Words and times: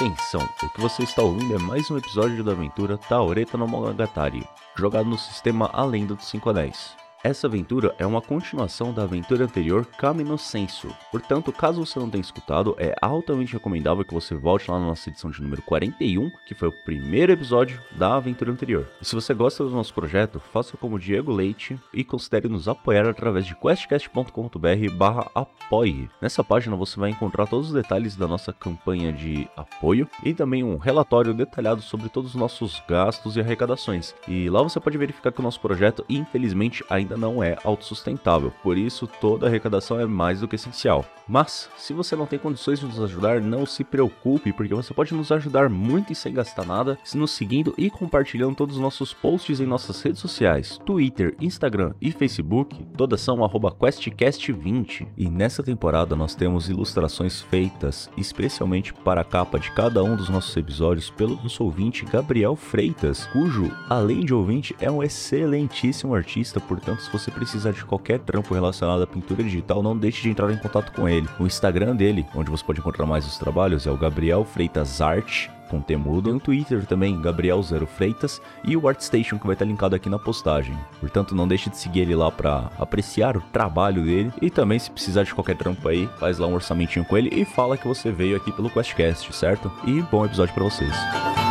Atenção, 0.00 0.48
o 0.62 0.70
que 0.70 0.80
você 0.80 1.02
está 1.02 1.20
ouvindo 1.20 1.54
é 1.54 1.58
mais 1.58 1.90
um 1.90 1.98
episódio 1.98 2.42
da 2.42 2.52
aventura 2.52 2.96
Taoreta 2.96 3.58
no 3.58 3.68
Monogatari, 3.68 4.48
jogado 4.74 5.06
no 5.06 5.18
sistema 5.18 5.68
A 5.74 5.84
Lenda 5.84 6.14
dos 6.14 6.24
Cinco 6.24 6.48
Anéis. 6.48 6.96
Essa 7.22 7.46
aventura 7.46 7.94
é 7.98 8.06
uma 8.06 8.22
continuação 8.22 8.94
da 8.94 9.02
aventura 9.02 9.44
anterior 9.44 9.84
Kami 9.84 10.24
no 10.24 10.38
Senso. 10.38 10.88
Portanto, 11.12 11.52
caso 11.52 11.84
você 11.84 11.98
não 11.98 12.08
tenha 12.08 12.22
escutado, 12.22 12.74
é 12.78 12.94
altamente 13.02 13.52
recomendável 13.52 14.02
que 14.06 14.14
você 14.14 14.34
volte 14.34 14.70
lá 14.70 14.80
na 14.80 14.86
nossa 14.86 15.10
edição 15.10 15.30
de 15.30 15.42
número 15.42 15.60
41, 15.60 16.30
que 16.46 16.54
foi 16.54 16.68
o 16.68 16.84
primeiro 16.84 17.30
episódio 17.30 17.78
da 17.92 18.16
aventura 18.16 18.50
anterior. 18.50 18.88
E 19.02 19.04
se 19.04 19.14
você 19.14 19.34
gosta 19.34 19.62
do 19.62 19.68
nosso 19.68 19.92
projeto, 19.92 20.40
faça 20.40 20.78
como 20.78 20.98
Diego 20.98 21.30
Leite 21.30 21.78
e 21.92 22.02
considere 22.02 22.48
nos 22.48 22.66
apoiar 22.66 23.06
através 23.06 23.44
de 23.44 23.54
questcast.com.br 23.54 25.30
apoie. 25.34 26.08
Nessa 26.22 26.42
página 26.42 26.74
você 26.74 26.98
vai 26.98 27.10
encontrar 27.10 27.46
todos 27.46 27.66
os 27.66 27.74
detalhes 27.74 28.16
da 28.16 28.26
nossa 28.26 28.50
campanha 28.50 29.12
de 29.12 29.46
apoio 29.54 30.08
e 30.24 30.32
também 30.32 30.64
um 30.64 30.78
relatório 30.78 31.34
detalhado 31.34 31.82
sobre 31.82 32.08
todos 32.08 32.30
os 32.30 32.40
nossos 32.40 32.82
gastos 32.88 33.36
e 33.36 33.40
arrecadações. 33.40 34.14
E 34.26 34.48
lá 34.48 34.62
você 34.62 34.80
pode 34.80 34.96
verificar 34.96 35.30
que 35.30 35.40
o 35.40 35.42
nosso 35.42 35.60
projeto, 35.60 36.02
infelizmente, 36.08 36.82
ainda 36.88 37.09
ainda 37.10 37.16
não 37.16 37.42
é 37.42 37.58
autossustentável, 37.64 38.52
por 38.62 38.78
isso 38.78 39.08
toda 39.20 39.46
arrecadação 39.46 39.98
é 39.98 40.06
mais 40.06 40.40
do 40.40 40.48
que 40.48 40.54
essencial. 40.54 41.04
Mas, 41.30 41.68
se 41.76 41.92
você 41.92 42.16
não 42.16 42.26
tem 42.26 42.40
condições 42.40 42.80
de 42.80 42.86
nos 42.86 43.00
ajudar, 43.00 43.40
não 43.40 43.64
se 43.64 43.84
preocupe, 43.84 44.52
porque 44.52 44.74
você 44.74 44.92
pode 44.92 45.14
nos 45.14 45.30
ajudar 45.30 45.68
muito 45.68 46.12
e 46.12 46.16
sem 46.16 46.34
gastar 46.34 46.66
nada, 46.66 46.98
se 47.04 47.16
nos 47.16 47.30
seguindo 47.30 47.72
e 47.78 47.88
compartilhando 47.88 48.56
todos 48.56 48.74
os 48.74 48.82
nossos 48.82 49.14
posts 49.14 49.60
em 49.60 49.66
nossas 49.66 50.02
redes 50.02 50.20
sociais, 50.20 50.76
Twitter, 50.84 51.36
Instagram 51.40 51.94
e 52.00 52.10
Facebook, 52.10 52.84
todas 52.96 53.20
são 53.20 53.36
QuestCast20. 53.38 55.06
E 55.16 55.30
nessa 55.30 55.62
temporada 55.62 56.16
nós 56.16 56.34
temos 56.34 56.68
ilustrações 56.68 57.40
feitas 57.40 58.10
especialmente 58.16 58.92
para 58.92 59.20
a 59.20 59.24
capa 59.24 59.60
de 59.60 59.70
cada 59.70 60.02
um 60.02 60.16
dos 60.16 60.28
nossos 60.28 60.56
episódios 60.56 61.10
pelo 61.10 61.36
nosso 61.36 61.62
ouvinte 61.62 62.04
Gabriel 62.04 62.56
Freitas, 62.56 63.26
cujo, 63.26 63.70
além 63.88 64.24
de 64.24 64.34
ouvinte, 64.34 64.74
é 64.80 64.90
um 64.90 65.00
excelentíssimo 65.00 66.12
artista, 66.12 66.58
portanto 66.58 66.99
se 67.00 67.10
você 67.10 67.30
precisar 67.30 67.72
de 67.72 67.84
qualquer 67.84 68.18
trampo 68.20 68.54
relacionado 68.54 69.02
à 69.02 69.06
pintura 69.06 69.42
digital, 69.42 69.82
não 69.82 69.96
deixe 69.96 70.22
de 70.22 70.30
entrar 70.30 70.52
em 70.52 70.56
contato 70.56 70.92
com 70.92 71.08
ele. 71.08 71.28
O 71.38 71.46
Instagram 71.46 71.96
dele, 71.96 72.26
onde 72.34 72.50
você 72.50 72.64
pode 72.64 72.80
encontrar 72.80 73.06
mais 73.06 73.26
os 73.26 73.38
trabalhos, 73.38 73.86
é 73.86 73.90
o 73.90 73.96
Gabriel 73.96 74.44
Freitas 74.44 75.00
Art 75.00 75.48
com 75.70 75.80
Temudo, 75.80 76.32
no 76.32 76.40
Twitter 76.40 76.84
também, 76.84 77.20
Gabriel 77.22 77.62
Zero 77.62 77.86
Freitas, 77.86 78.42
e 78.64 78.76
o 78.76 78.88
ArtStation 78.88 79.38
que 79.38 79.46
vai 79.46 79.54
estar 79.54 79.64
linkado 79.64 79.94
aqui 79.94 80.08
na 80.08 80.18
postagem. 80.18 80.76
Portanto, 80.98 81.34
não 81.34 81.46
deixe 81.46 81.70
de 81.70 81.78
seguir 81.78 82.00
ele 82.00 82.16
lá 82.16 82.30
para 82.30 82.70
apreciar 82.76 83.36
o 83.36 83.40
trabalho 83.40 84.04
dele, 84.04 84.32
e 84.42 84.50
também 84.50 84.78
se 84.78 84.90
precisar 84.90 85.22
de 85.22 85.32
qualquer 85.32 85.56
trampo 85.56 85.88
aí, 85.88 86.08
faz 86.18 86.38
lá 86.38 86.48
um 86.48 86.54
orçamentinho 86.54 87.04
com 87.04 87.16
ele 87.16 87.30
e 87.32 87.44
fala 87.44 87.78
que 87.78 87.86
você 87.86 88.10
veio 88.10 88.36
aqui 88.36 88.50
pelo 88.50 88.68
QuestCast, 88.68 89.32
certo? 89.32 89.70
E 89.86 90.02
bom 90.02 90.26
episódio 90.26 90.52
para 90.52 90.64
vocês. 90.64 91.49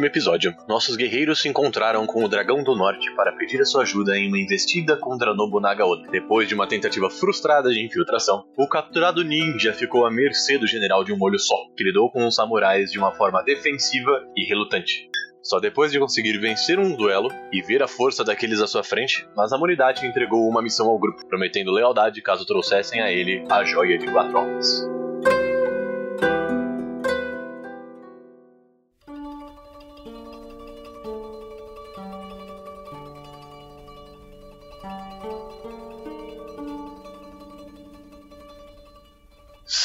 Último 0.00 0.06
episódio, 0.06 0.56
nossos 0.66 0.96
guerreiros 0.96 1.42
se 1.42 1.48
encontraram 1.48 2.06
com 2.06 2.24
o 2.24 2.28
Dragão 2.28 2.64
do 2.64 2.74
Norte 2.74 3.14
para 3.14 3.32
pedir 3.32 3.60
a 3.60 3.66
sua 3.66 3.82
ajuda 3.82 4.16
em 4.16 4.28
uma 4.28 4.38
investida 4.38 4.96
contra 4.96 5.34
Nobunaga 5.34 5.84
Oda. 5.84 6.08
Depois 6.10 6.48
de 6.48 6.54
uma 6.54 6.66
tentativa 6.66 7.10
frustrada 7.10 7.68
de 7.68 7.84
infiltração, 7.84 8.44
o 8.56 8.66
capturado 8.66 9.22
ninja 9.22 9.74
ficou 9.74 10.06
à 10.06 10.10
mercê 10.10 10.56
do 10.56 10.66
general 10.66 11.04
de 11.04 11.12
um 11.12 11.18
olho 11.20 11.38
só, 11.38 11.54
que 11.76 11.84
lidou 11.84 12.10
com 12.10 12.26
os 12.26 12.34
samurais 12.34 12.90
de 12.90 12.98
uma 12.98 13.12
forma 13.12 13.42
defensiva 13.42 14.10
e 14.34 14.48
relutante. 14.48 15.06
Só 15.42 15.60
depois 15.60 15.92
de 15.92 15.98
conseguir 15.98 16.38
vencer 16.38 16.78
um 16.78 16.96
duelo 16.96 17.28
e 17.52 17.60
ver 17.60 17.82
a 17.82 17.88
força 17.88 18.24
daqueles 18.24 18.60
à 18.60 18.66
sua 18.66 18.82
frente, 18.82 19.28
Masamunidade 19.36 20.06
entregou 20.06 20.48
uma 20.48 20.62
missão 20.62 20.88
ao 20.88 20.98
grupo, 20.98 21.26
prometendo 21.28 21.72
lealdade 21.72 22.22
caso 22.22 22.46
trouxessem 22.46 23.02
a 23.02 23.12
ele 23.12 23.44
a 23.50 23.62
joia 23.64 23.98
de 23.98 24.06
quatro. 24.06 24.99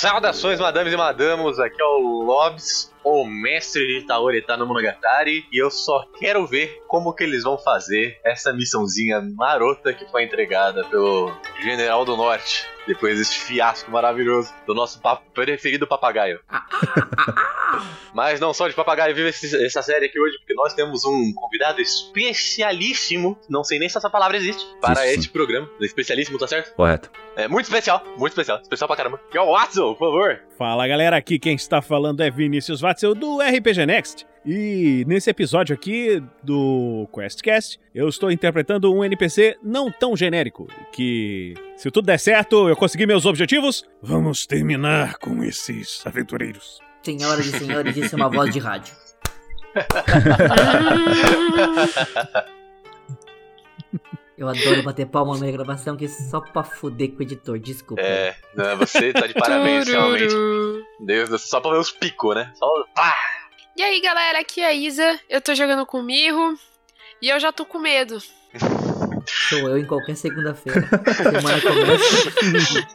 Saudações, 0.07 0.59
madames 0.59 0.93
e 0.93 0.95
madamos, 0.95 1.59
aqui 1.59 1.81
é 1.81 1.83
o 1.83 2.21
Lobs, 2.21 2.93
o 3.03 3.25
mestre 3.25 3.87
de 3.87 4.05
Taoreta 4.05 4.55
no 4.55 4.67
Monogatari, 4.67 5.47
e 5.51 5.57
eu 5.57 5.71
só 5.71 6.05
quero 6.19 6.45
ver 6.45 6.79
como 6.87 7.11
que 7.11 7.23
eles 7.23 7.41
vão 7.41 7.57
fazer 7.57 8.19
essa 8.23 8.53
missãozinha 8.53 9.19
marota 9.35 9.91
que 9.93 10.05
foi 10.11 10.23
entregada 10.23 10.83
pelo 10.83 11.35
General 11.59 12.05
do 12.05 12.15
Norte, 12.15 12.67
depois 12.85 13.17
desse 13.17 13.39
fiasco 13.39 13.89
maravilhoso 13.89 14.53
do 14.67 14.75
nosso 14.75 15.01
preferido 15.33 15.87
papagaio. 15.87 16.39
Mas 18.13 18.39
não 18.39 18.53
só 18.53 18.67
de 18.67 18.73
papagaio 18.73 19.13
vive 19.13 19.29
essa 19.29 19.81
série 19.81 20.05
aqui 20.05 20.19
hoje, 20.19 20.37
porque 20.37 20.53
nós 20.53 20.73
temos 20.73 21.05
um 21.05 21.33
convidado 21.33 21.81
especialíssimo, 21.81 23.37
não 23.49 23.63
sei 23.63 23.79
nem 23.79 23.89
se 23.89 23.97
essa 23.97 24.09
palavra 24.09 24.37
existe, 24.37 24.63
para 24.79 25.05
Isso. 25.05 25.19
este 25.19 25.29
programa. 25.29 25.69
Especialíssimo, 25.79 26.37
tá 26.37 26.47
certo? 26.47 26.73
Correto. 26.75 27.11
É 27.35 27.47
muito 27.47 27.65
especial, 27.65 28.01
muito 28.17 28.31
especial, 28.31 28.61
especial 28.61 28.87
pra 28.87 28.95
caramba. 28.95 29.19
Que 29.29 29.37
é 29.37 29.41
o 29.41 29.51
Watson, 29.51 29.93
por 29.95 30.07
favor. 30.07 30.41
Fala 30.57 30.87
galera, 30.87 31.17
aqui 31.17 31.37
quem 31.37 31.55
está 31.55 31.81
falando 31.81 32.21
é 32.21 32.31
Vinícius 32.31 32.81
Watson 32.81 33.13
do 33.13 33.39
RPG 33.41 33.85
Next. 33.85 34.25
E 34.45 35.03
nesse 35.07 35.29
episódio 35.29 35.73
aqui 35.73 36.23
do 36.43 37.09
QuestCast, 37.11 37.79
eu 37.93 38.07
estou 38.07 38.31
interpretando 38.31 38.93
um 38.93 39.03
NPC 39.03 39.57
não 39.63 39.91
tão 39.91 40.15
genérico, 40.15 40.67
que 40.93 41.55
se 41.75 41.89
tudo 41.89 42.05
der 42.05 42.19
certo, 42.19 42.69
eu 42.69 42.75
conseguir 42.75 43.07
meus 43.07 43.25
objetivos, 43.25 43.83
vamos 44.01 44.45
terminar 44.45 45.17
com 45.17 45.43
esses 45.43 46.05
aventureiros. 46.05 46.84
Senhoras 47.05 47.45
e 47.45 47.59
senhores, 47.59 47.95
isso 47.95 48.15
é 48.15 48.17
uma 48.17 48.29
voz 48.29 48.51
de 48.51 48.57
rádio. 48.57 48.95
Eu 54.35 54.49
adoro 54.49 54.81
bater 54.83 55.05
palma 55.05 55.35
na 55.35 55.41
minha 55.41 55.51
gravação, 55.51 55.95
que 55.95 56.05
é 56.05 56.07
só 56.09 56.41
pra 56.41 56.63
fuder 56.63 57.11
com 57.11 57.19
o 57.19 57.21
editor, 57.21 57.59
desculpa. 57.59 58.01
É, 58.01 58.35
não, 58.53 58.75
você 58.77 59.13
tá 59.13 59.27
de 59.27 59.33
parabéns, 59.33 59.87
realmente. 59.87 60.33
Deus, 60.99 61.41
só 61.43 61.61
pra 61.61 61.71
ver 61.71 61.77
os 61.77 61.91
picos, 61.91 62.35
né? 62.35 62.51
Só 62.55 62.67
pá! 62.93 63.15
E 63.77 63.83
aí, 63.83 64.01
galera, 64.01 64.39
aqui 64.39 64.59
é 64.61 64.65
a 64.65 64.73
Isa, 64.73 65.17
eu 65.29 65.39
tô 65.39 65.55
jogando 65.55 65.85
com 65.85 65.99
o 65.99 66.03
Mirro, 66.03 66.57
e 67.21 67.29
eu 67.29 67.39
já 67.39 67.53
tô 67.53 67.65
com 67.65 67.79
medo. 67.79 68.17
Sou 69.27 69.59
eu 69.59 69.77
em 69.77 69.85
qualquer 69.85 70.15
segunda-feira. 70.15 70.81
Semana 71.15 71.61
começa. 71.61 72.87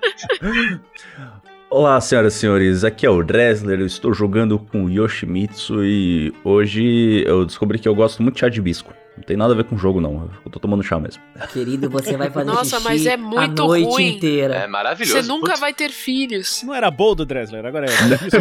Olá, 1.71 2.01
senhoras 2.01 2.35
e 2.35 2.39
senhores, 2.39 2.83
aqui 2.83 3.07
é 3.07 3.11
o 3.11 3.23
Dresler, 3.23 3.79
eu 3.79 3.87
estou 3.87 4.13
jogando 4.13 4.59
com 4.59 4.87
o 4.87 4.91
Yoshimitsu 4.91 5.85
e 5.85 6.35
hoje 6.43 7.23
eu 7.25 7.47
descobri 7.47 7.79
que 7.79 7.87
eu 7.89 7.95
gosto 7.95 8.21
muito 8.25 8.35
de 8.35 8.41
chá 8.41 8.49
de 8.49 8.61
bisco. 8.61 8.93
Não 9.17 9.23
tem 9.23 9.37
nada 9.37 9.53
a 9.53 9.57
ver 9.57 9.63
com 9.63 9.77
o 9.77 9.79
jogo, 9.79 10.01
não. 10.01 10.29
Eu 10.45 10.51
tô 10.51 10.59
tomando 10.59 10.83
chá 10.83 10.99
mesmo. 10.99 11.23
Querido, 11.53 11.89
você 11.89 12.17
vai 12.17 12.29
fazer 12.29 12.51
Nossa, 12.51 12.77
xixi 12.77 12.89
mas 12.89 13.07
é 13.07 13.17
muito 13.17 13.63
a 13.63 13.67
noite 13.67 13.87
ruim. 13.87 14.17
inteira. 14.17 14.55
É 14.55 14.67
maravilhoso. 14.67 15.23
Você 15.23 15.29
nunca 15.29 15.55
vai 15.57 15.73
ter 15.73 15.91
filhos. 15.91 16.63
Não 16.65 16.75
era 16.75 16.91
bowl 16.91 17.15
do 17.15 17.25
Dressler, 17.25 17.65
agora 17.65 17.87
é. 17.87 17.91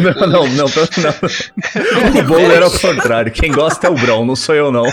não, 0.00 0.26
não, 0.26 0.48
não, 0.48 0.64
não. 0.64 0.66
O 2.20 2.24
bolo 2.26 2.50
era 2.50 2.64
ao 2.64 2.70
contrário. 2.72 3.30
Quem 3.30 3.52
gosta 3.52 3.86
é 3.86 3.90
o 3.90 3.94
Brão, 3.94 4.24
não 4.24 4.34
sou 4.34 4.54
eu, 4.56 4.72
não. 4.72 4.86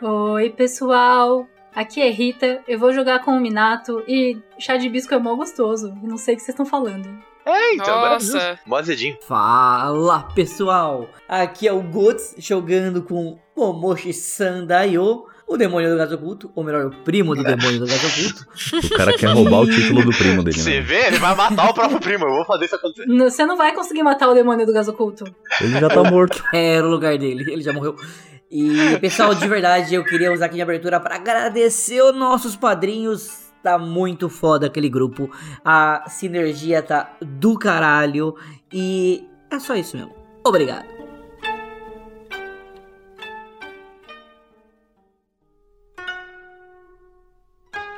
Oi, 0.00 0.50
pessoal. 0.50 1.46
Aqui 1.74 2.00
é 2.00 2.10
Rita, 2.10 2.60
eu 2.66 2.78
vou 2.78 2.92
jogar 2.92 3.20
com 3.20 3.32
o 3.36 3.40
Minato 3.40 4.02
e 4.08 4.36
chá 4.58 4.76
de 4.76 4.88
bisco 4.88 5.14
é 5.14 5.18
mó 5.18 5.34
gostoso. 5.36 5.94
Não 6.02 6.16
sei 6.16 6.34
o 6.34 6.36
que 6.36 6.42
vocês 6.42 6.54
estão 6.54 6.66
falando. 6.66 7.08
É, 7.46 7.74
então, 7.74 8.00
Nossa. 8.00 8.58
azedinho. 8.74 9.16
Fala, 9.26 10.24
pessoal. 10.34 11.08
Aqui 11.28 11.66
é 11.66 11.72
o 11.72 11.80
Guts 11.82 12.34
jogando 12.38 13.02
com 13.02 13.38
Momoshi 13.56 14.12
Sandayo, 14.12 15.24
o 15.46 15.56
demônio 15.56 15.90
do 15.90 15.96
gás 15.96 16.12
oculto, 16.12 16.50
ou 16.54 16.62
melhor, 16.62 16.86
o 16.86 16.90
primo 17.02 17.34
do 17.34 17.42
demônio 17.42 17.80
do 17.80 17.86
gás 17.86 18.04
oculto. 18.04 18.46
O 18.86 18.96
cara 18.96 19.12
quer 19.16 19.28
roubar 19.32 19.60
o 19.62 19.66
título 19.70 20.04
do 20.04 20.10
primo 20.12 20.42
dele, 20.44 20.58
Você 20.60 20.74
né? 20.76 20.80
vê, 20.80 21.06
ele 21.06 21.18
vai 21.18 21.34
matar 21.34 21.70
o 21.70 21.74
próprio 21.74 21.98
primo. 21.98 22.24
Eu 22.26 22.34
vou 22.36 22.44
fazer 22.44 22.66
isso 22.66 22.76
acontecer. 22.76 23.08
N- 23.08 23.24
Você 23.30 23.46
não 23.46 23.56
vai 23.56 23.74
conseguir 23.74 24.02
matar 24.02 24.28
o 24.28 24.34
demônio 24.34 24.66
do 24.66 24.72
gás 24.72 24.86
oculto. 24.88 25.24
Ele 25.60 25.80
já 25.80 25.88
tá 25.88 26.02
morto. 26.04 26.42
Era 26.52 26.86
o 26.86 26.90
lugar 26.90 27.16
dele, 27.16 27.50
ele 27.52 27.62
já 27.62 27.72
morreu. 27.72 27.96
E, 28.50 28.98
pessoal, 28.98 29.32
de 29.34 29.46
verdade, 29.46 29.94
eu 29.94 30.04
queria 30.04 30.32
usar 30.32 30.46
aqui 30.46 30.56
de 30.56 30.62
abertura 30.62 30.98
para 30.98 31.14
agradecer 31.14 32.02
os 32.02 32.14
nossos 32.14 32.56
padrinhos. 32.56 33.48
Tá 33.62 33.78
muito 33.78 34.28
foda 34.28 34.66
aquele 34.66 34.88
grupo. 34.88 35.30
A 35.64 36.04
sinergia 36.08 36.82
tá 36.82 37.16
do 37.20 37.58
caralho. 37.58 38.34
E 38.72 39.28
é 39.50 39.58
só 39.58 39.76
isso 39.76 39.96
mesmo. 39.96 40.14
Obrigado. 40.44 40.99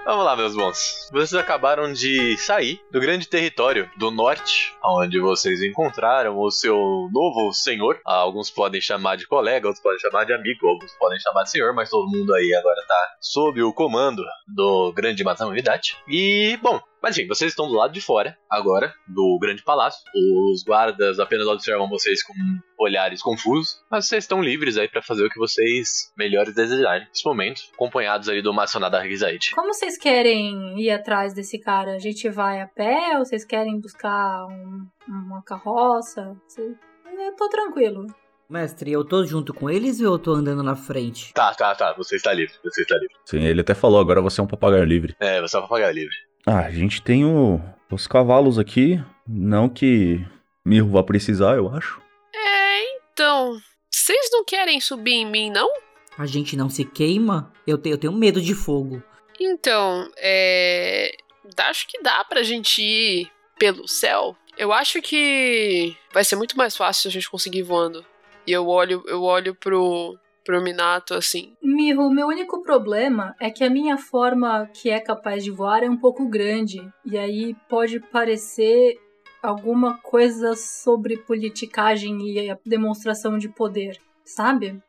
Vamos 0.05 0.25
lá, 0.25 0.35
meus 0.35 0.57
bons. 0.57 1.09
Vocês 1.13 1.35
acabaram 1.35 1.93
de 1.93 2.37
sair 2.37 2.81
do 2.91 3.01
grande 3.01 3.29
território 3.29 3.89
do 3.97 4.11
norte, 4.11 4.75
onde 4.85 5.21
vocês 5.21 5.63
encontraram 5.63 6.37
o 6.37 6.51
seu 6.51 6.77
novo 7.13 7.53
senhor. 7.53 8.01
Ah, 8.05 8.17
Alguns 8.17 8.51
podem 8.51 8.81
chamar 8.81 9.17
de 9.17 9.29
colega, 9.29 9.69
outros 9.69 9.83
podem 9.83 10.01
chamar 10.01 10.25
de 10.25 10.33
amigo, 10.33 10.67
outros 10.67 10.93
podem 10.99 11.21
chamar 11.21 11.45
de 11.45 11.51
senhor, 11.53 11.73
mas 11.73 11.89
todo 11.89 12.11
mundo 12.11 12.35
aí 12.35 12.53
agora 12.53 12.85
tá 12.89 13.15
sob 13.21 13.63
o 13.63 13.73
comando 13.73 14.25
do 14.49 14.93
grande 14.93 15.23
Maternidade. 15.23 15.97
E, 16.09 16.59
bom, 16.61 16.81
mas 17.03 17.17
enfim, 17.17 17.27
vocês 17.29 17.51
estão 17.53 17.67
do 17.69 17.75
lado 17.75 17.93
de 17.93 18.01
fora, 18.01 18.37
agora, 18.49 18.93
do 19.09 19.39
grande 19.41 19.63
palácio. 19.63 20.01
Os 20.15 20.63
guardas 20.63 21.19
apenas 21.19 21.47
observam 21.47 21.89
vocês 21.89 22.23
com 22.23 22.33
olhares 22.79 23.21
confusos, 23.23 23.77
mas 23.91 24.07
vocês 24.07 24.25
estão 24.25 24.41
livres 24.43 24.77
aí 24.79 24.89
pra 24.89 25.03
fazer 25.03 25.25
o 25.25 25.29
que 25.31 25.39
vocês 25.39 26.13
melhores 26.17 26.55
desejarem 26.55 27.07
nesse 27.09 27.25
momento, 27.27 27.61
acompanhados 27.75 28.29
aí 28.29 28.41
do 28.43 28.53
Maçonada 28.55 29.01
Rizaide. 29.01 29.53
Como 29.55 29.73
vocês 29.73 29.97
querem 29.99 30.81
ir 30.81 30.91
atrás 30.91 31.35
desse 31.35 31.59
cara? 31.61 31.95
A 31.95 31.99
gente 31.99 32.29
vai 32.29 32.61
a 32.61 32.67
pé 32.67 33.19
ou 33.19 33.25
vocês 33.25 33.45
querem 33.45 33.81
buscar 33.81 34.47
um- 34.47 34.87
uma 35.09 35.43
carroça? 35.45 36.37
Eu 36.59 37.37
tô 37.37 37.49
tranquilo. 37.49 38.07
Mestre, 38.51 38.93
eu 38.93 39.03
tô 39.05 39.25
junto 39.25 39.55
com 39.55 39.71
eles 39.71 40.01
ou 40.01 40.13
eu 40.15 40.19
tô 40.19 40.33
andando 40.33 40.63
na 40.63 40.75
frente? 40.77 41.33
Tá, 41.33 41.55
tá, 41.55 41.75
tá, 41.75 41.95
você 41.97 42.17
está 42.17 42.35
livre, 42.35 42.53
você 42.63 42.83
está 42.83 42.97
livre. 42.97 43.15
Sim, 43.25 43.41
ele 43.45 43.63
até 43.63 43.75
falou, 43.75 43.99
agora 44.01 44.21
você 44.21 44.41
é 44.43 44.45
um 44.45 44.47
papagaio 44.47 44.85
livre. 44.85 45.15
É, 45.19 45.41
você 45.41 45.59
vai 45.59 45.69
pagar 45.69 45.95
livre. 45.95 46.15
Ah, 46.47 46.61
a 46.61 46.71
gente 46.71 47.03
tem 47.03 47.25
o- 47.25 47.61
os 47.91 48.07
cavalos 48.07 48.59
aqui. 48.59 49.03
Não 49.27 49.69
que 49.69 50.25
Mirro 50.65 50.91
vá 50.91 51.03
precisar, 51.03 51.57
eu 51.57 51.69
acho. 51.75 52.01
É, 52.35 52.97
então. 53.13 53.59
Vocês 53.91 54.29
não 54.33 54.45
querem 54.45 54.81
subir 54.81 55.13
em 55.13 55.27
mim, 55.31 55.51
não? 55.51 55.71
A 56.19 56.27
gente 56.27 56.57
não 56.57 56.69
se 56.69 56.85
queima? 56.85 57.53
Eu, 57.67 57.79
te- 57.79 57.91
eu 57.91 57.99
tenho 57.99 58.13
medo 58.13 58.41
de 58.41 58.55
fogo. 58.55 59.03
Então, 59.41 60.11
é. 60.17 61.13
Acho 61.59 61.87
que 61.89 62.01
dá 62.03 62.25
pra 62.25 62.43
gente 62.43 62.81
ir 62.83 63.31
pelo 63.59 63.87
céu. 63.87 64.37
Eu 64.57 64.73
acho 64.73 65.01
que 65.03 65.97
vai 66.13 66.25
ser 66.25 66.37
muito 66.37 66.57
mais 66.57 66.77
fácil 66.77 67.03
se 67.03 67.09
a 67.09 67.11
gente 67.11 67.31
conseguir 67.31 67.59
ir 67.61 67.63
voando. 67.63 68.05
E 68.47 68.53
eu 68.53 68.67
olho, 68.69 69.03
eu 69.07 69.23
olho 69.23 69.55
pro, 69.55 70.17
pro 70.45 70.63
Minato 70.63 71.15
assim. 71.15 71.57
Mirro, 71.63 72.11
meu 72.11 72.29
único 72.29 72.63
problema 72.63 73.35
é 73.41 73.51
que 73.51 73.65
a 73.65 73.71
minha 73.71 73.97
forma 73.97 74.67
que 74.67 74.91
é 74.91 75.01
capaz 75.01 75.45
de 75.45 75.51
voar 75.51 75.83
é 75.83 75.89
um 75.89 75.97
pouco 75.97 76.29
grande. 76.29 76.87
E 77.05 77.19
aí 77.19 77.55
pode 77.69 78.01
parecer 78.01 78.99
alguma 79.43 79.99
coisa 79.99 80.55
sobre 80.55 81.17
politicagem 81.17 82.21
e 82.29 82.51
a 82.51 82.59
demonstração 82.65 83.37
de 83.37 83.49
poder, 83.49 83.99
sabe? 84.25 84.81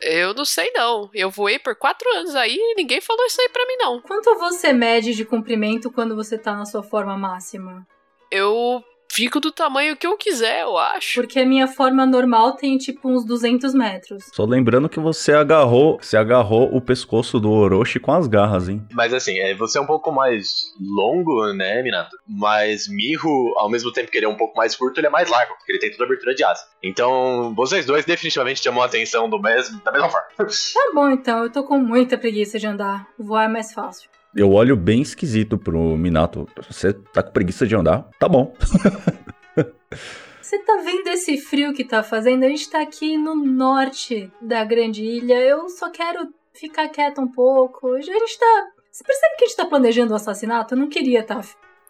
Eu 0.00 0.32
não 0.32 0.44
sei 0.44 0.70
não. 0.72 1.10
Eu 1.12 1.30
voei 1.30 1.58
por 1.58 1.74
quatro 1.76 2.08
anos 2.16 2.34
aí 2.34 2.56
e 2.56 2.74
ninguém 2.76 3.00
falou 3.00 3.24
isso 3.26 3.40
aí 3.40 3.48
pra 3.48 3.66
mim 3.66 3.76
não. 3.76 4.00
Quanto 4.00 4.34
você 4.38 4.72
mede 4.72 5.12
de 5.12 5.24
comprimento 5.24 5.90
quando 5.90 6.14
você 6.14 6.38
tá 6.38 6.54
na 6.54 6.64
sua 6.64 6.82
forma 6.82 7.16
máxima? 7.18 7.86
Eu 8.30 8.82
fico 9.10 9.40
do 9.40 9.50
tamanho 9.50 9.96
que 9.96 10.06
eu 10.06 10.16
quiser, 10.16 10.62
eu 10.62 10.76
acho. 10.76 11.20
Porque 11.20 11.40
a 11.40 11.46
minha 11.46 11.66
forma 11.66 12.06
normal 12.06 12.52
tem 12.56 12.76
tipo 12.78 13.08
uns 13.08 13.24
200 13.24 13.74
metros. 13.74 14.24
Só 14.32 14.44
lembrando 14.44 14.88
que 14.88 15.00
você 15.00 15.32
agarrou, 15.32 15.98
você 16.00 16.16
agarrou 16.16 16.74
o 16.74 16.80
pescoço 16.80 17.40
do 17.40 17.50
Orochi 17.50 17.98
com 17.98 18.12
as 18.12 18.26
garras, 18.26 18.68
hein? 18.68 18.86
Mas 18.92 19.12
assim, 19.12 19.38
é, 19.38 19.54
você 19.54 19.78
é 19.78 19.80
um 19.80 19.86
pouco 19.86 20.12
mais 20.12 20.72
longo, 20.80 21.52
né, 21.52 21.82
Minato? 21.82 22.16
Mas 22.26 22.88
Mirro, 22.88 23.54
ao 23.56 23.68
mesmo 23.68 23.92
tempo 23.92 24.10
que 24.10 24.18
ele 24.18 24.26
é 24.26 24.28
um 24.28 24.36
pouco 24.36 24.56
mais 24.56 24.76
curto, 24.76 24.98
ele 24.98 25.06
é 25.06 25.10
mais 25.10 25.28
largo, 25.28 25.54
porque 25.56 25.72
ele 25.72 25.78
tem 25.78 25.90
toda 25.90 26.04
a 26.04 26.06
abertura 26.06 26.34
de 26.34 26.44
asa. 26.44 26.64
Então, 26.82 27.52
vocês 27.54 27.86
dois 27.86 28.04
definitivamente 28.04 28.62
chamam 28.62 28.82
a 28.82 28.86
atenção 28.86 29.28
do 29.28 29.40
mesmo, 29.40 29.80
da 29.82 29.92
mesma 29.92 30.08
forma. 30.08 30.28
Tá 30.78 30.92
bom 30.94 31.10
então, 31.10 31.44
eu 31.44 31.50
tô 31.50 31.64
com 31.64 31.78
muita 31.78 32.16
preguiça 32.16 32.58
de 32.58 32.66
andar. 32.66 33.06
Voar 33.18 33.44
é 33.44 33.48
mais 33.48 33.72
fácil. 33.72 34.08
Eu 34.34 34.52
olho 34.52 34.76
bem 34.76 35.02
esquisito 35.02 35.58
pro 35.58 35.96
Minato. 35.96 36.46
Você 36.68 36.92
tá 36.92 37.22
com 37.22 37.32
preguiça 37.32 37.66
de 37.66 37.74
andar? 37.74 38.08
Tá 38.18 38.28
bom. 38.28 38.54
Você 40.40 40.58
tá 40.60 40.80
vendo 40.82 41.08
esse 41.08 41.36
frio 41.36 41.74
que 41.74 41.84
tá 41.84 42.02
fazendo? 42.02 42.44
A 42.44 42.48
gente 42.48 42.70
tá 42.70 42.80
aqui 42.80 43.18
no 43.18 43.34
norte 43.34 44.30
da 44.40 44.64
grande 44.64 45.04
ilha. 45.04 45.34
Eu 45.34 45.68
só 45.68 45.90
quero 45.90 46.28
ficar 46.54 46.88
quieta 46.88 47.20
um 47.20 47.28
pouco. 47.28 47.92
A 47.92 48.00
gente 48.00 48.38
tá. 48.38 48.66
Você 48.90 49.04
percebe 49.04 49.36
que 49.36 49.44
a 49.44 49.46
gente 49.48 49.56
tá 49.56 49.66
planejando 49.66 50.12
o 50.12 50.16
assassinato? 50.16 50.74
Eu 50.74 50.78
não 50.78 50.88
queria 50.88 51.22
tá. 51.22 51.40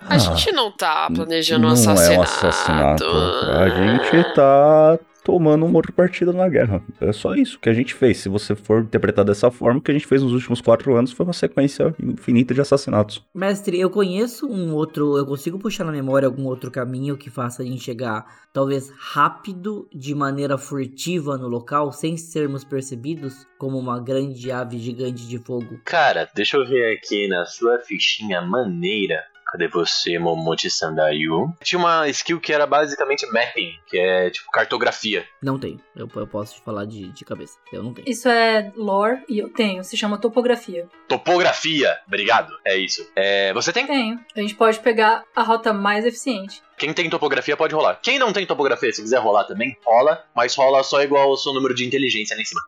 A 0.00 0.18
gente 0.18 0.52
não 0.52 0.70
tá 0.70 1.08
planejando 1.12 1.66
um 1.66 1.68
não 1.68 1.74
assassinato. 1.74 2.12
é 2.12 2.18
um 2.18 2.22
assassinato. 2.22 3.04
A 3.04 3.68
gente 3.68 4.34
tá 4.34 4.98
tomando 5.28 5.66
um 5.66 5.74
outro 5.74 5.92
partido 5.92 6.32
na 6.32 6.48
guerra. 6.48 6.82
É 6.98 7.12
só 7.12 7.34
isso 7.34 7.60
que 7.60 7.68
a 7.68 7.72
gente 7.74 7.92
fez. 7.92 8.16
Se 8.16 8.30
você 8.30 8.56
for 8.56 8.80
interpretar 8.80 9.26
dessa 9.26 9.50
forma, 9.50 9.78
o 9.78 9.82
que 9.82 9.90
a 9.90 9.94
gente 9.94 10.06
fez 10.06 10.22
nos 10.22 10.32
últimos 10.32 10.62
quatro 10.62 10.96
anos 10.96 11.12
foi 11.12 11.26
uma 11.26 11.34
sequência 11.34 11.94
infinita 12.02 12.54
de 12.54 12.62
assassinatos. 12.62 13.22
Mestre, 13.34 13.78
eu 13.78 13.90
conheço 13.90 14.50
um 14.50 14.72
outro. 14.72 15.18
Eu 15.18 15.26
consigo 15.26 15.58
puxar 15.58 15.84
na 15.84 15.92
memória 15.92 16.24
algum 16.24 16.46
outro 16.46 16.70
caminho 16.70 17.18
que 17.18 17.28
faça 17.28 17.62
a 17.62 17.66
gente 17.66 17.84
chegar, 17.84 18.24
talvez 18.54 18.90
rápido, 18.98 19.86
de 19.94 20.14
maneira 20.14 20.56
furtiva 20.56 21.36
no 21.36 21.46
local, 21.46 21.92
sem 21.92 22.16
sermos 22.16 22.64
percebidos, 22.64 23.46
como 23.58 23.78
uma 23.78 24.00
grande 24.00 24.50
ave 24.50 24.78
gigante 24.78 25.28
de 25.28 25.36
fogo. 25.36 25.78
Cara, 25.84 26.26
deixa 26.34 26.56
eu 26.56 26.66
ver 26.66 26.96
aqui 26.96 27.28
na 27.28 27.44
sua 27.44 27.78
fichinha 27.80 28.40
maneira. 28.40 29.22
Cadê 29.50 29.66
você, 29.66 30.18
Momochi 30.18 30.70
Sandayu? 30.70 31.54
Tinha 31.62 31.78
uma 31.78 32.06
skill 32.08 32.38
que 32.38 32.52
era 32.52 32.66
basicamente 32.66 33.26
mapping, 33.32 33.78
que 33.86 33.96
é 33.96 34.28
tipo 34.28 34.50
cartografia. 34.50 35.26
Não 35.42 35.58
tenho. 35.58 35.80
Eu, 35.96 36.06
eu 36.14 36.26
posso 36.26 36.56
te 36.56 36.60
falar 36.62 36.84
de, 36.84 37.08
de 37.12 37.24
cabeça. 37.24 37.58
Eu 37.72 37.82
não 37.82 37.94
tenho. 37.94 38.06
Isso 38.06 38.28
é 38.28 38.70
lore 38.76 39.22
e 39.26 39.38
eu 39.38 39.48
tenho. 39.48 39.82
Se 39.82 39.96
chama 39.96 40.18
topografia. 40.18 40.86
Topografia, 41.08 41.98
obrigado. 42.06 42.52
É 42.62 42.76
isso. 42.76 43.10
É, 43.16 43.52
você 43.54 43.72
tem? 43.72 43.86
Tenho. 43.86 44.20
A 44.36 44.40
gente 44.40 44.54
pode 44.54 44.80
pegar 44.80 45.24
a 45.34 45.42
rota 45.42 45.72
mais 45.72 46.04
eficiente. 46.04 46.62
Quem 46.76 46.92
tem 46.92 47.08
topografia 47.08 47.56
pode 47.56 47.74
rolar. 47.74 47.98
Quem 48.02 48.18
não 48.18 48.34
tem 48.34 48.44
topografia, 48.44 48.92
se 48.92 49.00
quiser 49.00 49.18
rolar 49.18 49.44
também, 49.44 49.74
rola, 49.82 50.24
mas 50.34 50.54
rola 50.54 50.82
só 50.82 51.02
igual 51.02 51.30
ao 51.30 51.36
seu 51.38 51.54
número 51.54 51.74
de 51.74 51.86
inteligência 51.86 52.36
lá 52.36 52.42
em 52.42 52.44
cima. 52.44 52.60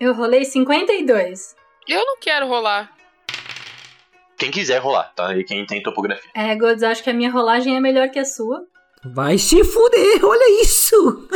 Eu 0.00 0.14
rolei 0.14 0.44
52. 0.44 1.54
Eu 1.86 2.04
não 2.04 2.18
quero 2.18 2.48
rolar. 2.48 2.90
Quem 4.36 4.50
quiser 4.50 4.78
rolar, 4.78 5.12
tá? 5.14 5.36
E 5.36 5.44
quem 5.44 5.64
tem 5.66 5.82
topografia. 5.82 6.30
É, 6.34 6.54
Gods, 6.56 6.82
acho 6.82 7.02
que 7.02 7.10
a 7.10 7.14
minha 7.14 7.30
rolagem 7.30 7.76
é 7.76 7.80
melhor 7.80 8.08
que 8.10 8.18
a 8.18 8.24
sua. 8.24 8.66
Vai 9.04 9.38
se 9.38 9.62
fuder, 9.62 10.24
olha 10.24 10.62
isso! 10.62 11.28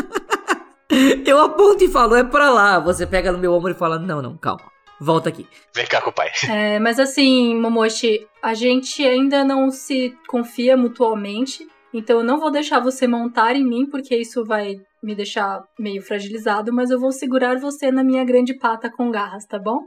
eu 1.26 1.38
aponto 1.38 1.84
e 1.84 1.88
falo, 1.88 2.14
é 2.14 2.24
pra 2.24 2.50
lá. 2.50 2.78
Você 2.78 3.06
pega 3.06 3.30
no 3.30 3.38
meu 3.38 3.52
ombro 3.52 3.72
e 3.72 3.74
fala, 3.74 3.98
não, 3.98 4.22
não, 4.22 4.36
calma. 4.36 4.64
Volta 5.00 5.28
aqui. 5.28 5.46
Vem 5.74 5.86
cá 5.86 6.00
com 6.00 6.10
o 6.10 6.12
pai. 6.12 6.28
É, 6.48 6.78
mas 6.80 6.98
assim, 6.98 7.54
Momoshi, 7.54 8.26
a 8.42 8.52
gente 8.52 9.06
ainda 9.06 9.44
não 9.44 9.70
se 9.70 10.16
confia 10.26 10.76
mutuamente. 10.76 11.66
Então 11.94 12.18
eu 12.18 12.24
não 12.24 12.40
vou 12.40 12.50
deixar 12.50 12.80
você 12.80 13.06
montar 13.06 13.54
em 13.54 13.64
mim, 13.64 13.86
porque 13.86 14.16
isso 14.16 14.44
vai 14.44 14.76
me 15.02 15.14
deixar 15.14 15.62
meio 15.78 16.02
fragilizado, 16.02 16.72
mas 16.72 16.90
eu 16.90 16.98
vou 16.98 17.12
segurar 17.12 17.58
você 17.58 17.90
na 17.92 18.02
minha 18.02 18.24
grande 18.24 18.54
pata 18.54 18.90
com 18.90 19.10
garras, 19.10 19.46
tá 19.46 19.58
bom? 19.58 19.86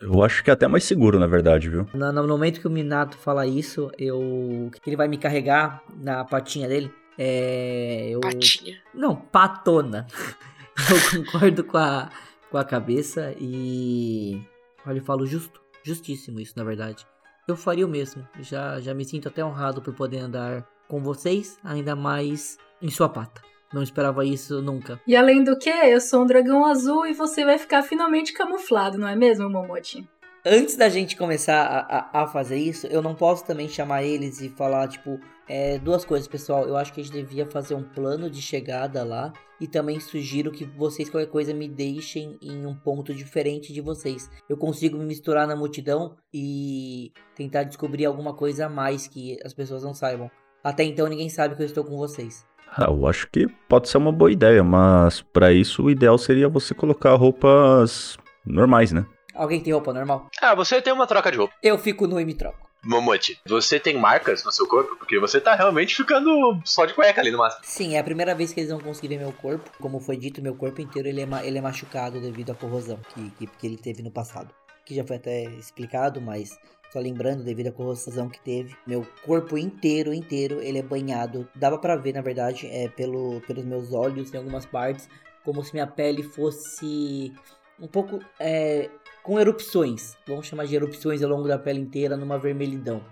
Eu 0.00 0.22
acho 0.22 0.42
que 0.42 0.50
é 0.50 0.52
até 0.52 0.66
mais 0.66 0.84
seguro, 0.84 1.18
na 1.18 1.26
verdade, 1.26 1.68
viu? 1.68 1.86
No, 1.94 2.12
no 2.12 2.26
momento 2.26 2.60
que 2.60 2.66
o 2.66 2.70
Minato 2.70 3.16
fala 3.16 3.46
isso, 3.46 3.90
eu. 3.98 4.70
que 4.82 4.88
ele 4.88 4.96
vai 4.96 5.08
me 5.08 5.16
carregar 5.16 5.82
na 5.96 6.24
patinha 6.24 6.68
dele. 6.68 6.92
É. 7.18 8.08
Eu. 8.10 8.20
Patinha. 8.20 8.80
Não, 8.92 9.14
patona. 9.16 10.06
Eu 10.90 11.22
concordo 11.22 11.62
com 11.62 11.76
a, 11.78 12.10
com 12.50 12.58
a 12.58 12.64
cabeça 12.64 13.32
e. 13.38 14.40
Olha, 14.84 14.98
eu 14.98 15.04
falo 15.04 15.24
justo. 15.24 15.60
Justíssimo 15.84 16.40
isso, 16.40 16.54
na 16.56 16.64
verdade. 16.64 17.06
Eu 17.46 17.54
faria 17.56 17.86
o 17.86 17.88
mesmo. 17.88 18.26
Já, 18.40 18.80
já 18.80 18.92
me 18.92 19.04
sinto 19.04 19.28
até 19.28 19.44
honrado 19.44 19.80
por 19.80 19.94
poder 19.94 20.18
andar 20.18 20.66
com 20.88 21.00
vocês, 21.00 21.58
ainda 21.62 21.94
mais 21.94 22.58
em 22.82 22.90
sua 22.90 23.08
pata. 23.08 23.40
Não 23.74 23.82
esperava 23.82 24.24
isso 24.24 24.62
nunca. 24.62 25.00
E 25.04 25.16
além 25.16 25.42
do 25.42 25.58
que, 25.58 25.68
eu 25.68 26.00
sou 26.00 26.22
um 26.22 26.26
dragão 26.26 26.64
azul 26.64 27.04
e 27.04 27.12
você 27.12 27.44
vai 27.44 27.58
ficar 27.58 27.82
finalmente 27.82 28.32
camuflado, 28.32 28.96
não 28.96 29.08
é 29.08 29.16
mesmo, 29.16 29.50
Momochi? 29.50 30.08
Antes 30.46 30.76
da 30.76 30.88
gente 30.88 31.16
começar 31.16 31.60
a, 31.64 32.20
a, 32.20 32.22
a 32.22 32.26
fazer 32.28 32.56
isso, 32.56 32.86
eu 32.86 33.02
não 33.02 33.16
posso 33.16 33.44
também 33.44 33.68
chamar 33.68 34.04
eles 34.04 34.40
e 34.40 34.48
falar, 34.48 34.86
tipo, 34.86 35.18
é, 35.48 35.76
duas 35.78 36.04
coisas, 36.04 36.28
pessoal. 36.28 36.68
Eu 36.68 36.76
acho 36.76 36.92
que 36.92 37.00
a 37.00 37.04
gente 37.04 37.14
devia 37.14 37.46
fazer 37.46 37.74
um 37.74 37.82
plano 37.82 38.30
de 38.30 38.40
chegada 38.40 39.02
lá. 39.02 39.32
E 39.60 39.66
também 39.66 39.98
sugiro 39.98 40.52
que 40.52 40.64
vocês, 40.64 41.10
qualquer 41.10 41.30
coisa, 41.30 41.52
me 41.52 41.66
deixem 41.66 42.38
em 42.40 42.64
um 42.66 42.76
ponto 42.76 43.12
diferente 43.12 43.72
de 43.72 43.80
vocês. 43.80 44.30
Eu 44.48 44.56
consigo 44.56 44.96
me 44.96 45.04
misturar 45.04 45.48
na 45.48 45.56
multidão 45.56 46.14
e 46.32 47.10
tentar 47.34 47.64
descobrir 47.64 48.04
alguma 48.04 48.34
coisa 48.34 48.66
a 48.66 48.68
mais 48.68 49.08
que 49.08 49.36
as 49.44 49.52
pessoas 49.52 49.82
não 49.82 49.94
saibam. 49.94 50.30
Até 50.62 50.84
então 50.84 51.08
ninguém 51.08 51.28
sabe 51.28 51.56
que 51.56 51.62
eu 51.62 51.66
estou 51.66 51.84
com 51.84 51.96
vocês. 51.96 52.46
Ah, 52.76 52.86
eu 52.88 53.06
acho 53.06 53.28
que 53.30 53.46
pode 53.68 53.88
ser 53.88 53.98
uma 53.98 54.10
boa 54.10 54.32
ideia, 54.32 54.62
mas 54.64 55.22
pra 55.22 55.52
isso 55.52 55.84
o 55.84 55.90
ideal 55.90 56.18
seria 56.18 56.48
você 56.48 56.74
colocar 56.74 57.14
roupas 57.14 58.16
normais, 58.44 58.90
né? 58.92 59.06
Alguém 59.34 59.60
tem 59.60 59.72
roupa 59.72 59.92
normal? 59.92 60.28
Ah, 60.40 60.54
você 60.54 60.80
tem 60.82 60.92
uma 60.92 61.06
troca 61.06 61.30
de 61.30 61.38
roupa. 61.38 61.54
Eu 61.62 61.78
fico 61.78 62.06
nu 62.06 62.20
e 62.20 62.24
me 62.24 62.34
troco. 62.34 62.64
Momochi, 62.84 63.38
você 63.48 63.80
tem 63.80 63.96
marcas 63.98 64.44
no 64.44 64.52
seu 64.52 64.66
corpo? 64.68 64.94
Porque 64.96 65.18
você 65.18 65.40
tá 65.40 65.54
realmente 65.54 65.96
ficando 65.96 66.60
só 66.64 66.84
de 66.84 66.92
cueca 66.92 67.20
ali 67.20 67.30
no 67.30 67.38
máximo. 67.38 67.62
Sim, 67.64 67.96
é 67.96 67.98
a 67.98 68.04
primeira 68.04 68.34
vez 68.34 68.52
que 68.52 68.60
eles 68.60 68.70
vão 68.70 68.78
conseguir 68.80 69.08
ver 69.08 69.18
meu 69.18 69.32
corpo. 69.32 69.70
Como 69.80 69.98
foi 70.00 70.16
dito, 70.18 70.42
meu 70.42 70.54
corpo 70.54 70.82
inteiro 70.82 71.08
ele 71.08 71.22
é, 71.22 71.26
ma- 71.26 71.42
ele 71.44 71.56
é 71.58 71.60
machucado 71.62 72.20
devido 72.20 72.50
à 72.50 72.54
corrosão 72.54 72.98
que, 73.14 73.30
que, 73.30 73.46
que 73.46 73.66
ele 73.66 73.78
teve 73.78 74.02
no 74.02 74.10
passado. 74.10 74.50
Que 74.84 74.94
já 74.94 75.02
foi 75.02 75.16
até 75.16 75.44
explicado, 75.44 76.20
mas 76.20 76.50
Só 76.94 77.00
lembrando, 77.00 77.42
devido 77.42 77.66
à 77.66 77.72
corrosão 77.72 78.28
que 78.28 78.38
teve, 78.38 78.76
meu 78.86 79.04
corpo 79.24 79.58
inteiro, 79.58 80.14
inteiro, 80.14 80.60
ele 80.60 80.78
é 80.78 80.82
banhado. 80.82 81.48
Dava 81.52 81.76
pra 81.76 81.96
ver, 81.96 82.14
na 82.14 82.20
verdade, 82.20 82.68
é, 82.68 82.86
pelo, 82.86 83.40
pelos 83.48 83.64
meus 83.64 83.92
olhos 83.92 84.32
em 84.32 84.36
algumas 84.36 84.64
partes, 84.64 85.08
como 85.44 85.60
se 85.64 85.72
minha 85.72 85.88
pele 85.88 86.22
fosse 86.22 87.32
um 87.80 87.88
pouco 87.88 88.20
é, 88.38 88.88
com 89.24 89.40
erupções. 89.40 90.16
Vamos 90.24 90.46
chamar 90.46 90.66
de 90.66 90.76
erupções 90.76 91.20
ao 91.20 91.28
longo 91.28 91.48
da 91.48 91.58
pele 91.58 91.80
inteira, 91.80 92.16
numa 92.16 92.38
vermelhidão. 92.38 93.04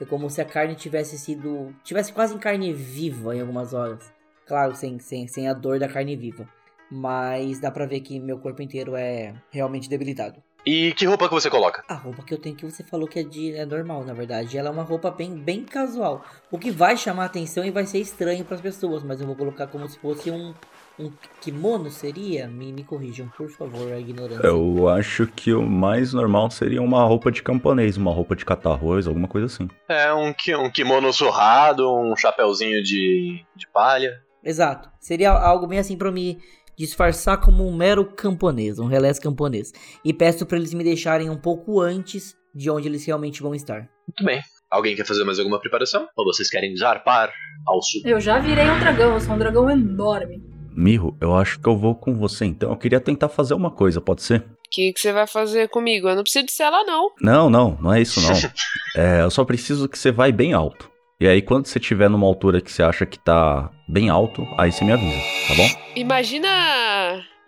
É 0.00 0.04
como 0.04 0.28
se 0.28 0.40
a 0.40 0.44
carne 0.44 0.74
tivesse 0.74 1.16
sido. 1.16 1.72
tivesse 1.84 2.12
quase 2.12 2.34
em 2.34 2.38
carne 2.38 2.72
viva 2.72 3.36
em 3.36 3.40
algumas 3.40 3.72
horas. 3.72 4.12
Claro, 4.46 4.74
sem, 4.74 4.98
sem, 4.98 5.28
sem 5.28 5.46
a 5.46 5.54
dor 5.54 5.78
da 5.78 5.86
carne 5.86 6.16
viva. 6.16 6.44
Mas 6.90 7.60
dá 7.60 7.70
pra 7.70 7.86
ver 7.86 8.00
que 8.00 8.18
meu 8.18 8.40
corpo 8.40 8.60
inteiro 8.62 8.96
é 8.96 9.32
realmente 9.52 9.88
debilitado. 9.88 10.42
E 10.70 10.92
que 10.92 11.06
roupa 11.06 11.26
que 11.26 11.32
você 11.32 11.48
coloca? 11.48 11.82
A 11.88 11.94
roupa 11.94 12.22
que 12.22 12.34
eu 12.34 12.36
tenho 12.36 12.54
que 12.54 12.62
você 12.62 12.84
falou 12.84 13.08
que 13.08 13.18
é 13.18 13.22
de 13.22 13.54
é 13.54 13.64
normal, 13.64 14.04
na 14.04 14.12
verdade. 14.12 14.58
Ela 14.58 14.68
é 14.68 14.70
uma 14.70 14.82
roupa 14.82 15.10
bem, 15.10 15.34
bem 15.34 15.64
casual. 15.64 16.22
O 16.50 16.58
que 16.58 16.70
vai 16.70 16.94
chamar 16.94 17.24
atenção 17.24 17.64
e 17.64 17.70
vai 17.70 17.86
ser 17.86 18.00
estranho 18.00 18.44
para 18.44 18.56
as 18.56 18.60
pessoas, 18.60 19.02
mas 19.02 19.18
eu 19.18 19.26
vou 19.26 19.34
colocar 19.34 19.66
como 19.68 19.88
se 19.88 19.98
fosse 19.98 20.30
um, 20.30 20.52
um 20.98 21.10
kimono, 21.40 21.88
seria? 21.90 22.46
Me, 22.46 22.70
me 22.70 22.84
corrijam, 22.84 23.28
por 23.34 23.48
favor, 23.48 23.90
a 23.90 23.98
ignorância. 23.98 24.46
Eu 24.46 24.90
acho 24.90 25.26
que 25.28 25.54
o 25.54 25.62
mais 25.62 26.12
normal 26.12 26.50
seria 26.50 26.82
uma 26.82 27.02
roupa 27.02 27.32
de 27.32 27.42
camponês, 27.42 27.96
uma 27.96 28.12
roupa 28.12 28.36
de 28.36 28.44
catar 28.44 28.72
arroz, 28.72 29.06
alguma 29.06 29.26
coisa 29.26 29.46
assim. 29.46 29.70
É 29.88 30.12
um, 30.12 30.34
um 30.62 30.70
kimono 30.70 31.10
surrado, 31.14 31.90
um 31.90 32.14
chapéuzinho 32.14 32.82
de, 32.82 33.42
de 33.56 33.66
palha. 33.72 34.22
Exato. 34.44 34.90
Seria 35.00 35.30
algo 35.30 35.66
bem 35.66 35.78
assim 35.78 35.96
pra 35.96 36.12
me 36.12 36.38
disfarçar 36.78 37.40
como 37.40 37.66
um 37.66 37.74
mero 37.74 38.04
camponês, 38.04 38.78
um 38.78 38.86
relés 38.86 39.18
camponês. 39.18 39.72
E 40.04 40.12
peço 40.12 40.46
pra 40.46 40.56
eles 40.56 40.72
me 40.72 40.84
deixarem 40.84 41.28
um 41.28 41.36
pouco 41.36 41.80
antes 41.80 42.36
de 42.54 42.70
onde 42.70 42.88
eles 42.88 43.04
realmente 43.04 43.42
vão 43.42 43.54
estar. 43.54 43.88
Muito 44.06 44.24
bem. 44.24 44.40
Alguém 44.70 44.94
quer 44.94 45.06
fazer 45.06 45.24
mais 45.24 45.38
alguma 45.38 45.58
preparação? 45.58 46.06
Ou 46.16 46.24
vocês 46.24 46.48
querem 46.48 46.76
zarpar 46.76 47.32
ao 47.66 47.82
sul? 47.82 48.02
Eu 48.04 48.20
já 48.20 48.38
virei 48.38 48.68
um 48.68 48.78
dragão, 48.78 49.14
eu 49.14 49.20
sou 49.20 49.34
um 49.34 49.38
dragão 49.38 49.68
enorme. 49.68 50.42
Mirro, 50.70 51.16
eu 51.20 51.34
acho 51.34 51.58
que 51.58 51.68
eu 51.68 51.76
vou 51.76 51.94
com 51.94 52.14
você 52.14 52.44
então. 52.44 52.70
Eu 52.70 52.76
queria 52.76 53.00
tentar 53.00 53.28
fazer 53.28 53.54
uma 53.54 53.70
coisa, 53.70 54.00
pode 54.00 54.22
ser? 54.22 54.40
O 54.40 54.70
que, 54.70 54.92
que 54.92 55.00
você 55.00 55.12
vai 55.12 55.26
fazer 55.26 55.68
comigo? 55.68 56.08
Eu 56.08 56.14
não 56.14 56.22
preciso 56.22 56.46
de 56.46 56.52
ser 56.52 56.64
ela, 56.64 56.84
não. 56.84 57.10
Não, 57.20 57.50
não, 57.50 57.78
não 57.80 57.92
é 57.92 58.00
isso 58.00 58.20
não. 58.20 58.30
É, 58.96 59.22
eu 59.22 59.30
só 59.30 59.44
preciso 59.44 59.88
que 59.88 59.98
você 59.98 60.10
vai 60.10 60.32
bem 60.32 60.52
alto. 60.52 60.90
E 61.20 61.26
aí, 61.26 61.42
quando 61.42 61.66
você 61.66 61.80
estiver 61.80 62.08
numa 62.08 62.28
altura 62.28 62.60
que 62.60 62.70
você 62.70 62.80
acha 62.80 63.04
que 63.04 63.18
tá 63.18 63.70
bem 63.88 64.08
alto, 64.08 64.46
aí 64.56 64.70
você 64.70 64.84
me 64.84 64.92
avisa, 64.92 65.18
tá 65.48 65.54
bom? 65.56 65.68
Imagina 65.96 66.48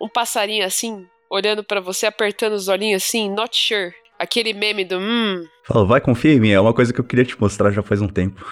um 0.01 0.09
passarinho 0.09 0.65
assim, 0.65 1.07
olhando 1.29 1.63
pra 1.63 1.79
você, 1.79 2.05
apertando 2.05 2.51
os 2.51 2.67
olhinhos 2.67 3.01
assim, 3.01 3.29
not 3.29 3.55
sure. 3.57 3.93
Aquele 4.19 4.53
meme 4.53 4.83
do 4.83 4.97
hum, 4.99 5.45
Fala, 5.63 5.85
vai, 5.85 6.01
confia 6.01 6.33
em 6.33 6.39
mim, 6.41 6.51
é 6.51 6.59
uma 6.59 6.73
coisa 6.73 6.91
que 6.91 6.99
eu 6.99 7.05
queria 7.05 7.23
te 7.23 7.39
mostrar 7.39 7.71
já 7.71 7.81
faz 7.81 8.01
um 8.01 8.09
tempo. 8.09 8.45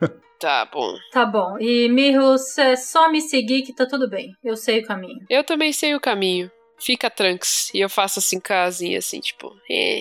tá 0.40 0.66
bom. 0.72 0.94
Tá 1.12 1.26
bom. 1.26 1.58
E 1.60 1.86
Mirros, 1.90 2.56
é 2.56 2.74
só 2.74 3.10
me 3.10 3.20
seguir 3.20 3.62
que 3.62 3.74
tá 3.74 3.84
tudo 3.84 4.08
bem. 4.08 4.32
Eu 4.42 4.56
sei 4.56 4.80
o 4.80 4.86
caminho. 4.86 5.20
Eu 5.28 5.44
também 5.44 5.74
sei 5.74 5.94
o 5.94 6.00
caminho. 6.00 6.50
Fica 6.78 7.10
tranks. 7.10 7.70
E 7.74 7.80
eu 7.80 7.90
faço 7.90 8.18
assim 8.18 8.40
casinha, 8.40 8.98
assim, 8.98 9.20
tipo, 9.20 9.54
é. 9.70 10.00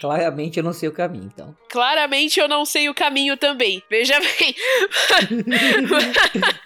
Claramente 0.00 0.58
eu 0.58 0.64
não 0.64 0.72
sei 0.72 0.88
o 0.88 0.92
caminho, 0.92 1.30
então. 1.32 1.56
Claramente 1.70 2.40
eu 2.40 2.48
não 2.48 2.64
sei 2.64 2.88
o 2.88 2.94
caminho 2.94 3.36
também. 3.36 3.82
Veja 3.88 4.18
bem. 4.18 4.56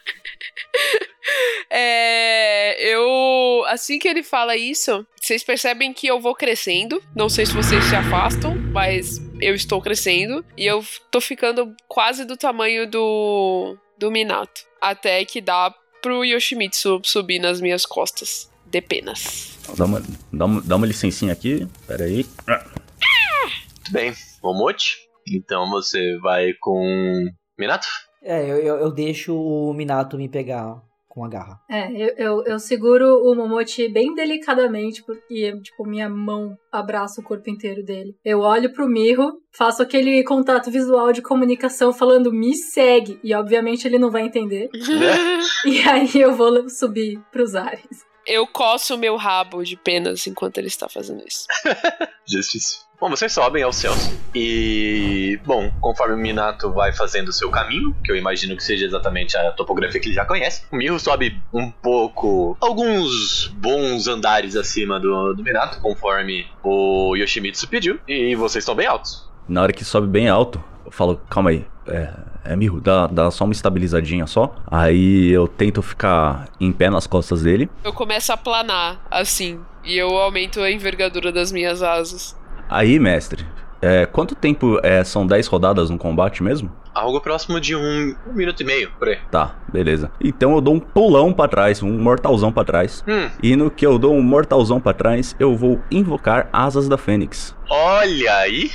é, 1.70 2.92
eu. 2.92 3.64
Assim 3.66 3.98
que 3.98 4.08
ele 4.08 4.22
fala 4.22 4.56
isso, 4.56 5.06
vocês 5.20 5.44
percebem 5.44 5.92
que 5.92 6.06
eu 6.06 6.20
vou 6.20 6.34
crescendo. 6.34 7.02
Não 7.14 7.28
sei 7.28 7.46
se 7.46 7.52
vocês 7.52 7.84
se 7.84 7.94
afastam, 7.94 8.56
mas 8.72 9.18
eu 9.40 9.54
estou 9.54 9.82
crescendo. 9.82 10.44
E 10.56 10.66
eu 10.66 10.84
tô 11.10 11.20
ficando 11.20 11.74
quase 11.86 12.24
do 12.24 12.36
tamanho 12.36 12.88
do. 12.88 13.76
do 13.98 14.10
Minato. 14.10 14.62
Até 14.80 15.24
que 15.24 15.40
dá 15.40 15.74
pro 16.00 16.24
Yoshimitsu 16.24 17.02
subir 17.04 17.38
nas 17.38 17.60
minhas 17.60 17.84
costas. 17.84 18.48
De 18.64 18.80
penas. 18.80 19.58
Dá 19.76 19.84
uma, 19.84 20.02
dá 20.32 20.44
uma, 20.44 20.60
dá 20.62 20.76
uma 20.76 20.86
licencinha 20.86 21.32
aqui, 21.32 21.66
pera 21.88 22.04
aí. 22.04 22.24
Muito 23.90 23.92
bem. 23.92 24.12
Momote? 24.42 24.99
Então 25.28 25.68
você 25.68 26.16
vai 26.18 26.52
com 26.61 27.28
Minato? 27.59 27.88
É, 28.23 28.42
eu, 28.49 28.56
eu, 28.59 28.76
eu 28.76 28.90
deixo 28.92 29.35
o 29.37 29.73
Minato 29.75 30.16
me 30.16 30.28
pegar 30.28 30.80
com 31.09 31.25
a 31.25 31.28
garra. 31.28 31.61
É, 31.68 31.90
eu, 31.90 32.14
eu, 32.16 32.44
eu 32.44 32.59
seguro 32.61 33.04
o 33.25 33.35
Momote 33.35 33.88
bem 33.88 34.14
delicadamente, 34.14 35.02
porque, 35.02 35.61
tipo, 35.61 35.85
minha 35.85 36.09
mão 36.09 36.56
abraça 36.70 37.20
o 37.20 37.25
corpo 37.25 37.50
inteiro 37.50 37.82
dele. 37.82 38.14
Eu 38.25 38.40
olho 38.40 38.73
pro 38.73 38.88
Mirro, 38.88 39.32
faço 39.50 39.82
aquele 39.82 40.23
contato 40.23 40.70
visual 40.70 41.12
de 41.12 41.20
comunicação 41.20 41.92
falando 41.92 42.32
me 42.32 42.54
segue, 42.54 43.18
e 43.25 43.35
obviamente 43.35 43.88
ele 43.88 43.99
não 43.99 44.11
vai 44.11 44.23
entender. 44.23 44.68
E 45.66 45.80
aí 45.82 46.11
eu 46.14 46.35
vou 46.35 46.68
subir 46.70 47.20
pros 47.30 47.54
ares. 47.54 48.09
Eu 48.30 48.46
coço 48.46 48.94
o 48.94 48.99
meu 48.99 49.16
rabo 49.16 49.64
de 49.64 49.76
penas 49.76 50.25
enquanto 50.28 50.58
ele 50.58 50.68
está 50.68 50.88
fazendo 50.88 51.20
isso. 51.26 51.49
Justiça. 52.25 52.84
Bom, 53.00 53.10
vocês 53.10 53.32
sobem 53.32 53.64
aos 53.64 53.75
céus. 53.75 54.08
E, 54.32 55.37
bom, 55.44 55.68
conforme 55.80 56.14
o 56.14 56.16
Minato 56.16 56.72
vai 56.72 56.92
fazendo 56.92 57.30
o 57.30 57.32
seu 57.32 57.50
caminho, 57.50 57.92
que 58.04 58.12
eu 58.12 58.14
imagino 58.14 58.56
que 58.56 58.62
seja 58.62 58.87
exatamente 58.87 59.37
a 59.37 59.50
topografia 59.50 60.00
que 60.00 60.06
ele 60.06 60.14
já 60.14 60.25
conhece, 60.25 60.62
o 60.70 60.76
Miho 60.76 60.96
sobe 61.00 61.42
um 61.52 61.72
pouco, 61.72 62.56
alguns 62.60 63.49
bons 63.49 64.06
andares 64.06 64.54
acima 64.54 65.00
do, 65.00 65.34
do 65.34 65.42
Minato, 65.42 65.80
conforme 65.80 66.46
o 66.62 67.16
Yoshimitsu 67.16 67.66
pediu, 67.66 67.99
e 68.06 68.37
vocês 68.37 68.62
estão 68.62 68.76
bem 68.76 68.87
altos. 68.87 69.28
Na 69.49 69.62
hora 69.62 69.72
que 69.72 69.84
sobe 69.84 70.06
bem 70.06 70.28
alto, 70.28 70.62
eu 70.87 70.92
falo, 70.92 71.20
calma 71.28 71.50
aí, 71.50 71.66
é, 71.90 72.12
é 72.44 72.56
Mirro, 72.56 72.80
dá, 72.80 73.06
dá 73.06 73.30
só 73.30 73.44
uma 73.44 73.52
estabilizadinha 73.52 74.26
só. 74.26 74.54
Aí 74.66 75.28
eu 75.30 75.47
tento 75.49 75.82
ficar 75.82 76.49
em 76.61 76.73
pé 76.73 76.88
nas 76.90 77.06
costas 77.06 77.42
dele. 77.42 77.68
Eu 77.85 77.92
começo 77.92 78.32
a 78.32 78.37
planar, 78.37 79.00
assim, 79.11 79.61
e 79.85 79.97
eu 79.97 80.09
aumento 80.16 80.61
a 80.61 80.70
envergadura 80.70 81.30
das 81.32 81.52
minhas 81.52 81.82
asas. 81.82 82.37
Aí, 82.68 82.99
mestre, 82.99 83.44
é, 83.82 84.06
quanto 84.06 84.35
tempo 84.35 84.78
é, 84.82 85.02
são 85.04 85.26
10 85.26 85.47
rodadas 85.49 85.90
no 85.90 85.99
combate 85.99 86.42
mesmo? 86.42 86.70
Algo 86.92 87.20
próximo 87.20 87.61
de 87.61 87.75
um, 87.76 88.16
um 88.26 88.32
minuto 88.32 88.61
e 88.62 88.66
meio, 88.66 88.90
por 88.99 89.09
aí. 89.09 89.18
Tá, 89.30 89.54
beleza. 89.73 90.11
Então 90.20 90.52
eu 90.54 90.61
dou 90.61 90.75
um 90.75 90.80
pulão 90.80 91.32
pra 91.32 91.47
trás, 91.47 91.82
um 91.82 91.99
mortalzão 91.99 92.50
pra 92.52 92.64
trás. 92.64 93.04
Hum, 93.06 93.30
E 93.42 93.54
no 93.54 93.70
que 93.70 93.87
eu 93.87 93.97
dou 93.97 94.12
um 94.14 94.20
mortalzão 94.23 94.80
pra 94.80 94.92
trás, 94.92 95.37
eu 95.38 95.56
vou 95.56 95.80
invocar 95.90 96.49
asas 96.52 96.88
da 96.88 96.99
Fênix. 96.99 97.54
olha 97.70 98.35
aí. 98.38 98.70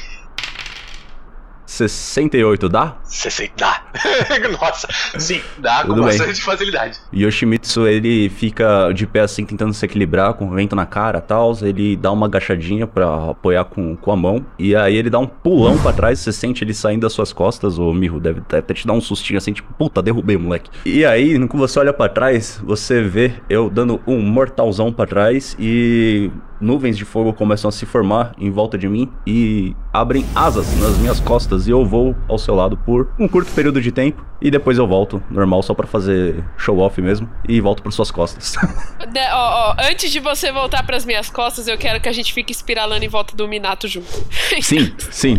68 1.65 2.69
dá? 2.69 2.97
60. 3.03 3.53
Dá. 3.57 3.84
Nossa, 4.59 4.87
sim, 5.17 5.41
dá 5.57 5.81
com 5.81 5.87
Tudo 5.89 6.03
bem. 6.03 6.17
bastante 6.17 6.41
facilidade. 6.41 6.99
Yoshimitsu, 7.13 7.87
ele 7.87 8.29
fica 8.29 8.91
de 8.91 9.07
pé 9.07 9.21
assim, 9.21 9.45
tentando 9.45 9.73
se 9.73 9.85
equilibrar 9.85 10.33
com 10.33 10.45
o 10.47 10.49
vento 10.51 10.75
na 10.75 10.85
cara 10.85 11.19
e 11.19 11.21
tal. 11.21 11.53
Ele 11.61 11.95
dá 11.95 12.11
uma 12.11 12.25
agachadinha 12.25 12.85
pra 12.87 13.31
apoiar 13.31 13.65
com, 13.65 13.95
com 13.95 14.11
a 14.11 14.15
mão. 14.15 14.45
E 14.59 14.75
aí 14.75 14.95
ele 14.95 15.09
dá 15.09 15.19
um 15.19 15.27
pulão 15.27 15.77
pra 15.77 15.93
trás. 15.93 16.19
Você 16.19 16.31
sente 16.31 16.63
ele 16.63 16.73
saindo 16.73 17.01
das 17.01 17.13
suas 17.13 17.31
costas. 17.33 17.77
O 17.77 17.93
Mirro 17.93 18.19
deve 18.19 18.41
até 18.41 18.73
te 18.73 18.85
dar 18.85 18.93
um 18.93 19.01
sustinho 19.01 19.37
assim, 19.37 19.53
tipo, 19.53 19.73
puta, 19.73 20.01
derrubei, 20.01 20.37
moleque. 20.37 20.69
E 20.85 21.05
aí, 21.05 21.37
que 21.47 21.55
você 21.57 21.79
olha 21.79 21.93
pra 21.93 22.09
trás, 22.09 22.59
você 22.63 23.01
vê 23.01 23.33
eu 23.49 23.69
dando 23.69 24.01
um 24.05 24.19
mortalzão 24.21 24.91
pra 24.91 25.05
trás. 25.05 25.55
E 25.59 26.29
nuvens 26.59 26.97
de 26.97 27.05
fogo 27.05 27.33
começam 27.33 27.69
a 27.69 27.71
se 27.71 27.85
formar 27.85 28.33
em 28.37 28.49
volta 28.49 28.77
de 28.77 28.87
mim. 28.87 29.09
E 29.25 29.75
abrem 29.93 30.25
asas 30.35 30.77
nas 30.79 30.97
minhas 30.97 31.19
costas. 31.19 31.67
E 31.67 31.71
eu 31.71 31.85
vou 31.85 32.15
ao 32.27 32.37
seu 32.37 32.55
lado 32.55 32.77
por 32.77 33.09
um 33.19 33.27
curto 33.27 33.51
período 33.51 33.81
de 33.81 33.84
tempo. 33.91 34.25
E 34.41 34.51
depois 34.51 34.77
eu 34.77 34.85
volto, 34.85 35.23
normal, 35.31 35.63
só 35.63 35.73
pra 35.73 35.87
fazer 35.87 36.43
show 36.57 36.77
off 36.79 37.01
mesmo. 37.01 37.29
E 37.47 37.59
volto 37.61 37.81
por 37.81 37.91
suas 37.91 38.11
costas. 38.11 38.53
De- 39.11 39.19
ó, 39.31 39.71
ó, 39.71 39.75
antes 39.89 40.11
de 40.11 40.19
você 40.19 40.51
voltar 40.51 40.85
pras 40.85 41.05
minhas 41.05 41.29
costas, 41.29 41.67
eu 41.67 41.77
quero 41.77 42.01
que 42.01 42.09
a 42.09 42.11
gente 42.11 42.33
fique 42.33 42.51
espiralando 42.51 43.03
em 43.03 43.07
volta 43.07 43.35
do 43.35 43.47
Minato 43.47 43.87
junto. 43.87 44.07
sim, 44.61 44.93
sim. 45.09 45.37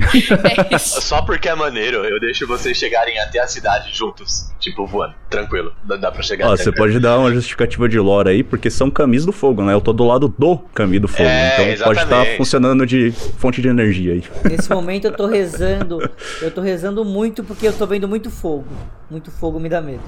É. 0.70 0.78
Só 0.78 1.22
porque 1.22 1.48
é 1.48 1.54
maneiro, 1.54 2.04
eu 2.04 2.18
deixo 2.18 2.46
vocês 2.46 2.76
chegarem 2.76 3.18
até 3.18 3.38
a 3.38 3.46
cidade 3.46 3.92
juntos. 3.92 4.50
Tipo, 4.58 4.86
voando. 4.86 5.14
Tranquilo. 5.28 5.72
Dá, 5.84 5.96
dá 5.96 6.10
pra 6.10 6.22
chegar 6.22 6.48
Ó, 6.48 6.56
você 6.56 6.72
pode 6.72 6.98
dar 6.98 7.18
uma 7.18 7.32
justificativa 7.32 7.88
de 7.88 7.98
lore 7.98 8.30
aí, 8.30 8.42
porque 8.42 8.70
são 8.70 8.90
camis 8.90 9.24
do 9.24 9.32
fogo, 9.32 9.62
né? 9.62 9.74
Eu 9.74 9.80
tô 9.80 9.92
do 9.92 10.04
lado 10.04 10.34
do 10.36 10.58
cami 10.74 10.98
do 10.98 11.06
fogo. 11.06 11.28
É, 11.28 11.52
então 11.52 11.84
pode 11.84 12.00
estar 12.00 12.16
exatamente. 12.16 12.36
funcionando 12.36 12.86
de 12.86 13.12
fonte 13.38 13.60
de 13.60 13.68
energia 13.68 14.14
aí. 14.14 14.24
Nesse 14.44 14.70
momento 14.70 15.06
eu 15.06 15.12
tô 15.12 15.26
rezando. 15.26 15.98
Eu 16.40 16.50
tô 16.50 16.60
rezando 16.60 17.04
muito 17.04 17.44
porque 17.44 17.68
eu 17.68 17.72
tô 17.72 17.86
vendo 17.86 18.08
muito 18.08 18.30
fogo. 18.40 18.69
Muito 19.11 19.31
fogo 19.31 19.59
me 19.59 19.69
dá 19.69 19.81
medo. 19.81 20.02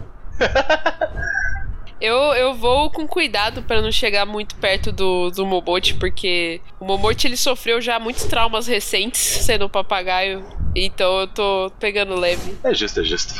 Eu, 2.01 2.15
eu 2.35 2.55
vou 2.55 2.91
com 2.91 3.09
cuidado 3.09 3.61
pra 3.63 3.83
não 3.83 3.91
chegar 3.91 4.25
muito 4.25 4.55
perto 4.55 4.93
do, 4.93 5.31
do 5.31 5.45
Momote, 5.45 5.95
porque 5.95 6.61
o 6.79 6.85
Momote 6.85 7.27
ele 7.27 7.37
sofreu 7.37 7.81
já 7.81 7.99
muitos 7.99 8.25
traumas 8.25 8.69
recentes 8.69 9.21
sendo 9.21 9.67
um 9.67 9.69
papagaio. 9.69 10.45
Então 10.77 11.19
eu 11.19 11.27
tô 11.27 11.73
pegando 11.81 12.15
leve. 12.15 12.57
É 12.63 12.73
justo, 12.73 13.01
é 13.01 13.05
justo. 13.05 13.35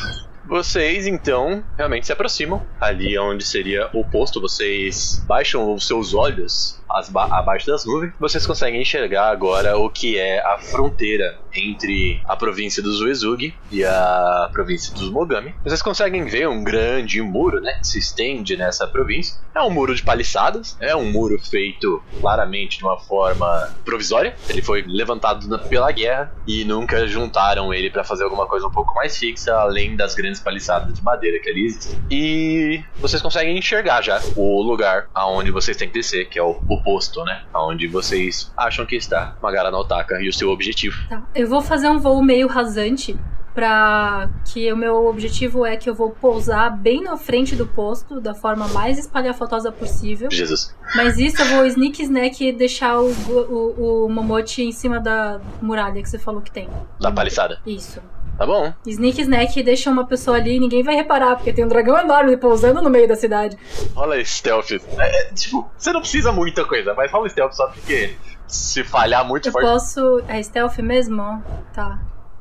Vocês 0.45 1.07
então 1.07 1.63
realmente 1.77 2.07
se 2.07 2.13
aproximam 2.13 2.67
ali 2.81 3.17
onde 3.19 3.45
seria 3.45 3.91
o 3.93 4.03
posto. 4.03 4.41
Vocês 4.41 5.23
baixam 5.29 5.73
os 5.73 5.87
seus 5.87 6.13
olhos 6.13 6.81
as 6.91 7.09
ba- 7.09 7.29
abaixo 7.31 7.67
das 7.67 7.85
nuvens, 7.85 8.13
vocês 8.19 8.47
conseguem 8.47 8.81
enxergar 8.81 9.29
agora 9.31 9.77
o 9.79 9.89
que 9.91 10.19
é 10.19 10.41
a 10.41 10.59
fronteira 10.59 11.39
entre 11.55 12.21
a 12.25 12.37
província 12.37 12.83
dos 12.83 13.01
Uesugi 13.01 13.55
e 13.71 13.85
a 13.85 14.49
província 14.53 14.95
dos 14.95 15.11
Mogami. 15.11 15.55
Vocês 15.65 15.83
conseguem 15.83 16.25
ver 16.25 16.49
um 16.49 16.63
grande 16.63 17.21
muro, 17.23 17.61
né, 17.61 17.79
que 17.81 17.87
se 17.87 17.99
estende 17.99 18.57
nessa 18.57 18.87
província. 18.87 19.37
É 19.55 19.61
um 19.63 19.71
muro 19.71 19.95
de 19.95 20.03
paliçadas, 20.03 20.77
é 20.81 20.95
um 20.95 21.11
muro 21.11 21.39
feito 21.39 22.03
claramente 22.21 22.79
de 22.79 22.85
uma 22.85 22.99
forma 22.99 23.71
provisória. 23.85 24.35
Ele 24.49 24.63
foi 24.63 24.83
levantado 24.87 25.59
pela 25.69 25.91
guerra 25.91 26.33
e 26.47 26.65
nunca 26.65 27.07
juntaram 27.07 27.73
ele 27.75 27.91
para 27.91 28.05
fazer 28.05 28.25
alguma 28.25 28.47
coisa 28.47 28.67
um 28.67 28.71
pouco 28.71 28.95
mais 28.95 29.17
fixa, 29.17 29.55
além 29.55 29.97
das 29.97 30.15
grandes 30.15 30.41
paliçadas 30.41 30.95
de 30.95 31.03
madeira 31.03 31.39
que 31.41 31.49
ali 31.51 31.65
existem. 31.67 31.99
E 32.11 32.83
vocês 32.97 33.21
conseguem 33.21 33.59
enxergar 33.59 34.03
já 34.03 34.21
o 34.37 34.63
lugar 34.63 35.09
aonde 35.15 35.51
vocês 35.51 35.77
têm 35.77 35.89
que 35.89 35.95
descer, 35.95 36.29
que 36.29 36.39
é 36.39 36.43
o, 36.43 36.61
o 36.69 36.78
posto, 36.83 37.25
né? 37.25 37.43
Aonde 37.53 37.87
vocês 37.87 38.53
acham 38.57 38.87
que 38.87 38.97
está 38.97 39.37
Magara 39.43 39.71
no 39.71 39.79
Otaka 39.79 40.21
e 40.23 40.29
o 40.29 40.33
seu 40.33 40.51
objetivo. 40.51 40.97
Tá. 41.09 41.23
Eu 41.35 41.49
vou 41.49 41.61
fazer 41.61 41.89
um 41.89 41.99
voo 41.99 42.23
meio 42.23 42.49
rasante 42.49 43.17
pra 43.59 44.31
que 44.45 44.73
o 44.73 44.77
meu 44.77 45.07
objetivo 45.07 45.67
é 45.67 45.77
que 45.77 45.91
eu 45.91 45.95
vou 45.95 46.11
pousar 46.11 46.71
bem 46.71 47.03
na 47.03 47.17
frente 47.17 47.57
do 47.57 47.67
posto, 47.67 48.21
da 48.21 48.33
forma 48.33 48.69
mais 48.69 48.99
espalhafatosa 49.01 49.73
possível. 49.73 50.31
Jesus. 50.31 50.73
Mas 50.95 51.19
isso 51.19 51.43
eu 51.43 51.47
vou 51.47 51.67
sneak 51.67 52.01
snack 52.03 52.45
e 52.45 52.53
deixar 52.53 53.01
o, 53.01 53.11
o, 53.11 54.05
o 54.05 54.09
Momote 54.09 54.63
em 54.63 54.71
cima 54.71 55.01
da 55.01 55.41
muralha 55.61 56.01
que 56.01 56.09
você 56.09 56.21
falou 56.21 56.41
que 56.41 56.53
tem. 56.53 56.69
Da 57.01 57.11
paliçada. 57.11 57.61
Isso. 57.67 58.01
Tá 58.39 58.47
bom. 58.47 58.73
Sneak 58.87 59.21
snack 59.21 59.63
deixa 59.65 59.91
uma 59.91 60.07
pessoa 60.07 60.37
ali 60.37 60.57
e 60.57 60.61
ninguém 60.61 60.85
vai 60.85 60.95
reparar, 60.95 61.35
porque 61.35 61.53
tem 61.53 61.65
um 61.65 61.69
dragão 61.69 61.99
enorme 61.99 62.37
pousando 62.37 62.81
no 62.81 62.89
meio 62.89 63.09
da 63.09 63.17
cidade. 63.17 63.59
Rola 63.97 64.25
stealth. 64.25 64.71
É, 64.71 64.79
é, 65.01 65.33
tipo, 65.35 65.69
você 65.77 65.93
não 65.93 66.01
precisa 66.01 66.31
muita 66.31 66.65
coisa, 66.65 66.95
mas 66.95 67.11
rola 67.11 67.29
stealth 67.29 67.53
só 67.55 67.67
porque 67.67 68.15
se 68.47 68.85
falhar 68.85 69.27
muito 69.27 69.49
Eu 69.49 69.53
forte. 69.53 69.67
posso. 69.67 70.23
É 70.29 70.41
stealth 70.41 70.79
mesmo? 70.79 71.43
Tá. 71.75 71.99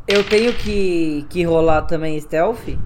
Eu 0.07 0.23
tenho 0.23 0.53
que, 0.53 1.25
que 1.31 1.43
rolar 1.43 1.81
também 1.81 2.19
stealth? 2.21 2.77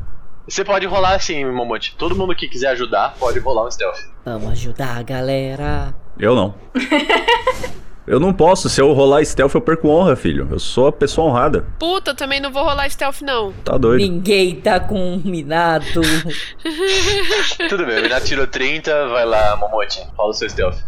Você 0.48 0.64
pode 0.64 0.86
rolar 0.86 1.16
assim, 1.16 1.46
Momote. 1.46 1.96
Todo 1.98 2.16
mundo 2.16 2.34
que 2.34 2.48
quiser 2.48 2.70
ajudar 2.70 3.16
pode 3.20 3.40
rolar 3.40 3.68
um 3.68 3.72
stealth. 3.72 4.00
Vamos 4.26 4.52
ajudar 4.52 4.98
a 4.98 5.04
galera. 5.04 5.94
Eu 6.18 6.34
não. 6.34 6.56
eu 8.12 8.20
não 8.20 8.34
posso. 8.34 8.70
Se 8.70 8.82
eu 8.82 8.92
rolar 8.92 9.24
stealth, 9.24 9.56
eu 9.56 9.62
perco 9.62 9.88
honra, 9.88 10.18
filho. 10.18 10.46
Eu 10.52 10.60
sou 10.60 10.88
a 10.88 10.92
pessoa 10.92 11.30
honrada. 11.30 11.66
Puta, 11.80 12.14
também 12.14 12.42
não 12.42 12.52
vou 12.52 12.62
rolar 12.62 12.90
stealth, 12.90 13.22
não. 13.22 13.54
Tá 13.64 13.78
doido. 13.78 14.02
Ninguém 14.02 14.56
tá 14.60 14.82
com 14.82 15.00
um 15.14 15.18
Minato. 15.24 16.02
Tudo 17.70 17.86
bem, 17.86 18.00
o 18.00 18.02
Minato 18.02 18.26
tirou 18.26 18.46
30, 18.46 19.08
vai 19.08 19.26
lá, 19.26 19.56
Momote. 19.56 20.06
Rola 20.18 20.32
o 20.32 20.34
seu 20.34 20.50
stealth. 20.50 20.80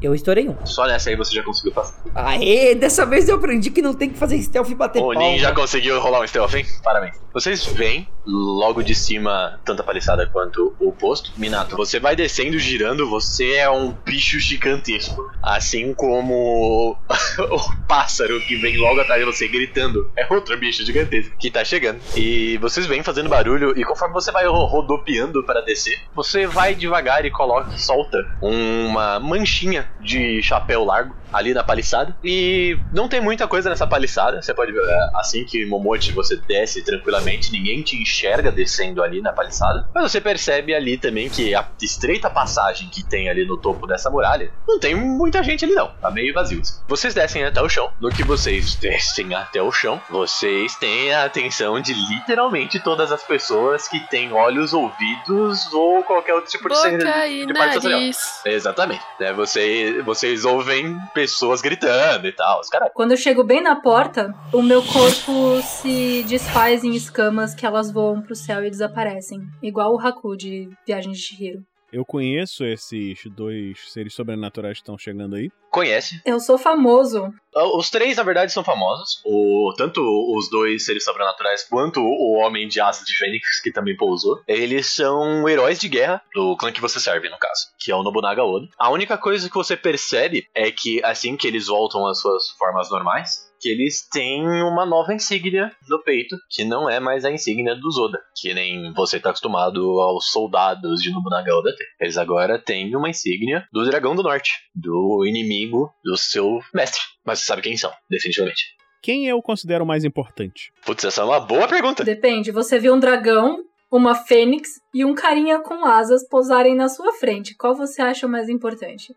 Eu 0.00 0.14
estourei 0.14 0.48
um. 0.48 0.64
Só 0.64 0.86
nessa 0.86 1.10
aí 1.10 1.16
você 1.16 1.34
já 1.34 1.42
conseguiu 1.42 1.72
passar. 1.72 2.00
Aê, 2.14 2.76
dessa 2.76 3.04
vez 3.04 3.28
eu 3.28 3.34
aprendi 3.34 3.70
que 3.70 3.82
não 3.82 3.94
tem 3.94 4.10
que 4.10 4.18
fazer 4.18 4.40
stealth 4.42 4.68
e 4.68 4.74
bater 4.76 5.02
O 5.02 5.12
palma. 5.12 5.18
Nin 5.18 5.38
já 5.38 5.52
conseguiu 5.52 5.98
rolar 5.98 6.20
um 6.20 6.26
stealth, 6.26 6.54
hein? 6.54 6.64
Parabéns. 6.84 7.23
Vocês 7.34 7.66
veem 7.66 8.06
logo 8.24 8.80
de 8.82 8.94
cima 8.94 9.60
tanto 9.64 9.80
a 9.82 9.84
paliçada 9.84 10.24
quanto 10.26 10.74
o 10.78 10.92
posto. 10.92 11.32
Minato, 11.36 11.76
você 11.76 11.98
vai 11.98 12.14
descendo, 12.14 12.58
girando, 12.58 13.10
você 13.10 13.54
é 13.56 13.68
um 13.68 13.90
bicho 13.90 14.38
gigantesco. 14.38 15.30
Assim 15.42 15.92
como 15.92 16.96
o 17.50 17.86
pássaro 17.88 18.40
que 18.46 18.56
vem 18.56 18.76
logo 18.78 19.00
atrás 19.00 19.20
de 19.20 19.26
você 19.26 19.48
gritando. 19.48 20.10
É 20.16 20.26
outro 20.32 20.56
bicho 20.56 20.86
gigantesco 20.86 21.36
que 21.36 21.50
tá 21.50 21.64
chegando. 21.64 22.00
E 22.16 22.56
vocês 22.58 22.86
vêm 22.86 23.02
fazendo 23.02 23.28
barulho 23.28 23.76
e 23.78 23.84
conforme 23.84 24.14
você 24.14 24.30
vai 24.30 24.46
ro- 24.46 24.66
rodopiando 24.66 25.42
para 25.44 25.60
descer, 25.60 25.98
você 26.14 26.46
vai 26.46 26.74
devagar 26.74 27.24
e 27.24 27.30
coloca, 27.32 27.76
solta 27.76 28.16
uma 28.40 29.18
manchinha 29.18 29.88
de 30.00 30.40
chapéu 30.42 30.84
largo 30.84 31.14
ali 31.34 31.52
na 31.52 31.64
paliçada. 31.64 32.16
E 32.22 32.78
não 32.92 33.08
tem 33.08 33.20
muita 33.20 33.48
coisa 33.48 33.68
nessa 33.68 33.86
paliçada. 33.86 34.40
Você 34.40 34.54
pode 34.54 34.72
ver, 34.72 34.80
é, 34.80 35.10
assim 35.16 35.44
que 35.44 35.66
Momote 35.66 36.12
você 36.12 36.36
desce 36.36 36.82
tranquilamente, 36.82 37.50
ninguém 37.50 37.82
te 37.82 38.00
enxerga 38.00 38.52
descendo 38.52 39.02
ali 39.02 39.20
na 39.20 39.32
paliçada. 39.32 39.88
Mas 39.92 40.12
você 40.12 40.20
percebe 40.20 40.74
ali 40.74 40.96
também 40.96 41.28
que 41.28 41.54
a 41.54 41.66
estreita 41.82 42.30
passagem 42.30 42.88
que 42.88 43.02
tem 43.02 43.28
ali 43.28 43.44
no 43.44 43.56
topo 43.56 43.86
dessa 43.86 44.08
muralha, 44.08 44.50
não 44.66 44.78
tem 44.78 44.94
muita 44.94 45.42
gente 45.42 45.64
ali 45.64 45.74
não. 45.74 45.88
Tá 46.00 46.10
meio 46.10 46.32
vazio. 46.32 46.62
Vocês 46.86 47.12
descem 47.12 47.44
até 47.44 47.60
o 47.60 47.68
chão. 47.68 47.90
No 48.00 48.10
que 48.10 48.22
vocês 48.22 48.76
descem 48.76 49.34
até 49.34 49.60
o 49.60 49.72
chão, 49.72 50.00
vocês 50.08 50.76
têm 50.76 51.12
a 51.12 51.24
atenção 51.24 51.80
de 51.80 51.92
literalmente 51.92 52.78
todas 52.78 53.10
as 53.10 53.22
pessoas 53.24 53.88
que 53.88 53.98
têm 54.08 54.32
olhos, 54.32 54.72
ouvidos 54.72 55.72
ou 55.72 56.04
qualquer 56.04 56.34
outro 56.34 56.50
tipo 56.50 56.68
de, 56.68 56.74
Boca 56.74 57.26
e 57.26 57.46
de 57.46 57.54
parte 57.54 57.72
sensorial. 57.74 58.10
Exatamente. 58.44 59.02
Né, 59.18 59.32
você, 59.32 60.02
vocês 60.02 60.44
ouvem 60.44 60.96
pessoas 61.12 61.23
gritando 61.62 62.26
e 62.26 62.32
tal. 62.32 62.60
Os 62.60 62.68
caras. 62.68 62.90
Quando 62.94 63.12
eu 63.12 63.16
chego 63.16 63.44
bem 63.44 63.62
na 63.62 63.76
porta, 63.76 64.32
o 64.52 64.62
meu 64.62 64.82
corpo 64.82 65.60
se 65.62 66.22
desfaz 66.24 66.84
em 66.84 66.94
escamas 66.94 67.54
que 67.54 67.66
elas 67.66 67.90
voam 67.90 68.22
pro 68.22 68.34
céu 68.34 68.64
e 68.64 68.70
desaparecem. 68.70 69.40
Igual 69.62 69.94
o 69.94 70.00
Haku 70.00 70.36
de 70.36 70.68
Viagem 70.86 71.12
de 71.12 71.18
Chihiro. 71.18 71.60
Eu 71.94 72.04
conheço 72.04 72.64
esses 72.64 73.20
dois 73.26 73.78
seres 73.92 74.12
sobrenaturais 74.14 74.78
que 74.78 74.82
estão 74.82 74.98
chegando 74.98 75.36
aí. 75.36 75.48
Conhece. 75.70 76.20
Eu 76.26 76.40
sou 76.40 76.58
famoso. 76.58 77.32
Os 77.76 77.88
três, 77.88 78.16
na 78.16 78.24
verdade, 78.24 78.52
são 78.52 78.64
famosos. 78.64 79.22
O, 79.24 79.72
tanto 79.76 80.00
os 80.36 80.50
dois 80.50 80.84
seres 80.84 81.04
sobrenaturais 81.04 81.62
quanto 81.68 82.00
o 82.00 82.32
Homem 82.32 82.66
de 82.66 82.80
Asa 82.80 83.04
de 83.04 83.16
Fênix, 83.16 83.60
que 83.62 83.70
também 83.70 83.96
pousou. 83.96 84.40
Eles 84.48 84.92
são 84.92 85.48
heróis 85.48 85.78
de 85.78 85.88
guerra 85.88 86.20
do 86.34 86.56
clã 86.56 86.72
que 86.72 86.80
você 86.80 86.98
serve, 86.98 87.28
no 87.28 87.38
caso, 87.38 87.68
que 87.78 87.92
é 87.92 87.94
o 87.94 88.02
Nobunaga 88.02 88.42
Oda. 88.42 88.66
A 88.76 88.90
única 88.90 89.16
coisa 89.16 89.48
que 89.48 89.54
você 89.54 89.76
percebe 89.76 90.48
é 90.52 90.72
que 90.72 91.00
assim 91.04 91.36
que 91.36 91.46
eles 91.46 91.68
voltam 91.68 92.08
às 92.08 92.20
suas 92.20 92.50
formas 92.58 92.90
normais, 92.90 93.53
que 93.64 93.70
eles 93.70 94.06
têm 94.06 94.42
uma 94.62 94.84
nova 94.84 95.14
insígnia 95.14 95.72
no 95.88 95.98
peito, 96.02 96.36
que 96.50 96.66
não 96.66 96.86
é 96.86 97.00
mais 97.00 97.24
a 97.24 97.32
insígnia 97.32 97.74
do 97.74 97.90
Zoda, 97.90 98.20
que 98.36 98.52
nem 98.52 98.92
você 98.92 99.18
tá 99.18 99.30
acostumado 99.30 99.80
aos 100.00 100.30
soldados 100.30 101.00
de 101.00 101.10
Nobunaga 101.10 101.56
Oda 101.56 101.74
ter. 101.74 101.86
Eles 101.98 102.18
agora 102.18 102.58
têm 102.58 102.94
uma 102.94 103.08
insígnia 103.08 103.66
do 103.72 103.82
Dragão 103.86 104.14
do 104.14 104.22
Norte, 104.22 104.52
do 104.74 105.24
inimigo 105.26 105.90
do 106.04 106.14
seu 106.14 106.58
mestre. 106.74 107.00
Mas 107.24 107.38
você 107.38 107.46
sabe 107.46 107.62
quem 107.62 107.74
são, 107.74 107.90
definitivamente. 108.10 108.62
Quem 109.02 109.26
eu 109.26 109.40
considero 109.40 109.86
mais 109.86 110.04
importante? 110.04 110.70
Putz, 110.84 111.02
essa 111.02 111.22
é 111.22 111.24
uma 111.24 111.40
boa 111.40 111.66
pergunta. 111.66 112.04
Depende, 112.04 112.50
você 112.50 112.78
viu 112.78 112.92
um 112.92 113.00
dragão, 113.00 113.64
uma 113.90 114.14
fênix 114.14 114.72
e 114.92 115.06
um 115.06 115.14
carinha 115.14 115.60
com 115.60 115.86
asas 115.86 116.28
posarem 116.28 116.74
na 116.74 116.90
sua 116.90 117.14
frente. 117.14 117.56
Qual 117.56 117.74
você 117.74 118.02
acha 118.02 118.26
o 118.26 118.30
mais 118.30 118.50
importante? 118.50 119.14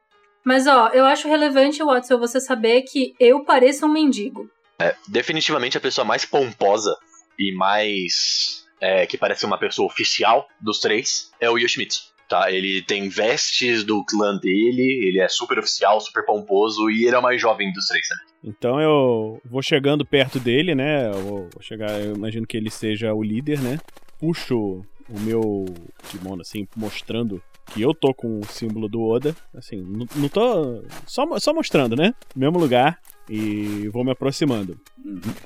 Mas 0.48 0.66
ó, 0.66 0.88
eu 0.94 1.04
acho 1.04 1.28
relevante, 1.28 1.84
Watson, 1.84 2.18
você 2.18 2.40
saber 2.40 2.84
que 2.84 3.14
eu 3.20 3.44
pareço 3.44 3.86
um 3.86 3.92
mendigo. 3.92 4.50
É, 4.80 4.96
definitivamente 5.06 5.78
a 5.78 5.82
pessoa 5.82 6.06
mais 6.06 6.24
pomposa 6.24 6.96
e 7.38 7.54
mais. 7.54 8.66
é, 8.80 9.06
que 9.06 9.18
parece 9.18 9.46
uma 9.46 9.58
pessoa 9.60 9.86
oficial 9.86 10.48
dos 10.62 10.80
três 10.80 11.34
é 11.42 11.50
o 11.50 11.58
Yoshimitsu. 11.58 12.14
Tá, 12.30 12.50
ele 12.50 12.82
tem 12.82 13.10
vestes 13.10 13.84
do 13.84 14.06
clã 14.06 14.38
dele, 14.38 15.06
ele 15.06 15.20
é 15.20 15.28
super 15.28 15.60
oficial, 15.60 16.00
super 16.00 16.26
pomposo 16.26 16.90
e 16.90 17.06
ele 17.06 17.16
é 17.16 17.20
o 17.20 17.22
mais 17.22 17.42
jovem 17.42 17.70
dos 17.74 17.86
três, 17.88 18.08
né? 18.10 18.34
Então 18.46 18.80
eu 18.80 19.42
vou 19.44 19.62
chegando 19.62 20.06
perto 20.06 20.40
dele, 20.40 20.74
né? 20.74 21.10
Eu 21.10 21.22
vou 21.24 21.50
chegar, 21.60 21.92
eu 22.00 22.16
imagino 22.16 22.48
que 22.48 22.56
ele 22.56 22.70
seja 22.70 23.14
o 23.14 23.22
líder, 23.22 23.60
né? 23.60 23.78
Puxo 24.18 24.82
o 25.10 25.20
meu 25.20 25.66
kimono 26.10 26.42
assim, 26.42 26.66
mostrando 26.74 27.44
que 27.74 27.82
eu 27.82 27.94
tô 27.94 28.14
com 28.14 28.40
o 28.40 28.46
símbolo 28.46 28.88
do 28.88 29.02
Oda. 29.02 29.36
Assim, 29.56 29.82
não, 29.82 30.30
tô. 30.30 30.84
Só, 31.06 31.26
só 31.40 31.54
mostrando, 31.54 31.96
né? 31.96 32.14
Mesmo 32.36 32.60
lugar. 32.60 33.00
E 33.30 33.90
vou 33.90 34.06
me 34.06 34.12
aproximando. 34.12 34.80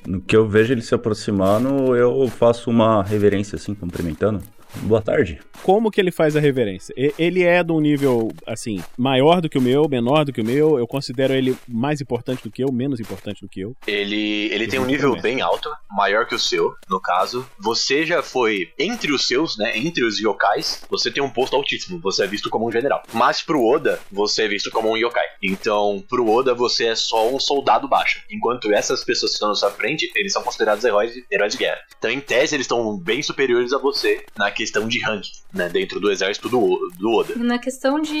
No 0.06 0.20
que 0.20 0.36
eu 0.36 0.48
vejo 0.48 0.72
ele 0.72 0.82
se 0.82 0.94
aproximando, 0.94 1.96
eu 1.96 2.28
faço 2.28 2.70
uma 2.70 3.02
reverência 3.02 3.56
assim, 3.56 3.74
cumprimentando. 3.74 4.40
Boa 4.76 5.00
tarde. 5.00 5.40
Como 5.62 5.90
que 5.90 6.00
ele 6.00 6.10
faz 6.10 6.34
a 6.34 6.40
reverência? 6.40 6.92
Ele 6.96 7.44
é 7.44 7.62
de 7.62 7.70
um 7.70 7.80
nível, 7.80 8.32
assim, 8.46 8.82
maior 8.98 9.40
do 9.40 9.48
que 9.48 9.58
o 9.58 9.62
meu, 9.62 9.88
menor 9.88 10.24
do 10.24 10.32
que 10.32 10.40
o 10.40 10.44
meu. 10.44 10.78
Eu 10.78 10.86
considero 10.88 11.32
ele 11.32 11.56
mais 11.68 12.00
importante 12.00 12.42
do 12.42 12.50
que 12.50 12.64
eu, 12.64 12.72
menos 12.72 12.98
importante 12.98 13.42
do 13.42 13.48
que 13.48 13.60
eu. 13.60 13.76
Ele, 13.86 14.52
ele 14.52 14.66
tem 14.66 14.80
um 14.80 14.84
nível 14.84 15.10
também. 15.10 15.36
bem 15.36 15.40
alto, 15.40 15.70
maior 15.90 16.26
que 16.26 16.34
o 16.34 16.38
seu, 16.38 16.74
no 16.88 17.00
caso. 17.00 17.46
Você 17.60 18.04
já 18.04 18.22
foi 18.22 18.72
entre 18.78 19.12
os 19.12 19.26
seus, 19.26 19.56
né? 19.56 19.78
Entre 19.78 20.04
os 20.04 20.18
yokais, 20.18 20.84
você 20.90 21.10
tem 21.10 21.22
um 21.22 21.30
posto 21.30 21.54
altíssimo. 21.54 22.00
Você 22.00 22.24
é 22.24 22.26
visto 22.26 22.50
como 22.50 22.66
um 22.66 22.72
general. 22.72 23.02
Mas 23.12 23.40
pro 23.40 23.64
Oda, 23.64 24.00
você 24.10 24.44
é 24.44 24.48
visto 24.48 24.70
como 24.70 24.90
um 24.90 24.96
yokai. 24.96 25.26
Então, 25.42 26.02
pro 26.08 26.28
Oda, 26.28 26.54
você 26.54 26.86
é 26.86 26.94
só 26.96 27.32
um 27.32 27.38
soldado 27.38 27.86
baixo. 27.86 28.22
Enquanto 28.30 28.72
essas 28.72 29.04
pessoas 29.04 29.32
que 29.32 29.36
estão 29.36 29.48
na 29.50 29.54
sua 29.54 29.70
frente, 29.70 30.10
eles 30.16 30.32
são 30.32 30.42
considerados 30.42 30.84
heróis 30.84 31.12
de, 31.12 31.24
heróis 31.30 31.52
de 31.52 31.58
guerra. 31.58 31.78
Então, 31.98 32.10
em 32.10 32.20
tese, 32.20 32.56
eles 32.56 32.64
estão 32.64 32.96
bem 32.98 33.22
superiores 33.22 33.72
a 33.72 33.78
você 33.78 34.24
na 34.36 34.50
questão 34.62 34.86
de 34.86 35.00
rank, 35.00 35.26
né? 35.52 35.68
Dentro 35.68 35.98
do 35.98 36.10
exército 36.10 36.48
do, 36.48 36.78
do 36.98 37.10
Oda. 37.10 37.34
Na 37.36 37.58
questão 37.58 38.00
de 38.00 38.16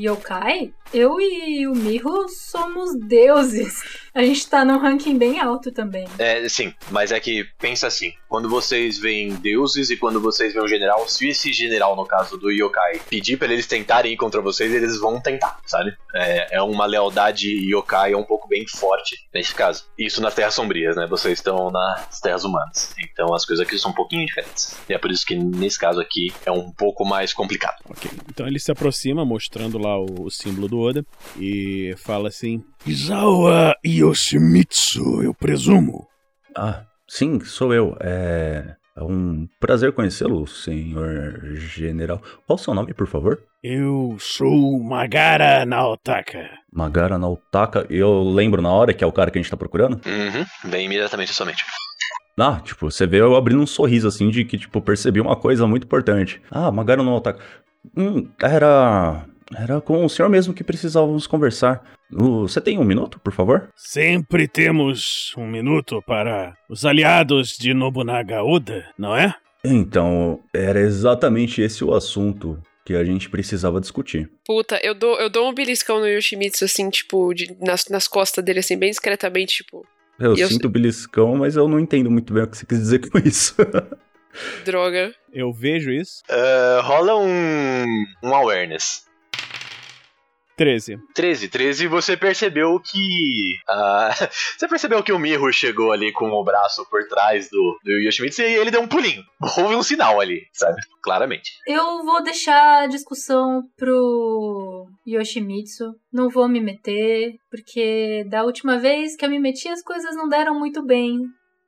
yokai, 0.00 0.72
eu 0.94 1.20
e 1.20 1.66
o 1.66 1.74
Miho 1.74 2.28
somos 2.28 2.94
deuses. 2.94 3.82
A 4.14 4.22
gente 4.22 4.48
tá 4.48 4.64
num 4.64 4.78
ranking 4.78 5.16
bem 5.16 5.40
alto 5.40 5.70
também. 5.70 6.06
É, 6.18 6.48
sim, 6.48 6.74
mas 6.90 7.12
é 7.12 7.20
que 7.20 7.44
pensa 7.58 7.86
assim: 7.86 8.12
quando 8.28 8.48
vocês 8.48 8.98
veem 8.98 9.34
deuses 9.34 9.90
e 9.90 9.96
quando 9.96 10.20
vocês 10.20 10.52
veem 10.52 10.64
um 10.64 10.68
general, 10.68 11.08
se 11.08 11.28
esse 11.28 11.52
general, 11.52 11.94
no 11.96 12.04
caso 12.04 12.36
do 12.36 12.50
Yokai, 12.50 13.00
pedir 13.08 13.36
pra 13.36 13.52
eles 13.52 13.66
tentarem 13.66 14.12
ir 14.12 14.16
contra 14.16 14.40
vocês, 14.40 14.72
eles 14.72 14.98
vão 14.98 15.20
tentar, 15.20 15.58
sabe? 15.66 15.92
É, 16.14 16.56
é 16.56 16.62
uma 16.62 16.86
lealdade 16.86 17.48
Yokai 17.48 18.14
um 18.14 18.24
pouco 18.24 18.48
bem 18.48 18.66
forte 18.66 19.16
nesse 19.32 19.54
caso. 19.54 19.84
Isso 19.98 20.20
nas 20.20 20.34
Terras 20.34 20.54
Sombrias, 20.54 20.96
né? 20.96 21.06
Vocês 21.06 21.38
estão 21.38 21.70
nas 21.70 22.20
Terras 22.20 22.44
Humanas. 22.44 22.94
Então 23.02 23.34
as 23.34 23.44
coisas 23.44 23.64
aqui 23.64 23.78
são 23.78 23.90
um 23.90 23.94
pouquinho 23.94 24.26
diferentes. 24.26 24.76
E 24.88 24.94
é 24.94 24.98
por 24.98 25.10
isso 25.10 25.24
que 25.24 25.36
nesse 25.36 25.78
caso 25.78 26.00
aqui 26.00 26.32
é 26.44 26.50
um 26.50 26.70
pouco 26.70 27.04
mais 27.04 27.32
complicado. 27.32 27.76
Ok. 27.88 28.10
Então 28.28 28.46
ele 28.46 28.58
se 28.58 28.72
aproxima, 28.72 29.24
mostrando 29.24 29.78
lá 29.78 29.98
o, 29.98 30.24
o 30.24 30.30
símbolo 30.30 30.68
do 30.68 30.78
Oda, 30.80 31.04
e 31.38 31.94
fala 31.98 32.28
assim: 32.28 32.62
Izawa 32.86 33.76
Yoshimitsu, 34.00 35.22
eu 35.22 35.34
presumo. 35.34 36.06
Ah, 36.56 36.84
sim, 37.06 37.38
sou 37.40 37.74
eu. 37.74 37.96
É. 38.00 38.76
É 38.96 39.02
um 39.02 39.46
prazer 39.60 39.92
conhecê-lo, 39.92 40.46
senhor 40.46 41.54
general. 41.54 42.20
Qual 42.46 42.56
o 42.56 42.58
seu 42.58 42.74
nome, 42.74 42.92
por 42.92 43.06
favor? 43.06 43.38
Eu 43.62 44.16
sou 44.18 44.82
Magara 44.82 45.64
Naotaka. 45.64 46.50
Magara 46.72 47.16
Nautaka. 47.16 47.86
Eu 47.88 48.22
lembro 48.22 48.60
na 48.60 48.70
hora 48.70 48.92
que 48.92 49.04
é 49.04 49.06
o 49.06 49.12
cara 49.12 49.30
que 49.30 49.38
a 49.38 49.42
gente 49.42 49.50
tá 49.50 49.56
procurando? 49.56 50.00
Uhum, 50.04 50.70
bem 50.70 50.86
imediatamente 50.86 51.32
somente. 51.32 51.64
Ah, 52.38 52.60
tipo, 52.64 52.90
você 52.90 53.06
vê 53.06 53.20
eu 53.20 53.36
abrindo 53.36 53.62
um 53.62 53.66
sorriso 53.66 54.08
assim 54.08 54.28
de 54.28 54.44
que, 54.44 54.58
tipo, 54.58 54.80
percebi 54.80 55.20
uma 55.20 55.36
coisa 55.36 55.66
muito 55.66 55.84
importante. 55.84 56.42
Ah, 56.50 56.70
Magara 56.70 57.02
Nautaka. 57.02 57.38
Hum, 57.96 58.28
era. 58.42 59.24
Era 59.56 59.80
com 59.80 60.04
o 60.04 60.08
senhor 60.08 60.28
mesmo 60.28 60.54
que 60.54 60.62
precisávamos 60.64 61.26
conversar. 61.26 61.82
Você 62.10 62.60
tem 62.60 62.78
um 62.78 62.84
minuto, 62.84 63.18
por 63.20 63.32
favor? 63.32 63.68
Sempre 63.76 64.46
temos 64.48 65.32
um 65.36 65.46
minuto 65.46 66.02
para 66.06 66.54
os 66.68 66.84
aliados 66.84 67.56
de 67.58 67.74
Nobunaga 67.74 68.42
Oda, 68.44 68.88
não 68.98 69.16
é? 69.16 69.34
Então, 69.64 70.40
era 70.54 70.80
exatamente 70.80 71.60
esse 71.60 71.84
o 71.84 71.92
assunto 71.94 72.60
que 72.84 72.94
a 72.94 73.04
gente 73.04 73.28
precisava 73.28 73.80
discutir. 73.80 74.30
Puta, 74.46 74.80
eu 74.82 74.94
dou, 74.94 75.18
eu 75.20 75.28
dou 75.28 75.48
um 75.50 75.54
beliscão 75.54 76.00
no 76.00 76.06
Yoshimitsu, 76.08 76.64
assim, 76.64 76.88
tipo, 76.88 77.32
de- 77.34 77.56
nas, 77.60 77.84
nas 77.88 78.08
costas 78.08 78.42
dele, 78.44 78.60
assim, 78.60 78.76
bem 78.78 78.90
discretamente, 78.90 79.56
tipo, 79.58 79.86
Eu 80.18 80.34
E 80.36 80.40
eu 80.40 80.48
sinto 80.48 80.68
beliscão, 80.68 81.36
mas 81.36 81.56
eu 81.56 81.68
não 81.68 81.78
entendo 81.78 82.10
muito 82.10 82.32
bem 82.32 82.42
o 82.42 82.48
que 82.48 82.56
você 82.56 82.66
quis 82.66 82.78
dizer 82.78 82.98
com 83.10 83.18
isso. 83.18 83.54
droga. 84.64 85.12
Eu 85.32 85.52
vejo 85.52 85.90
isso. 85.90 86.22
Ah, 86.28 86.80
rola 86.82 87.16
um, 87.16 87.84
um 88.24 88.34
awareness. 88.34 89.04
13. 90.60 90.98
13, 91.14 91.48
13, 91.48 91.86
você 91.86 92.18
percebeu 92.18 92.78
que. 92.78 93.54
ah, 93.66 94.10
você 94.58 94.68
percebeu 94.68 95.02
que 95.02 95.10
o 95.10 95.18
Miho 95.18 95.50
chegou 95.50 95.90
ali 95.90 96.12
com 96.12 96.26
o 96.26 96.44
braço 96.44 96.86
por 96.90 97.02
trás 97.08 97.48
do, 97.48 97.78
do 97.82 97.90
Yoshimitsu 97.92 98.42
e 98.42 98.56
ele 98.56 98.70
deu 98.70 98.82
um 98.82 98.86
pulinho. 98.86 99.22
Houve 99.56 99.74
um 99.74 99.82
sinal 99.82 100.20
ali, 100.20 100.42
sabe? 100.52 100.76
Claramente. 101.02 101.50
Eu 101.66 102.04
vou 102.04 102.22
deixar 102.22 102.82
a 102.82 102.86
discussão 102.86 103.62
pro 103.74 104.86
Yoshimitsu. 105.08 105.94
Não 106.12 106.28
vou 106.28 106.46
me 106.46 106.60
meter, 106.60 107.32
porque 107.50 108.26
da 108.28 108.44
última 108.44 108.78
vez 108.78 109.16
que 109.16 109.24
eu 109.24 109.30
me 109.30 109.40
meti 109.40 109.66
as 109.66 109.82
coisas 109.82 110.14
não 110.14 110.28
deram 110.28 110.58
muito 110.58 110.84
bem. 110.84 111.16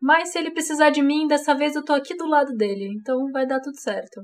Mas 0.02 0.32
se 0.32 0.38
ele 0.38 0.50
precisar 0.50 0.90
de 0.90 1.00
mim, 1.00 1.26
dessa 1.26 1.54
vez 1.54 1.74
eu 1.74 1.82
tô 1.82 1.94
aqui 1.94 2.14
do 2.14 2.28
lado 2.28 2.54
dele, 2.54 2.90
então 3.00 3.30
vai 3.32 3.46
dar 3.46 3.60
tudo 3.60 3.80
certo. 3.80 4.20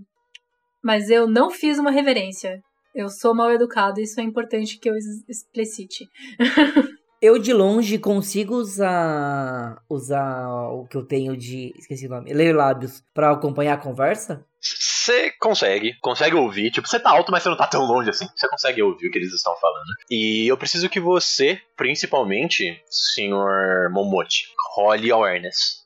Mas 0.84 1.08
eu 1.08 1.26
não 1.26 1.48
fiz 1.50 1.78
uma 1.78 1.90
reverência. 1.90 2.60
Eu 3.00 3.08
sou 3.08 3.32
mal 3.32 3.52
educado, 3.52 4.00
isso 4.00 4.20
é 4.20 4.24
importante 4.24 4.76
que 4.76 4.90
eu 4.90 4.94
explicite. 5.28 6.08
Eu 7.20 7.36
de 7.36 7.52
longe 7.52 7.98
consigo 7.98 8.54
usar 8.54 9.82
usar 9.90 10.48
o 10.70 10.86
que 10.86 10.96
eu 10.96 11.04
tenho 11.04 11.36
de. 11.36 11.74
Esqueci 11.76 12.06
o 12.06 12.10
nome. 12.10 12.32
Ler 12.32 12.54
lábios 12.54 13.02
pra 13.12 13.32
acompanhar 13.32 13.74
a 13.74 13.76
conversa? 13.76 14.46
Você 14.60 15.32
consegue, 15.40 15.98
consegue 16.00 16.36
ouvir. 16.36 16.70
Tipo, 16.70 16.86
você 16.86 17.00
tá 17.00 17.10
alto, 17.10 17.32
mas 17.32 17.42
você 17.42 17.48
não 17.48 17.56
tá 17.56 17.66
tão 17.66 17.82
longe 17.86 18.08
assim. 18.08 18.28
Você 18.36 18.48
consegue 18.48 18.80
ouvir 18.80 19.08
o 19.08 19.10
que 19.10 19.18
eles 19.18 19.32
estão 19.32 19.56
falando. 19.56 19.88
E 20.08 20.46
eu 20.46 20.56
preciso 20.56 20.88
que 20.88 21.00
você, 21.00 21.60
principalmente, 21.76 22.80
senhor 22.88 23.90
Momote, 23.90 24.44
role 24.76 25.10
awareness. 25.10 25.84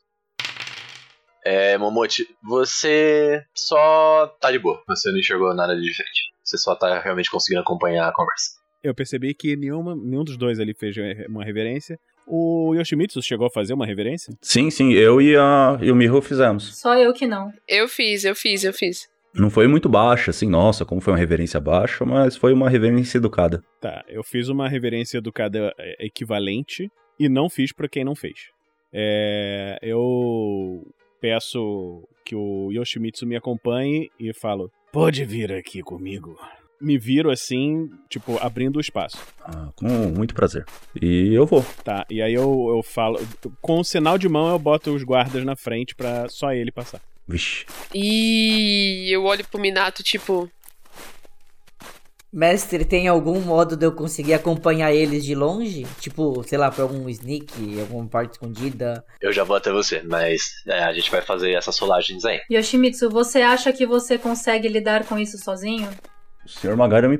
É, 1.43 1.79
Momote, 1.79 2.27
você 2.43 3.43
só 3.55 4.27
tá 4.39 4.51
de 4.51 4.59
boa. 4.59 4.83
Você 4.87 5.09
não 5.09 5.17
enxergou 5.17 5.51
nada 5.55 5.75
de 5.75 5.81
diferente. 5.81 6.32
Você 6.43 6.57
só 6.57 6.75
tá 6.75 6.99
realmente 6.99 7.31
conseguindo 7.31 7.61
acompanhar 7.61 8.07
a 8.07 8.13
conversa. 8.13 8.61
Eu 8.83 8.93
percebi 8.93 9.33
que 9.33 9.55
nenhuma, 9.55 9.95
nenhum 9.95 10.23
dos 10.23 10.37
dois 10.37 10.59
ali 10.59 10.73
fez 10.73 10.95
uma 11.29 11.43
reverência. 11.43 11.97
O 12.27 12.73
Yoshimitsu 12.75 13.21
chegou 13.21 13.47
a 13.47 13.49
fazer 13.49 13.73
uma 13.73 13.85
reverência? 13.85 14.33
sim, 14.41 14.69
sim, 14.69 14.91
eu 14.93 15.21
e, 15.21 15.35
a, 15.35 15.77
e 15.81 15.91
o 15.91 15.95
Miho 15.95 16.21
fizemos. 16.21 16.77
Só 16.77 16.97
eu 16.97 17.13
que 17.13 17.25
não. 17.25 17.51
Eu 17.67 17.87
fiz, 17.87 18.23
eu 18.25 18.35
fiz, 18.35 18.63
eu 18.63 18.73
fiz. 18.73 19.07
Não 19.33 19.49
foi 19.49 19.67
muito 19.67 19.89
baixa, 19.89 20.29
assim, 20.29 20.47
nossa, 20.47 20.85
como 20.85 21.01
foi 21.01 21.13
uma 21.13 21.19
reverência 21.19 21.59
baixa, 21.59 22.05
mas 22.05 22.37
foi 22.37 22.53
uma 22.53 22.69
reverência 22.69 23.17
educada. 23.17 23.63
Tá, 23.81 24.03
eu 24.07 24.23
fiz 24.23 24.47
uma 24.47 24.69
reverência 24.69 25.17
educada 25.17 25.73
é, 25.77 26.05
equivalente 26.05 26.89
e 27.19 27.27
não 27.27 27.49
fiz 27.49 27.73
pra 27.73 27.89
quem 27.89 28.03
não 28.03 28.15
fez. 28.15 28.51
É, 28.93 29.79
eu 29.81 30.85
peço 31.19 32.07
que 32.23 32.35
o 32.35 32.69
Yoshimitsu 32.71 33.25
me 33.25 33.35
acompanhe 33.35 34.11
e 34.19 34.31
falo: 34.33 34.69
Pode 34.93 35.25
vir 35.25 35.51
aqui 35.51 35.81
comigo. 35.81 36.39
me 36.79 36.99
viro 36.99 37.31
assim, 37.31 37.89
tipo, 38.07 38.37
abrindo 38.37 38.75
o 38.75 38.79
espaço. 38.79 39.17
Ah, 39.41 39.69
com 39.75 39.87
muito 39.87 40.35
prazer. 40.35 40.65
E 41.01 41.33
eu 41.33 41.47
vou. 41.47 41.65
Tá, 41.83 42.05
e 42.11 42.21
aí 42.21 42.33
eu, 42.33 42.67
eu 42.69 42.83
falo. 42.83 43.19
Com 43.59 43.79
o 43.79 43.83
sinal 43.83 44.19
de 44.19 44.29
mão 44.29 44.51
eu 44.51 44.59
boto 44.59 44.93
os 44.93 45.01
guardas 45.03 45.43
na 45.43 45.55
frente 45.55 45.95
pra 45.95 46.29
só 46.29 46.53
ele 46.53 46.71
passar. 46.71 47.01
Vixe. 47.27 47.65
E 47.95 49.09
eu 49.11 49.23
olho 49.23 49.43
pro 49.47 49.59
Minato, 49.59 50.03
tipo, 50.03 50.47
Mestre, 52.33 52.83
tem 52.83 53.07
algum 53.07 53.39
modo 53.39 53.77
de 53.77 53.85
eu 53.85 53.91
conseguir 53.91 54.33
acompanhar 54.33 54.91
eles 54.91 55.23
de 55.23 55.35
longe? 55.35 55.85
Tipo, 55.99 56.41
sei 56.43 56.57
lá, 56.57 56.71
pra 56.71 56.83
algum 56.83 57.07
sneak, 57.07 57.79
alguma 57.79 58.07
parte 58.07 58.31
escondida? 58.31 59.05
Eu 59.21 59.31
já 59.31 59.43
vou 59.43 59.55
até 59.55 59.71
você, 59.71 60.01
mas 60.01 60.41
é, 60.67 60.83
a 60.83 60.91
gente 60.91 61.11
vai 61.11 61.21
fazer 61.21 61.51
essas 61.51 61.75
solagens 61.75 62.25
aí. 62.25 62.39
Yoshimitsu, 62.51 63.07
você 63.07 63.41
acha 63.41 63.71
que 63.71 63.85
você 63.85 64.17
consegue 64.17 64.67
lidar 64.67 65.05
com 65.05 65.19
isso 65.19 65.37
sozinho? 65.37 65.87
O 66.43 66.49
Sr. 66.49 66.75
Magara 66.75 67.07
me, 67.07 67.19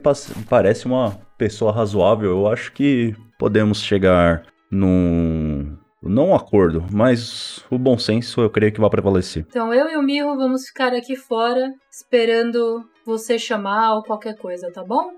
parece 0.49 0.87
uma 0.87 1.11
pessoa 1.37 1.71
razoável. 1.71 2.31
Eu 2.31 2.47
acho 2.47 2.71
que 2.71 3.15
podemos 3.37 3.83
chegar 3.83 4.43
num. 4.71 5.77
Não 6.01 6.29
um 6.29 6.35
acordo, 6.35 6.85
mas 6.91 7.63
o 7.69 7.77
bom 7.77 7.97
senso 7.97 8.41
eu 8.41 8.49
creio 8.49 8.73
que 8.73 8.81
vai 8.81 8.89
prevalecer. 8.89 9.45
Então 9.47 9.73
eu 9.73 9.89
e 9.89 9.95
o 9.95 10.01
Miho 10.01 10.35
vamos 10.35 10.65
ficar 10.67 10.91
aqui 10.91 11.15
fora 11.15 11.71
esperando 11.89 12.83
você 13.05 13.37
chamar 13.37 13.95
ou 13.95 14.03
qualquer 14.03 14.37
coisa, 14.37 14.71
tá 14.71 14.83
bom? 14.83 15.13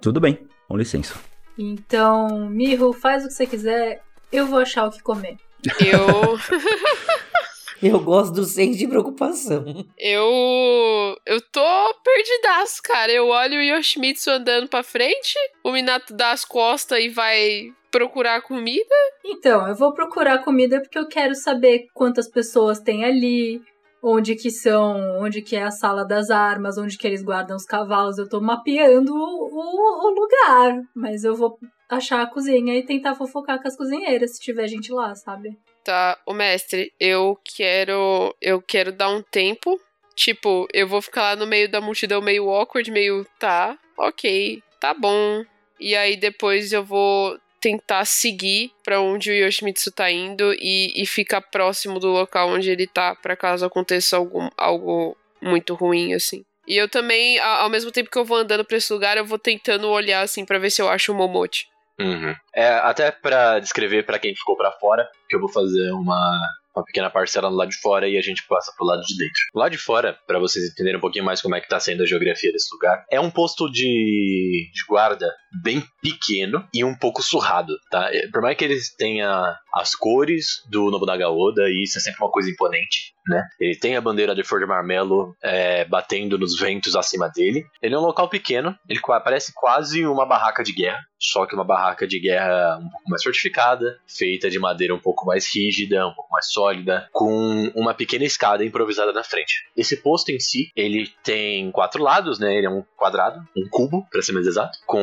Tudo 0.00 0.20
bem, 0.20 0.46
com 0.68 0.76
licença. 0.76 1.14
Então, 1.58 2.48
Miho, 2.50 2.92
faz 2.92 3.24
o 3.24 3.28
que 3.28 3.34
você 3.34 3.46
quiser, 3.46 4.02
eu 4.32 4.46
vou 4.46 4.58
achar 4.58 4.86
o 4.86 4.90
que 4.90 5.02
comer. 5.02 5.36
eu. 5.80 6.38
Eu 7.82 8.00
gosto 8.00 8.32
do 8.32 8.44
senso 8.44 8.78
de 8.78 8.88
preocupação. 8.88 9.62
Eu. 9.98 11.18
Eu 11.26 11.40
tô 11.52 11.94
perdidaço, 12.02 12.80
cara. 12.82 13.12
Eu 13.12 13.28
olho 13.28 13.58
o 13.58 13.62
Yoshimitsu 13.62 14.30
andando 14.30 14.68
pra 14.68 14.82
frente, 14.82 15.34
o 15.62 15.70
Minato 15.70 16.14
dá 16.14 16.30
as 16.30 16.46
costas 16.46 17.00
e 17.00 17.10
vai 17.10 17.72
procurar 17.90 18.40
comida. 18.40 18.94
Então, 19.22 19.68
eu 19.68 19.74
vou 19.74 19.92
procurar 19.92 20.38
comida 20.38 20.80
porque 20.80 20.98
eu 20.98 21.06
quero 21.06 21.34
saber 21.34 21.86
quantas 21.92 22.26
pessoas 22.26 22.80
tem 22.80 23.04
ali, 23.04 23.60
onde 24.06 24.34
que 24.36 24.50
são, 24.50 25.18
onde 25.20 25.40
que 25.40 25.56
é 25.56 25.62
a 25.62 25.70
sala 25.70 26.04
das 26.04 26.28
armas, 26.30 26.76
onde 26.76 26.98
que 26.98 27.06
eles 27.06 27.22
guardam 27.22 27.56
os 27.56 27.64
cavalos. 27.64 28.18
Eu 28.18 28.28
tô 28.28 28.40
mapeando 28.40 29.12
o, 29.14 29.16
o- 29.16 30.06
o 30.06 30.10
lugar, 30.10 30.82
mas 30.94 31.24
eu 31.24 31.34
vou 31.34 31.58
achar 31.88 32.20
a 32.22 32.26
cozinha 32.26 32.76
e 32.76 32.84
tentar 32.84 33.14
fofocar 33.14 33.60
com 33.60 33.68
as 33.68 33.76
cozinheiras 33.76 34.34
se 34.36 34.40
tiver 34.42 34.68
gente 34.68 34.92
lá, 34.92 35.14
sabe? 35.14 35.56
Tá, 35.82 36.18
o 36.26 36.32
mestre, 36.34 36.92
eu 37.00 37.38
quero. 37.44 38.34
Eu 38.40 38.60
quero 38.60 38.90
dar 38.92 39.08
um 39.08 39.22
tempo. 39.22 39.78
Tipo, 40.14 40.66
eu 40.72 40.86
vou 40.86 41.02
ficar 41.02 41.22
lá 41.22 41.36
no 41.36 41.46
meio 41.46 41.68
da 41.70 41.80
multidão 41.80 42.20
meio 42.22 42.48
awkward, 42.50 42.90
meio. 42.90 43.26
Tá, 43.38 43.76
ok, 43.98 44.62
tá 44.80 44.94
bom. 44.94 45.42
E 45.80 45.94
aí 45.96 46.16
depois 46.16 46.72
eu 46.72 46.84
vou 46.84 47.36
tentar 47.64 48.04
seguir 48.04 48.72
pra 48.84 49.00
onde 49.00 49.30
o 49.30 49.34
Yoshimitsu 49.34 49.90
tá 49.90 50.10
indo 50.10 50.52
e, 50.52 50.92
e 51.02 51.06
ficar 51.06 51.40
próximo 51.40 51.98
do 51.98 52.08
local 52.08 52.50
onde 52.50 52.70
ele 52.70 52.86
tá, 52.86 53.14
pra 53.14 53.34
caso 53.34 53.64
aconteça 53.64 54.18
algum, 54.18 54.50
algo 54.54 55.16
muito 55.40 55.72
ruim, 55.72 56.12
assim. 56.12 56.44
E 56.68 56.76
eu 56.76 56.90
também, 56.90 57.38
ao 57.38 57.70
mesmo 57.70 57.90
tempo 57.90 58.10
que 58.10 58.18
eu 58.18 58.24
vou 58.24 58.36
andando 58.36 58.66
pra 58.66 58.76
esse 58.76 58.92
lugar, 58.92 59.16
eu 59.16 59.24
vou 59.24 59.38
tentando 59.38 59.88
olhar, 59.88 60.20
assim, 60.20 60.44
pra 60.44 60.58
ver 60.58 60.68
se 60.68 60.82
eu 60.82 60.90
acho 60.90 61.10
o 61.10 61.14
Momote. 61.14 61.66
Uhum. 61.98 62.34
É, 62.54 62.68
até 62.68 63.10
pra 63.10 63.58
descrever 63.60 64.04
pra 64.04 64.18
quem 64.18 64.34
ficou 64.34 64.58
pra 64.58 64.72
fora, 64.72 65.08
que 65.26 65.34
eu 65.34 65.40
vou 65.40 65.48
fazer 65.48 65.90
uma, 65.92 66.38
uma 66.74 66.84
pequena 66.84 67.10
parcela 67.10 67.48
do 67.48 67.56
lado 67.56 67.70
de 67.70 67.78
fora 67.78 68.08
e 68.08 68.18
a 68.18 68.20
gente 68.20 68.44
passa 68.48 68.72
pro 68.76 68.86
lado 68.86 69.02
de 69.02 69.16
dentro. 69.16 69.40
Lá 69.54 69.68
de 69.68 69.78
fora, 69.78 70.18
pra 70.26 70.38
vocês 70.38 70.64
entenderem 70.70 70.98
um 70.98 71.00
pouquinho 71.00 71.24
mais 71.24 71.40
como 71.40 71.54
é 71.54 71.60
que 71.60 71.68
tá 71.68 71.78
sendo 71.78 72.02
a 72.02 72.06
geografia 72.06 72.52
desse 72.52 72.74
lugar, 72.74 73.04
é 73.10 73.20
um 73.20 73.30
posto 73.30 73.70
de, 73.70 74.70
de 74.72 74.84
guarda 74.88 75.26
bem 75.62 75.82
pequeno 76.02 76.66
e 76.74 76.84
um 76.84 76.96
pouco 76.96 77.22
surrado, 77.22 77.72
tá? 77.90 78.10
É, 78.12 78.28
Por 78.28 78.42
mais 78.42 78.56
que 78.56 78.64
ele 78.64 78.78
tenha 78.98 79.56
as 79.72 79.94
cores 79.94 80.62
do 80.70 80.90
Nobunaga 80.90 81.28
Oda, 81.28 81.68
e 81.68 81.82
isso 81.82 81.98
é 81.98 82.00
sempre 82.00 82.22
uma 82.22 82.30
coisa 82.30 82.50
imponente, 82.50 83.12
né? 83.28 83.42
Ele 83.60 83.76
tem 83.76 83.96
a 83.96 84.00
bandeira 84.00 84.34
de 84.34 84.44
flor 84.44 84.60
de 84.60 84.66
marmelo 84.66 85.34
é, 85.42 85.84
batendo 85.84 86.38
nos 86.38 86.58
ventos 86.58 86.94
acima 86.96 87.28
dele. 87.28 87.64
Ele 87.82 87.94
é 87.94 87.98
um 87.98 88.02
local 88.02 88.28
pequeno, 88.28 88.76
ele 88.88 89.00
parece 89.24 89.52
quase 89.54 90.04
uma 90.06 90.26
barraca 90.26 90.62
de 90.62 90.72
guerra, 90.72 91.00
só 91.18 91.46
que 91.46 91.54
uma 91.54 91.64
barraca 91.64 92.06
de 92.06 92.20
guerra 92.20 92.78
um 92.78 92.88
pouco 92.90 93.10
mais 93.10 93.22
fortificada, 93.22 93.98
feita 94.06 94.50
de 94.50 94.58
madeira 94.58 94.94
um 94.94 95.00
pouco 95.00 95.24
mais 95.26 95.52
rígida, 95.52 96.06
um 96.06 96.14
pouco 96.14 96.30
sólida, 96.44 97.08
com 97.12 97.70
uma 97.74 97.94
pequena 97.94 98.24
escada 98.24 98.64
improvisada 98.64 99.12
na 99.12 99.22
frente. 99.22 99.64
Esse 99.76 99.96
posto 99.96 100.30
em 100.30 100.38
si, 100.38 100.70
ele 100.76 101.10
tem 101.22 101.70
quatro 101.70 102.02
lados, 102.02 102.38
né? 102.38 102.56
Ele 102.56 102.66
é 102.66 102.70
um 102.70 102.84
quadrado, 102.96 103.40
um 103.56 103.68
cubo, 103.68 104.06
para 104.10 104.22
ser 104.22 104.32
mais 104.32 104.46
exato, 104.46 104.78
com 104.86 105.00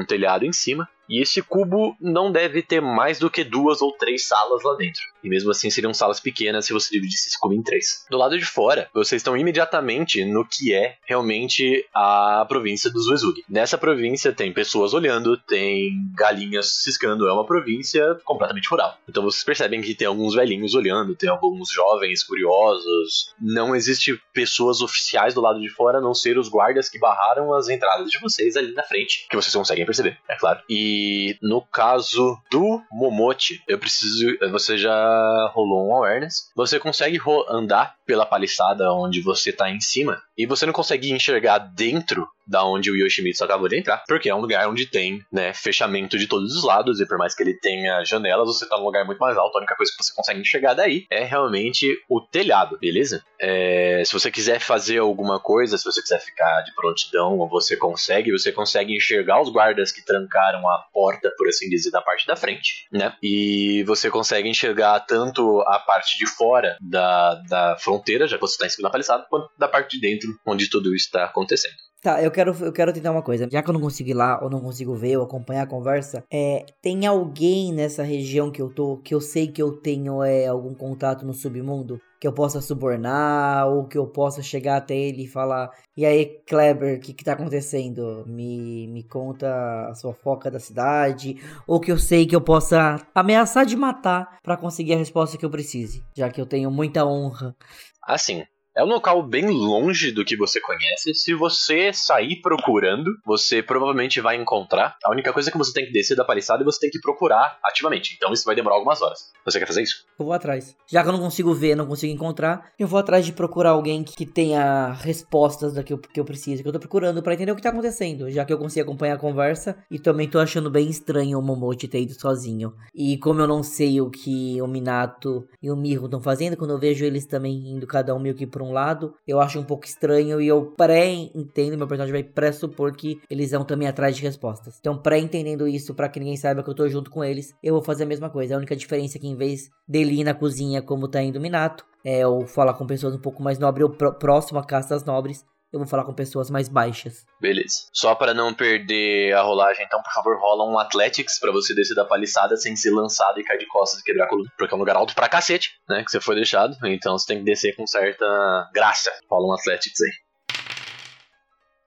um 0.00 0.04
telhado 0.04 0.44
em 0.44 0.52
cima. 0.52 0.88
E 1.08 1.20
esse 1.20 1.42
cubo 1.42 1.96
não 2.00 2.32
deve 2.32 2.62
ter 2.62 2.80
mais 2.80 3.18
do 3.18 3.30
que 3.30 3.44
duas 3.44 3.82
ou 3.82 3.92
três 3.92 4.26
salas 4.26 4.62
lá 4.62 4.74
dentro. 4.74 5.02
E 5.22 5.28
mesmo 5.28 5.50
assim 5.50 5.70
seriam 5.70 5.94
salas 5.94 6.20
pequenas 6.20 6.66
se 6.66 6.72
você 6.72 6.90
dividisse 6.90 7.28
esse 7.28 7.38
cubo 7.38 7.54
em 7.54 7.62
três. 7.62 8.04
Do 8.10 8.18
lado 8.18 8.38
de 8.38 8.44
fora, 8.44 8.88
vocês 8.92 9.20
estão 9.20 9.36
imediatamente 9.36 10.24
no 10.24 10.46
que 10.46 10.74
é 10.74 10.96
realmente 11.06 11.86
a 11.94 12.44
província 12.48 12.90
dos 12.90 13.06
Uesugi. 13.08 13.42
Nessa 13.48 13.78
província 13.78 14.32
tem 14.32 14.52
pessoas 14.52 14.94
olhando, 14.94 15.36
tem 15.36 15.90
galinhas 16.14 16.82
ciscando, 16.82 17.28
é 17.28 17.32
uma 17.32 17.46
província 17.46 18.16
completamente 18.24 18.68
rural. 18.68 18.98
Então 19.08 19.22
vocês 19.22 19.44
percebem 19.44 19.80
que 19.80 19.94
tem 19.94 20.06
alguns 20.06 20.34
velhinhos 20.34 20.74
olhando, 20.74 21.16
tem 21.16 21.28
alguns 21.28 21.70
jovens 21.70 22.22
curiosos. 22.22 23.32
Não 23.40 23.74
existe 23.74 24.20
pessoas 24.32 24.80
oficiais 24.80 25.34
do 25.34 25.40
lado 25.40 25.60
de 25.60 25.68
fora, 25.68 25.98
a 25.98 26.02
não 26.02 26.14
ser 26.14 26.38
os 26.38 26.48
guardas 26.48 26.88
que 26.88 26.98
barraram 26.98 27.52
as 27.54 27.68
entradas 27.68 28.10
de 28.10 28.18
vocês 28.20 28.56
ali 28.56 28.72
na 28.72 28.82
frente, 28.82 29.26
que 29.28 29.36
vocês 29.36 29.54
conseguem 29.54 29.86
perceber, 29.86 30.18
é 30.28 30.36
claro. 30.36 30.60
E 30.68 30.93
no 31.42 31.60
caso 31.60 32.38
do 32.50 32.82
Momote, 32.90 33.62
eu 33.68 33.78
preciso. 33.78 34.26
Você 34.50 34.76
já 34.76 35.50
rolou 35.52 35.88
um 35.88 35.96
awareness. 35.96 36.50
Você 36.54 36.78
consegue 36.78 37.18
andar 37.48 37.96
pela 38.06 38.26
paliçada 38.26 38.92
onde 38.92 39.20
você 39.20 39.52
tá 39.52 39.70
em 39.70 39.80
cima. 39.80 40.22
E 40.36 40.46
você 40.46 40.66
não 40.66 40.72
consegue 40.72 41.12
enxergar 41.12 41.58
dentro 41.58 42.26
da 42.46 42.64
onde 42.64 42.90
o 42.90 42.96
Yoshimitsu 42.96 43.44
acabou 43.44 43.68
de 43.68 43.78
entrar. 43.78 44.04
Porque 44.06 44.28
é 44.28 44.34
um 44.34 44.40
lugar 44.40 44.68
onde 44.68 44.86
tem, 44.86 45.24
né, 45.32 45.52
fechamento 45.52 46.18
de 46.18 46.26
todos 46.26 46.54
os 46.54 46.64
lados. 46.64 47.00
E 47.00 47.06
por 47.06 47.18
mais 47.18 47.34
que 47.34 47.42
ele 47.42 47.54
tenha 47.54 48.04
janelas, 48.04 48.46
você 48.46 48.68
tá 48.68 48.76
num 48.76 48.84
lugar 48.84 49.04
muito 49.04 49.18
mais 49.18 49.36
alto. 49.36 49.56
A 49.56 49.58
única 49.58 49.76
coisa 49.76 49.92
que 49.96 50.02
você 50.02 50.12
consegue 50.14 50.40
enxergar 50.40 50.74
daí 50.74 51.06
é 51.10 51.24
realmente 51.24 51.86
o 52.08 52.20
telhado, 52.20 52.78
beleza? 52.78 53.24
É, 53.40 54.02
se 54.04 54.12
você 54.12 54.30
quiser 54.30 54.60
fazer 54.60 54.98
alguma 54.98 55.40
coisa, 55.40 55.78
se 55.78 55.84
você 55.84 56.00
quiser 56.02 56.20
ficar 56.20 56.62
de 56.62 56.74
prontidão, 56.74 57.48
você 57.48 57.76
consegue. 57.76 58.32
Você 58.32 58.52
consegue 58.52 58.94
enxergar 58.94 59.40
os 59.40 59.50
guardas 59.50 59.92
que 59.92 60.04
trancaram 60.04 60.68
a 60.68 60.84
porta, 60.92 61.32
por 61.36 61.48
assim 61.48 61.68
dizer, 61.68 61.90
da 61.90 62.02
parte 62.02 62.26
da 62.26 62.36
frente, 62.36 62.86
né? 62.92 63.14
E 63.22 63.82
você 63.86 64.10
consegue 64.10 64.48
enxergar 64.48 65.00
tanto 65.00 65.60
a 65.62 65.78
parte 65.78 66.18
de 66.18 66.26
fora 66.26 66.76
da, 66.80 67.34
da 67.48 67.76
fronteira, 67.78 68.26
já 68.26 68.36
que 68.36 68.42
você 68.42 68.58
tá 68.58 68.66
em 68.66 68.70
cima 68.70 68.88
da 68.88 68.92
paliçada, 68.92 69.26
quanto 69.28 69.48
da 69.58 69.68
parte 69.68 69.98
de 69.98 70.00
dentro, 70.00 70.23
onde 70.46 70.68
tudo 70.68 70.94
isso 70.94 71.06
está 71.06 71.24
acontecendo. 71.24 71.74
Tá, 72.04 72.22
eu 72.22 72.30
quero, 72.30 72.54
eu 72.62 72.70
quero 72.70 72.92
tentar 72.92 73.12
uma 73.12 73.22
coisa. 73.22 73.48
Já 73.50 73.62
que 73.62 73.70
eu 73.70 73.72
não 73.72 73.80
consigo 73.80 74.10
ir 74.10 74.12
lá, 74.12 74.38
ou 74.42 74.50
não 74.50 74.60
consigo 74.60 74.94
ver, 74.94 75.16
ou 75.16 75.24
acompanhar 75.24 75.62
a 75.62 75.66
conversa, 75.66 76.22
é, 76.30 76.66
tem 76.82 77.06
alguém 77.06 77.72
nessa 77.72 78.02
região 78.02 78.50
que 78.50 78.60
eu 78.60 78.68
tô, 78.68 78.98
que 78.98 79.14
eu 79.14 79.22
sei 79.22 79.48
que 79.48 79.62
eu 79.62 79.72
tenho 79.72 80.22
é, 80.22 80.46
algum 80.46 80.74
contato 80.74 81.24
no 81.24 81.32
submundo, 81.32 81.98
que 82.20 82.28
eu 82.28 82.32
possa 82.34 82.60
subornar, 82.60 83.68
ou 83.68 83.88
que 83.88 83.96
eu 83.96 84.06
possa 84.06 84.42
chegar 84.42 84.76
até 84.76 84.94
ele 84.94 85.24
e 85.24 85.26
falar, 85.26 85.70
e 85.96 86.04
aí, 86.04 86.26
Kleber, 86.46 86.98
o 86.98 87.00
que 87.00 87.14
que 87.14 87.24
tá 87.24 87.32
acontecendo? 87.32 88.22
Me, 88.26 88.86
me 88.88 89.02
conta 89.02 89.88
a 89.88 89.94
sua 89.94 90.12
foca 90.12 90.50
da 90.50 90.60
cidade, 90.60 91.36
ou 91.66 91.80
que 91.80 91.90
eu 91.90 91.96
sei 91.96 92.26
que 92.26 92.36
eu 92.36 92.40
possa 92.42 93.00
ameaçar 93.14 93.64
de 93.64 93.76
matar 93.76 94.40
pra 94.42 94.58
conseguir 94.58 94.92
a 94.92 94.98
resposta 94.98 95.38
que 95.38 95.44
eu 95.46 95.50
precise, 95.50 96.04
já 96.14 96.28
que 96.28 96.38
eu 96.38 96.44
tenho 96.44 96.70
muita 96.70 97.06
honra. 97.06 97.56
Assim, 98.02 98.44
é 98.76 98.82
um 98.82 98.88
local 98.88 99.22
bem 99.22 99.46
longe 99.46 100.10
do 100.10 100.24
que 100.24 100.36
você 100.36 100.60
conhece. 100.60 101.14
Se 101.14 101.32
você 101.32 101.92
sair 101.92 102.40
procurando, 102.40 103.10
você 103.24 103.62
provavelmente 103.62 104.20
vai 104.20 104.36
encontrar. 104.36 104.96
A 105.04 105.10
única 105.12 105.32
coisa 105.32 105.48
é 105.48 105.52
que 105.52 105.58
você 105.58 105.72
tem 105.72 105.86
que 105.86 105.92
descer 105.92 106.16
da 106.16 106.24
paliçada 106.24 106.62
e 106.62 106.64
você 106.64 106.80
tem 106.80 106.90
que 106.90 107.00
procurar 107.00 107.58
ativamente. 107.62 108.14
Então 108.16 108.32
isso 108.32 108.44
vai 108.44 108.56
demorar 108.56 108.74
algumas 108.74 109.00
horas. 109.00 109.30
Você 109.44 109.58
quer 109.58 109.66
fazer 109.66 109.82
isso? 109.82 110.04
Eu 110.18 110.24
vou 110.24 110.34
atrás. 110.34 110.76
Já 110.88 111.02
que 111.02 111.08
eu 111.08 111.12
não 111.12 111.20
consigo 111.20 111.54
ver, 111.54 111.76
não 111.76 111.86
consigo 111.86 112.12
encontrar, 112.12 112.72
eu 112.78 112.88
vou 112.88 112.98
atrás 112.98 113.24
de 113.24 113.32
procurar 113.32 113.70
alguém 113.70 114.02
que, 114.02 114.24
tenha 114.24 114.92
respostas 114.92 115.74
da 115.74 115.82
que 115.82 115.92
eu, 115.92 116.24
preciso, 116.24 116.62
que 116.62 116.68
eu 116.68 116.72
tô 116.72 116.78
procurando 116.78 117.22
pra 117.22 117.34
entender 117.34 117.52
o 117.52 117.56
que 117.56 117.62
tá 117.62 117.68
acontecendo. 117.68 118.30
Já 118.30 118.44
que 118.44 118.52
eu 118.52 118.58
consigo 118.58 118.88
acompanhar 118.88 119.14
a 119.14 119.18
conversa 119.18 119.76
e 119.90 119.98
também 119.98 120.28
tô 120.28 120.38
achando 120.38 120.70
bem 120.70 120.88
estranho 120.88 121.38
o 121.38 121.42
Momote 121.42 121.86
ter 121.86 122.00
ido 122.00 122.18
sozinho. 122.18 122.74
E 122.94 123.18
como 123.18 123.40
eu 123.40 123.46
não 123.46 123.62
sei 123.62 124.00
o 124.00 124.10
que 124.10 124.60
o 124.60 124.66
Minato 124.66 125.46
e 125.62 125.70
o 125.70 125.76
Miho 125.76 126.06
estão 126.06 126.20
fazendo, 126.20 126.56
quando 126.56 126.72
eu 126.72 126.78
vejo 126.78 127.04
eles 127.04 127.26
também 127.26 127.74
indo 127.74 127.86
cada 127.86 128.14
um 128.14 128.18
meio 128.18 128.34
que 128.34 128.46
pra 128.46 128.63
um 128.64 128.72
lado, 128.72 129.14
eu 129.26 129.40
acho 129.40 129.58
um 129.58 129.64
pouco 129.64 129.84
estranho 129.86 130.40
e 130.40 130.48
eu 130.48 130.72
pré-entendo, 130.76 131.76
meu 131.76 131.86
personagem 131.86 132.12
vai 132.12 132.22
pressupor 132.22 132.92
que 132.92 133.20
eles 133.30 133.50
vão 133.50 133.64
também 133.64 133.86
atrás 133.88 134.16
de 134.16 134.22
respostas. 134.22 134.76
Então, 134.80 134.96
pré-entendendo 134.98 135.68
isso, 135.68 135.94
pra 135.94 136.08
que 136.08 136.18
ninguém 136.18 136.36
saiba 136.36 136.62
que 136.62 136.70
eu 136.70 136.74
tô 136.74 136.88
junto 136.88 137.10
com 137.10 137.22
eles, 137.24 137.54
eu 137.62 137.74
vou 137.74 137.82
fazer 137.82 138.04
a 138.04 138.06
mesma 138.06 138.30
coisa. 138.30 138.54
A 138.54 138.58
única 138.58 138.74
diferença 138.76 139.18
é 139.18 139.20
que 139.20 139.28
em 139.28 139.36
vez 139.36 139.70
dele 139.86 140.20
ir 140.20 140.24
na 140.24 140.34
cozinha 140.34 140.82
como 140.82 141.08
tá 141.08 141.22
indo 141.22 141.40
Minato, 141.40 141.84
é, 142.04 142.26
ou 142.26 142.46
falar 142.46 142.74
com 142.74 142.86
pessoas 142.86 143.14
um 143.14 143.20
pouco 143.20 143.42
mais 143.42 143.58
nobres 143.58 143.86
ou 143.86 143.94
pró- 143.94 144.12
próximo 144.12 144.58
à 144.58 144.64
castas 144.64 145.04
nobres, 145.04 145.44
eu 145.74 145.80
vou 145.80 145.88
falar 145.88 146.04
com 146.04 146.14
pessoas 146.14 146.48
mais 146.48 146.68
baixas. 146.68 147.26
Beleza. 147.40 147.88
Só 147.92 148.14
para 148.14 148.32
não 148.32 148.54
perder 148.54 149.34
a 149.34 149.42
rolagem, 149.42 149.84
então, 149.84 150.00
por 150.00 150.12
favor, 150.12 150.38
rola 150.38 150.70
um 150.70 150.78
Athletics 150.78 151.40
pra 151.40 151.50
você 151.50 151.74
descer 151.74 151.96
da 151.96 152.04
paliçada 152.04 152.56
sem 152.56 152.76
ser 152.76 152.90
lançado 152.90 153.40
e 153.40 153.44
cair 153.44 153.58
de 153.58 153.66
costas 153.66 154.00
e 154.00 154.04
quebrar 154.04 154.26
a 154.26 154.28
coluna. 154.28 154.48
Porque 154.56 154.72
é 154.72 154.76
um 154.76 154.80
lugar 154.80 154.96
alto 154.96 155.14
pra 155.14 155.28
cacete, 155.28 155.72
né? 155.88 156.04
Que 156.04 156.12
você 156.12 156.20
foi 156.20 156.36
deixado. 156.36 156.76
Então 156.84 157.18
você 157.18 157.26
tem 157.26 157.38
que 157.38 157.44
descer 157.44 157.74
com 157.74 157.86
certa 157.86 158.70
graça. 158.72 159.12
Rola 159.28 159.48
um 159.48 159.52
Athletics 159.52 160.00
aí. 160.00 160.10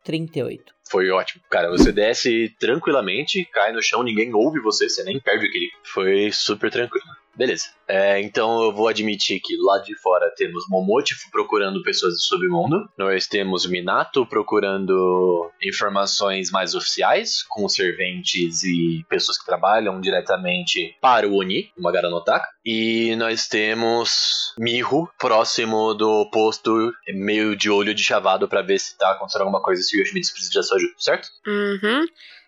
38. 0.04 0.74
Foi 0.90 1.10
ótimo. 1.10 1.42
Cara, 1.50 1.70
você 1.70 1.92
desce 1.92 2.54
tranquilamente, 2.60 3.46
cai 3.54 3.72
no 3.72 3.82
chão, 3.82 4.04
ninguém 4.04 4.34
ouve 4.34 4.60
você, 4.60 4.90
você 4.90 5.04
nem 5.04 5.20
perde 5.20 5.46
o 5.46 5.48
equilíbrio. 5.48 5.80
Foi 5.84 6.32
super 6.32 6.72
tranquilo. 6.72 7.06
Beleza. 7.38 7.66
É, 7.88 8.20
então 8.20 8.64
eu 8.64 8.74
vou 8.74 8.88
admitir 8.88 9.40
que 9.40 9.56
lado 9.62 9.86
de 9.86 9.96
fora 9.96 10.34
temos 10.36 10.66
Momote 10.70 11.16
procurando 11.32 11.84
pessoas 11.84 12.16
do 12.16 12.20
submundo. 12.20 12.90
Nós 12.98 13.28
temos 13.28 13.66
Minato 13.66 14.26
procurando 14.26 15.50
informações 15.62 16.50
mais 16.52 16.74
oficiais, 16.74 17.44
com 17.44 17.70
serventes 17.70 18.64
e 18.64 19.06
pessoas 19.08 19.38
que 19.38 19.46
trabalham 19.46 20.02
diretamente 20.02 20.98
para 21.00 21.28
o 21.28 21.36
Oni, 21.36 21.72
o 21.78 21.82
Magaranotaka. 21.84 22.48
E 22.66 23.16
nós 23.18 23.48
temos 23.48 24.54
Miho 24.58 25.08
próximo 25.20 25.94
do 25.94 26.30
posto, 26.32 26.92
meio 27.10 27.56
de 27.56 27.70
olho 27.70 27.94
de 27.94 28.04
chavado 28.04 28.48
para 28.48 28.64
ver 28.64 28.80
se 28.80 28.98
tá 28.98 29.12
acontecendo 29.12 29.42
alguma 29.42 29.62
coisa 29.62 29.82
se 29.84 29.96
o 29.96 30.02
Yoshimitsu 30.02 30.34
precisa 30.34 30.54
da 30.56 30.64
sua 30.64 30.78
ajuda, 30.78 30.94
certo? 30.98 31.30
Uhum. 31.46 32.06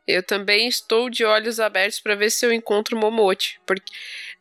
Eu 0.10 0.23
também 0.23 0.67
estou 0.67 1.08
de 1.08 1.23
olhos 1.23 1.60
abertos 1.60 1.99
pra 1.99 2.15
ver 2.15 2.32
se 2.32 2.43
eu 2.43 2.52
encontro 2.52 2.97
Momote. 2.97 3.62
Porque 3.63 3.91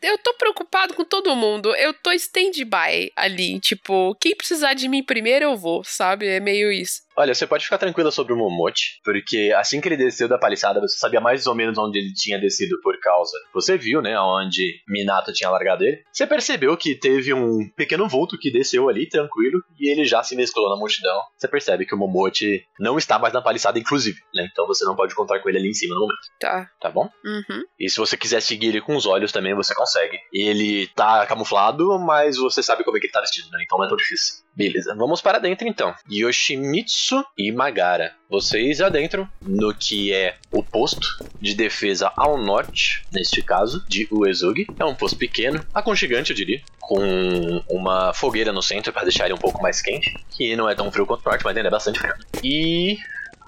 eu 0.02 0.18
tô 0.18 0.34
preocupado 0.34 0.94
com 0.94 1.04
todo 1.04 1.34
mundo. 1.37 1.74
Eu 1.76 1.92
tô 1.94 2.11
stand-by 2.12 3.11
ali. 3.16 3.61
Tipo, 3.61 4.14
quem 4.20 4.34
precisar 4.37 4.74
de 4.74 4.88
mim 4.88 5.02
primeiro 5.02 5.44
eu 5.44 5.56
vou, 5.56 5.82
sabe? 5.84 6.26
É 6.26 6.40
meio 6.40 6.70
isso. 6.72 7.06
Olha, 7.16 7.34
você 7.34 7.48
pode 7.48 7.64
ficar 7.64 7.78
tranquila 7.78 8.12
sobre 8.12 8.32
o 8.32 8.37
Momote, 8.37 9.00
porque 9.02 9.52
assim 9.56 9.80
que 9.80 9.88
ele 9.88 9.96
desceu 9.96 10.28
da 10.28 10.38
paliçada, 10.38 10.78
você 10.80 10.96
sabia 10.98 11.20
mais 11.20 11.48
ou 11.48 11.54
menos 11.54 11.76
onde 11.76 11.98
ele 11.98 12.12
tinha 12.14 12.38
descido 12.38 12.80
por 12.80 12.96
causa. 13.00 13.37
Você 13.52 13.76
viu, 13.76 14.00
né, 14.00 14.16
onde 14.20 14.80
Minato 14.87 15.32
tinha 15.32 15.50
largado 15.50 15.82
ele. 15.84 16.00
Você 16.12 16.24
percebeu 16.28 16.76
que 16.76 16.94
teve 16.94 17.34
um 17.34 17.68
pequeno 17.76 18.08
vulto 18.08 18.38
que 18.38 18.52
desceu 18.52 18.88
ali, 18.88 19.08
tranquilo, 19.08 19.61
e 19.80 19.90
ele 19.90 20.04
já 20.04 20.22
se 20.22 20.37
mesclou 20.37 20.70
na 20.70 20.76
multidão. 20.76 21.20
Você 21.37 21.48
percebe 21.48 21.84
que 21.84 21.94
o 21.94 21.98
Momote 21.98 22.62
não 22.78 22.96
está 22.96 23.18
mais 23.18 23.34
na 23.34 23.42
paliçada, 23.42 23.80
inclusive, 23.80 24.20
né? 24.32 24.46
Então 24.52 24.64
você 24.68 24.84
não 24.84 24.94
pode 24.94 25.12
contar 25.16 25.40
com 25.40 25.48
ele 25.48 25.58
ali 25.58 25.70
em 25.70 25.74
cima 25.74 25.96
no 25.96 26.02
momento, 26.02 26.18
Tá. 26.38 26.70
tá 26.80 26.88
bom? 26.88 27.11
Uhum. 27.24 27.64
E 27.80 27.90
se 27.90 27.98
você 27.98 28.16
quiser 28.16 28.40
seguir 28.40 28.68
ele 28.68 28.80
com 28.80 28.94
os 28.94 29.06
olhos 29.06 29.32
também, 29.32 29.56
você 29.56 29.74
consegue. 29.74 29.88
Ele 30.33 30.87
tá 30.88 31.27
camuflado, 31.27 31.98
mas 31.98 32.37
você 32.37 32.62
sabe 32.62 32.85
como 32.85 32.96
é 32.96 33.01
que 33.01 33.07
ele 33.07 33.12
tá 33.12 33.20
vestido, 33.20 33.51
né? 33.51 33.62
Então 33.64 33.79
não 33.79 33.85
é 33.85 33.88
tão 33.88 33.96
difícil. 33.96 34.37
Beleza, 34.55 34.94
vamos 34.94 35.20
para 35.20 35.38
dentro 35.38 35.68
então. 35.68 35.94
Yoshimitsu 36.11 37.24
e 37.37 37.53
Magara. 37.53 38.14
Vocês 38.29 38.81
adentram 38.81 39.29
no 39.40 39.72
que 39.72 40.12
é 40.12 40.37
o 40.51 40.62
posto 40.62 41.24
de 41.40 41.55
defesa 41.55 42.12
ao 42.16 42.37
norte, 42.37 43.05
neste 43.12 43.40
caso, 43.40 43.85
de 43.88 44.09
Uezugi. 44.11 44.66
É 44.79 44.85
um 44.85 44.94
posto 44.94 45.16
pequeno, 45.16 45.64
aconchegante, 45.72 46.31
eu 46.31 46.37
diria. 46.37 46.61
Com 46.81 47.62
uma 47.68 48.12
fogueira 48.12 48.53
no 48.53 48.62
centro 48.62 48.92
para 48.92 49.05
deixar 49.05 49.27
ele 49.27 49.35
um 49.35 49.38
pouco 49.38 49.62
mais 49.62 49.81
quente. 49.81 50.12
Que 50.37 50.57
não 50.57 50.68
é 50.68 50.74
tão 50.74 50.90
frio 50.90 51.07
quanto 51.07 51.24
o 51.24 51.31
norte, 51.31 51.44
mas 51.44 51.57
ainda 51.57 51.68
é 51.68 51.70
bastante 51.70 52.01
frio. 52.01 52.14
E 52.42 52.98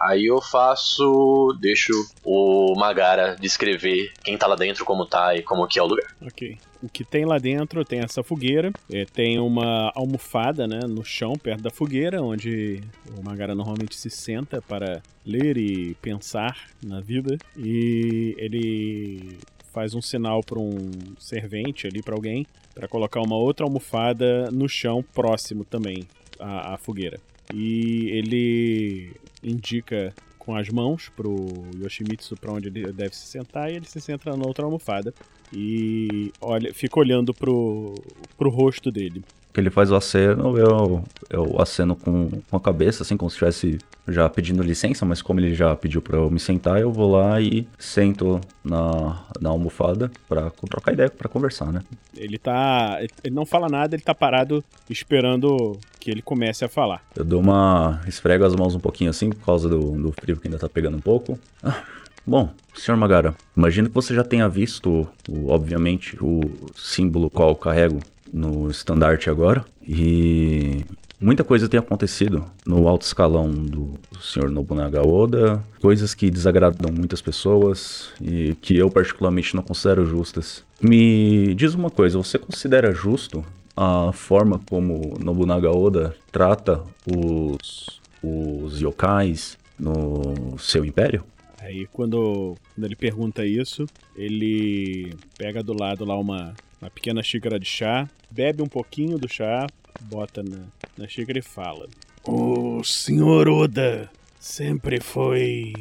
Aí 0.00 0.26
eu 0.26 0.40
faço. 0.40 1.56
Deixo 1.60 1.92
o 2.24 2.74
Magara 2.76 3.36
descrever 3.38 4.12
quem 4.24 4.38
tá 4.38 4.46
lá 4.46 4.56
dentro, 4.56 4.84
como 4.84 5.04
tá 5.04 5.34
e 5.36 5.42
como 5.42 5.66
que 5.66 5.78
é 5.78 5.82
o 5.82 5.86
lugar. 5.86 6.06
Ok. 6.22 6.58
o 6.82 6.88
que 6.88 7.04
tem 7.04 7.24
lá 7.26 7.38
dentro 7.38 7.84
tem 7.84 8.00
essa 8.00 8.22
fogueira, 8.22 8.72
é, 8.90 9.04
tem 9.04 9.38
uma 9.38 9.92
almofada 9.94 10.66
né, 10.66 10.80
no 10.88 11.04
chão, 11.04 11.34
perto 11.34 11.62
da 11.62 11.70
fogueira, 11.70 12.22
onde 12.22 12.80
o 13.18 13.22
Magara 13.22 13.54
normalmente 13.54 13.96
se 13.96 14.08
senta 14.08 14.62
para 14.62 15.02
ler 15.26 15.58
e 15.58 15.94
pensar 15.96 16.56
na 16.82 17.00
vida. 17.00 17.36
E 17.56 18.34
ele 18.38 19.38
faz 19.72 19.94
um 19.94 20.00
sinal 20.00 20.40
para 20.42 20.58
um 20.58 20.90
servente 21.18 21.86
ali, 21.86 22.02
para 22.02 22.14
alguém, 22.14 22.46
para 22.74 22.88
colocar 22.88 23.20
uma 23.20 23.36
outra 23.36 23.66
almofada 23.66 24.50
no 24.50 24.68
chão 24.68 25.02
próximo 25.02 25.64
também 25.64 26.06
à, 26.38 26.74
à 26.74 26.76
fogueira. 26.76 27.20
E 27.52 28.10
ele 28.10 29.12
indica 29.42 30.14
com 30.38 30.56
as 30.56 30.68
mãos 30.68 31.08
pro 31.10 31.48
Yoshimitsu 31.76 32.36
para 32.36 32.52
onde 32.52 32.68
ele 32.68 32.92
deve 32.92 33.14
se 33.14 33.26
sentar 33.26 33.70
e 33.70 33.76
ele 33.76 33.86
se 33.86 34.00
senta 34.00 34.36
na 34.36 34.46
outra 34.46 34.64
almofada 34.64 35.14
e 35.52 36.32
olha, 36.40 36.72
fica 36.72 36.98
olhando 36.98 37.34
pro, 37.34 37.94
pro 38.36 38.50
rosto 38.50 38.90
dele. 38.90 39.22
Que 39.52 39.60
ele 39.60 39.70
faz 39.70 39.90
o 39.90 39.96
aceno, 39.96 40.56
eu, 40.56 41.04
eu 41.28 41.60
aceno 41.60 41.96
com, 41.96 42.30
com 42.48 42.56
a 42.56 42.60
cabeça, 42.60 43.02
assim, 43.02 43.16
como 43.16 43.28
se 43.30 43.34
estivesse 43.34 43.78
já 44.06 44.28
pedindo 44.28 44.62
licença, 44.62 45.04
mas 45.04 45.22
como 45.22 45.40
ele 45.40 45.54
já 45.54 45.74
pediu 45.74 46.00
pra 46.02 46.18
eu 46.18 46.30
me 46.30 46.40
sentar, 46.40 46.80
eu 46.80 46.92
vou 46.92 47.12
lá 47.12 47.40
e 47.40 47.66
sento 47.78 48.40
na, 48.64 49.24
na 49.40 49.50
almofada 49.50 50.10
pra 50.28 50.50
trocar 50.50 50.92
ideia, 50.92 51.10
pra 51.10 51.28
conversar, 51.28 51.72
né? 51.72 51.82
Ele 52.16 52.38
tá. 52.38 52.98
Ele 53.24 53.34
não 53.34 53.46
fala 53.46 53.68
nada, 53.68 53.94
ele 53.94 54.02
tá 54.02 54.14
parado 54.14 54.64
esperando 54.88 55.78
que 55.98 56.10
ele 56.10 56.22
comece 56.22 56.64
a 56.64 56.68
falar. 56.68 57.02
Eu 57.14 57.24
dou 57.24 57.40
uma. 57.40 58.00
esfrego 58.06 58.44
as 58.44 58.54
mãos 58.54 58.74
um 58.74 58.80
pouquinho 58.80 59.10
assim, 59.10 59.30
por 59.30 59.44
causa 59.44 59.68
do, 59.68 59.92
do 59.92 60.12
frio 60.12 60.36
que 60.36 60.48
ainda 60.48 60.58
tá 60.58 60.68
pegando 60.68 60.96
um 60.96 61.00
pouco. 61.00 61.38
Ah, 61.62 61.82
bom, 62.26 62.50
senhor 62.74 62.96
Magara, 62.96 63.34
imagino 63.56 63.88
que 63.88 63.94
você 63.94 64.14
já 64.14 64.24
tenha 64.24 64.48
visto, 64.48 65.08
o, 65.28 65.50
obviamente, 65.50 66.16
o 66.20 66.40
símbolo 66.74 67.30
qual 67.30 67.50
eu 67.50 67.56
carrego 67.56 68.00
no 68.32 68.70
estandarte 68.70 69.28
agora. 69.30 69.64
E 69.86 70.84
muita 71.20 71.44
coisa 71.44 71.68
tem 71.68 71.78
acontecido 71.78 72.44
no 72.66 72.88
alto 72.88 73.02
escalão 73.02 73.50
do, 73.50 73.94
senhor 74.20 74.50
Nobunaga 74.50 75.06
Oda, 75.06 75.62
coisas 75.80 76.14
que 76.14 76.30
desagradam 76.30 76.92
muitas 76.92 77.20
pessoas 77.20 78.10
e 78.20 78.54
que 78.60 78.76
eu 78.76 78.90
particularmente 78.90 79.54
não 79.54 79.62
considero 79.62 80.06
justas. 80.06 80.64
Me 80.80 81.54
diz 81.54 81.74
uma 81.74 81.90
coisa, 81.90 82.18
você 82.18 82.38
considera 82.38 82.92
justo 82.92 83.44
a 83.76 84.12
forma 84.12 84.60
como 84.68 85.14
Nobunaga 85.18 85.70
Oda 85.70 86.14
trata 86.30 86.82
os, 87.06 88.00
os 88.22 88.80
yokais 88.80 89.58
no 89.78 90.58
seu 90.58 90.84
império? 90.84 91.24
Aí 91.60 91.86
quando, 91.92 92.56
quando 92.74 92.84
ele 92.84 92.96
pergunta 92.96 93.44
isso, 93.44 93.86
ele 94.16 95.14
pega 95.38 95.62
do 95.62 95.72
lado 95.72 96.04
lá 96.04 96.18
uma, 96.18 96.54
uma 96.80 96.90
pequena 96.90 97.22
xícara 97.22 97.58
de 97.58 97.66
chá, 97.66 98.08
bebe 98.30 98.62
um 98.62 98.66
pouquinho 98.66 99.18
do 99.18 99.28
chá, 99.28 99.66
bota 100.02 100.42
na, 100.42 100.64
na 100.96 101.06
xícara 101.06 101.38
e 101.38 101.42
fala. 101.42 101.88
O 102.24 102.82
senhor 102.84 103.48
Oda 103.48 104.10
sempre 104.38 105.00
foi 105.00 105.72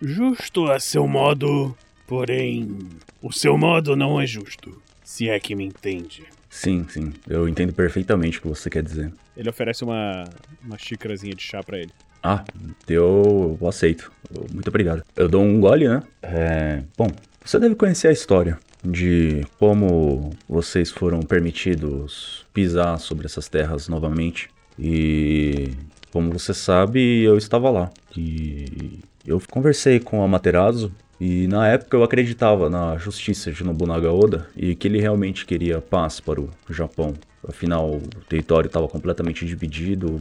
justo 0.00 0.70
a 0.70 0.80
seu 0.80 1.06
modo, 1.06 1.76
porém, 2.06 2.78
o 3.22 3.32
seu 3.32 3.56
modo 3.56 3.94
não 3.94 4.20
é 4.20 4.26
justo, 4.26 4.80
se 5.04 5.28
é 5.28 5.38
que 5.38 5.54
me 5.54 5.64
entende. 5.64 6.24
Sim, 6.50 6.86
sim, 6.88 7.12
eu 7.28 7.48
entendo 7.48 7.72
perfeitamente 7.72 8.38
o 8.38 8.42
que 8.42 8.48
você 8.48 8.70
quer 8.70 8.82
dizer. 8.82 9.12
Ele 9.36 9.48
oferece 9.48 9.84
uma, 9.84 10.24
uma 10.64 10.78
xícarazinha 10.78 11.34
de 11.34 11.42
chá 11.42 11.62
para 11.62 11.78
ele. 11.78 11.92
Ah, 12.22 12.44
eu, 12.88 13.56
eu 13.60 13.68
aceito. 13.68 14.10
Muito 14.52 14.68
obrigado. 14.68 15.04
Eu 15.14 15.28
dou 15.28 15.42
um 15.42 15.60
gole, 15.60 15.88
né? 15.88 16.02
É, 16.20 16.82
bom, 16.96 17.08
você 17.48 17.58
deve 17.58 17.74
conhecer 17.74 18.08
a 18.08 18.12
história 18.12 18.58
de 18.84 19.42
como 19.58 20.34
vocês 20.46 20.90
foram 20.90 21.20
permitidos 21.20 22.44
pisar 22.52 22.98
sobre 23.00 23.24
essas 23.24 23.48
terras 23.48 23.88
novamente. 23.88 24.50
E 24.78 25.70
como 26.12 26.30
você 26.30 26.52
sabe, 26.52 27.22
eu 27.22 27.38
estava 27.38 27.70
lá. 27.70 27.90
E 28.14 28.98
eu 29.26 29.40
conversei 29.50 29.98
com 29.98 30.22
a 30.22 30.28
Materazo 30.28 30.92
e 31.18 31.48
na 31.48 31.66
época 31.66 31.96
eu 31.96 32.04
acreditava 32.04 32.68
na 32.68 32.98
justiça 32.98 33.50
de 33.50 33.64
Nobunaga 33.64 34.12
Oda 34.12 34.46
e 34.54 34.74
que 34.74 34.86
ele 34.86 35.00
realmente 35.00 35.46
queria 35.46 35.80
paz 35.80 36.20
para 36.20 36.42
o 36.42 36.50
Japão. 36.68 37.14
Afinal, 37.48 37.94
o 37.94 38.02
território 38.28 38.66
estava 38.66 38.86
completamente 38.86 39.46
dividido, 39.46 40.20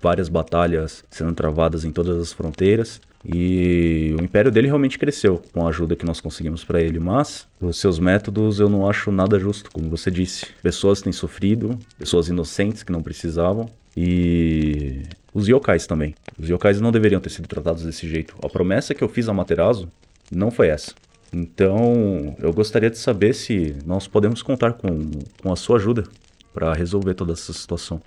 várias 0.00 0.28
batalhas 0.28 1.02
sendo 1.10 1.34
travadas 1.34 1.84
em 1.84 1.90
todas 1.90 2.20
as 2.20 2.32
fronteiras. 2.32 3.00
E 3.24 4.14
o 4.18 4.22
império 4.22 4.50
dele 4.50 4.66
realmente 4.66 4.98
cresceu 4.98 5.40
com 5.52 5.64
a 5.64 5.68
ajuda 5.68 5.94
que 5.94 6.04
nós 6.04 6.20
conseguimos 6.20 6.64
para 6.64 6.80
ele, 6.80 6.98
mas 6.98 7.46
os 7.60 7.78
seus 7.78 7.98
métodos 7.98 8.58
eu 8.58 8.68
não 8.68 8.88
acho 8.88 9.12
nada 9.12 9.38
justo, 9.38 9.70
como 9.70 9.88
você 9.88 10.10
disse. 10.10 10.46
Pessoas 10.62 11.00
têm 11.00 11.12
sofrido, 11.12 11.78
pessoas 11.98 12.28
inocentes 12.28 12.82
que 12.82 12.90
não 12.90 13.02
precisavam 13.02 13.70
e 13.96 15.02
os 15.32 15.46
yokais 15.46 15.86
também. 15.86 16.14
Os 16.38 16.48
yokais 16.48 16.80
não 16.80 16.90
deveriam 16.90 17.20
ter 17.20 17.30
sido 17.30 17.46
tratados 17.46 17.84
desse 17.84 18.08
jeito. 18.08 18.34
A 18.42 18.48
promessa 18.48 18.94
que 18.94 19.04
eu 19.04 19.08
fiz 19.08 19.28
a 19.28 19.32
Materazo 19.32 19.88
não 20.30 20.50
foi 20.50 20.68
essa. 20.68 20.92
Então, 21.32 22.36
eu 22.40 22.52
gostaria 22.52 22.90
de 22.90 22.98
saber 22.98 23.34
se 23.34 23.74
nós 23.86 24.06
podemos 24.06 24.42
contar 24.42 24.74
com, 24.74 25.10
com 25.40 25.52
a 25.52 25.56
sua 25.56 25.76
ajuda 25.76 26.04
para 26.52 26.74
resolver 26.74 27.14
toda 27.14 27.32
essa 27.32 27.52
situação. 27.52 28.02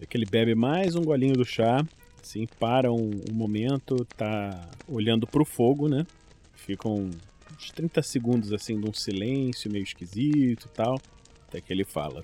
Vê 0.00 0.06
que 0.06 0.16
ele 0.16 0.24
bebe 0.24 0.54
mais 0.54 0.94
um 0.94 1.02
golinho 1.02 1.34
do 1.34 1.44
chá, 1.44 1.84
assim, 2.22 2.46
para 2.58 2.90
um, 2.92 3.10
um 3.30 3.34
momento, 3.34 4.04
tá 4.16 4.68
olhando 4.88 5.26
pro 5.26 5.44
fogo, 5.44 5.88
né? 5.88 6.06
Ficam 6.54 7.10
uns 7.52 7.70
30 7.72 8.00
segundos, 8.02 8.52
assim, 8.52 8.80
de 8.80 8.88
um 8.88 8.92
silêncio 8.92 9.70
meio 9.70 9.82
esquisito 9.82 10.66
e 10.66 10.74
tal, 10.74 11.00
até 11.48 11.60
que 11.60 11.72
ele 11.72 11.84
fala. 11.84 12.22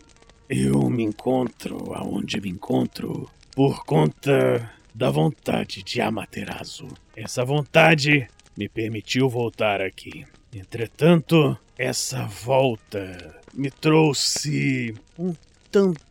Eu 0.48 0.88
me 0.88 1.02
encontro 1.02 1.92
aonde 1.92 2.40
me 2.40 2.48
encontro 2.48 3.28
por 3.54 3.84
conta 3.84 4.70
da 4.94 5.10
vontade 5.10 5.82
de 5.82 6.00
Amaterasu. 6.00 6.88
Essa 7.14 7.44
vontade 7.44 8.28
me 8.56 8.68
permitiu 8.68 9.28
voltar 9.28 9.80
aqui. 9.80 10.24
Entretanto, 10.52 11.56
essa 11.76 12.24
volta 12.24 13.40
me 13.52 13.70
trouxe 13.70 14.94
um 15.18 15.34
tanto 15.70 16.07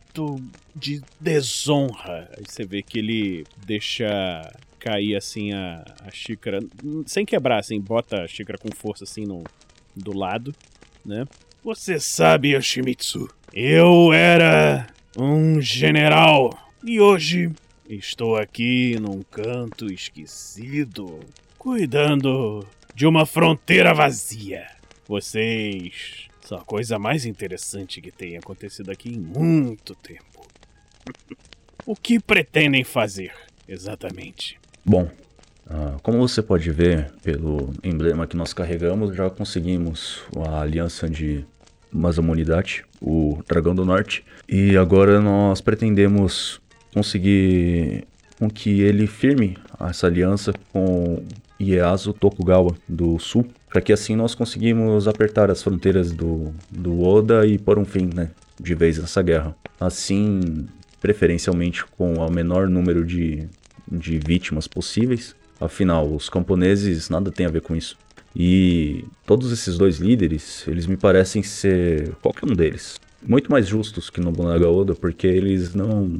de 0.74 1.02
desonra. 1.20 2.30
Aí 2.36 2.44
você 2.46 2.64
vê 2.64 2.82
que 2.82 2.98
ele 2.98 3.44
deixa 3.66 4.50
cair 4.78 5.16
assim 5.16 5.52
a, 5.52 5.84
a 6.06 6.10
xícara, 6.10 6.60
sem 7.06 7.26
quebrar, 7.26 7.58
assim, 7.58 7.80
bota 7.80 8.22
a 8.22 8.28
xícara 8.28 8.58
com 8.58 8.70
força 8.74 9.04
assim 9.04 9.24
no, 9.26 9.44
do 9.94 10.16
lado, 10.16 10.54
né? 11.04 11.26
Você 11.64 11.98
sabe, 11.98 12.54
Yoshimitsu, 12.54 13.28
eu 13.52 14.12
era 14.12 14.86
um 15.16 15.60
general 15.60 16.56
e 16.84 17.00
hoje 17.00 17.50
estou 17.88 18.36
aqui 18.36 18.96
num 19.00 19.22
canto 19.22 19.92
esquecido, 19.92 21.18
cuidando 21.58 22.64
de 22.94 23.06
uma 23.06 23.26
fronteira 23.26 23.92
vazia. 23.92 24.66
Vocês 25.06 26.27
são 26.48 26.56
a 26.56 26.62
coisa 26.62 26.98
mais 26.98 27.26
interessante 27.26 28.00
que 28.00 28.10
tem 28.10 28.38
acontecido 28.38 28.90
aqui 28.90 29.10
em 29.10 29.18
muito 29.18 29.94
tempo. 29.94 30.48
o 31.84 31.94
que 31.94 32.18
pretendem 32.18 32.82
fazer, 32.84 33.32
exatamente? 33.68 34.58
Bom, 34.82 35.10
ah, 35.68 35.98
como 36.02 36.26
você 36.26 36.40
pode 36.40 36.70
ver 36.70 37.12
pelo 37.22 37.74
emblema 37.84 38.26
que 38.26 38.34
nós 38.34 38.54
carregamos, 38.54 39.14
já 39.14 39.28
conseguimos 39.28 40.22
a 40.46 40.62
aliança 40.62 41.06
de 41.06 41.44
Masamunidade, 41.92 42.82
o 42.98 43.42
Dragão 43.46 43.74
do 43.74 43.84
Norte, 43.84 44.24
e 44.48 44.74
agora 44.74 45.20
nós 45.20 45.60
pretendemos 45.60 46.62
conseguir 46.94 48.06
com 48.38 48.48
que 48.48 48.80
ele 48.80 49.06
firme 49.06 49.58
essa 49.78 50.06
aliança 50.06 50.54
com 50.72 51.22
Ieyasu 51.60 52.12
Tokugawa 52.12 52.74
do 52.88 53.18
Sul, 53.18 53.46
para 53.68 53.80
que 53.80 53.92
assim 53.92 54.16
nós 54.16 54.34
conseguimos 54.34 55.08
apertar 55.08 55.50
as 55.50 55.62
fronteiras 55.62 56.12
do, 56.12 56.52
do 56.70 57.02
Oda 57.02 57.46
e 57.46 57.58
pôr 57.58 57.78
um 57.78 57.84
fim, 57.84 58.10
né, 58.14 58.30
de 58.60 58.74
vez 58.74 58.98
nessa 58.98 59.22
guerra. 59.22 59.56
Assim, 59.80 60.66
preferencialmente 61.00 61.84
com 61.84 62.14
o 62.14 62.30
menor 62.30 62.68
número 62.68 63.04
de, 63.04 63.48
de 63.90 64.18
vítimas 64.18 64.66
possíveis. 64.66 65.34
Afinal, 65.60 66.06
os 66.12 66.28
camponeses 66.28 67.10
nada 67.10 67.30
tem 67.30 67.46
a 67.46 67.50
ver 67.50 67.62
com 67.62 67.74
isso. 67.74 67.96
E 68.34 69.04
todos 69.26 69.50
esses 69.50 69.76
dois 69.76 69.98
líderes, 69.98 70.66
eles 70.68 70.86
me 70.86 70.96
parecem 70.96 71.42
ser 71.42 72.12
qualquer 72.22 72.48
um 72.48 72.54
deles 72.54 72.96
muito 73.26 73.50
mais 73.50 73.66
justos 73.66 74.10
que 74.10 74.20
Nobunaga 74.20 74.68
Oda, 74.68 74.94
porque 74.94 75.26
eles 75.26 75.74
não 75.74 76.16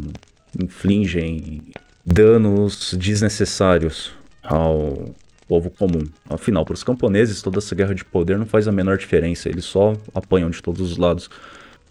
infligem 0.58 1.62
danos 2.04 2.94
desnecessários 2.98 4.12
ao 4.42 5.14
povo 5.48 5.70
comum. 5.70 6.04
Afinal, 6.28 6.64
para 6.64 6.74
os 6.74 6.84
camponeses, 6.84 7.42
toda 7.42 7.58
essa 7.58 7.74
guerra 7.74 7.94
de 7.94 8.04
poder 8.04 8.38
não 8.38 8.46
faz 8.46 8.68
a 8.68 8.72
menor 8.72 8.98
diferença, 8.98 9.48
eles 9.48 9.64
só 9.64 9.96
apanham 10.14 10.50
de 10.50 10.62
todos 10.62 10.80
os 10.80 10.96
lados. 10.96 11.30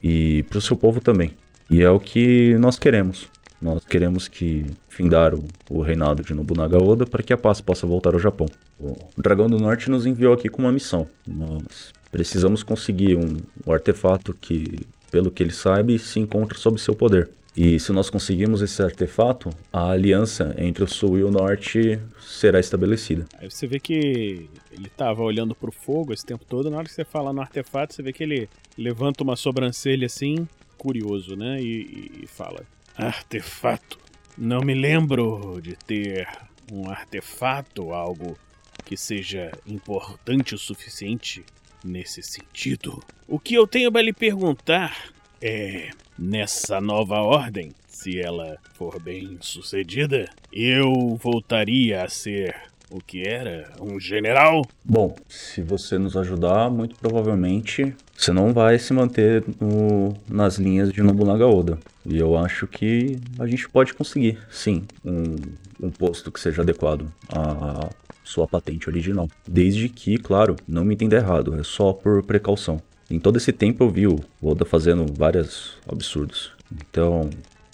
E 0.01 0.43
para 0.43 0.59
o 0.59 0.61
seu 0.61 0.77
povo 0.77 1.01
também. 1.01 1.31
E 1.69 1.81
é 1.81 1.89
o 1.89 1.99
que 1.99 2.55
nós 2.59 2.77
queremos. 2.77 3.27
Nós 3.59 3.83
queremos 3.83 4.27
que 4.27 4.65
findar 4.87 5.33
o, 5.33 5.43
o 5.69 5.81
reinado 5.81 6.23
de 6.23 6.33
Nobunaga 6.33 6.81
Oda 6.81 7.07
para 7.07 7.23
que 7.23 7.33
a 7.33 7.37
paz 7.37 7.59
possa 7.59 7.87
voltar 7.87 8.13
ao 8.13 8.19
Japão. 8.19 8.47
O 8.79 8.95
Dragão 9.17 9.49
do 9.49 9.57
Norte 9.57 9.89
nos 9.89 10.05
enviou 10.05 10.33
aqui 10.33 10.47
com 10.47 10.61
uma 10.61 10.71
missão. 10.71 11.07
Nós 11.25 11.91
Precisamos 12.11 12.63
conseguir 12.63 13.15
um, 13.15 13.37
um 13.65 13.71
artefato 13.71 14.33
que, 14.33 14.79
pelo 15.11 15.29
que 15.29 15.43
ele 15.43 15.51
sabe, 15.51 15.99
se 15.99 16.19
encontra 16.19 16.57
sob 16.57 16.79
seu 16.79 16.95
poder. 16.95 17.29
E 17.57 17.79
se 17.79 17.91
nós 17.91 18.07
conseguirmos 18.07 18.61
esse 18.61 18.83
artefato, 18.83 19.49
a 19.73 19.89
aliança 19.89 20.53
entre 20.59 20.83
o 20.83 20.87
Sul 20.87 21.17
e 21.17 21.23
o 21.23 21.31
Norte 21.31 21.99
será 22.21 22.59
estabelecida. 22.59 23.25
Aí 23.39 23.49
você 23.49 23.65
vê 23.65 23.79
que 23.79 24.47
ele 24.71 24.89
tava 24.95 25.23
olhando 25.23 25.55
pro 25.55 25.71
fogo 25.71 26.13
esse 26.13 26.23
tempo 26.23 26.45
todo. 26.45 26.69
Na 26.69 26.77
hora 26.77 26.85
que 26.85 26.93
você 26.93 27.03
fala 27.03 27.33
no 27.33 27.41
artefato, 27.41 27.95
você 27.95 28.03
vê 28.03 28.13
que 28.13 28.21
ele 28.21 28.47
levanta 28.77 29.23
uma 29.23 29.35
sobrancelha 29.35 30.05
assim, 30.05 30.47
curioso, 30.77 31.35
né? 31.35 31.59
E, 31.59 32.21
e 32.23 32.27
fala: 32.27 32.63
Artefato. 32.95 33.97
Não 34.37 34.61
me 34.61 34.75
lembro 34.75 35.59
de 35.59 35.75
ter 35.75 36.27
um 36.71 36.87
artefato, 36.87 37.91
algo 37.91 38.37
que 38.85 38.95
seja 38.95 39.51
importante 39.65 40.53
o 40.53 40.59
suficiente 40.59 41.43
nesse 41.83 42.21
sentido. 42.21 43.01
O 43.27 43.39
que 43.39 43.55
eu 43.55 43.65
tenho 43.65 43.91
para 43.91 44.03
lhe 44.03 44.13
perguntar 44.13 45.11
é: 45.41 45.89
nessa 46.17 46.79
nova 46.81 47.15
ordem, 47.21 47.71
se 47.87 48.19
ela 48.19 48.57
for 48.73 48.99
bem 49.01 49.37
sucedida, 49.41 50.29
eu 50.51 51.17
voltaria 51.21 52.03
a 52.03 52.09
ser 52.09 52.55
o 52.89 52.99
que 53.01 53.27
era? 53.27 53.69
Um 53.81 53.99
general? 53.99 54.65
Bom, 54.83 55.15
se 55.27 55.61
você 55.61 55.97
nos 55.97 56.15
ajudar, 56.15 56.69
muito 56.69 56.95
provavelmente 56.95 57.93
você 58.15 58.31
não 58.31 58.53
vai 58.53 58.79
se 58.79 58.93
manter 58.93 59.43
no- 59.59 60.15
nas 60.27 60.57
linhas 60.57 60.91
de 60.91 61.03
Nobunaga 61.03 61.45
Oda. 61.45 61.77
E 62.05 62.17
eu 62.17 62.37
acho 62.37 62.65
que 62.65 63.19
a 63.37 63.45
gente 63.45 63.67
pode 63.69 63.93
conseguir, 63.93 64.39
sim, 64.49 64.85
um, 65.03 65.35
um 65.81 65.89
posto 65.91 66.31
que 66.31 66.39
seja 66.39 66.61
adequado 66.61 67.11
à 67.29 67.89
sua 68.23 68.47
patente 68.47 68.89
original. 68.89 69.27
Desde 69.47 69.87
que, 69.89 70.17
claro, 70.17 70.55
não 70.67 70.83
me 70.85 70.93
entenda 70.95 71.17
errado, 71.17 71.59
é 71.59 71.63
só 71.63 71.91
por 71.93 72.23
precaução. 72.23 72.81
Em 73.09 73.19
todo 73.19 73.37
esse 73.37 73.51
tempo 73.53 73.83
eu 73.83 73.89
vi 73.89 74.07
o 74.07 74.19
Oda 74.41 74.65
fazendo 74.65 75.05
vários 75.13 75.77
absurdos. 75.87 76.51
Então, 76.71 77.29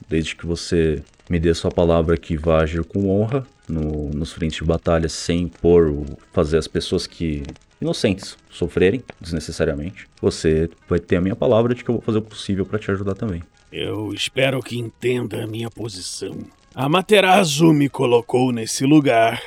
desde 0.07 0.35
que 0.35 0.45
você 0.45 1.01
me 1.29 1.39
dê 1.39 1.53
sua 1.53 1.71
palavra 1.71 2.15
que 2.17 2.37
vai 2.37 2.63
agir 2.63 2.83
com 2.83 3.09
honra 3.09 3.45
no, 3.67 4.09
nos 4.09 4.31
frentes 4.33 4.57
de 4.59 4.63
batalha 4.63 5.09
sem 5.09 5.47
por 5.47 5.87
o- 5.89 6.05
fazer 6.31 6.57
as 6.57 6.67
pessoas 6.67 7.07
que 7.07 7.41
inocentes 7.81 8.37
sofrerem 8.49 9.01
desnecessariamente, 9.19 10.07
você 10.21 10.69
vai 10.87 10.99
ter 10.99 11.15
a 11.15 11.21
minha 11.21 11.35
palavra 11.35 11.73
de 11.73 11.83
que 11.83 11.89
eu 11.89 11.95
vou 11.95 12.01
fazer 12.01 12.19
o 12.19 12.21
possível 12.21 12.65
para 12.65 12.77
te 12.77 12.91
ajudar 12.91 13.15
também. 13.15 13.41
Eu 13.71 14.13
espero 14.13 14.61
que 14.61 14.77
entenda 14.77 15.43
a 15.43 15.47
minha 15.47 15.69
posição. 15.71 16.37
A 16.75 16.87
Materazo 16.87 17.73
me 17.73 17.89
colocou 17.89 18.51
nesse 18.51 18.85
lugar 18.85 19.41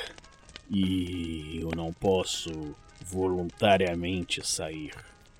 e 0.69 1.59
eu 1.61 1.69
não 1.75 1.93
posso 1.93 2.49
voluntariamente 3.05 4.45
sair. 4.45 4.91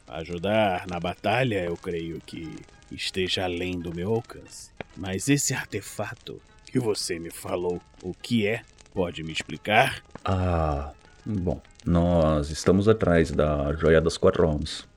Ajudar 0.08 0.88
na 0.88 0.99
batalha, 0.99 1.64
eu 1.64 1.76
creio 1.76 2.22
que 2.26 2.49
esteja 2.91 3.43
além 3.43 3.80
do 3.80 3.93
meu 3.93 4.14
alcance. 4.14 4.72
Mas 4.95 5.28
esse 5.30 5.53
artefato 5.53 6.41
que 6.72 6.80
você 6.80 7.20
me 7.20 7.30
falou, 7.30 7.82
o 8.01 8.14
que 8.14 8.47
é? 8.47 8.62
Pode 8.93 9.24
me 9.24 9.32
explicar? 9.32 10.01
Ah, 10.24 10.91
bom, 11.26 11.62
nós 11.86 12.49
estamos 12.49 12.88
atrás 12.88 13.32
da 13.32 13.74
Joia 13.74 14.01
das 14.01 14.18
Quatro 14.18 14.47
Almas. 14.47 14.88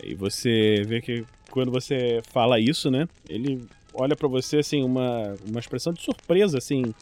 Aí 0.00 0.14
você 0.14 0.82
vê 0.86 1.00
que 1.00 1.24
quando 1.50 1.70
você 1.70 2.20
fala 2.30 2.60
isso, 2.60 2.90
né? 2.90 3.08
Ele 3.28 3.66
olha 3.92 4.14
pra 4.14 4.28
você 4.28 4.58
assim, 4.58 4.84
uma, 4.84 5.34
uma 5.46 5.58
expressão 5.58 5.92
de 5.92 6.02
surpresa, 6.02 6.58
assim, 6.58 6.94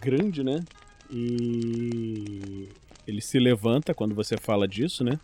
grande, 0.00 0.44
né? 0.44 0.62
E 1.10 2.68
ele 3.06 3.20
se 3.20 3.38
levanta 3.38 3.94
quando 3.94 4.14
você 4.14 4.36
fala 4.36 4.66
disso, 4.68 5.02
né? 5.02 5.18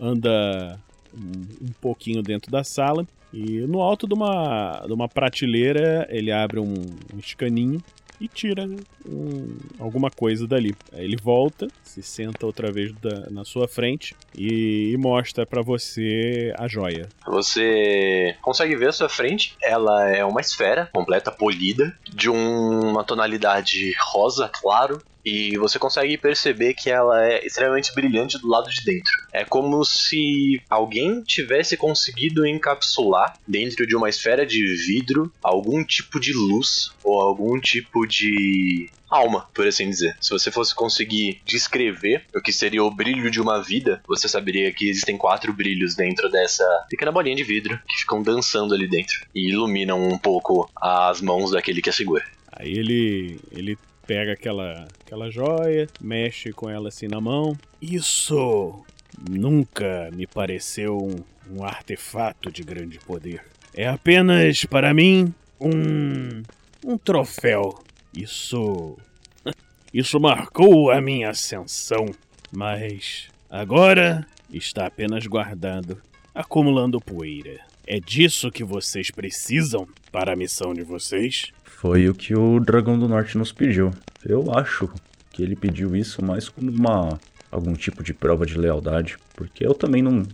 Anda 0.00 0.78
um, 1.16 1.72
pouquinho 1.80 2.22
dentro 2.22 2.50
da 2.50 2.64
sala 2.64 3.06
e 3.32 3.60
no 3.60 3.80
alto 3.80 4.06
de 4.06 4.14
uma, 4.14 4.82
de 4.86 4.92
uma 4.92 5.08
prateleira 5.08 6.06
ele 6.10 6.30
abre 6.32 6.60
um, 6.60 6.74
um 7.14 7.18
escaninho 7.18 7.82
e 8.20 8.28
tira 8.28 8.64
um- 9.06 9.56
alguma 9.78 10.08
coisa 10.08 10.46
dali. 10.46 10.72
Aí 10.92 11.04
ele 11.04 11.16
volta, 11.16 11.66
se 11.82 12.00
senta 12.00 12.46
outra 12.46 12.70
vez 12.70 12.92
da- 12.92 13.28
na 13.28 13.44
sua 13.44 13.66
frente 13.66 14.14
e, 14.38 14.92
e 14.92 14.96
mostra 14.96 15.44
pra 15.44 15.62
você 15.62 16.54
a 16.56 16.68
joia. 16.68 17.08
Você 17.26 18.36
consegue 18.40 18.76
ver 18.76 18.88
à 18.90 18.92
sua 18.92 19.08
frente, 19.08 19.56
ela 19.60 20.08
é 20.08 20.24
uma 20.24 20.40
esfera 20.40 20.88
completa, 20.92 21.30
polida, 21.32 21.92
de 22.08 22.30
um- 22.30 22.90
uma 22.92 23.02
tonalidade 23.04 23.92
rosa 24.12 24.48
claro. 24.48 25.02
E 25.24 25.56
você 25.56 25.78
consegue 25.78 26.18
perceber 26.18 26.74
que 26.74 26.90
ela 26.90 27.26
é 27.26 27.46
extremamente 27.46 27.94
brilhante 27.94 28.38
do 28.38 28.48
lado 28.48 28.68
de 28.68 28.84
dentro. 28.84 29.12
É 29.32 29.44
como 29.44 29.84
se 29.84 30.60
alguém 30.68 31.22
tivesse 31.22 31.76
conseguido 31.76 32.46
encapsular 32.46 33.38
dentro 33.46 33.86
de 33.86 33.96
uma 33.96 34.08
esfera 34.08 34.44
de 34.44 34.62
vidro 34.86 35.32
algum 35.42 35.82
tipo 35.84 36.20
de 36.20 36.32
luz 36.32 36.92
ou 37.02 37.20
algum 37.20 37.58
tipo 37.58 38.06
de 38.06 38.90
alma, 39.14 39.48
por 39.54 39.66
assim 39.66 39.88
dizer. 39.88 40.16
Se 40.20 40.30
você 40.30 40.50
fosse 40.50 40.74
conseguir 40.74 41.40
descrever 41.44 42.24
o 42.34 42.40
que 42.40 42.52
seria 42.52 42.82
o 42.82 42.90
brilho 42.90 43.30
de 43.30 43.40
uma 43.40 43.62
vida, 43.62 44.02
você 44.06 44.28
saberia 44.28 44.72
que 44.72 44.88
existem 44.88 45.16
quatro 45.16 45.52
brilhos 45.52 45.94
dentro 45.94 46.28
dessa 46.30 46.64
pequena 46.90 47.12
bolinha 47.12 47.36
de 47.36 47.44
vidro 47.44 47.78
que 47.88 47.98
ficam 47.98 48.22
dançando 48.22 48.74
ali 48.74 48.88
dentro 48.88 49.24
e 49.34 49.50
iluminam 49.50 50.02
um 50.02 50.18
pouco 50.18 50.68
as 50.76 51.20
mãos 51.20 51.52
daquele 51.52 51.80
que 51.80 51.90
a 51.90 51.92
segura. 51.92 52.24
Aí 52.52 52.72
ele 52.72 53.38
ele 53.52 53.78
pega 54.06 54.32
aquela 54.32 54.86
aquela 55.04 55.30
joia, 55.30 55.86
mexe 56.00 56.52
com 56.52 56.68
ela 56.68 56.88
assim 56.88 57.08
na 57.08 57.20
mão. 57.20 57.56
Isso 57.80 58.84
nunca 59.30 60.10
me 60.12 60.26
pareceu 60.26 60.98
um, 60.98 61.56
um 61.56 61.64
artefato 61.64 62.50
de 62.50 62.62
grande 62.62 62.98
poder. 62.98 63.42
É 63.74 63.88
apenas, 63.88 64.64
para 64.64 64.94
mim, 64.94 65.34
um. 65.60 66.42
um 66.84 66.96
troféu. 66.96 67.82
Isso. 68.16 68.96
Isso 69.92 70.18
marcou 70.20 70.90
a 70.90 71.00
minha 71.00 71.30
ascensão. 71.30 72.06
Mas 72.52 73.28
agora 73.50 74.26
está 74.52 74.86
apenas 74.86 75.26
guardado, 75.26 76.00
acumulando 76.32 77.00
poeira. 77.00 77.60
É 77.86 77.98
disso 77.98 78.50
que 78.50 78.64
vocês 78.64 79.10
precisam 79.10 79.86
para 80.10 80.32
a 80.32 80.36
missão 80.36 80.72
de 80.72 80.82
vocês? 80.82 81.52
Foi 81.76 82.08
o 82.08 82.14
que 82.14 82.34
o 82.34 82.60
Dragão 82.60 82.98
do 82.98 83.08
Norte 83.08 83.36
nos 83.36 83.52
pediu. 83.52 83.90
Eu 84.24 84.56
acho 84.56 84.88
que 85.30 85.42
ele 85.42 85.56
pediu 85.56 85.94
isso 85.94 86.24
mais 86.24 86.48
como 86.48 86.70
uma 86.70 87.18
algum 87.50 87.74
tipo 87.74 88.02
de 88.02 88.14
prova 88.14 88.46
de 88.46 88.56
lealdade, 88.56 89.16
porque 89.34 89.66
eu 89.66 89.74
também 89.74 90.02
não, 90.02 90.26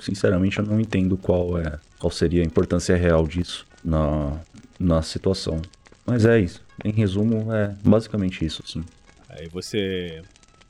sinceramente, 0.00 0.58
eu 0.58 0.64
não 0.64 0.80
entendo 0.80 1.16
qual 1.16 1.58
é 1.58 1.78
qual 1.98 2.10
seria 2.10 2.42
a 2.42 2.46
importância 2.46 2.96
real 2.96 3.26
disso 3.26 3.66
na 3.82 4.40
na 4.78 5.02
situação. 5.02 5.60
Mas 6.06 6.26
é 6.26 6.38
isso. 6.38 6.62
Em 6.84 6.92
resumo, 6.92 7.52
é 7.52 7.74
basicamente 7.82 8.44
isso, 8.44 8.62
sim. 8.66 8.84
Aí 9.28 9.48
você 9.48 10.22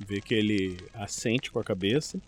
vê 0.06 0.20
que 0.20 0.34
ele 0.34 0.78
assente 0.94 1.50
com 1.50 1.58
a 1.58 1.64
cabeça 1.64 2.18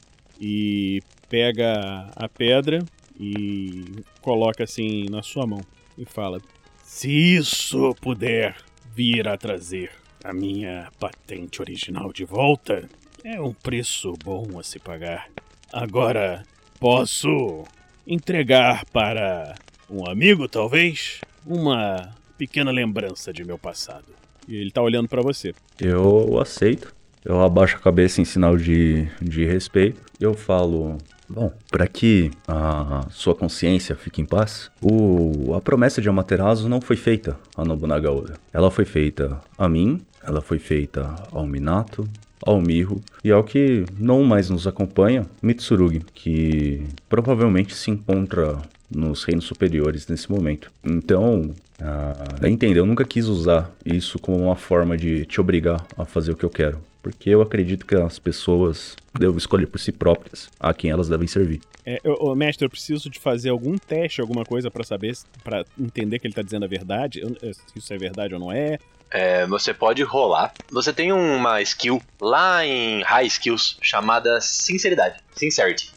e 0.40 1.00
pega 1.28 2.10
a 2.14 2.28
pedra 2.28 2.84
e 3.18 4.02
coloca 4.20 4.64
assim 4.64 5.06
na 5.08 5.22
sua 5.22 5.46
mão 5.46 5.60
e 5.96 6.04
fala: 6.04 6.40
Se 6.86 7.10
isso 7.10 7.94
puder 8.00 8.54
vir 8.94 9.26
a 9.26 9.36
trazer 9.36 9.90
a 10.22 10.32
minha 10.32 10.88
patente 11.00 11.60
original 11.60 12.12
de 12.12 12.24
volta, 12.24 12.88
é 13.24 13.40
um 13.40 13.52
preço 13.52 14.14
bom 14.24 14.58
a 14.58 14.62
se 14.62 14.78
pagar. 14.78 15.28
Agora, 15.72 16.44
posso 16.78 17.64
entregar 18.06 18.84
para 18.86 19.56
um 19.90 20.08
amigo, 20.08 20.48
talvez? 20.48 21.20
Uma 21.44 22.14
pequena 22.38 22.70
lembrança 22.70 23.32
de 23.32 23.44
meu 23.44 23.58
passado. 23.58 24.06
E 24.46 24.54
ele 24.54 24.70
tá 24.70 24.80
olhando 24.80 25.08
pra 25.08 25.20
você. 25.20 25.52
Eu 25.80 26.38
aceito. 26.38 26.94
Eu 27.24 27.42
abaixo 27.42 27.76
a 27.76 27.80
cabeça 27.80 28.22
em 28.22 28.24
sinal 28.24 28.56
de, 28.56 29.08
de 29.20 29.44
respeito. 29.44 30.00
Eu 30.20 30.34
falo. 30.34 30.98
Bom, 31.28 31.52
para 31.70 31.86
que 31.86 32.30
a 32.46 33.06
sua 33.10 33.34
consciência 33.34 33.96
fique 33.96 34.20
em 34.20 34.24
paz, 34.24 34.70
o, 34.80 35.54
a 35.54 35.60
promessa 35.60 36.00
de 36.00 36.08
Amaterasu 36.08 36.68
não 36.68 36.80
foi 36.80 36.96
feita 36.96 37.36
a 37.56 37.64
Nobunaga 37.64 38.10
Oda. 38.10 38.34
Ela 38.52 38.70
foi 38.70 38.84
feita 38.84 39.40
a 39.58 39.68
mim, 39.68 40.00
ela 40.22 40.40
foi 40.40 40.58
feita 40.58 41.14
ao 41.32 41.46
Minato, 41.46 42.08
ao 42.44 42.60
Miho 42.60 43.00
e 43.24 43.30
ao 43.30 43.42
que 43.42 43.84
não 43.98 44.22
mais 44.22 44.50
nos 44.50 44.66
acompanha, 44.66 45.26
Mitsurugi, 45.42 46.02
que 46.14 46.84
provavelmente 47.08 47.74
se 47.74 47.90
encontra 47.90 48.58
nos 48.90 49.24
reinos 49.24 49.46
superiores 49.46 50.06
nesse 50.06 50.30
momento. 50.30 50.70
Então, 50.84 51.50
ah, 51.80 52.14
eu 52.60 52.86
nunca 52.86 53.04
quis 53.04 53.26
usar 53.26 53.70
isso 53.84 54.18
como 54.18 54.44
uma 54.44 54.56
forma 54.56 54.96
de 54.96 55.26
te 55.26 55.40
obrigar 55.40 55.84
a 55.96 56.04
fazer 56.04 56.32
o 56.32 56.36
que 56.36 56.44
eu 56.44 56.50
quero. 56.50 56.78
Porque 57.06 57.30
eu 57.30 57.40
acredito 57.40 57.86
que 57.86 57.94
as 57.94 58.18
pessoas 58.18 58.96
devem 59.16 59.36
escolher 59.36 59.66
por 59.66 59.78
si 59.78 59.92
próprias 59.92 60.50
a 60.58 60.74
quem 60.74 60.90
elas 60.90 61.08
devem 61.08 61.28
servir. 61.28 61.60
É, 61.84 62.00
eu- 62.02 62.16
ô, 62.18 62.34
mestre, 62.34 62.66
eu 62.66 62.68
preciso 62.68 63.08
de 63.08 63.20
fazer 63.20 63.50
algum 63.50 63.78
teste, 63.78 64.20
alguma 64.20 64.44
coisa 64.44 64.72
pra 64.72 64.82
saber, 64.82 65.16
pra 65.44 65.64
entender 65.78 66.18
que 66.18 66.26
ele 66.26 66.34
tá 66.34 66.42
dizendo 66.42 66.64
a 66.64 66.68
verdade, 66.68 67.20
eu- 67.20 67.54
se 67.54 67.60
isso 67.78 67.94
é 67.94 67.96
verdade 67.96 68.34
ou 68.34 68.40
não 68.40 68.50
é. 68.50 68.76
É, 69.08 69.46
você 69.46 69.72
pode 69.72 70.02
rolar. 70.02 70.52
Você 70.68 70.92
tem 70.92 71.12
uma 71.12 71.62
skill 71.62 72.02
lá 72.20 72.66
em 72.66 73.02
High 73.04 73.26
Skills 73.28 73.78
chamada 73.80 74.40
Sinceridade. 74.40 75.20
Sincerity. 75.32 75.92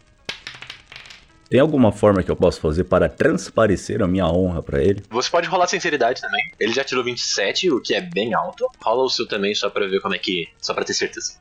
Tem 1.49 1.59
alguma 1.59 1.91
forma 1.91 2.21
que 2.21 2.29
eu 2.29 2.35
posso 2.35 2.61
fazer 2.61 2.83
para 2.83 3.09
transparecer 3.09 4.03
a 4.03 4.07
minha 4.07 4.27
honra 4.27 4.61
pra 4.61 4.83
ele? 4.83 5.01
Você 5.09 5.31
pode 5.31 5.47
rolar 5.47 5.65
sinceridade 5.65 6.21
também. 6.21 6.51
Ele 6.59 6.71
já 6.71 6.83
tirou 6.83 7.03
27, 7.03 7.71
o 7.71 7.81
que 7.81 7.95
é 7.95 8.01
bem 8.01 8.35
alto. 8.35 8.69
Rola 8.79 9.03
o 9.03 9.09
seu 9.09 9.27
também 9.27 9.55
só 9.55 9.67
pra 9.67 9.87
ver 9.87 9.99
como 9.99 10.13
é 10.13 10.19
que. 10.19 10.47
Só 10.61 10.75
pra 10.75 10.85
ter 10.85 10.93
certeza. 10.93 11.39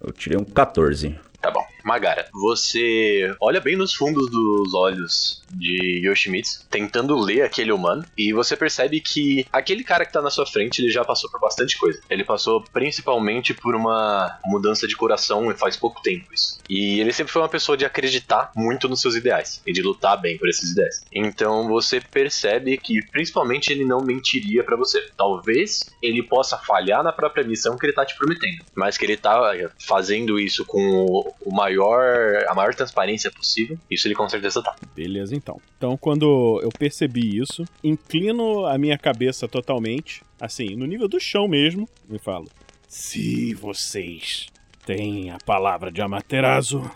Eu 0.00 0.12
tirei 0.12 0.38
um 0.38 0.44
14. 0.44 1.18
Tá 1.40 1.50
bom. 1.50 1.64
Magara, 1.82 2.28
você 2.32 3.34
olha 3.40 3.60
bem 3.60 3.76
nos 3.76 3.94
fundos 3.94 4.30
dos 4.30 4.74
olhos 4.74 5.42
de 5.50 6.02
Yoshimitsu, 6.04 6.66
tentando 6.68 7.18
ler 7.18 7.42
aquele 7.42 7.72
humano, 7.72 8.04
e 8.16 8.32
você 8.32 8.56
percebe 8.56 9.00
que 9.00 9.46
aquele 9.52 9.82
cara 9.82 10.04
que 10.04 10.12
tá 10.12 10.20
na 10.20 10.30
sua 10.30 10.46
frente, 10.46 10.80
ele 10.80 10.90
já 10.90 11.04
passou 11.04 11.30
por 11.30 11.40
bastante 11.40 11.78
coisa. 11.78 12.00
Ele 12.10 12.24
passou 12.24 12.62
principalmente 12.72 13.54
por 13.54 13.74
uma 13.74 14.38
mudança 14.44 14.86
de 14.86 14.96
coração 14.96 15.50
faz 15.56 15.76
pouco 15.76 16.00
tempo 16.02 16.32
isso. 16.32 16.58
E 16.68 17.00
ele 17.00 17.12
sempre 17.12 17.32
foi 17.32 17.42
uma 17.42 17.48
pessoa 17.48 17.76
de 17.76 17.84
acreditar 17.84 18.50
muito 18.54 18.88
nos 18.88 19.00
seus 19.00 19.14
ideais 19.14 19.60
e 19.66 19.72
de 19.72 19.82
lutar 19.82 20.20
bem 20.20 20.38
por 20.38 20.48
esses 20.48 20.70
ideias. 20.70 21.04
Então 21.12 21.66
você 21.68 22.00
percebe 22.00 22.76
que 22.78 23.04
principalmente 23.10 23.72
ele 23.72 23.84
não 23.84 24.00
mentiria 24.00 24.62
pra 24.64 24.76
você. 24.76 25.10
Talvez 25.16 25.90
ele 26.02 26.22
possa 26.22 26.56
falhar 26.56 27.02
na 27.02 27.12
própria 27.12 27.44
missão 27.44 27.76
que 27.76 27.86
ele 27.86 27.92
tá 27.92 28.04
te 28.04 28.16
prometendo, 28.16 28.64
mas 28.74 28.96
que 28.96 29.04
ele 29.04 29.16
tá 29.16 29.52
fazendo 29.78 30.38
isso 30.38 30.64
com 30.64 31.29
o- 31.40 31.54
maior 31.54 32.44
a 32.48 32.54
maior 32.54 32.74
transparência 32.74 33.30
possível. 33.30 33.78
Isso 33.90 34.06
ele 34.06 34.14
com 34.14 34.28
certeza 34.28 34.62
tá. 34.62 34.74
Beleza, 34.94 35.34
então. 35.34 35.60
Então, 35.76 35.96
quando 35.96 36.60
eu 36.62 36.68
percebi 36.70 37.38
isso, 37.38 37.64
inclino 37.82 38.66
a 38.66 38.76
minha 38.78 38.96
cabeça 38.98 39.46
totalmente, 39.48 40.22
assim, 40.40 40.74
no 40.76 40.86
nível 40.86 41.08
do 41.08 41.18
chão 41.20 41.46
mesmo, 41.48 41.88
e 42.10 42.18
falo: 42.18 42.48
Se 42.88 43.54
vocês 43.54 44.46
têm 44.86 45.30
a 45.30 45.38
palavra 45.44 45.90
de 45.92 46.00
Amaterasu, 46.02 46.90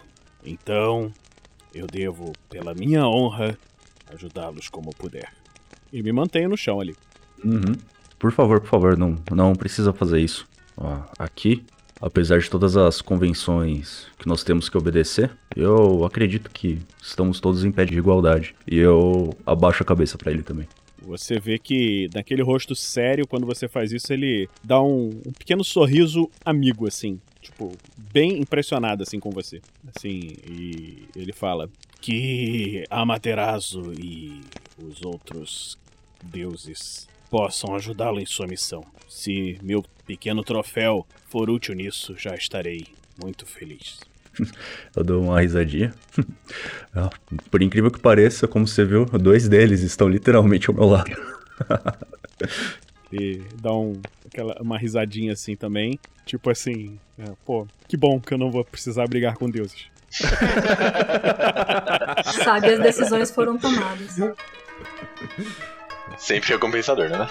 então 0.44 1.12
eu 1.74 1.86
devo, 1.86 2.32
pela 2.48 2.74
minha 2.74 3.06
honra, 3.06 3.58
ajudá-los 4.12 4.68
como 4.68 4.90
puder. 4.94 5.32
e 5.92 6.02
me 6.02 6.12
mantenho 6.12 6.48
no 6.48 6.56
chão 6.56 6.80
ali. 6.80 6.94
Uhum. 7.44 7.74
Por 8.18 8.32
favor, 8.32 8.60
por 8.60 8.68
favor, 8.68 8.96
não, 8.96 9.16
não 9.30 9.54
precisa 9.54 9.92
fazer 9.92 10.20
isso. 10.20 10.46
Ó, 10.76 10.98
aqui, 11.18 11.64
apesar 12.00 12.38
de 12.38 12.50
todas 12.50 12.76
as 12.76 13.00
convenções 13.00 14.06
que 14.18 14.28
nós 14.28 14.42
temos 14.42 14.68
que 14.68 14.76
obedecer, 14.76 15.30
eu 15.56 16.04
acredito 16.04 16.50
que 16.50 16.78
estamos 17.02 17.40
todos 17.40 17.64
em 17.64 17.72
pé 17.72 17.84
de 17.84 17.96
igualdade. 17.96 18.54
E 18.66 18.76
eu 18.78 19.36
abaixo 19.46 19.82
a 19.82 19.86
cabeça 19.86 20.18
pra 20.18 20.30
ele 20.30 20.42
também. 20.42 20.66
Você 21.02 21.38
vê 21.38 21.58
que 21.58 22.08
naquele 22.14 22.42
rosto 22.42 22.74
sério, 22.74 23.26
quando 23.26 23.46
você 23.46 23.68
faz 23.68 23.92
isso, 23.92 24.12
ele 24.12 24.48
dá 24.62 24.80
um, 24.82 25.10
um 25.26 25.32
pequeno 25.32 25.62
sorriso 25.62 26.30
amigo, 26.44 26.86
assim. 26.86 27.20
Tipo, 27.42 27.72
bem 28.10 28.40
impressionado, 28.40 29.02
assim, 29.02 29.20
com 29.20 29.30
você. 29.30 29.60
Assim, 29.94 30.32
e 30.48 31.04
ele 31.14 31.32
fala: 31.32 31.68
Que 32.00 32.84
Amaterasu 32.88 33.92
e 33.92 34.40
os 34.82 35.04
outros 35.04 35.76
deuses 36.22 37.06
possam 37.34 37.74
ajudá-lo 37.74 38.20
em 38.20 38.26
sua 38.26 38.46
missão. 38.46 38.84
Se 39.08 39.58
meu 39.60 39.84
pequeno 40.06 40.44
troféu 40.44 41.04
for 41.28 41.50
útil 41.50 41.74
nisso, 41.74 42.14
já 42.16 42.32
estarei 42.32 42.86
muito 43.20 43.44
feliz. 43.44 43.98
Eu 44.94 45.02
dou 45.02 45.24
uma 45.24 45.40
risadinha. 45.40 45.92
Ah, 46.94 47.10
Por 47.50 47.60
incrível 47.60 47.90
que 47.90 47.98
pareça, 47.98 48.46
como 48.46 48.68
você 48.68 48.84
viu, 48.84 49.04
dois 49.06 49.48
deles 49.48 49.80
estão 49.80 50.08
literalmente 50.08 50.70
ao 50.70 50.76
meu 50.76 50.84
lado. 50.84 51.10
E 53.12 53.42
dá 53.60 53.72
um, 53.72 54.00
aquela, 54.26 54.56
uma 54.60 54.78
risadinha 54.78 55.32
assim 55.32 55.54
também. 55.54 55.98
Tipo 56.26 56.50
assim, 56.50 56.98
é, 57.18 57.32
pô, 57.44 57.66
que 57.88 57.96
bom 57.96 58.20
que 58.20 58.34
eu 58.34 58.38
não 58.38 58.50
vou 58.50 58.64
precisar 58.64 59.06
brigar 59.06 59.36
com 59.36 59.48
deuses. 59.48 59.86
Sábias 62.44 62.80
decisões 62.80 63.30
foram 63.30 63.56
tomadas. 63.56 64.16
Sempre 66.16 66.50
recompensador, 66.50 67.08
né? 67.08 67.28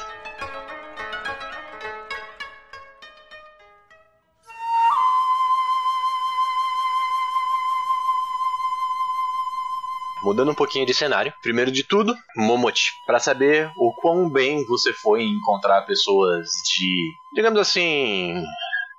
Mudando 10.24 10.52
um 10.52 10.56
pouquinho 10.56 10.86
de 10.86 10.94
cenário. 10.94 11.34
Primeiro 11.42 11.72
de 11.72 11.84
tudo, 11.84 12.16
Momote. 12.36 12.94
Pra 13.06 13.20
saber 13.20 13.70
o 13.78 13.94
quão 14.02 14.30
bem 14.30 14.66
você 14.66 14.94
foi 14.94 15.22
em 15.22 15.34
encontrar 15.34 15.82
pessoas 15.82 16.48
de, 16.66 17.14
digamos 17.36 17.60
assim, 17.60 18.42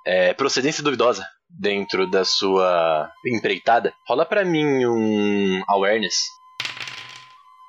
é, 0.05 0.33
procedência 0.33 0.83
duvidosa 0.83 1.25
dentro 1.49 2.07
da 2.07 2.23
sua 2.23 3.09
empreitada, 3.25 3.93
rola 4.07 4.25
pra 4.25 4.45
mim 4.45 4.85
um 4.85 5.63
awareness. 5.67 6.15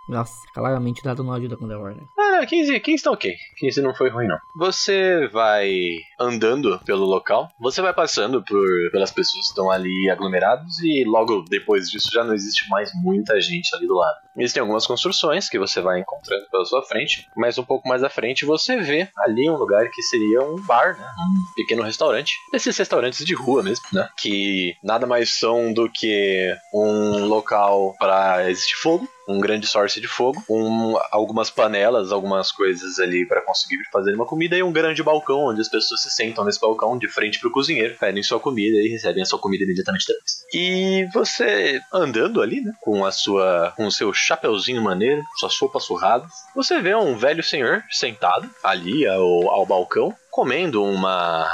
Nossa, 0.09 0.47
claramente 0.55 1.01
o 1.01 1.05
dado 1.05 1.25
não 1.25 1.33
ajuda 1.33 1.57
com 1.57 1.67
The 1.67 1.77
Warner. 1.77 2.05
Ah, 2.19 2.47
15, 2.47 2.79
15 2.81 3.03
tá 3.03 3.11
ok. 3.11 3.35
15 3.57 3.83
não 3.83 3.95
foi 3.95 4.09
ruim, 4.09 4.27
não. 4.27 4.39
Você 4.57 5.27
vai 5.29 5.71
andando 6.19 6.79
pelo 6.85 7.05
local, 7.05 7.49
você 7.59 7.83
vai 7.83 7.93
passando 7.93 8.43
por, 8.45 8.67
pelas 8.93 9.11
pessoas 9.11 9.45
que 9.45 9.49
estão 9.51 9.71
ali 9.71 10.09
aglomeradas 10.11 10.79
e 10.81 11.05
logo 11.05 11.43
depois 11.49 11.91
disso 11.91 12.11
já 12.13 12.23
não 12.23 12.35
existe 12.35 12.69
mais 12.69 12.91
muita 12.95 13.41
gente 13.41 13.75
ali 13.75 13.87
do 13.87 13.95
lado. 13.95 14.17
Existem 14.37 14.61
algumas 14.61 14.87
construções 14.87 15.49
que 15.49 15.59
você 15.59 15.81
vai 15.81 16.01
encontrando 16.01 16.47
pela 16.51 16.65
sua 16.65 16.83
frente, 16.83 17.27
mas 17.37 17.59
um 17.59 17.65
pouco 17.65 17.89
mais 17.89 18.05
à 18.05 18.11
frente 18.11 18.45
você 18.45 18.77
vê 18.77 19.09
ali 19.19 19.49
um 19.49 19.57
lugar 19.57 19.89
que 19.91 20.03
seria 20.03 20.43
um 20.43 20.61
bar, 20.67 20.99
né? 20.99 21.07
Um 21.19 21.55
pequeno 21.55 21.83
restaurante. 21.83 22.35
Esses 22.53 22.77
restaurantes 22.77 23.25
de 23.25 23.35
rua 23.35 23.63
mesmo, 23.63 23.87
né? 23.93 24.09
Que 24.17 24.77
nada 24.85 25.07
mais 25.07 25.39
são 25.39 25.73
do 25.73 25.91
que 25.91 26.55
um 26.73 27.27
local 27.27 27.95
para 27.99 28.49
existir 28.51 28.77
fogo 28.77 29.09
um 29.29 29.41
grande 29.41 29.67
source 29.67 30.01
de 30.01 30.07
fogo, 30.07 30.43
um, 30.49 30.95
algumas 31.11 31.51
panelas, 31.51 32.13
algumas 32.13 32.53
coisas 32.53 32.99
ali 32.99 33.27
para 33.27 33.43
conseguir 33.43 33.83
fazer 33.93 34.15
uma 34.15 34.27
comida 34.27 34.57
e 34.57 34.63
um 34.63 34.73
grande 34.73 35.03
balcão 35.03 35.47
onde 35.47 35.61
as 35.61 35.69
pessoas 35.69 36.03
se 36.03 36.11
sentam 36.11 36.45
nesse 36.45 36.61
balcão 36.61 36.97
de 36.97 37.09
frente 37.09 37.41
pro 37.41 37.51
cozinheiro, 37.51 37.97
pedem 37.99 38.23
sua 38.23 38.41
comida 38.41 38.77
e 38.77 38.89
recebem 38.89 39.23
a 39.23 39.27
sua 39.27 39.39
comida 39.39 39.65
imediatamente 39.65 40.07
depois. 40.07 40.45
E 40.55 41.09
você 41.13 41.81
andando 41.93 42.41
ali, 42.41 42.61
né, 42.61 42.73
com 42.81 43.05
a 43.05 43.11
sua 43.11 43.73
com 43.77 43.87
o 43.87 43.93
seu 43.93 44.13
chapeuzinho 44.13 44.83
maneiro, 44.83 45.23
suas 45.39 45.59
roupas 45.59 45.85
surradas, 45.85 46.31
você 46.55 46.81
vê 46.81 46.95
um 46.95 47.17
velho 47.17 47.43
senhor 47.43 47.83
sentado 47.91 48.49
ali 48.63 49.07
ao, 49.07 49.51
ao 49.51 49.67
balcão 49.67 50.15
comendo 50.31 50.85
uma 50.85 51.51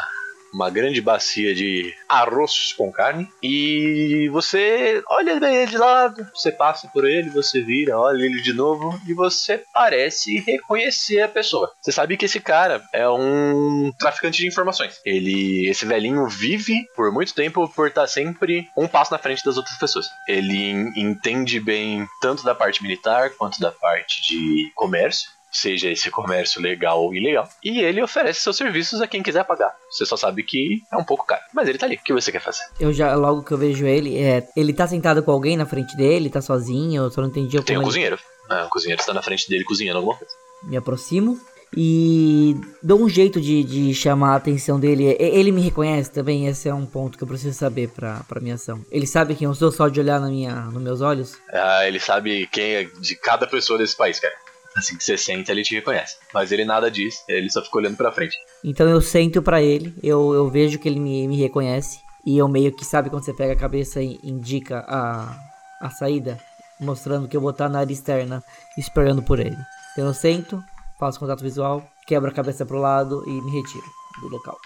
uma 0.53 0.71
grande 0.71 1.01
bacia 1.01 1.55
de 1.55 1.95
arroz 2.09 2.73
com 2.77 2.91
carne 2.93 3.29
e 3.43 4.29
você 4.31 5.03
olha 5.09 5.33
ele 5.33 5.67
de 5.67 5.79
lado, 5.79 6.27
você 6.35 6.53
passa 6.53 6.89
por 6.89 7.05
ele, 7.09 7.31
você 7.31 7.63
vira, 7.63 7.99
olha 7.99 8.25
ele 8.25 8.43
de 8.43 8.53
novo 8.53 8.99
e 9.09 9.15
você 9.15 9.63
parece 9.73 10.39
reconhecer 10.41 11.21
a 11.23 11.29
pessoa. 11.29 11.71
Você 11.81 11.91
sabe 11.93 12.17
que 12.17 12.25
esse 12.27 12.41
cara 12.41 12.83
é 12.93 13.09
um 13.09 13.93
traficante 13.99 14.39
de 14.39 14.47
informações. 14.47 15.01
Ele, 15.05 15.69
esse 15.69 15.85
velhinho 15.87 16.27
vive 16.29 16.85
por 16.95 17.11
muito 17.13 17.35
tempo 17.35 17.69
por 17.69 17.89
estar 17.89 18.07
sempre 18.07 18.69
um 18.77 18.87
passo 18.87 19.13
na 19.13 19.19
frente 19.19 19.45
das 19.45 19.57
outras 19.57 19.77
pessoas. 19.79 20.07
Ele 20.29 20.71
en- 20.71 20.93
entende 20.97 21.59
bem 21.61 22.07
tanto 22.21 22.45
da 22.45 22.55
parte 22.55 22.83
militar 22.83 23.31
quanto 23.31 23.59
da 23.61 23.71
parte 23.73 24.23
de 24.23 24.71
comércio 24.75 25.31
seja 25.53 25.91
esse 25.91 26.11
comércio 26.11 26.61
legal 26.61 27.03
ou 27.03 27.15
ilegal. 27.15 27.49
E 27.63 27.81
ele 27.81 28.03
oferece 28.03 28.41
seus 28.41 28.57
serviços 28.57 29.01
a 29.01 29.07
quem 29.07 29.23
quiser 29.23 29.45
pagar. 29.45 29.77
Você 29.91 30.07
só 30.07 30.17
sabe 30.17 30.43
que 30.43 30.81
é 30.91 30.97
um 30.97 31.05
pouco 31.05 31.27
caro. 31.27 31.43
Mas 31.53 31.69
ele 31.69 31.79
tá 31.79 31.87
ali. 31.87 31.97
O 31.97 32.03
que 32.03 32.13
você 32.13 32.33
quer 32.33 32.41
fazer? 32.41 32.65
Eu 32.81 32.93
já, 32.93 33.15
logo 33.15 33.43
que 33.43 33.53
eu 33.53 33.59
vejo 33.59 33.87
ele, 33.87 34.19
é, 34.19 34.49
ele 34.57 34.73
tá 34.73 34.87
sentado 34.87 35.23
com 35.23 35.31
alguém 35.31 35.57
na 35.57 35.67
frente 35.67 35.97
dele, 35.97 36.31
tá 36.31 36.41
sozinho, 36.41 37.05
eu 37.05 37.11
só 37.11 37.21
não 37.21 37.29
entendi 37.29 37.63
Tem 37.63 37.79
um 37.79 37.83
cozinheiro. 37.83 38.19
Ah, 38.49 38.65
o 38.65 38.71
cozinheiro 38.71 39.01
está 39.01 39.13
na 39.13 39.23
frente 39.23 39.49
dele 39.49 39.65
cozinhando 39.65 39.99
alguma 39.99 40.17
coisa. 40.17 40.35
me 40.65 40.77
aproximo 40.77 41.39
e 41.77 42.55
dou 42.83 43.01
um 43.01 43.09
jeito 43.09 43.41
de, 43.41 43.65
de 43.65 43.95
chamar 43.95 44.33
a 44.33 44.37
atenção 44.37 44.79
dele. 44.79 45.17
Ele 45.19 45.51
me 45.51 45.63
reconhece 45.63 46.11
também, 46.11 46.47
esse 46.47 46.69
é 46.69 46.75
um 46.75 46.85
ponto 46.85 47.17
que 47.17 47.25
eu 47.25 47.29
preciso 47.29 47.57
saber 47.57 47.89
pra, 47.89 48.21
pra 48.29 48.41
minha 48.41 48.55
ação. 48.57 48.85
Ele 48.91 49.07
sabe 49.07 49.35
quem 49.35 49.47
eu 49.47 49.55
sou 49.55 49.73
só 49.73 49.89
de 49.89 50.01
olhar 50.01 50.21
na 50.21 50.29
minha, 50.29 50.55
nos 50.67 50.83
meus 50.83 51.01
olhos? 51.01 51.35
Ah, 51.51 51.87
ele 51.87 51.99
sabe 51.99 52.47
quem 52.49 52.75
é 52.75 52.85
de 52.85 53.17
cada 53.17 53.47
pessoa 53.47 53.79
desse 53.79 53.97
país, 53.97 54.21
cara. 54.21 54.35
Assim 54.77 54.97
que 54.97 55.05
você 55.05 55.17
senta, 55.19 55.53
ele 55.53 55.63
te 55.63 55.75
reconhece. 55.75 56.17
Mas 56.33 56.51
ele 56.53 56.65
nada 56.65 56.91
diz, 56.91 57.23
ele 57.29 57.51
só 57.51 57.63
fica 57.63 57.79
olhando 57.79 57.97
pra 57.97 58.13
frente. 58.13 58.37
Então 58.65 58.89
eu 58.89 59.01
sento 59.01 59.43
pra 59.43 59.63
ele, 59.63 59.95
eu, 60.03 60.33
eu 60.33 60.49
vejo 60.49 60.79
que 60.79 60.89
ele 60.89 61.01
me, 61.01 61.29
me 61.29 61.37
reconhece. 61.37 62.01
E 62.25 62.39
eu 62.39 62.49
meio 62.49 62.73
que 62.73 62.85
sabe 62.85 63.11
quando 63.11 63.25
você 63.25 63.35
pega 63.35 63.53
a 63.53 63.57
cabeça 63.57 64.01
e 64.01 64.19
indica 64.23 64.85
a, 64.89 65.37
a 65.81 65.91
saída, 65.91 66.39
mostrando 66.79 67.29
que 67.29 67.37
eu 67.37 67.41
vou 67.41 67.51
estar 67.51 67.69
na 67.69 67.81
área 67.81 67.93
externa 67.93 68.43
esperando 68.79 69.23
por 69.23 69.41
ele. 69.41 69.59
Então 69.93 70.07
eu 70.07 70.15
sento, 70.15 70.63
faço 70.99 71.19
contato 71.19 71.43
visual, 71.43 71.85
quebro 72.07 72.31
a 72.31 72.35
cabeça 72.35 72.65
pro 72.65 72.79
lado 72.79 73.25
e 73.27 73.31
me 73.31 73.51
retiro 73.51 73.85
do 74.21 74.29
local. 74.29 74.57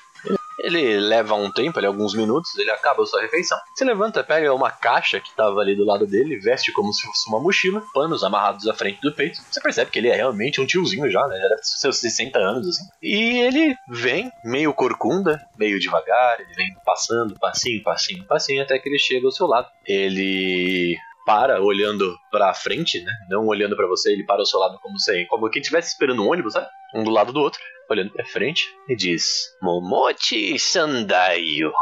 Ele 0.59 0.99
leva 0.99 1.35
um 1.35 1.51
tempo, 1.51 1.79
ali, 1.79 1.87
alguns 1.87 2.15
minutos, 2.15 2.57
ele 2.59 2.71
acaba 2.71 3.03
a 3.03 3.07
sua 3.07 3.21
refeição. 3.21 3.59
Você 3.75 3.85
levanta, 3.85 4.25
pega 4.25 4.53
uma 4.55 4.71
caixa 4.71 5.21
que 5.21 5.35
tava 5.35 5.61
ali 5.61 5.75
do 5.75 5.85
lado 5.85 6.07
dele, 6.07 6.39
veste 6.39 6.73
como 6.73 6.93
se 6.93 7.07
fosse 7.07 7.29
uma 7.29 7.41
mochila, 7.41 7.83
panos 7.93 8.25
amarrados 8.25 8.67
à 8.67 8.75
frente 8.75 9.01
do 9.01 9.13
peito. 9.13 9.41
Você 9.51 9.61
percebe 9.61 9.91
que 9.91 9.99
ele 9.99 10.09
é 10.09 10.17
realmente 10.17 10.61
um 10.61 10.67
tiozinho 10.67 11.11
já, 11.11 11.27
né? 11.27 11.37
Já 11.37 11.49
deve 11.49 11.57
ter 11.57 11.65
seus 11.65 11.99
60 11.99 12.39
anos, 12.39 12.69
assim. 12.69 12.85
E 13.03 13.41
ele 13.41 13.77
vem 13.89 14.31
meio 14.45 14.73
corcunda, 14.73 15.41
meio 15.59 15.79
devagar, 15.79 16.41
ele 16.41 16.55
vem 16.55 16.75
passando, 16.85 17.39
passinho, 17.39 17.83
passinho, 17.83 18.25
passinho, 18.25 18.63
até 18.63 18.79
que 18.79 18.89
ele 18.89 18.99
chega 18.99 19.27
ao 19.27 19.33
seu 19.33 19.47
lado. 19.47 19.69
Ele 19.87 20.97
para 21.27 21.61
olhando 21.61 22.17
pra 22.31 22.55
frente, 22.55 23.03
né? 23.03 23.13
Não 23.29 23.47
olhando 23.47 23.77
pra 23.77 23.87
você, 23.89 24.13
ele 24.13 24.25
para 24.25 24.41
ao 24.41 24.47
seu 24.47 24.61
lado 24.61 24.79
como 24.81 24.99
se, 24.99 25.27
como 25.27 25.51
quem 25.51 25.61
estivesse 25.61 25.89
esperando 25.89 26.23
um 26.23 26.31
ônibus, 26.31 26.53
sabe? 26.53 26.69
Um 26.95 27.03
do 27.03 27.11
lado 27.11 27.33
do 27.33 27.41
outro, 27.41 27.61
olhando 27.91 28.13
pra 28.13 28.25
frente 28.25 28.65
e 28.89 28.97
diz: 28.97 29.25
Momochi 29.61 30.59
Sandaio. 30.59 31.73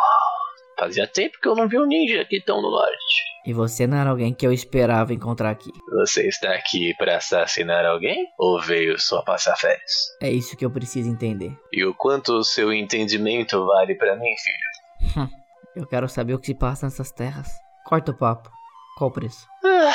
Fazia 0.76 1.06
tempo 1.06 1.38
que 1.40 1.46
eu 1.46 1.54
não 1.54 1.68
vi 1.68 1.78
um 1.78 1.86
ninja 1.86 2.22
aqui 2.22 2.40
tão 2.40 2.60
no 2.60 2.68
norte. 2.68 3.24
E 3.46 3.52
você 3.52 3.86
não 3.86 3.96
era 3.96 4.10
alguém 4.10 4.34
que 4.34 4.44
eu 4.44 4.52
esperava 4.52 5.12
encontrar 5.12 5.50
aqui. 5.50 5.70
Você 6.00 6.26
está 6.26 6.52
aqui 6.52 6.92
para 6.96 7.18
assassinar 7.18 7.86
alguém 7.86 8.26
ou 8.36 8.60
veio 8.60 8.98
só 8.98 9.22
passar 9.22 9.54
férias? 9.56 9.92
É 10.20 10.30
isso 10.30 10.56
que 10.56 10.64
eu 10.64 10.70
preciso 10.70 11.08
entender. 11.08 11.56
E 11.72 11.84
o 11.84 11.94
quanto 11.94 12.32
o 12.32 12.42
seu 12.42 12.72
entendimento 12.72 13.64
vale 13.64 13.94
pra 13.94 14.16
mim, 14.16 14.34
filho? 14.42 15.28
Eu 15.76 15.86
quero 15.86 16.08
saber 16.08 16.34
o 16.34 16.38
que 16.38 16.46
se 16.46 16.54
passa 16.54 16.86
nessas 16.86 17.12
terras. 17.12 17.48
Corta 17.84 18.10
o 18.12 18.16
papo. 18.16 18.50
Qual 18.96 19.10
o 19.10 19.12
preço? 19.12 19.46
Ah, 19.64 19.92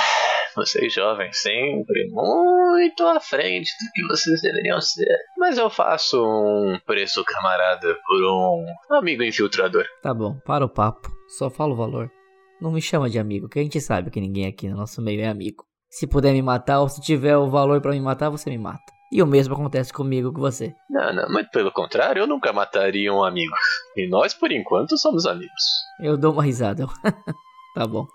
vocês 0.56 0.94
jovens 0.94 1.38
sempre 1.42 2.10
muito 2.12 3.06
à 3.08 3.20
frente 3.20 3.72
do 3.80 3.92
que 3.94 4.08
vocês 4.08 4.42
deveriam 4.42 4.82
ser. 4.82 5.18
Mas 5.38 5.58
eu 5.58 5.70
faço 5.70 6.22
um 6.22 6.78
preço 6.86 7.24
camarada 7.24 7.96
por 8.06 8.22
um 8.22 8.66
amigo 8.98 9.24
infiltrador. 9.24 9.86
Tá 10.02 10.14
bom, 10.14 10.38
para 10.46 10.66
o 10.66 10.70
papo. 10.70 11.10
Só 11.38 11.50
fala 11.50 11.74
o 11.74 11.78
valor. 11.78 12.12
Não 12.60 12.72
me 12.72 12.82
chama 12.82 13.10
de 13.10 13.18
amigo, 13.18 13.48
que 13.48 13.58
a 13.58 13.64
gente 13.64 13.80
sabe 13.80 14.12
que 14.12 14.20
ninguém 14.20 14.48
aqui 14.48 14.68
no 14.68 14.76
nosso 14.76 15.02
meio 15.02 15.22
é 15.22 15.28
amigo. 15.28 15.64
Se 15.90 16.06
puder 16.06 16.34
me 16.34 16.42
matar 16.42 16.82
ou 16.82 16.90
se 16.90 17.00
tiver 17.02 17.38
o 17.38 17.50
valor 17.50 17.80
pra 17.80 17.92
me 17.92 18.02
matar, 18.02 18.30
você 18.30 18.50
me 18.50 18.58
mata. 18.58 18.84
E 19.12 19.24
o 19.24 19.28
mesmo 19.28 19.56
acontece 19.56 19.94
comigo 19.94 20.32
com 20.34 20.42
você. 20.42 20.76
Não, 20.90 21.14
não, 21.14 21.32
muito 21.32 21.50
pelo 21.52 21.72
contrário, 21.72 22.20
eu 22.20 22.28
nunca 22.28 22.52
mataria 22.52 23.12
um 23.14 23.24
amigo. 23.24 23.54
E 23.96 24.08
nós, 24.10 24.34
por 24.34 24.52
enquanto, 24.52 24.98
somos 24.98 25.26
amigos. 25.26 25.64
Eu 26.02 26.18
dou 26.18 26.34
uma 26.34 26.44
risada. 26.44 26.86
tá 27.74 27.88
bom. 27.88 28.06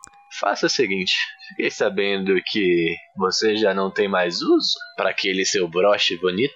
Faça 0.40 0.66
o 0.66 0.70
seguinte: 0.70 1.14
fiquei 1.48 1.70
sabendo 1.70 2.34
que 2.44 2.96
você 3.16 3.56
já 3.56 3.72
não 3.72 3.90
tem 3.90 4.08
mais 4.08 4.42
uso 4.42 4.74
para 4.96 5.10
aquele 5.10 5.44
seu 5.44 5.68
broche 5.68 6.16
bonito 6.18 6.54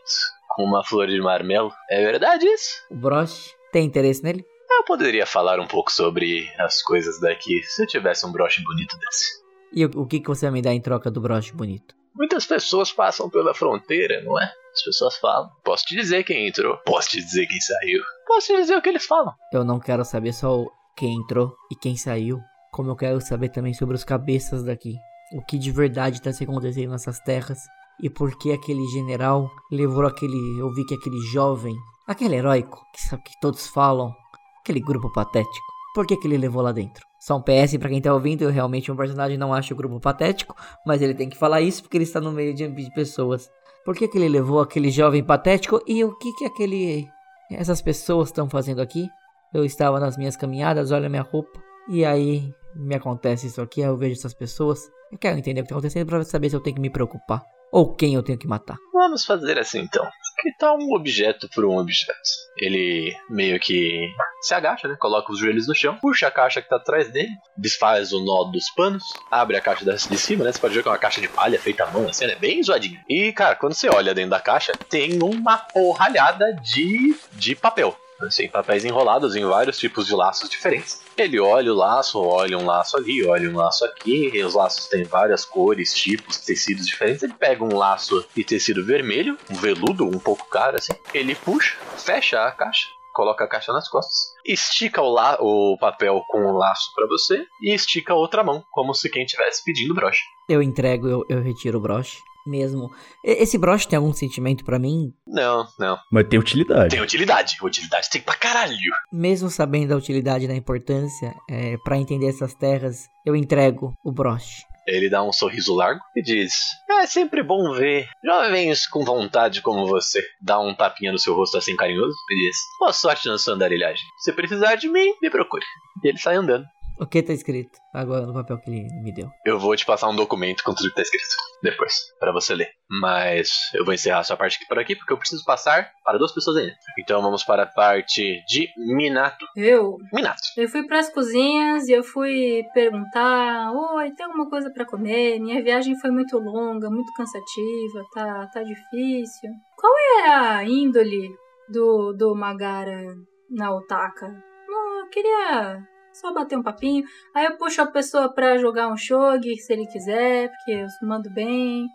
com 0.50 0.64
uma 0.64 0.84
flor 0.84 1.06
de 1.06 1.20
marmelo. 1.20 1.72
É 1.88 2.02
verdade 2.02 2.46
isso? 2.46 2.82
O 2.90 2.96
broche, 2.96 3.50
tem 3.72 3.86
interesse 3.86 4.22
nele? 4.22 4.44
Eu 4.70 4.84
poderia 4.84 5.26
falar 5.26 5.60
um 5.60 5.66
pouco 5.66 5.92
sobre 5.92 6.48
as 6.58 6.82
coisas 6.82 7.20
daqui 7.20 7.62
se 7.62 7.82
eu 7.82 7.86
tivesse 7.86 8.26
um 8.26 8.32
broche 8.32 8.62
bonito 8.62 8.96
desse. 8.98 9.42
E 9.72 9.84
o, 9.84 10.02
o 10.02 10.06
que, 10.06 10.20
que 10.20 10.28
você 10.28 10.46
vai 10.46 10.52
me 10.54 10.62
dar 10.62 10.72
em 10.72 10.80
troca 10.80 11.10
do 11.10 11.20
broche 11.20 11.52
bonito? 11.52 11.94
Muitas 12.14 12.46
pessoas 12.46 12.90
passam 12.90 13.30
pela 13.30 13.54
fronteira, 13.54 14.20
não 14.22 14.40
é? 14.40 14.52
As 14.72 14.82
pessoas 14.82 15.16
falam. 15.18 15.50
Posso 15.64 15.84
te 15.84 15.94
dizer 15.94 16.24
quem 16.24 16.48
entrou, 16.48 16.76
posso 16.84 17.10
te 17.10 17.18
dizer 17.18 17.46
quem 17.46 17.60
saiu, 17.60 18.02
posso 18.26 18.48
te 18.48 18.56
dizer 18.56 18.76
o 18.76 18.82
que 18.82 18.88
eles 18.88 19.06
falam. 19.06 19.32
Eu 19.52 19.64
não 19.64 19.78
quero 19.78 20.04
saber 20.04 20.32
só 20.32 20.64
quem 20.96 21.14
entrou 21.14 21.54
e 21.70 21.76
quem 21.76 21.96
saiu, 21.96 22.40
como 22.78 22.92
eu 22.92 22.96
quero 22.96 23.20
saber 23.20 23.48
também 23.48 23.74
sobre 23.74 23.96
os 23.96 24.04
cabeças 24.04 24.62
daqui. 24.62 24.94
O 25.32 25.44
que 25.44 25.58
de 25.58 25.72
verdade 25.72 26.18
está 26.18 26.32
se 26.32 26.44
acontecendo 26.44 26.92
nessas 26.92 27.18
terras 27.18 27.58
e 28.00 28.08
por 28.08 28.38
que 28.38 28.52
aquele 28.52 28.86
general 28.86 29.50
levou 29.68 30.06
aquele. 30.06 30.38
Eu 30.60 30.72
vi 30.72 30.86
que 30.86 30.94
aquele 30.94 31.18
jovem, 31.32 31.74
aquele 32.06 32.36
heróico, 32.36 32.80
que 32.94 33.16
que 33.16 33.40
todos 33.40 33.66
falam, 33.66 34.14
aquele 34.60 34.78
grupo 34.78 35.12
patético, 35.12 35.66
por 35.92 36.06
que, 36.06 36.16
que 36.16 36.28
ele 36.28 36.38
levou 36.38 36.62
lá 36.62 36.70
dentro? 36.70 37.04
Só 37.18 37.36
um 37.36 37.42
PS 37.42 37.76
pra 37.80 37.88
quem 37.88 38.00
tá 38.00 38.14
ouvindo, 38.14 38.42
eu 38.42 38.50
realmente 38.52 38.92
um 38.92 38.96
personagem 38.96 39.36
não 39.36 39.52
acho 39.52 39.74
o 39.74 39.76
grupo 39.76 39.98
patético, 39.98 40.54
mas 40.86 41.02
ele 41.02 41.14
tem 41.14 41.28
que 41.28 41.36
falar 41.36 41.60
isso 41.60 41.82
porque 41.82 41.96
ele 41.96 42.04
está 42.04 42.20
no 42.20 42.30
meio 42.30 42.54
de, 42.54 42.68
de 42.68 42.94
pessoas. 42.94 43.50
Por 43.84 43.96
que, 43.96 44.06
que 44.06 44.16
ele 44.16 44.28
levou 44.28 44.60
aquele 44.60 44.88
jovem 44.88 45.24
patético 45.24 45.82
e 45.84 46.04
o 46.04 46.16
que 46.16 46.32
que 46.34 46.44
aquele 46.44 47.08
essas 47.50 47.82
pessoas 47.82 48.28
estão 48.28 48.48
fazendo 48.48 48.80
aqui? 48.80 49.08
Eu 49.52 49.64
estava 49.64 49.98
nas 49.98 50.16
minhas 50.16 50.36
caminhadas, 50.36 50.92
olha 50.92 51.08
minha 51.08 51.22
roupa, 51.22 51.58
e 51.88 52.04
aí 52.04 52.54
me 52.74 52.94
acontece 52.94 53.46
isso 53.46 53.60
aqui, 53.60 53.80
eu 53.80 53.96
vejo 53.96 54.14
essas 54.14 54.34
pessoas. 54.34 54.90
Eu 55.10 55.18
quero 55.18 55.38
entender 55.38 55.60
o 55.60 55.64
que 55.64 55.68
está 55.68 55.76
acontecendo 55.76 56.06
para 56.06 56.22
saber 56.24 56.50
se 56.50 56.56
eu 56.56 56.60
tenho 56.60 56.76
que 56.76 56.82
me 56.82 56.90
preocupar 56.90 57.42
ou 57.70 57.94
quem 57.94 58.14
eu 58.14 58.22
tenho 58.22 58.38
que 58.38 58.46
matar. 58.46 58.76
Vamos 58.92 59.24
fazer 59.24 59.58
assim 59.58 59.80
então. 59.80 60.04
Que 60.40 60.52
tal 60.58 60.78
um 60.78 60.94
objeto 60.94 61.48
por 61.54 61.64
um 61.64 61.76
objeto? 61.76 62.18
Ele 62.56 63.14
meio 63.28 63.58
que 63.58 64.08
se 64.40 64.54
agacha, 64.54 64.86
né? 64.86 64.96
Coloca 64.98 65.32
os 65.32 65.38
joelhos 65.38 65.66
no 65.66 65.74
chão, 65.74 65.98
puxa 66.00 66.28
a 66.28 66.30
caixa 66.30 66.62
que 66.62 66.68
tá 66.68 66.76
atrás 66.76 67.10
dele, 67.10 67.30
desfaz 67.56 68.12
o 68.12 68.24
nó 68.24 68.44
dos 68.44 68.70
panos, 68.70 69.02
abre 69.30 69.56
a 69.56 69.60
caixa 69.60 69.84
de 69.84 70.18
cima, 70.18 70.44
né? 70.44 70.52
Você 70.52 70.60
pode 70.60 70.74
ver 70.74 70.82
que 70.82 70.88
é 70.88 70.92
uma 70.92 70.98
caixa 70.98 71.20
de 71.20 71.28
palha 71.28 71.58
feita 71.58 71.84
à 71.84 71.90
mão, 71.90 72.08
assim, 72.08 72.24
é 72.24 72.36
bem 72.36 72.62
zoadinha. 72.62 73.02
E, 73.08 73.32
cara, 73.32 73.56
quando 73.56 73.74
você 73.74 73.88
olha 73.88 74.14
dentro 74.14 74.30
da 74.30 74.40
caixa, 74.40 74.72
tem 74.88 75.20
uma 75.22 75.58
porralhada 75.58 76.54
de, 76.54 77.16
de 77.32 77.56
papel. 77.56 77.96
Assim, 78.20 78.48
papéis 78.48 78.84
enrolados 78.84 79.36
em 79.36 79.44
vários 79.44 79.78
tipos 79.78 80.06
de 80.06 80.14
laços 80.14 80.48
diferentes. 80.48 81.00
Ele 81.16 81.38
olha 81.38 81.72
o 81.72 81.76
laço, 81.76 82.20
olha 82.20 82.58
um 82.58 82.66
laço 82.66 82.96
ali, 82.96 83.24
olha 83.24 83.48
um 83.48 83.56
laço 83.56 83.84
aqui. 83.84 84.42
Os 84.42 84.54
laços 84.54 84.86
têm 84.88 85.04
várias 85.04 85.44
cores, 85.44 85.94
tipos, 85.94 86.38
tecidos 86.38 86.86
diferentes. 86.86 87.22
Ele 87.22 87.34
pega 87.34 87.64
um 87.64 87.76
laço 87.76 88.24
de 88.34 88.44
tecido 88.44 88.84
vermelho, 88.84 89.38
um 89.50 89.54
veludo, 89.54 90.04
um 90.04 90.18
pouco 90.18 90.48
caro 90.48 90.76
assim. 90.76 90.92
Ele 91.14 91.34
puxa, 91.34 91.76
fecha 91.96 92.44
a 92.44 92.50
caixa, 92.50 92.88
coloca 93.12 93.44
a 93.44 93.48
caixa 93.48 93.72
nas 93.72 93.88
costas, 93.88 94.32
estica 94.44 95.02
o, 95.02 95.12
la 95.12 95.36
o 95.40 95.76
papel 95.78 96.22
com 96.28 96.46
o 96.46 96.56
laço 96.56 96.92
pra 96.94 97.06
você 97.06 97.44
e 97.60 97.74
estica 97.74 98.12
a 98.12 98.16
outra 98.16 98.42
mão, 98.44 98.64
como 98.70 98.94
se 98.94 99.10
quem 99.10 99.24
estivesse 99.24 99.62
pedindo 99.64 99.94
broche. 99.94 100.22
Eu 100.48 100.62
entrego, 100.62 101.08
eu, 101.08 101.24
eu 101.28 101.42
retiro 101.42 101.78
o 101.78 101.80
broche. 101.80 102.18
Mesmo. 102.48 102.90
Esse 103.22 103.58
broche 103.58 103.86
tem 103.86 103.96
algum 103.98 104.12
sentimento 104.12 104.64
pra 104.64 104.78
mim? 104.78 105.12
Não, 105.26 105.66
não. 105.78 105.98
Mas 106.10 106.26
tem 106.28 106.38
utilidade. 106.38 106.90
Tem 106.94 107.02
utilidade. 107.02 107.56
Utilidade 107.62 108.08
tem 108.08 108.22
pra 108.22 108.34
caralho. 108.34 108.76
Mesmo 109.12 109.50
sabendo 109.50 109.88
da 109.88 109.96
utilidade 109.96 110.46
e 110.46 110.48
da 110.48 110.54
importância, 110.54 111.34
é, 111.50 111.76
para 111.84 111.98
entender 111.98 112.28
essas 112.28 112.54
terras, 112.54 113.06
eu 113.26 113.36
entrego 113.36 113.92
o 114.02 114.10
broche. 114.10 114.62
Ele 114.86 115.10
dá 115.10 115.22
um 115.22 115.32
sorriso 115.32 115.74
largo 115.74 116.00
e 116.16 116.22
diz: 116.22 116.54
É 116.88 117.06
sempre 117.06 117.42
bom 117.42 117.72
ver 117.74 118.08
jovens 118.24 118.86
com 118.86 119.04
vontade 119.04 119.60
como 119.60 119.86
você. 119.86 120.22
Dá 120.40 120.58
um 120.58 120.74
tapinha 120.74 121.12
no 121.12 121.18
seu 121.18 121.34
rosto 121.34 121.58
assim 121.58 121.76
carinhoso 121.76 122.16
e 122.30 122.46
diz: 122.46 122.56
Boa 122.80 122.92
sorte 122.94 123.28
na 123.28 123.36
sua 123.36 123.52
andarilhagem. 123.52 124.02
Se 124.20 124.32
precisar 124.32 124.76
de 124.76 124.88
mim, 124.88 125.12
me 125.20 125.28
procure. 125.28 125.64
E 126.02 126.08
ele 126.08 126.16
sai 126.16 126.36
andando. 126.36 126.64
O 127.00 127.06
que 127.06 127.22
tá 127.22 127.32
escrito 127.32 127.78
agora 127.94 128.26
no 128.26 128.34
papel 128.34 128.58
que 128.58 128.70
ele 128.70 128.88
me 129.02 129.12
deu? 129.12 129.30
Eu 129.46 129.56
vou 129.56 129.76
te 129.76 129.86
passar 129.86 130.08
um 130.08 130.16
documento 130.16 130.64
com 130.64 130.74
tudo 130.74 130.88
que 130.88 130.96
tá 130.96 131.02
escrito 131.02 131.26
depois, 131.62 131.94
pra 132.18 132.32
você 132.32 132.56
ler. 132.56 132.68
Mas 133.00 133.70
eu 133.72 133.84
vou 133.84 133.94
encerrar 133.94 134.20
essa 134.20 134.36
parte 134.36 134.56
aqui 134.56 134.66
por 134.66 134.80
aqui 134.80 134.96
porque 134.96 135.12
eu 135.12 135.16
preciso 135.16 135.44
passar 135.44 135.92
para 136.02 136.18
duas 136.18 136.32
pessoas 136.32 136.56
ainda. 136.56 136.74
Então 136.98 137.22
vamos 137.22 137.44
para 137.44 137.62
a 137.62 137.66
parte 137.66 138.42
de 138.48 138.68
Minato. 138.76 139.46
Eu, 139.56 139.96
Minato. 140.12 140.42
eu 140.56 140.68
fui 140.68 140.84
pras 140.88 141.08
cozinhas 141.08 141.86
e 141.86 141.92
eu 141.92 142.02
fui 142.02 142.64
perguntar: 142.74 143.72
Oi, 143.72 144.10
tem 144.10 144.26
alguma 144.26 144.50
coisa 144.50 144.68
pra 144.68 144.84
comer? 144.84 145.38
Minha 145.38 145.62
viagem 145.62 145.96
foi 146.00 146.10
muito 146.10 146.36
longa, 146.36 146.90
muito 146.90 147.12
cansativa, 147.12 148.04
tá, 148.12 148.46
tá 148.52 148.62
difícil. 148.64 149.50
Qual 149.76 149.92
é 149.96 150.28
a 150.30 150.64
índole 150.64 151.30
do, 151.68 152.12
do 152.12 152.34
Magara 152.34 153.14
na 153.48 153.72
Otaka? 153.72 154.28
Não, 154.66 155.00
eu 155.00 155.08
queria 155.08 155.86
só 156.20 156.32
bater 156.32 156.58
um 156.58 156.62
papinho. 156.62 157.04
Aí 157.34 157.46
eu 157.46 157.56
puxo 157.56 157.80
a 157.80 157.86
pessoa 157.86 158.32
pra 158.32 158.58
jogar 158.58 158.88
um 158.88 158.96
shogi, 158.96 159.56
se 159.56 159.72
ele 159.72 159.86
quiser, 159.86 160.50
porque 160.50 160.72
eu 160.72 160.86
mando 161.02 161.30
bem. 161.30 161.86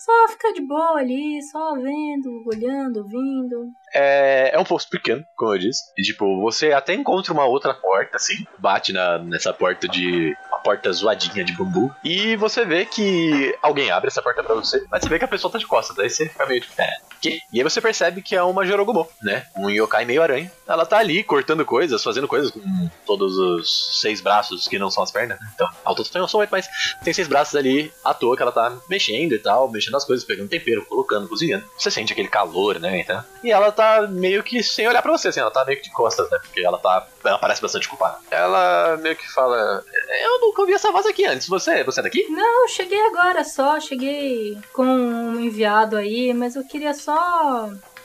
Só 0.00 0.28
ficar 0.28 0.52
de 0.52 0.62
boa 0.62 0.98
ali, 0.98 1.42
só 1.52 1.74
vendo, 1.74 2.42
olhando, 2.46 3.00
ouvindo. 3.00 3.70
É, 3.92 4.50
é 4.54 4.58
um 4.58 4.64
posto 4.64 4.88
pequeno, 4.88 5.22
como 5.36 5.52
eu 5.52 5.58
disse. 5.58 5.82
E, 5.98 6.00
tipo, 6.00 6.40
você 6.40 6.72
até 6.72 6.94
encontra 6.94 7.34
uma 7.34 7.44
outra 7.44 7.74
porta, 7.74 8.16
assim. 8.16 8.46
Bate 8.58 8.94
na, 8.94 9.18
nessa 9.18 9.52
porta 9.52 9.86
de. 9.86 10.34
Uma 10.48 10.60
porta 10.60 10.90
zoadinha 10.90 11.44
de 11.44 11.52
bambu. 11.52 11.94
E 12.02 12.34
você 12.36 12.64
vê 12.64 12.86
que 12.86 13.54
alguém 13.60 13.90
abre 13.90 14.08
essa 14.08 14.22
porta 14.22 14.42
pra 14.42 14.54
você. 14.54 14.82
Mas 14.90 15.02
você 15.02 15.08
vê 15.10 15.18
que 15.18 15.24
a 15.26 15.28
pessoa 15.28 15.52
tá 15.52 15.58
de 15.58 15.66
costas. 15.66 15.94
Daí 15.94 16.08
você 16.08 16.26
fica 16.26 16.46
meio 16.46 16.62
tipo, 16.62 16.80
é, 16.80 16.96
que? 17.20 17.40
E 17.52 17.58
aí 17.58 17.62
você 17.62 17.80
percebe 17.80 18.22
que 18.22 18.34
é 18.34 18.42
uma 18.42 18.64
Jorogumo, 18.66 19.06
né? 19.22 19.44
Um 19.56 19.68
yokai 19.70 20.04
meio 20.04 20.22
aranha. 20.22 20.50
Ela 20.66 20.86
tá 20.86 20.98
ali 20.98 21.22
cortando 21.22 21.64
coisas, 21.64 22.02
fazendo 22.02 22.28
coisas 22.28 22.50
com 22.50 22.60
todos 23.06 23.36
os 23.36 24.00
seis 24.00 24.20
braços 24.20 24.66
que 24.68 24.78
não 24.78 24.90
são 24.90 25.02
as 25.02 25.10
pernas. 25.10 25.38
né? 25.40 25.46
Então, 25.54 25.68
a 25.84 25.90
outra 25.90 26.04
tem 26.04 26.22
um 26.22 26.28
som, 26.28 26.44
mas 26.50 26.68
tem 27.04 27.12
seis 27.12 27.28
braços 27.28 27.54
ali 27.56 27.92
à 28.04 28.14
toa 28.14 28.36
que 28.36 28.42
ela 28.42 28.52
tá 28.52 28.72
mexendo 28.88 29.32
e 29.34 29.38
tal, 29.38 29.68
mexendo 29.70 29.92
nas 29.92 30.04
coisas, 30.04 30.24
pegando 30.24 30.48
tempero, 30.48 30.84
colocando, 30.86 31.28
cozinhando. 31.28 31.64
Você 31.76 31.90
sente 31.90 32.12
aquele 32.12 32.28
calor, 32.28 32.78
né? 32.78 33.00
Então, 33.00 33.22
e 33.42 33.50
ela 33.50 33.70
tá 33.72 34.06
meio 34.08 34.42
que 34.42 34.62
sem 34.62 34.88
olhar 34.88 35.02
pra 35.02 35.12
você, 35.12 35.28
assim, 35.28 35.40
ela 35.40 35.50
tá 35.50 35.64
meio 35.64 35.78
que 35.78 35.84
de 35.84 35.92
costas, 35.92 36.30
né? 36.30 36.38
Porque 36.40 36.60
ela 36.60 36.78
tá. 36.78 37.06
Ela 37.24 37.38
parece 37.38 37.60
bastante 37.60 37.88
culpada. 37.88 38.18
Ela 38.30 38.96
meio 38.98 39.16
que 39.16 39.30
fala. 39.32 39.84
Eu 40.22 40.40
nunca 40.40 40.62
ouvi 40.62 40.72
essa 40.72 40.90
voz 40.92 41.06
aqui 41.06 41.24
antes. 41.26 41.46
Você, 41.48 41.84
você 41.84 42.00
é 42.00 42.02
daqui? 42.02 42.26
Não, 42.30 42.68
cheguei 42.68 43.00
agora 43.06 43.44
só, 43.44 43.78
cheguei 43.80 44.56
com 44.72 44.84
um 44.84 45.40
enviado 45.40 45.96
aí, 45.96 46.32
mas 46.32 46.56
eu 46.56 46.64
queria 46.64 46.94
só 46.94 47.09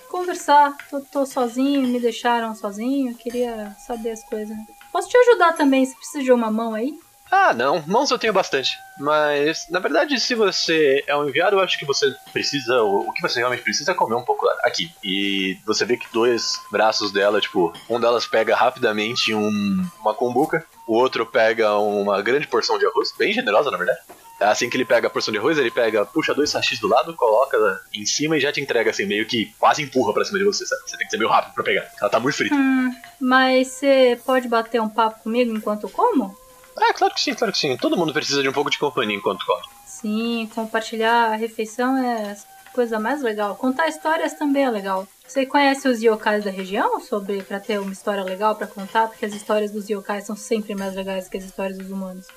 conversar. 0.10 0.76
Tô, 0.90 1.02
tô 1.02 1.26
sozinho, 1.26 1.88
me 1.88 2.00
deixaram 2.00 2.56
sozinho, 2.56 3.16
queria 3.16 3.76
saber 3.86 4.12
as 4.12 4.24
coisas. 4.24 4.56
Posso 4.92 5.10
te 5.10 5.18
ajudar 5.18 5.54
também, 5.54 5.86
se 5.86 5.96
precisa 5.96 6.24
de 6.24 6.32
uma 6.32 6.50
mão 6.50 6.74
aí? 6.74 6.98
Ah, 7.32 7.54
não. 7.54 7.84
Mãos 7.88 8.12
eu 8.12 8.20
tenho 8.20 8.32
bastante. 8.32 8.72
Mas, 8.98 9.66
na 9.70 9.80
verdade, 9.80 10.20
se 10.20 10.36
você 10.36 11.04
é 11.08 11.18
um 11.18 11.28
enviado, 11.28 11.56
eu 11.56 11.60
acho 11.60 11.78
que 11.78 11.86
você 11.86 12.14
precisa. 12.32 12.82
O 12.84 13.12
que 13.12 13.22
você 13.22 13.40
realmente 13.40 13.64
precisa 13.64 13.92
é 13.92 13.96
comer 13.96 14.16
um 14.16 14.24
pouco 14.24 14.48
aqui. 14.64 14.92
E 15.04 15.58
você 15.66 15.84
vê 15.86 15.98
que 15.98 16.12
dois 16.14 16.54
braços 16.72 17.12
dela, 17.12 17.42
tipo, 17.42 17.74
um 17.90 18.00
delas 18.00 18.26
pega 18.26 18.56
rapidamente 18.56 19.34
um, 19.34 19.86
uma 20.00 20.14
cumbuca, 20.14 20.66
o 20.88 20.94
outro 20.94 21.26
pega 21.26 21.78
uma 21.78 22.22
grande 22.22 22.48
porção 22.48 22.78
de 22.78 22.86
arroz, 22.86 23.12
bem 23.18 23.34
generosa, 23.34 23.72
na 23.72 23.78
verdade. 23.78 24.00
Assim 24.40 24.70
que 24.70 24.76
ele 24.76 24.86
pega 24.86 25.08
a 25.08 25.10
porção 25.10 25.32
de 25.32 25.38
arroz, 25.38 25.58
ele 25.58 25.72
pega, 25.72 26.06
puxa 26.06 26.34
dois 26.34 26.50
sachês 26.50 26.80
do 26.80 26.88
lado, 26.88 27.16
coloca 27.16 27.82
em 27.94 28.06
cima 28.06 28.38
e 28.38 28.40
já 28.40 28.52
te 28.52 28.60
entrega, 28.60 28.92
assim, 28.92 29.06
meio 29.06 29.26
que 29.26 29.54
quase 29.58 29.82
empurra 29.82 30.14
pra 30.14 30.26
cima 30.26 30.38
de 30.38 30.46
você, 30.46 30.66
sabe? 30.66 30.82
Você 30.86 30.98
tem 30.98 31.06
que 31.06 31.12
ser 31.12 31.18
meio 31.18 31.30
rápido 31.30 31.54
pra 31.54 31.64
pegar. 31.64 31.90
Ela 32.00 32.10
tá 32.10 32.20
muito 32.20 32.36
frita. 32.36 32.54
Hum, 32.54 32.94
mas 33.20 33.68
você 33.68 34.20
pode 34.26 34.48
bater 34.48 34.82
um 34.82 34.90
papo 34.90 35.24
comigo 35.24 35.56
enquanto 35.56 35.88
como? 35.88 36.38
Ah, 36.78 36.94
claro 36.94 37.14
que 37.14 37.22
sim, 37.22 37.34
claro 37.34 37.54
que 37.54 37.60
sim. 37.60 37.78
Todo 37.78 37.96
mundo 37.96 38.12
precisa 38.12 38.42
de 38.42 38.50
um 38.50 38.54
pouco 38.54 38.70
de 38.70 38.78
companhia 38.78 39.16
enquanto 39.16 39.46
come. 39.46 39.64
Sim, 39.86 40.50
compartilhar 40.54 41.32
a 41.32 41.36
refeição 41.36 41.98
é 41.98 42.32
a 42.32 42.72
coisa 42.74 43.00
mais 43.00 43.22
legal. 43.22 43.56
Contar 43.56 43.88
histórias 43.88 44.34
também 44.34 44.66
é 44.66 44.70
legal. 44.70 45.08
Você 45.26 45.46
conhece 45.46 45.88
os 45.88 46.04
yokais 46.04 46.44
da 46.44 46.52
região 46.52 47.00
sobre 47.00 47.42
para 47.42 47.60
ter 47.60 47.80
uma 47.80 47.94
história 47.94 48.24
legal 48.24 48.56
pra 48.56 48.68
contar? 48.68 49.08
Porque 49.08 49.26
as 49.26 49.34
histórias 49.34 49.72
dos 49.72 49.90
yokais 49.90 50.26
são 50.26 50.36
sempre 50.36 50.76
mais 50.76 50.94
legais 50.94 51.30
que 51.30 51.38
as 51.38 51.46
histórias 51.46 51.78
dos 51.78 51.90
humanos. 51.90 52.28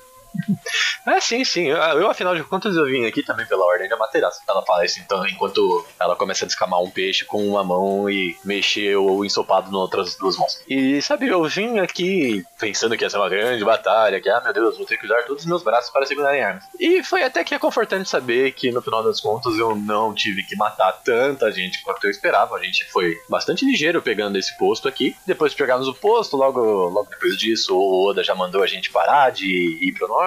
É, 1.05 1.19
sim, 1.19 1.43
sim. 1.43 1.67
Eu, 1.67 2.09
afinal 2.09 2.35
de 2.35 2.43
contas, 2.43 2.75
eu 2.75 2.85
vim 2.85 3.05
aqui 3.05 3.23
também 3.23 3.45
pela 3.45 3.65
ordem 3.65 3.89
da 3.89 3.97
Materaça. 3.97 4.41
Ela 4.47 4.63
fala 4.65 4.85
isso, 4.85 4.99
então, 4.99 5.25
enquanto 5.27 5.85
ela 5.99 6.15
começa 6.15 6.45
a 6.45 6.47
descamar 6.47 6.81
um 6.81 6.89
peixe 6.89 7.25
com 7.25 7.45
uma 7.47 7.63
mão 7.63 8.09
e 8.09 8.37
mexer 8.43 8.95
o 8.95 9.23
ensopado 9.25 9.67
nas 9.67 9.79
outras 9.79 10.15
duas 10.17 10.37
mãos. 10.37 10.61
E, 10.67 11.01
sabe, 11.01 11.27
eu 11.27 11.43
vim 11.45 11.79
aqui 11.79 12.43
pensando 12.59 12.97
que 12.97 13.03
ia 13.03 13.09
ser 13.09 13.17
uma 13.17 13.29
grande 13.29 13.63
batalha, 13.63 14.21
que, 14.21 14.29
ah, 14.29 14.41
meu 14.41 14.53
Deus, 14.53 14.77
vou 14.77 14.85
ter 14.85 14.97
que 14.97 15.05
usar 15.05 15.23
todos 15.23 15.43
os 15.43 15.49
meus 15.49 15.63
braços 15.63 15.89
para 15.89 16.05
segurarem 16.05 16.43
armas. 16.43 16.63
E 16.79 17.03
foi 17.03 17.23
até 17.23 17.43
que 17.43 17.55
é 17.55 17.59
confortante 17.59 18.09
saber 18.09 18.51
que, 18.51 18.71
no 18.71 18.81
final 18.81 19.03
das 19.03 19.19
contas, 19.19 19.57
eu 19.57 19.75
não 19.75 20.13
tive 20.13 20.43
que 20.43 20.55
matar 20.55 20.91
tanta 21.03 21.51
gente 21.51 21.81
quanto 21.83 22.03
eu 22.03 22.11
esperava. 22.11 22.55
A 22.55 22.63
gente 22.63 22.85
foi 22.91 23.17
bastante 23.29 23.65
ligeiro 23.65 24.01
pegando 24.01 24.37
esse 24.37 24.55
posto 24.57 24.87
aqui. 24.87 25.15
Depois 25.25 25.51
de 25.51 25.57
pegarmos 25.57 25.87
o 25.87 25.93
posto, 25.93 26.37
logo, 26.37 26.61
logo 26.89 27.09
depois 27.09 27.37
disso, 27.37 27.75
o 27.75 28.09
Oda 28.09 28.23
já 28.23 28.35
mandou 28.35 28.61
a 28.61 28.67
gente 28.67 28.91
parar 28.91 29.31
de 29.31 29.45
ir 29.81 29.93
pro 29.93 30.07
norte, 30.07 30.18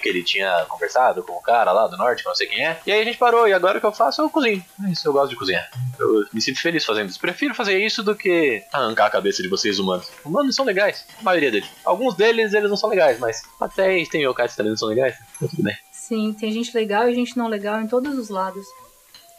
que 0.00 0.08
ele 0.08 0.22
tinha 0.22 0.66
conversado 0.68 1.22
com 1.22 1.32
o 1.32 1.42
cara 1.42 1.72
lá 1.72 1.86
do 1.86 1.96
norte, 1.96 2.22
que 2.22 2.28
não 2.28 2.34
sei 2.34 2.46
quem 2.46 2.66
é. 2.66 2.80
E 2.86 2.92
aí 2.92 3.00
a 3.00 3.04
gente 3.04 3.18
parou, 3.18 3.46
e 3.48 3.52
agora 3.52 3.78
o 3.78 3.80
que 3.80 3.86
eu 3.86 3.92
faço? 3.92 4.22
Eu 4.22 4.30
cozinho. 4.30 4.64
É 4.86 4.90
isso, 4.90 5.06
eu 5.06 5.12
gosto 5.12 5.30
de 5.30 5.36
cozinhar. 5.36 5.68
Eu 5.98 6.26
me 6.32 6.40
sinto 6.40 6.60
feliz 6.60 6.84
fazendo 6.84 7.08
isso. 7.08 7.20
Prefiro 7.20 7.54
fazer 7.54 7.78
isso 7.78 8.02
do 8.02 8.14
que 8.14 8.62
arrancar 8.72 9.06
a 9.06 9.10
cabeça 9.10 9.42
de 9.42 9.48
vocês 9.48 9.78
humanos. 9.78 10.10
Humanos 10.24 10.54
são 10.54 10.64
legais, 10.64 11.06
a 11.18 11.22
maioria 11.22 11.50
deles. 11.50 11.68
Alguns 11.84 12.14
deles, 12.14 12.52
eles 12.52 12.70
não 12.70 12.76
são 12.76 12.90
legais, 12.90 13.18
mas 13.18 13.42
até 13.60 14.04
tem 14.04 14.22
yokais 14.22 14.52
que 14.52 14.56
também 14.56 14.70
não 14.70 14.78
são 14.78 14.88
legais. 14.88 15.16
Então, 15.36 15.48
tudo 15.48 15.62
bem. 15.62 15.76
Sim, 15.92 16.32
tem 16.38 16.52
gente 16.52 16.76
legal 16.76 17.08
e 17.08 17.14
gente 17.14 17.36
não 17.36 17.48
legal 17.48 17.80
em 17.80 17.86
todos 17.86 18.16
os 18.18 18.28
lados. 18.28 18.64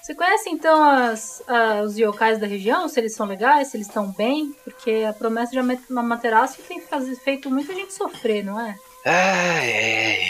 Você 0.02 0.16
conhece 0.16 0.50
então 0.50 0.82
as, 0.82 1.44
ah, 1.48 1.82
os 1.84 1.98
yokais 1.98 2.40
da 2.40 2.48
região? 2.48 2.88
Se 2.88 2.98
eles 2.98 3.14
são 3.14 3.26
legais, 3.26 3.68
se 3.68 3.76
eles 3.76 3.88
estão 3.88 4.10
bem? 4.12 4.56
Porque 4.64 5.06
a 5.08 5.12
promessa 5.12 5.52
de 5.52 5.60
Amaterasu 5.60 6.62
tem 6.66 6.82
feito 7.24 7.52
muita 7.52 7.74
gente 7.74 7.94
sofrer, 7.94 8.42
não 8.42 8.58
é? 8.58 8.74
Ai, 9.06 9.74
ai, 9.74 10.30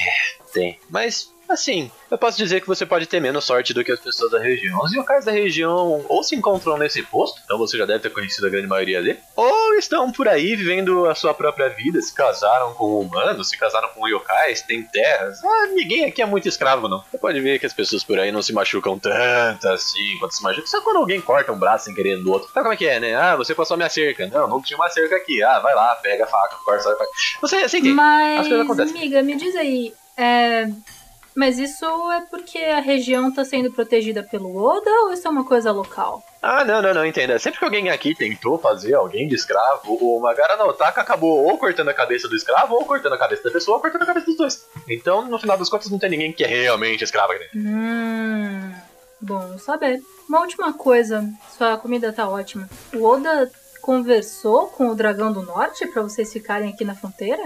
tem. 0.53 0.79
Mas, 0.89 1.33
assim, 1.49 1.91
eu 2.09 2.17
posso 2.17 2.37
dizer 2.37 2.61
que 2.61 2.67
você 2.67 2.85
pode 2.85 3.05
ter 3.05 3.19
menos 3.19 3.45
sorte 3.45 3.73
do 3.73 3.83
que 3.83 3.91
as 3.91 3.99
pessoas 3.99 4.31
da 4.31 4.39
região. 4.39 4.79
Os 4.81 4.91
yokais 4.93 5.25
da 5.25 5.31
região 5.31 6.05
ou 6.07 6.23
se 6.23 6.35
encontram 6.35 6.77
nesse 6.77 7.01
posto, 7.03 7.41
então 7.43 7.57
você 7.57 7.77
já 7.77 7.85
deve 7.85 7.99
ter 7.99 8.09
conhecido 8.09 8.47
a 8.47 8.49
grande 8.49 8.67
maioria 8.67 9.01
dele, 9.01 9.19
ou 9.35 9.73
estão 9.75 10.11
por 10.11 10.27
aí 10.27 10.55
vivendo 10.55 11.05
a 11.05 11.15
sua 11.15 11.33
própria 11.33 11.69
vida, 11.69 12.01
se 12.01 12.13
casaram 12.13 12.73
com 12.73 12.99
humanos, 12.99 13.49
se 13.49 13.57
casaram 13.57 13.89
com 13.89 14.07
yokais, 14.07 14.61
têm 14.61 14.83
terras. 14.83 15.43
Ah, 15.43 15.67
ninguém 15.73 16.05
aqui 16.05 16.21
é 16.21 16.25
muito 16.25 16.47
escravo, 16.47 16.87
não. 16.87 17.03
Você 17.09 17.17
pode 17.17 17.39
ver 17.39 17.59
que 17.59 17.65
as 17.65 17.73
pessoas 17.73 18.03
por 18.03 18.19
aí 18.19 18.31
não 18.31 18.41
se 18.41 18.53
machucam 18.53 18.97
tanto 18.99 19.67
assim 19.69 20.17
quanto 20.19 20.35
se 20.35 20.43
machucam. 20.43 20.67
Só 20.67 20.81
quando 20.81 20.97
alguém 20.97 21.21
corta 21.21 21.51
um 21.51 21.59
braço 21.59 21.85
sem 21.85 21.93
querer 21.93 22.17
no 22.17 22.31
outro. 22.31 22.49
Sabe 22.51 22.63
como 22.63 22.73
é 22.73 22.77
que 22.77 22.87
é, 22.87 22.99
né? 22.99 23.15
Ah, 23.15 23.35
você 23.35 23.53
passou 23.53 23.75
a 23.75 23.77
minha 23.77 23.89
cerca. 23.89 24.27
Não, 24.27 24.47
não 24.47 24.61
tinha 24.61 24.77
uma 24.77 24.89
cerca 24.89 25.15
aqui. 25.15 25.41
Ah, 25.43 25.59
vai 25.59 25.73
lá, 25.75 25.95
pega 25.95 26.23
a 26.23 26.27
faca, 26.27 26.55
corta, 26.63 26.83
sai. 26.83 26.95
Você, 27.41 27.77
entende? 27.77 27.93
Mas, 27.93 28.39
As 28.41 28.47
coisas 28.47 28.65
acontecem. 28.65 28.97
amiga, 28.97 29.21
me 29.23 29.35
diz 29.35 29.55
aí, 29.55 29.93
é, 30.17 30.67
mas 31.37 31.59
isso 31.59 31.85
é 32.11 32.21
porque 32.31 32.57
a 32.57 32.79
região 32.79 33.31
tá 33.31 33.45
sendo 33.45 33.71
protegida 33.71 34.23
pelo 34.23 34.55
Oda 34.55 34.89
ou 35.03 35.13
isso 35.13 35.27
é 35.27 35.29
uma 35.29 35.45
coisa 35.45 35.71
local? 35.71 36.23
Ah, 36.41 36.65
não, 36.65 36.81
não, 36.81 36.95
não, 36.95 37.05
entenda. 37.05 37.37
Sempre 37.37 37.59
que 37.59 37.65
alguém 37.65 37.91
aqui 37.91 38.15
tentou 38.15 38.57
fazer 38.57 38.95
alguém 38.95 39.27
de 39.27 39.35
escravo, 39.35 39.93
o 40.01 40.19
Magara 40.19 40.57
no 40.57 40.63
Otaka 40.63 41.01
acabou 41.01 41.45
ou 41.45 41.55
cortando 41.59 41.89
a 41.89 41.93
cabeça 41.93 42.27
do 42.27 42.35
escravo, 42.35 42.73
ou 42.73 42.85
cortando 42.85 43.13
a 43.13 43.19
cabeça 43.19 43.43
da 43.43 43.51
pessoa, 43.51 43.77
ou 43.77 43.81
cortando 43.81 44.01
a 44.01 44.05
cabeça 44.07 44.25
dos 44.25 44.35
dois. 44.35 44.65
Então, 44.89 45.27
no 45.27 45.37
final 45.37 45.55
das 45.55 45.69
contas, 45.69 45.91
não 45.91 45.99
tem 45.99 46.09
ninguém 46.09 46.33
que 46.33 46.43
é 46.43 46.47
realmente 46.47 47.03
escravo 47.03 47.33
aqui 47.33 47.43
dentro. 47.43 47.59
Hum, 47.59 48.73
bom 49.21 49.59
saber. 49.59 50.01
Uma 50.27 50.39
última 50.39 50.73
coisa, 50.73 51.23
sua 51.55 51.77
comida 51.77 52.11
tá 52.11 52.27
ótima. 52.27 52.67
O 52.95 53.03
Oda 53.03 53.51
conversou 53.79 54.69
com 54.69 54.89
o 54.89 54.95
Dragão 54.95 55.31
do 55.31 55.43
Norte 55.43 55.85
pra 55.85 56.01
vocês 56.01 56.33
ficarem 56.33 56.73
aqui 56.73 56.83
na 56.83 56.95
fronteira? 56.95 57.43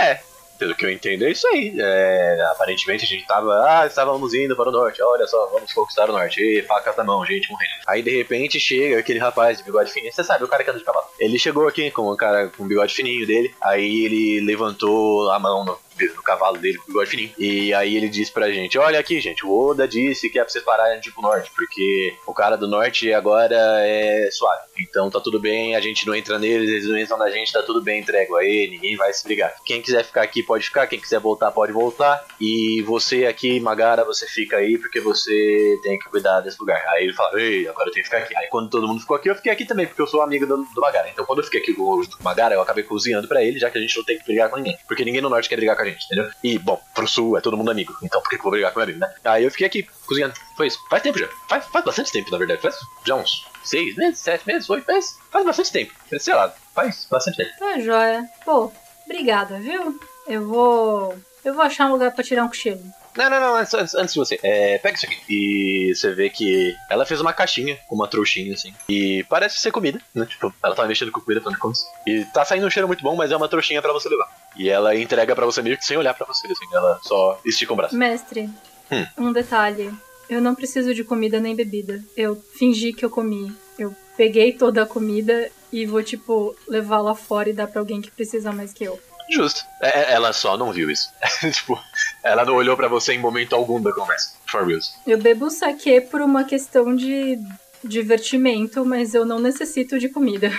É, 0.00 0.18
pelo 0.58 0.74
que 0.74 0.84
eu 0.84 0.90
entendo, 0.90 1.24
é 1.24 1.30
isso 1.30 1.46
aí. 1.48 1.74
É, 1.78 2.48
aparentemente 2.52 3.04
a 3.04 3.08
gente 3.08 3.26
tava, 3.26 3.52
ah, 3.66 3.86
estávamos 3.86 4.34
indo 4.34 4.56
para 4.56 4.68
o 4.68 4.72
norte, 4.72 5.02
olha 5.02 5.26
só, 5.26 5.46
vamos 5.52 5.72
conquistar 5.72 6.10
o 6.10 6.12
norte, 6.12 6.40
e 6.40 6.62
facas 6.62 6.96
na 6.96 7.04
mão, 7.04 7.24
gente 7.24 7.50
morrendo. 7.50 7.72
Aí 7.86 8.02
de 8.02 8.16
repente 8.16 8.58
chega 8.58 8.98
aquele 8.98 9.18
rapaz 9.18 9.58
de 9.58 9.64
bigode 9.64 9.92
fininho, 9.92 10.12
você 10.12 10.24
sabe, 10.24 10.44
o 10.44 10.48
cara 10.48 10.64
que 10.64 10.70
anda 10.70 10.78
de 10.78 10.84
cavalo. 10.84 11.06
Ele 11.18 11.38
chegou 11.38 11.68
aqui 11.68 11.90
com 11.90 12.10
o 12.10 12.16
cara 12.16 12.48
com 12.48 12.64
o 12.64 12.66
bigode 12.66 12.94
fininho 12.94 13.26
dele, 13.26 13.54
aí 13.62 14.04
ele 14.04 14.40
levantou 14.40 15.30
a 15.30 15.38
mão 15.38 15.64
no, 15.64 15.78
no 16.14 16.22
cavalo 16.22 16.58
dele 16.58 16.78
com 16.78 16.84
o 16.84 16.86
bigode 16.86 17.10
fininho. 17.10 17.32
E 17.38 17.72
aí 17.74 17.96
ele 17.96 18.08
disse 18.08 18.32
pra 18.32 18.50
gente: 18.50 18.78
Olha 18.78 18.98
aqui, 18.98 19.20
gente, 19.20 19.44
o 19.44 19.50
Oda 19.50 19.86
disse 19.86 20.30
que 20.30 20.38
é 20.38 20.42
pra 20.42 20.50
vocês 20.50 20.64
pararem 20.64 21.00
de 21.00 21.08
ir 21.08 21.12
pro 21.12 21.22
norte, 21.22 21.50
porque 21.54 22.14
o 22.26 22.34
cara 22.34 22.56
do 22.56 22.68
norte 22.68 23.12
agora 23.12 23.56
é 23.56 24.28
suave. 24.30 24.62
Então 24.78 25.10
tá 25.10 25.20
tudo 25.20 25.40
bem, 25.40 25.74
a 25.74 25.80
gente 25.80 26.06
não 26.06 26.14
entra 26.14 26.38
neles, 26.38 26.70
eles 26.70 26.86
não 26.86 26.98
entram 26.98 27.18
na 27.18 27.30
gente, 27.30 27.52
tá 27.52 27.62
tudo 27.62 27.82
bem, 27.82 28.00
entrega 28.00 28.36
aí, 28.36 28.68
ninguém 28.70 28.96
vai 28.96 29.12
se 29.12 29.24
brigar. 29.24 29.54
Quem 29.64 29.82
quiser 29.82 30.04
ficar 30.04 30.22
aqui 30.22 30.42
pode 30.42 30.64
ficar, 30.64 30.86
quem 30.86 31.00
quiser 31.00 31.20
voltar 31.20 31.50
pode 31.50 31.72
voltar. 31.72 32.24
E 32.40 32.82
você 32.82 33.26
aqui, 33.26 33.60
Magara, 33.60 34.04
você 34.04 34.26
fica 34.26 34.56
aí 34.56 34.78
porque 34.78 35.00
você 35.00 35.78
tem 35.82 35.98
que 35.98 36.08
cuidar 36.08 36.40
desse 36.40 36.58
lugar. 36.60 36.82
Aí 36.88 37.04
ele 37.04 37.14
fala: 37.14 37.40
Ei, 37.40 37.66
agora 37.68 37.88
eu 37.88 37.92
tenho 37.92 38.04
que 38.04 38.10
ficar 38.10 38.22
aqui. 38.22 38.36
Aí 38.36 38.46
quando 38.48 38.70
todo 38.70 38.86
mundo 38.86 39.00
ficou 39.00 39.16
aqui, 39.16 39.28
eu 39.28 39.34
fiquei 39.34 39.52
aqui 39.52 39.64
também, 39.64 39.86
porque 39.86 40.00
eu 40.00 40.06
sou 40.06 40.22
amigo 40.22 40.46
do, 40.46 40.56
do 40.56 40.80
Magara. 40.80 41.08
Então 41.08 41.24
quando 41.24 41.40
eu 41.40 41.44
fiquei 41.44 41.60
aqui 41.60 41.74
com 41.74 41.82
o 41.82 42.06
Magara, 42.22 42.54
eu 42.54 42.60
acabei 42.60 42.84
cozinhando 42.84 43.28
pra 43.28 43.42
ele, 43.42 43.58
já 43.58 43.70
que 43.70 43.78
a 43.78 43.80
gente 43.80 43.96
não 43.96 44.04
tem 44.04 44.18
que 44.18 44.24
brigar 44.24 44.48
com 44.50 44.56
ninguém. 44.56 44.76
Porque 44.86 45.04
ninguém 45.04 45.20
no 45.20 45.28
norte 45.28 45.48
quer 45.48 45.56
brigar 45.56 45.76
com 45.76 45.82
a 45.82 45.84
gente, 45.84 45.87
entendeu? 45.90 46.30
E, 46.42 46.58
bom, 46.58 46.80
pro 46.94 47.06
sul 47.06 47.36
é 47.36 47.40
todo 47.40 47.56
mundo 47.56 47.70
amigo. 47.70 47.96
Então 48.02 48.20
por 48.20 48.28
que 48.28 48.36
que 48.36 48.40
eu 48.40 48.44
vou 48.44 48.52
brigar 48.52 48.72
com 48.72 48.78
meu 48.78 48.84
amigo, 48.84 49.00
né? 49.00 49.12
Aí 49.24 49.44
eu 49.44 49.50
fiquei 49.50 49.66
aqui 49.66 49.88
cozinhando. 50.06 50.34
Foi 50.56 50.66
isso. 50.66 50.78
Faz 50.88 51.02
tempo 51.02 51.18
já. 51.18 51.28
Faz, 51.48 51.66
faz 51.66 51.84
bastante 51.84 52.12
tempo, 52.12 52.30
na 52.30 52.38
verdade. 52.38 52.60
Faz 52.60 52.76
já 53.06 53.14
uns 53.14 53.46
seis 53.64 53.94
meses, 53.96 54.18
sete 54.20 54.46
meses, 54.46 54.68
oito 54.70 54.86
meses. 54.86 55.18
Faz 55.30 55.44
bastante 55.44 55.72
tempo. 55.72 55.92
Sei 56.18 56.34
lá, 56.34 56.52
faz 56.74 57.06
bastante 57.10 57.36
tempo. 57.36 57.50
Tá 57.58 57.78
joia. 57.80 58.24
Pô, 58.44 58.72
obrigada, 59.04 59.58
viu? 59.58 59.98
Eu 60.26 60.46
vou. 60.46 61.18
Eu 61.44 61.54
vou 61.54 61.62
achar 61.62 61.86
um 61.86 61.92
lugar 61.92 62.12
pra 62.12 62.24
tirar 62.24 62.44
um 62.44 62.48
cochilo. 62.48 62.82
Não, 63.16 63.28
não, 63.28 63.40
não, 63.40 63.56
antes, 63.56 63.74
antes, 63.74 64.12
de 64.12 64.18
você. 64.20 64.38
É, 64.44 64.78
pega 64.78 64.96
isso 64.96 65.06
aqui. 65.06 65.18
E 65.28 65.92
você 65.92 66.14
vê 66.14 66.30
que 66.30 66.72
ela 66.88 67.04
fez 67.04 67.20
uma 67.20 67.32
caixinha 67.32 67.76
com 67.88 67.96
uma 67.96 68.06
trouxinha, 68.06 68.54
assim. 68.54 68.72
E 68.88 69.24
parece 69.24 69.58
ser 69.58 69.72
comida, 69.72 70.00
né? 70.14 70.24
Tipo, 70.24 70.54
ela 70.62 70.74
tava 70.74 70.86
mexendo 70.86 71.10
com 71.10 71.20
comida, 71.20 71.40
de 71.40 71.58
contas. 71.58 71.84
E 72.06 72.24
tá 72.26 72.44
saindo 72.44 72.64
um 72.66 72.70
cheiro 72.70 72.86
muito 72.86 73.02
bom, 73.02 73.16
mas 73.16 73.32
é 73.32 73.36
uma 73.36 73.48
trouxinha 73.48 73.82
pra 73.82 73.92
você 73.92 74.08
levar. 74.08 74.28
E 74.58 74.68
ela 74.68 74.96
entrega 74.96 75.34
pra 75.36 75.46
você 75.46 75.62
meio 75.62 75.76
que 75.78 75.84
sem 75.84 75.96
olhar 75.96 76.14
pra 76.14 76.26
você, 76.26 76.46
assim. 76.46 76.66
Ela 76.74 76.98
só 77.02 77.40
estica 77.44 77.72
o 77.72 77.76
braço. 77.76 77.96
Mestre, 77.96 78.50
Hum. 78.90 79.06
um 79.18 79.32
detalhe. 79.32 79.92
Eu 80.28 80.40
não 80.42 80.54
preciso 80.54 80.92
de 80.94 81.04
comida 81.04 81.40
nem 81.40 81.54
bebida. 81.54 82.02
Eu 82.16 82.36
fingi 82.58 82.92
que 82.92 83.04
eu 83.04 83.10
comi. 83.10 83.54
Eu 83.78 83.94
peguei 84.16 84.52
toda 84.52 84.82
a 84.82 84.86
comida 84.86 85.48
e 85.72 85.86
vou, 85.86 86.02
tipo, 86.02 86.54
levar 86.66 87.00
lá 87.00 87.14
fora 87.14 87.48
e 87.48 87.52
dar 87.52 87.66
pra 87.66 87.80
alguém 87.80 88.00
que 88.02 88.10
precisa 88.10 88.50
mais 88.52 88.72
que 88.72 88.84
eu. 88.84 88.98
Justo. 89.30 89.62
É, 89.82 90.00
é, 90.00 90.12
ela 90.14 90.32
só 90.32 90.56
não 90.56 90.72
viu 90.72 90.90
isso. 90.90 91.08
tipo, 91.52 91.78
ela 92.22 92.44
não 92.44 92.54
olhou 92.56 92.76
pra 92.76 92.88
você 92.88 93.12
em 93.12 93.18
momento 93.18 93.54
algum 93.54 93.80
da 93.80 93.92
conversa. 93.92 94.32
For 94.50 94.66
real. 94.66 94.80
Eu 95.06 95.18
bebo 95.18 95.50
saque 95.50 96.00
por 96.00 96.20
uma 96.22 96.44
questão 96.44 96.96
de 96.96 97.38
divertimento, 97.84 98.84
mas 98.84 99.14
eu 99.14 99.24
não 99.24 99.38
necessito 99.38 99.98
de 99.98 100.08
comida. 100.08 100.50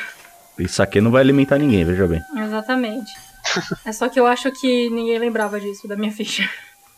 Isso 0.57 0.81
aqui 0.83 0.99
não 1.01 1.09
vai 1.11 1.21
alimentar 1.21 1.57
ninguém, 1.57 1.83
veja 1.85 2.05
bem. 2.07 2.21
Exatamente. 2.37 3.11
É 3.85 3.91
só 3.91 4.09
que 4.09 4.19
eu 4.19 4.27
acho 4.27 4.51
que 4.51 4.89
ninguém 4.89 5.17
lembrava 5.17 5.59
disso 5.59 5.87
da 5.87 5.95
minha 5.95 6.11
ficha. 6.11 6.49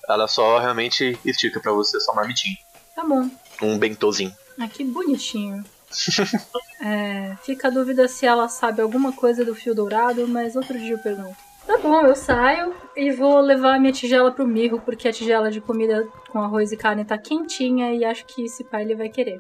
Ela 0.08 0.28
só 0.28 0.60
realmente 0.60 1.18
estica 1.24 1.60
pra 1.60 1.72
você 1.72 2.00
só 2.00 2.14
marmitinho. 2.14 2.58
Tá 2.96 3.04
bom. 3.06 3.30
Um 3.62 3.78
bentozinho. 3.78 4.34
Ah, 4.60 4.68
que 4.68 4.84
bonitinho. 4.84 5.64
É, 6.84 7.36
fica 7.44 7.68
a 7.68 7.72
dúvida 7.72 8.08
se 8.08 8.26
ela 8.26 8.50
sabe 8.50 8.82
alguma 8.82 9.14
coisa 9.14 9.46
do 9.46 9.54
fio 9.54 9.76
dourado, 9.76 10.28
mas 10.28 10.56
outro 10.56 10.80
dia 10.80 10.94
eu 10.94 10.98
pergunto. 10.98 11.38
Tá 11.68 11.78
bom, 11.78 12.02
eu 12.02 12.16
saio 12.16 12.74
e 12.96 13.12
vou 13.12 13.40
levar 13.40 13.76
a 13.76 13.80
minha 13.80 13.94
tigela 13.94 14.32
pro 14.32 14.48
Mirro, 14.48 14.82
porque 14.82 15.08
a 15.08 15.14
tigela 15.14 15.52
de 15.52 15.62
comida 15.62 16.08
com 16.30 16.42
arroz 16.42 16.72
e 16.72 16.78
carne 16.78 17.06
tá 17.06 17.20
quentinha 17.20 17.94
e 17.94 18.04
acho 18.04 18.26
que 18.26 18.46
esse 18.46 18.64
pai 18.64 18.82
ele 18.82 18.96
vai 18.96 19.10
querer. 19.10 19.40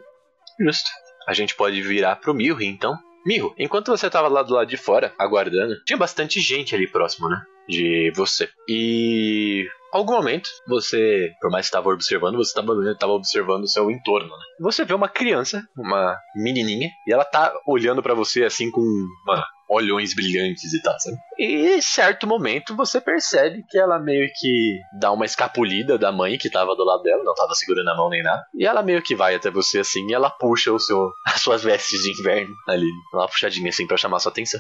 Justo. 0.60 0.88
A 1.28 1.34
gente 1.34 1.56
pode 1.56 1.82
virar 1.82 2.18
pro 2.18 2.34
Mirro, 2.34 2.62
então. 2.62 2.96
Mirro, 3.26 3.54
enquanto 3.58 3.92
você 3.92 4.10
tava 4.10 4.28
lá 4.28 4.44
do 4.44 4.54
lado 4.54 4.68
de 4.68 4.78
fora, 4.78 5.14
aguardando, 5.18 5.76
tinha 5.86 5.98
bastante 5.98 6.40
gente 6.40 6.76
ali 6.76 6.88
próximo, 6.88 7.30
né? 7.30 7.42
De 7.68 8.12
você. 8.16 8.50
E. 8.68 9.68
Algum 9.94 10.14
momento, 10.14 10.50
você, 10.66 11.30
por 11.42 11.52
mais 11.52 11.66
que 11.66 11.68
estava 11.68 11.90
observando, 11.90 12.38
você 12.38 12.58
estava 12.58 13.12
observando 13.12 13.64
o 13.64 13.68
seu 13.68 13.92
entorno, 13.92 14.30
né? 14.30 14.44
Você 14.62 14.86
vê 14.86 14.94
uma 14.94 15.10
criança, 15.10 15.62
uma 15.78 16.16
menininha, 16.34 16.90
e 17.06 17.12
ela 17.12 17.26
tá 17.26 17.54
olhando 17.68 18.02
pra 18.02 18.14
você 18.14 18.46
assim 18.46 18.72
com 18.72 18.80
uma 18.80 19.46
olhões 19.72 20.14
brilhantes 20.14 20.74
e 20.74 20.82
tal, 20.82 21.00
sabe? 21.00 21.18
E 21.40 21.78
em 21.78 21.82
certo 21.82 22.28
momento 22.28 22.76
você 22.76 23.00
percebe 23.00 23.64
que 23.70 23.78
ela 23.78 23.98
meio 24.00 24.28
que 24.36 24.80
dá 25.00 25.12
uma 25.12 25.26
escapulida 25.26 25.98
da 25.98 26.12
mãe 26.12 26.38
que 26.38 26.50
tava 26.50 26.76
do 26.76 26.84
lado 26.84 27.02
dela, 27.02 27.24
não 27.24 27.34
tava 27.34 27.54
segurando 27.54 27.90
a 27.90 27.96
mão 27.96 28.10
nem 28.10 28.22
nada. 28.22 28.44
E 28.54 28.66
ela 28.66 28.84
meio 28.84 29.02
que 29.02 29.16
vai 29.16 29.34
até 29.34 29.50
você 29.50 29.80
assim 29.80 30.06
e 30.10 30.14
ela 30.14 30.30
puxa 30.30 30.74
o 30.74 30.80
seu, 30.80 31.10
as 31.26 31.42
suas 31.42 31.64
vestes 31.64 32.02
de 32.02 32.12
inverno 32.20 32.54
ali. 32.68 32.90
Uma 33.14 33.28
puxadinha 33.28 33.70
assim 33.70 33.88
pra 33.88 33.96
chamar 33.96 34.20
sua 34.20 34.32
atenção. 34.32 34.60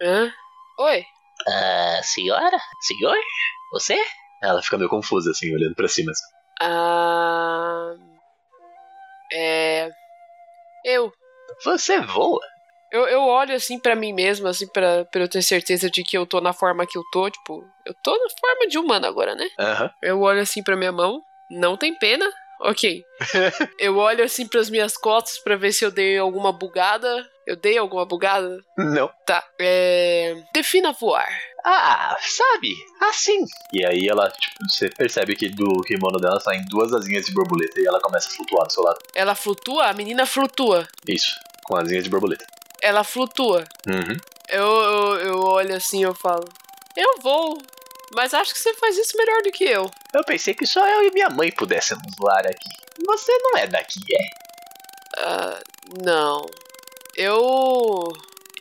Hã? 0.00 0.30
Oi? 0.78 1.04
Ah, 1.48 2.00
senhora? 2.04 2.56
Senhor? 2.80 3.16
Você? 3.72 3.98
Ela 4.42 4.62
fica 4.62 4.78
meio 4.78 4.88
confusa 4.88 5.30
assim, 5.30 5.52
olhando 5.52 5.74
pra 5.74 5.88
cima. 5.88 6.12
Assim. 6.12 6.24
Ah. 6.60 7.94
É. 9.32 9.90
Eu. 10.84 11.12
Você 11.64 12.00
voa? 12.00 12.40
Eu, 12.92 13.08
eu 13.08 13.22
olho 13.22 13.54
assim 13.54 13.78
pra 13.78 13.96
mim 13.96 14.12
mesmo, 14.12 14.46
assim, 14.46 14.66
pra, 14.68 15.06
pra 15.06 15.22
eu 15.22 15.28
ter 15.28 15.40
certeza 15.42 15.90
de 15.90 16.02
que 16.04 16.16
eu 16.16 16.26
tô 16.26 16.40
na 16.42 16.52
forma 16.52 16.86
que 16.86 16.98
eu 16.98 17.02
tô, 17.10 17.30
tipo, 17.30 17.64
eu 17.86 17.94
tô 18.04 18.12
na 18.12 18.28
forma 18.38 18.68
de 18.68 18.78
humano 18.78 19.06
agora, 19.06 19.34
né? 19.34 19.48
Aham. 19.58 19.90
Eu 20.02 20.20
olho 20.20 20.40
assim 20.40 20.62
pra 20.62 20.76
minha 20.76 20.92
mão, 20.92 21.22
não 21.50 21.74
tem 21.74 21.98
pena, 21.98 22.30
ok. 22.60 23.02
eu 23.80 23.96
olho 23.96 24.22
assim 24.22 24.46
pras 24.46 24.68
minhas 24.68 24.94
costas 24.94 25.38
pra 25.38 25.56
ver 25.56 25.72
se 25.72 25.84
eu 25.84 25.90
dei 25.90 26.18
alguma 26.18 26.52
bugada. 26.52 27.26
Eu 27.44 27.56
dei 27.56 27.76
alguma 27.76 28.04
bugada? 28.04 28.60
Não. 28.78 29.10
Tá, 29.26 29.42
é. 29.58 30.36
Defina 30.54 30.92
voar. 30.92 31.26
Ah, 31.64 32.16
sabe? 32.20 32.72
Assim. 33.00 33.44
E 33.72 33.84
aí 33.84 34.06
ela, 34.08 34.30
tipo, 34.30 34.54
você 34.68 34.88
percebe 34.88 35.34
que 35.34 35.48
do 35.48 35.80
kimono 35.82 36.18
dela 36.18 36.38
saem 36.38 36.64
duas 36.68 36.92
asinhas 36.92 37.26
de 37.26 37.32
borboleta 37.32 37.80
e 37.80 37.86
ela 37.86 38.00
começa 38.00 38.28
a 38.28 38.32
flutuar 38.32 38.66
do 38.66 38.72
seu 38.72 38.84
lado. 38.84 38.98
Ela 39.12 39.34
flutua? 39.34 39.86
A 39.86 39.92
menina 39.92 40.24
flutua. 40.24 40.86
Isso, 41.08 41.32
com 41.64 41.76
asinhas 41.76 42.04
de 42.04 42.10
borboleta. 42.10 42.46
Ela 42.82 43.04
flutua. 43.04 43.64
Uhum. 43.86 44.16
Eu, 44.48 44.66
eu, 44.66 45.16
eu 45.20 45.38
olho 45.40 45.74
assim 45.74 46.00
e 46.00 46.02
eu 46.02 46.14
falo: 46.14 46.44
Eu 46.96 47.20
vou, 47.22 47.58
mas 48.14 48.34
acho 48.34 48.52
que 48.52 48.60
você 48.60 48.74
faz 48.74 48.98
isso 48.98 49.16
melhor 49.16 49.42
do 49.42 49.50
que 49.50 49.64
eu. 49.64 49.90
Eu 50.12 50.24
pensei 50.24 50.52
que 50.54 50.66
só 50.66 50.86
eu 50.86 51.06
e 51.06 51.12
minha 51.12 51.30
mãe 51.30 51.50
pudéssemos 51.50 52.14
voar 52.18 52.46
aqui. 52.46 52.68
Você 53.06 53.32
não 53.38 53.56
é 53.56 53.66
daqui, 53.66 54.00
é? 54.12 54.42
Ah, 55.18 55.60
não. 56.02 56.46
Eu. 57.16 58.12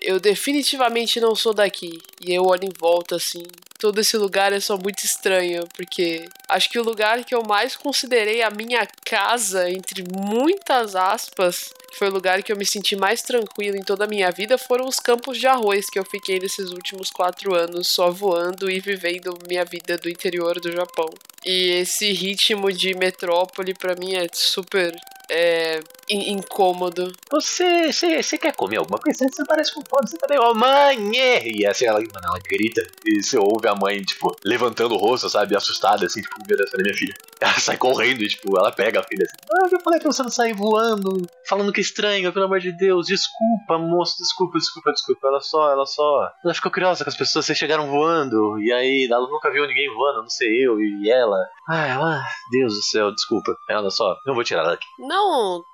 Eu 0.01 0.19
definitivamente 0.19 1.19
não 1.19 1.35
sou 1.35 1.53
daqui. 1.53 2.01
E 2.21 2.33
eu 2.33 2.45
olho 2.45 2.65
em 2.65 2.73
volta 2.79 3.17
assim. 3.17 3.43
Todo 3.81 3.99
esse 3.99 4.15
lugar 4.15 4.53
é 4.53 4.59
só 4.59 4.77
muito 4.77 5.03
estranho, 5.03 5.67
porque 5.75 6.29
acho 6.47 6.69
que 6.69 6.77
o 6.77 6.83
lugar 6.83 7.25
que 7.25 7.33
eu 7.33 7.41
mais 7.41 7.75
considerei 7.75 8.43
a 8.43 8.51
minha 8.51 8.87
casa, 9.03 9.71
entre 9.71 10.03
muitas 10.03 10.95
aspas, 10.95 11.71
foi 11.97 12.07
o 12.07 12.13
lugar 12.13 12.43
que 12.43 12.51
eu 12.51 12.55
me 12.55 12.63
senti 12.63 12.95
mais 12.95 13.23
tranquilo 13.23 13.75
em 13.75 13.81
toda 13.81 14.05
a 14.05 14.07
minha 14.07 14.29
vida, 14.29 14.55
foram 14.55 14.87
os 14.87 14.99
campos 14.99 15.39
de 15.39 15.47
arroz 15.47 15.89
que 15.89 15.97
eu 15.97 16.05
fiquei 16.05 16.37
nesses 16.37 16.69
últimos 16.69 17.09
quatro 17.09 17.55
anos 17.55 17.87
só 17.87 18.11
voando 18.11 18.69
e 18.69 18.79
vivendo 18.79 19.35
minha 19.47 19.65
vida 19.65 19.97
do 19.97 20.07
interior 20.07 20.59
do 20.59 20.71
Japão. 20.71 21.09
E 21.43 21.71
esse 21.79 22.11
ritmo 22.11 22.71
de 22.71 22.93
metrópole 22.93 23.73
pra 23.73 23.95
mim 23.95 24.13
é 24.13 24.27
super 24.31 24.93
é, 25.31 25.79
in- 26.09 26.33
incômodo. 26.33 27.11
Você, 27.31 27.91
você, 27.91 28.21
você 28.21 28.37
quer 28.37 28.53
comer 28.53 28.77
alguma 28.77 28.99
coisa? 28.99 29.25
Você 29.31 29.45
parece 29.45 29.73
com 29.73 29.81
fome, 29.89 30.07
você 30.07 30.17
tá 30.17 30.27
meio, 30.29 30.41
ô 30.41 30.53
mãe! 30.53 31.17
é!" 31.17 31.47
E 31.47 31.65
assim 31.65 31.85
ela, 31.85 31.99
mano, 31.99 32.25
ela 32.27 32.39
grita 32.39 32.81
e 33.05 33.23
você 33.23 33.37
ouve 33.37 33.67
a 33.67 33.75
mãe, 33.75 34.01
tipo, 34.01 34.35
levantando 34.45 34.93
o 34.95 34.97
rosto, 34.97 35.29
sabe, 35.29 35.55
assustada, 35.55 36.05
assim, 36.05 36.21
tipo, 36.21 36.35
meu 36.47 36.57
Deus, 36.57 36.69
cadê 36.69 36.83
minha 36.83 36.95
filha? 36.95 37.13
Ela 37.41 37.53
sai 37.59 37.75
correndo 37.75 38.21
e, 38.21 38.27
tipo, 38.27 38.55
ela 38.55 38.71
pega 38.71 38.99
a 38.99 39.03
filha 39.03 39.23
assim, 39.23 39.35
ah, 39.51 39.67
eu 39.71 39.79
falei 39.81 39.99
pra 39.99 40.11
você 40.11 40.21
não 40.21 40.29
sair 40.29 40.53
voando, 40.53 41.27
falando 41.49 41.73
que 41.73 41.79
é 41.79 41.81
estranho, 41.81 42.31
pelo 42.31 42.45
amor 42.45 42.59
de 42.59 42.71
Deus, 42.71 43.07
desculpa, 43.07 43.79
moço, 43.79 44.15
desculpa, 44.19 44.59
desculpa, 44.59 44.91
desculpa. 44.91 45.27
Ela 45.27 45.39
só, 45.41 45.71
ela 45.71 45.85
só, 45.87 46.29
ela 46.45 46.53
ficou 46.53 46.71
curiosa 46.71 47.03
com 47.03 47.09
as 47.09 47.17
pessoas, 47.17 47.47
vocês 47.47 47.57
chegaram 47.57 47.89
voando, 47.89 48.59
e 48.59 48.71
aí 48.71 49.07
ela 49.11 49.27
nunca 49.27 49.51
viu 49.51 49.65
ninguém 49.65 49.91
voando, 49.91 50.21
não 50.21 50.29
sei 50.29 50.49
eu 50.67 50.79
e 50.79 51.09
ela. 51.09 51.35
Ah, 51.67 51.87
ela, 51.87 52.21
Deus 52.51 52.75
do 52.75 52.83
céu, 52.83 53.11
desculpa. 53.11 53.55
Ela 53.67 53.89
só, 53.89 54.15
não 54.23 54.35
vou 54.35 54.43
tirar 54.43 54.61
ela 54.61 54.71
daqui. 54.73 54.85
Não, 54.99 55.20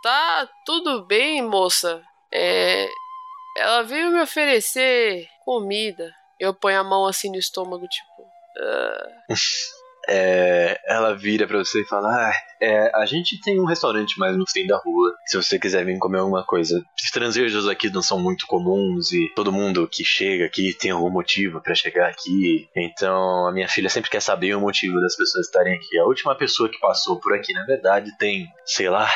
tá 0.03 0.49
tudo 0.65 1.05
bem, 1.05 1.41
moça. 1.41 2.01
É. 2.31 2.87
Ela 3.57 3.81
veio 3.83 4.11
me 4.11 4.21
oferecer 4.21 5.27
comida. 5.45 6.13
Eu 6.39 6.53
ponho 6.53 6.79
a 6.79 6.83
mão 6.83 7.05
assim 7.07 7.29
no 7.31 7.37
estômago, 7.37 7.87
tipo. 7.87 8.23
"Ah, 8.59 9.07
É, 10.09 10.79
ela 10.85 11.13
vira 11.13 11.45
pra 11.45 11.57
você 11.57 11.81
e 11.81 11.87
fala: 11.87 12.07
Ah, 12.07 12.33
é, 12.61 12.91
a 12.95 13.05
gente 13.05 13.39
tem 13.41 13.59
um 13.59 13.65
restaurante 13.65 14.17
mais 14.17 14.37
no 14.37 14.45
fim 14.49 14.65
da 14.65 14.77
rua. 14.77 15.13
Se 15.25 15.35
você 15.35 15.59
quiser 15.59 15.85
vir 15.85 15.99
comer 15.99 16.19
alguma 16.19 16.45
coisa. 16.45 16.81
Estrangeiros 16.97 17.67
aqui 17.67 17.89
não 17.89 18.01
são 18.01 18.19
muito 18.19 18.47
comuns 18.47 19.11
e 19.11 19.31
todo 19.35 19.51
mundo 19.51 19.87
que 19.87 20.03
chega 20.03 20.45
aqui 20.45 20.73
tem 20.77 20.91
algum 20.91 21.09
motivo 21.09 21.61
pra 21.61 21.75
chegar 21.75 22.07
aqui. 22.07 22.67
Então 22.75 23.47
a 23.47 23.51
minha 23.51 23.67
filha 23.67 23.89
sempre 23.89 24.09
quer 24.09 24.21
saber 24.21 24.55
o 24.55 24.61
motivo 24.61 24.99
das 25.01 25.15
pessoas 25.15 25.45
estarem 25.45 25.75
aqui. 25.75 25.97
A 25.99 26.05
última 26.05 26.35
pessoa 26.35 26.69
que 26.69 26.79
passou 26.79 27.19
por 27.19 27.33
aqui, 27.33 27.53
na 27.53 27.65
verdade, 27.65 28.15
tem, 28.17 28.47
sei 28.65 28.89
lá. 28.89 29.09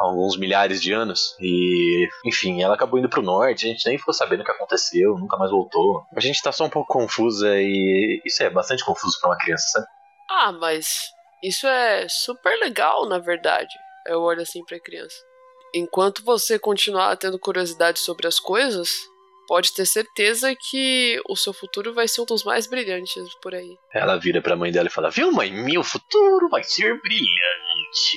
Alguns 0.00 0.38
milhares 0.38 0.80
de 0.80 0.94
anos. 0.94 1.36
E, 1.38 2.08
enfim, 2.24 2.62
ela 2.62 2.74
acabou 2.74 2.98
indo 2.98 3.10
pro 3.10 3.20
norte. 3.20 3.66
A 3.66 3.68
gente 3.68 3.86
nem 3.86 3.98
ficou 3.98 4.14
sabendo 4.14 4.40
o 4.40 4.44
que 4.44 4.50
aconteceu, 4.50 5.14
nunca 5.18 5.36
mais 5.36 5.50
voltou. 5.50 6.06
A 6.16 6.20
gente 6.20 6.40
tá 6.40 6.50
só 6.50 6.64
um 6.64 6.70
pouco 6.70 6.90
confusa 6.90 7.60
e 7.60 8.22
isso 8.24 8.42
é 8.42 8.48
bastante 8.48 8.82
confuso 8.82 9.18
pra 9.20 9.28
uma 9.28 9.36
criança, 9.36 9.64
sabe? 9.72 9.86
Ah, 10.30 10.52
mas 10.52 10.86
isso 11.42 11.66
é 11.66 12.06
super 12.08 12.56
legal, 12.60 13.06
na 13.08 13.18
verdade. 13.18 13.74
Eu 14.06 14.20
olho 14.20 14.42
assim 14.42 14.64
pra 14.64 14.78
criança. 14.78 15.16
Enquanto 15.74 16.24
você 16.24 16.58
continuar 16.58 17.16
tendo 17.16 17.38
curiosidade 17.38 17.98
sobre 17.98 18.26
as 18.26 18.38
coisas, 18.38 18.88
pode 19.46 19.74
ter 19.74 19.84
certeza 19.84 20.54
que 20.54 21.20
o 21.28 21.36
seu 21.36 21.52
futuro 21.52 21.92
vai 21.92 22.06
ser 22.06 22.20
um 22.20 22.24
dos 22.24 22.44
mais 22.44 22.68
brilhantes 22.68 23.34
por 23.42 23.54
aí. 23.54 23.76
Ela 23.92 24.16
vira 24.16 24.40
pra 24.40 24.56
mãe 24.56 24.70
dela 24.70 24.88
e 24.88 24.92
fala: 24.92 25.10
Viu, 25.10 25.32
mãe, 25.32 25.52
meu 25.52 25.82
futuro 25.82 26.48
vai 26.48 26.62
ser 26.62 27.00
brilhante. 27.00 28.16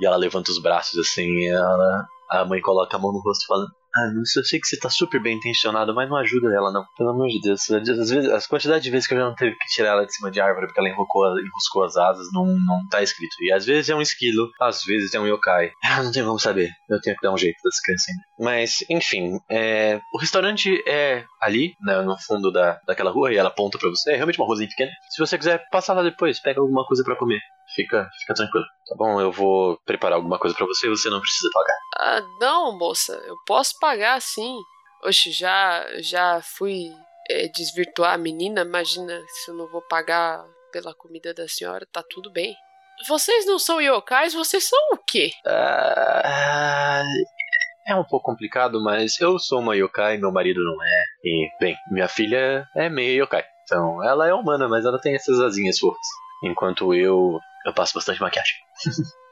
E 0.00 0.06
ela 0.06 0.16
levanta 0.16 0.50
os 0.50 0.60
braços 0.60 0.98
assim, 0.98 1.48
ela, 1.48 2.06
a 2.30 2.44
mãe 2.44 2.60
coloca 2.60 2.96
a 2.96 3.00
mão 3.00 3.12
no 3.12 3.20
rosto 3.20 3.44
e 3.44 3.46
fala: 3.46 3.66
Ah, 3.96 4.10
eu 4.14 4.44
sei 4.44 4.60
que 4.60 4.66
você 4.66 4.78
tá 4.78 4.90
super 4.90 5.22
bem 5.22 5.36
intencionado, 5.36 5.94
mas 5.94 6.08
não 6.08 6.18
ajuda 6.18 6.54
ela, 6.54 6.70
não. 6.70 6.84
Pelo 6.98 7.10
amor 7.10 7.28
de 7.28 7.40
Deus, 7.40 7.66
vezes, 7.66 8.28
as 8.30 8.46
quantidades 8.46 8.84
de 8.84 8.90
vezes 8.90 9.06
que 9.06 9.14
eu 9.14 9.18
já 9.18 9.24
não 9.24 9.34
teve 9.34 9.56
que 9.56 9.66
tirar 9.68 9.90
ela 9.90 10.04
de 10.04 10.14
cima 10.14 10.30
de 10.30 10.38
árvore 10.38 10.66
porque 10.66 10.78
ela 10.78 10.88
enroscou, 10.90 11.24
enroscou 11.40 11.84
as 11.84 11.96
asas, 11.96 12.26
não, 12.30 12.44
não 12.44 12.86
tá 12.90 13.02
escrito. 13.02 13.34
E 13.40 13.50
às 13.50 13.64
vezes 13.64 13.88
é 13.88 13.94
um 13.94 14.02
esquilo, 14.02 14.50
às 14.60 14.82
vezes 14.84 15.14
é 15.14 15.20
um 15.20 15.26
yokai. 15.26 15.70
Eu 15.96 16.04
não 16.04 16.12
tenho 16.12 16.26
como 16.26 16.38
saber, 16.38 16.70
eu 16.90 17.00
tenho 17.00 17.16
que 17.16 17.22
dar 17.22 17.32
um 17.32 17.38
jeito 17.38 17.56
das 17.64 17.80
crianças 17.80 18.08
ainda. 18.10 18.22
Mas, 18.38 18.84
enfim, 18.90 19.38
é, 19.50 20.00
o 20.12 20.18
restaurante 20.18 20.82
é 20.86 21.24
ali, 21.40 21.74
né, 21.80 22.00
no 22.02 22.18
fundo 22.18 22.52
da, 22.52 22.80
daquela 22.86 23.10
rua, 23.10 23.32
e 23.32 23.36
ela 23.36 23.48
aponta 23.48 23.78
pra 23.78 23.88
você. 23.88 24.12
É 24.12 24.16
realmente 24.16 24.38
uma 24.38 24.46
ruazinha 24.46 24.68
pequena. 24.68 24.90
Se 25.08 25.18
você 25.18 25.38
quiser 25.38 25.66
passar 25.70 25.94
lá 25.94 26.02
depois, 26.02 26.40
pega 26.40 26.60
alguma 26.60 26.84
coisa 26.86 27.02
pra 27.02 27.16
comer. 27.16 27.40
Fica, 27.74 28.08
fica 28.20 28.34
tranquilo. 28.34 28.66
Tá 28.88 28.94
bom, 28.96 29.20
eu 29.20 29.32
vou 29.32 29.78
preparar 29.84 30.16
alguma 30.16 30.38
coisa 30.38 30.54
pra 30.54 30.66
você 30.66 30.86
e 30.86 30.90
você 30.90 31.08
não 31.08 31.20
precisa 31.20 31.50
pagar. 31.52 31.76
Ah, 31.98 32.22
não, 32.40 32.78
moça, 32.78 33.12
eu 33.26 33.36
posso 33.46 33.78
pagar 33.80 34.20
sim. 34.20 34.56
Oxe, 35.02 35.30
já, 35.30 35.84
já 35.98 36.40
fui 36.42 36.90
é, 37.28 37.48
desvirtuar 37.48 38.14
a 38.14 38.18
menina, 38.18 38.62
imagina 38.62 39.20
se 39.28 39.50
eu 39.50 39.54
não 39.54 39.66
vou 39.68 39.82
pagar 39.82 40.44
pela 40.72 40.94
comida 40.94 41.32
da 41.34 41.48
senhora, 41.48 41.86
tá 41.92 42.02
tudo 42.08 42.30
bem. 42.30 42.54
Vocês 43.08 43.44
não 43.46 43.58
são 43.58 43.80
yokais, 43.80 44.32
vocês 44.32 44.66
são 44.68 44.78
o 44.92 44.98
quê? 44.98 45.30
Ah, 45.46 47.02
é 47.86 47.94
um 47.94 48.04
pouco 48.04 48.26
complicado, 48.26 48.82
mas 48.82 49.20
eu 49.20 49.38
sou 49.38 49.60
uma 49.60 49.76
yokai, 49.76 50.18
meu 50.18 50.32
marido 50.32 50.62
não 50.64 50.82
é. 50.82 51.04
E, 51.24 51.48
bem, 51.60 51.76
minha 51.90 52.08
filha 52.08 52.66
é 52.74 52.88
meio 52.88 53.24
yokai. 53.24 53.44
Então, 53.64 54.02
ela 54.04 54.26
é 54.26 54.34
humana, 54.34 54.68
mas 54.68 54.84
ela 54.84 55.00
tem 55.00 55.14
essas 55.14 55.40
asinhas 55.40 55.78
fofas. 55.78 56.06
Enquanto 56.44 56.94
eu, 56.94 57.38
eu 57.64 57.72
passo 57.72 57.94
bastante 57.94 58.20
maquiagem. 58.20 58.54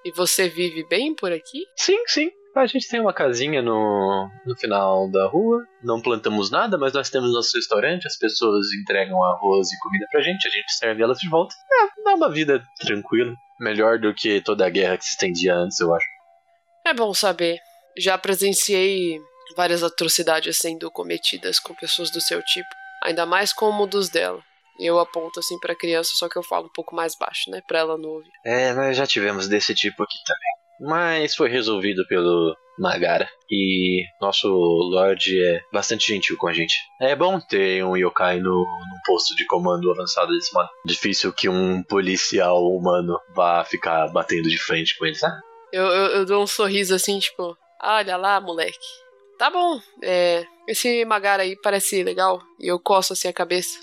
E 0.05 0.13
você 0.13 0.49
vive 0.49 0.87
bem 0.87 1.15
por 1.15 1.33
aqui? 1.33 1.65
Sim, 1.77 1.99
sim. 2.07 2.31
A 2.55 2.67
gente 2.67 2.89
tem 2.89 3.01
uma 3.01 3.13
casinha 3.13 3.61
no, 3.63 4.31
no 4.47 4.57
final 4.57 5.11
da 5.11 5.27
rua. 5.27 5.65
Não 5.83 6.01
plantamos 6.01 6.51
nada, 6.51 6.79
mas 6.79 6.93
nós 6.93 7.11
temos 7.11 7.33
nosso 7.33 7.57
restaurante. 7.57 8.07
As 8.07 8.17
pessoas 8.17 8.73
entregam 8.73 9.23
arroz 9.25 9.73
e 9.73 9.79
comida 9.81 10.07
pra 10.11 10.21
gente. 10.21 10.47
A 10.47 10.51
gente 10.51 10.73
serve 10.73 11.03
elas 11.03 11.19
de 11.19 11.29
volta. 11.29 11.55
É, 11.73 12.03
dá 12.05 12.15
uma 12.15 12.31
vida 12.31 12.63
tranquila. 12.81 13.35
Melhor 13.59 13.99
do 13.99 14.15
que 14.15 14.41
toda 14.41 14.67
a 14.67 14.71
guerra 14.71 14.99
que 14.99 15.05
se 15.05 15.13
estendia 15.13 15.55
antes, 15.55 15.81
eu 15.81 15.93
acho. 15.93 16.07
É 16.87 16.95
bom 16.95 17.13
saber. 17.15 17.59
Já 17.97 18.19
presenciei 18.19 19.21
várias 19.57 19.83
atrocidades 19.83 20.59
sendo 20.59 20.91
cometidas 20.91 21.59
com 21.59 21.75
pessoas 21.75 22.11
do 22.11 22.21
seu 22.21 22.43
tipo, 22.43 22.69
ainda 23.03 23.27
mais 23.27 23.53
com 23.53 23.69
o 23.69 23.73
modus 23.73 24.09
dela. 24.09 24.43
Eu 24.79 24.99
aponto 24.99 25.39
assim 25.39 25.59
pra 25.59 25.77
criança, 25.77 26.11
só 26.15 26.29
que 26.29 26.37
eu 26.37 26.43
falo 26.43 26.67
um 26.67 26.73
pouco 26.73 26.97
mais 26.97 27.15
baixo, 27.17 27.51
né, 27.51 27.63
pra 27.67 27.79
ela 27.79 27.97
não 27.97 28.09
ouvir. 28.09 28.31
É, 28.45 28.73
nós 28.73 28.97
já 28.97 29.07
tivemos 29.07 29.47
desse 29.47 29.75
tipo 29.75 30.03
aqui 30.03 30.17
também. 30.27 30.65
Mas 30.81 31.37
foi 31.37 31.49
resolvido 31.49 32.05
pelo 32.09 32.57
Magara. 32.79 33.29
E 33.49 34.05
nosso 34.21 34.49
Lorde 34.49 35.41
é 35.41 35.61
bastante 35.73 36.13
gentil 36.13 36.37
com 36.37 36.49
a 36.49 36.53
gente. 36.53 36.75
É 37.01 37.15
bom 37.15 37.39
ter 37.39 37.85
um 37.85 37.97
yokai 37.97 38.41
no, 38.41 38.51
num 38.51 39.01
posto 39.07 39.37
de 39.37 39.47
comando 39.47 39.91
avançado 39.91 40.33
desse 40.33 40.53
modo. 40.53 40.69
Difícil 40.85 41.33
que 41.33 41.49
um 41.49 41.83
policial 41.85 42.67
humano 42.67 43.19
vá 43.35 43.65
ficar 43.65 44.09
batendo 44.09 44.49
de 44.49 44.59
frente 44.59 44.99
com 44.99 45.07
ele, 45.07 45.15
sabe? 45.15 45.37
Eu, 45.73 45.85
eu, 45.85 46.07
eu 46.07 46.27
dou 46.27 46.43
um 46.43 46.47
sorriso 46.47 46.95
assim, 46.95 47.19
tipo, 47.21 47.57
olha 47.85 48.17
lá, 48.17 48.41
moleque. 48.41 49.05
Tá 49.39 49.51
bom, 49.51 49.81
é, 50.03 50.47
esse 50.67 51.05
Magara 51.05 51.43
aí 51.43 51.57
parece 51.57 52.03
legal. 52.03 52.43
E 52.59 52.69
eu 52.69 52.79
coço 52.79 53.13
assim 53.13 53.29
a 53.29 53.33
cabeça. 53.33 53.79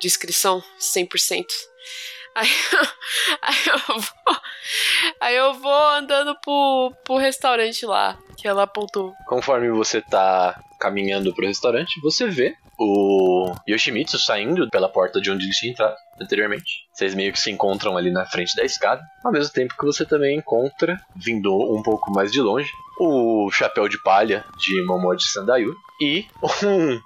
Descrição 0.00 0.62
100%. 0.78 1.44
Aí, 2.34 2.48
aí, 3.42 3.56
eu 3.66 4.00
vou, 4.00 4.36
aí 5.20 5.36
eu 5.36 5.54
vou 5.54 5.88
andando 5.88 6.34
pro, 6.40 6.92
pro 7.04 7.16
restaurante 7.16 7.84
lá, 7.84 8.18
que 8.36 8.48
ela 8.48 8.62
apontou. 8.62 9.12
Conforme 9.26 9.70
você 9.70 10.00
tá 10.00 10.58
caminhando 10.80 11.34
pro 11.34 11.46
restaurante, 11.46 12.00
você 12.00 12.26
vê 12.26 12.56
o 12.78 13.52
Yoshimitsu 13.68 14.18
saindo 14.18 14.68
pela 14.70 14.88
porta 14.88 15.20
de 15.20 15.30
onde 15.30 15.44
ele 15.44 15.52
tinha 15.52 15.72
entrado 15.72 15.94
anteriormente. 16.20 16.86
Vocês 16.92 17.14
meio 17.14 17.32
que 17.32 17.40
se 17.40 17.50
encontram 17.50 17.96
ali 17.96 18.10
na 18.10 18.24
frente 18.26 18.56
da 18.56 18.64
escada, 18.64 19.02
ao 19.24 19.30
mesmo 19.30 19.52
tempo 19.52 19.76
que 19.78 19.84
você 19.84 20.04
também 20.04 20.38
encontra, 20.38 21.00
vindo 21.14 21.52
um 21.54 21.82
pouco 21.82 22.10
mais 22.10 22.32
de 22.32 22.40
longe, 22.40 22.70
o 23.04 23.50
chapéu 23.50 23.88
de 23.88 23.98
palha 23.98 24.46
de 24.56 24.80
Momoji 24.84 25.26
Sandayu 25.26 25.76
e 26.00 26.24
um 26.62 27.00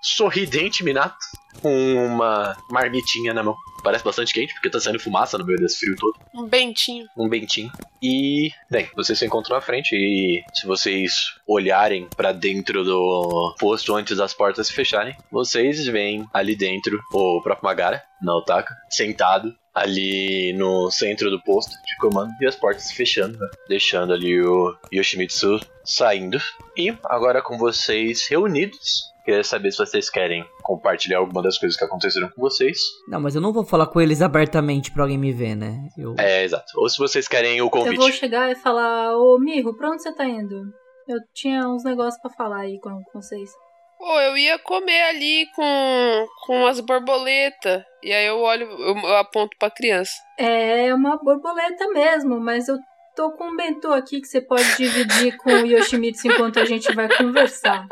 sorridente 0.00 0.84
Minato 0.84 1.16
com 1.60 1.94
uma 1.94 2.56
marmitinha 2.70 3.34
na 3.34 3.42
mão. 3.42 3.56
Parece 3.82 4.04
bastante 4.04 4.32
quente, 4.32 4.52
porque 4.54 4.70
tá 4.70 4.80
saindo 4.80 4.98
fumaça 4.98 5.38
no 5.38 5.44
meio 5.44 5.58
desse 5.58 5.78
frio 5.78 5.96
todo. 5.96 6.14
Um 6.34 6.46
bentinho. 6.46 7.06
Um 7.16 7.28
bentinho. 7.28 7.70
E, 8.02 8.50
bem, 8.70 8.88
vocês 8.94 9.18
se 9.18 9.26
encontram 9.26 9.56
na 9.56 9.62
frente 9.62 9.94
e 9.94 10.42
se 10.52 10.66
vocês 10.66 11.12
olharem 11.46 12.08
pra 12.16 12.32
dentro 12.32 12.84
do 12.84 13.54
posto 13.58 13.94
antes 13.94 14.16
das 14.16 14.34
portas 14.34 14.66
se 14.66 14.72
fecharem, 14.72 15.16
vocês 15.30 15.86
veem 15.86 16.26
ali 16.32 16.56
dentro 16.56 16.98
o 17.12 17.40
próprio 17.42 17.64
Magara, 17.64 18.02
na 18.20 18.36
Otaka, 18.36 18.74
sentado 18.90 19.54
ali 19.74 20.52
no 20.54 20.90
centro 20.90 21.30
do 21.30 21.40
posto 21.40 21.70
de 21.70 21.96
comando 21.98 22.32
e 22.40 22.46
as 22.46 22.56
portas 22.56 22.84
se 22.84 22.94
fechando, 22.94 23.38
né? 23.38 23.48
deixando 23.68 24.12
ali 24.12 24.40
o 24.40 24.76
Yoshimitsu 24.92 25.60
saindo. 25.84 26.38
E 26.76 26.96
agora 27.04 27.40
com 27.40 27.56
vocês 27.56 28.26
reunidos, 28.28 29.12
queria 29.28 29.44
saber 29.44 29.70
se 29.70 29.76
vocês 29.76 30.08
querem 30.08 30.42
compartilhar 30.62 31.18
alguma 31.18 31.42
das 31.42 31.58
coisas 31.58 31.78
que 31.78 31.84
aconteceram 31.84 32.30
com 32.30 32.40
vocês. 32.40 32.78
Não, 33.06 33.20
mas 33.20 33.34
eu 33.34 33.42
não 33.42 33.52
vou 33.52 33.62
falar 33.62 33.86
com 33.86 34.00
eles 34.00 34.22
abertamente 34.22 34.90
pra 34.90 35.02
alguém 35.02 35.18
me 35.18 35.32
ver, 35.32 35.54
né? 35.54 35.86
Eu... 35.98 36.14
É, 36.18 36.44
exato. 36.44 36.72
Ou 36.76 36.88
se 36.88 36.96
vocês 36.96 37.28
querem 37.28 37.60
o 37.60 37.68
convite. 37.68 37.94
Eu 37.94 38.00
vou 38.00 38.10
chegar 38.10 38.50
e 38.50 38.54
falar, 38.54 39.14
ô 39.18 39.38
Mirro, 39.38 39.76
pra 39.76 39.90
onde 39.90 40.02
você 40.02 40.14
tá 40.14 40.24
indo? 40.24 40.72
Eu 41.06 41.18
tinha 41.34 41.68
uns 41.68 41.84
negócios 41.84 42.18
pra 42.22 42.30
falar 42.30 42.60
aí 42.60 42.80
com, 42.80 43.02
com 43.04 43.20
vocês. 43.20 43.50
Pô, 43.98 44.18
eu 44.18 44.34
ia 44.38 44.58
comer 44.60 45.02
ali 45.02 45.46
com, 45.54 46.26
com 46.46 46.66
as 46.66 46.80
borboletas. 46.80 47.82
E 48.02 48.10
aí 48.10 48.26
eu 48.26 48.38
olho, 48.38 48.64
eu, 48.64 48.96
eu 48.96 49.16
aponto 49.18 49.54
pra 49.58 49.70
criança. 49.70 50.12
É 50.38 50.94
uma 50.94 51.18
borboleta 51.18 51.86
mesmo, 51.88 52.40
mas 52.40 52.66
eu 52.66 52.78
tô 53.14 53.32
com 53.32 53.50
um 53.50 53.56
bentô 53.56 53.92
aqui 53.92 54.22
que 54.22 54.28
você 54.28 54.40
pode 54.40 54.74
dividir 54.78 55.36
com 55.36 55.50
o 55.50 55.66
Yoshimitsu 55.66 56.28
enquanto 56.28 56.60
a 56.60 56.64
gente 56.64 56.90
vai 56.94 57.14
conversar. 57.14 57.86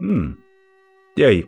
Hum. 0.00 0.34
E 1.20 1.24
aí? 1.24 1.44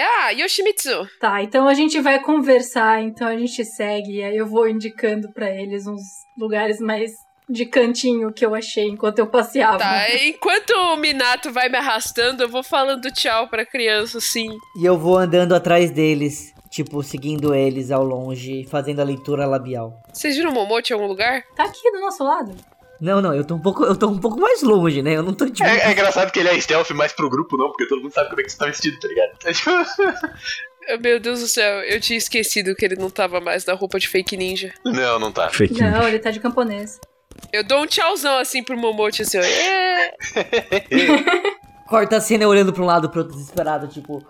Ah, 0.00 0.30
Yoshimitsu! 0.30 1.06
Tá, 1.20 1.40
então 1.44 1.68
a 1.68 1.74
gente 1.74 2.00
vai 2.00 2.18
conversar, 2.18 3.00
então 3.00 3.28
a 3.28 3.38
gente 3.38 3.64
segue, 3.64 4.16
e 4.16 4.22
aí 4.24 4.36
eu 4.36 4.44
vou 4.44 4.68
indicando 4.68 5.32
pra 5.32 5.48
eles 5.48 5.86
uns 5.86 6.02
lugares 6.36 6.80
mais 6.80 7.12
de 7.48 7.64
cantinho 7.64 8.32
que 8.32 8.44
eu 8.44 8.52
achei 8.52 8.88
enquanto 8.88 9.20
eu 9.20 9.28
passeava. 9.28 9.78
Tá, 9.78 10.12
enquanto 10.24 10.70
o 10.72 10.96
Minato 10.96 11.52
vai 11.52 11.68
me 11.68 11.78
arrastando, 11.78 12.42
eu 12.42 12.48
vou 12.48 12.64
falando 12.64 13.12
tchau 13.12 13.46
pra 13.46 13.64
criança, 13.64 14.18
assim. 14.18 14.48
E 14.76 14.84
eu 14.84 14.98
vou 14.98 15.16
andando 15.18 15.54
atrás 15.54 15.92
deles, 15.92 16.52
tipo, 16.68 17.00
seguindo 17.00 17.54
eles 17.54 17.92
ao 17.92 18.02
longe, 18.02 18.66
fazendo 18.68 18.98
a 18.98 19.04
leitura 19.04 19.46
labial. 19.46 20.02
Vocês 20.12 20.34
viram 20.34 20.50
o 20.50 20.54
Momote 20.54 20.92
em 20.92 20.94
algum 20.94 21.06
lugar? 21.06 21.44
Tá 21.54 21.62
aqui 21.62 21.92
do 21.92 22.00
nosso 22.00 22.24
lado. 22.24 22.56
Não, 23.02 23.20
não, 23.20 23.34
eu 23.34 23.44
tô 23.44 23.56
um 23.56 23.58
pouco, 23.58 23.82
eu 23.84 23.96
tô 23.96 24.06
um 24.08 24.18
pouco 24.20 24.38
mais 24.38 24.62
longe, 24.62 25.02
né? 25.02 25.16
Eu 25.16 25.24
não 25.24 25.34
tô 25.34 25.50
tipo. 25.50 25.68
É, 25.68 25.88
é 25.88 25.90
engraçado 25.90 26.30
que 26.30 26.38
ele 26.38 26.48
é 26.50 26.60
stealth 26.60 26.90
mais 26.92 27.12
pro 27.12 27.28
grupo, 27.28 27.56
não, 27.56 27.66
porque 27.66 27.88
todo 27.88 28.00
mundo 28.00 28.12
sabe 28.12 28.28
como 28.30 28.40
é 28.40 28.44
que 28.44 28.52
você 28.52 28.56
tá 28.56 28.66
vestido, 28.66 28.96
tá 29.00 29.08
ligado? 29.08 29.32
Meu 31.02 31.18
Deus 31.18 31.40
do 31.40 31.48
céu, 31.48 31.80
eu 31.80 32.00
tinha 32.00 32.16
esquecido 32.16 32.76
que 32.76 32.84
ele 32.84 32.94
não 32.94 33.10
tava 33.10 33.40
mais 33.40 33.64
na 33.64 33.72
roupa 33.72 33.98
de 33.98 34.06
fake 34.06 34.36
ninja. 34.36 34.72
não, 34.84 35.18
não 35.18 35.32
tá. 35.32 35.48
Fake 35.48 35.80
Não, 35.80 35.90
news. 35.90 36.06
ele 36.06 36.20
tá 36.20 36.30
de 36.30 36.38
camponês. 36.38 37.00
Eu 37.52 37.64
dou 37.64 37.82
um 37.82 37.86
tchauzão 37.86 38.38
assim 38.38 38.62
pro 38.62 38.76
Momote, 38.78 39.22
assim, 39.22 39.38
ó. 39.38 39.42
É. 39.42 40.12
Corta 41.88 42.18
a 42.18 42.20
cena 42.20 42.46
olhando 42.46 42.72
pra 42.72 42.84
um 42.84 42.86
lado 42.86 43.10
pro 43.10 43.22
outro 43.22 43.34
desesperado, 43.36 43.88
tipo. 43.88 44.24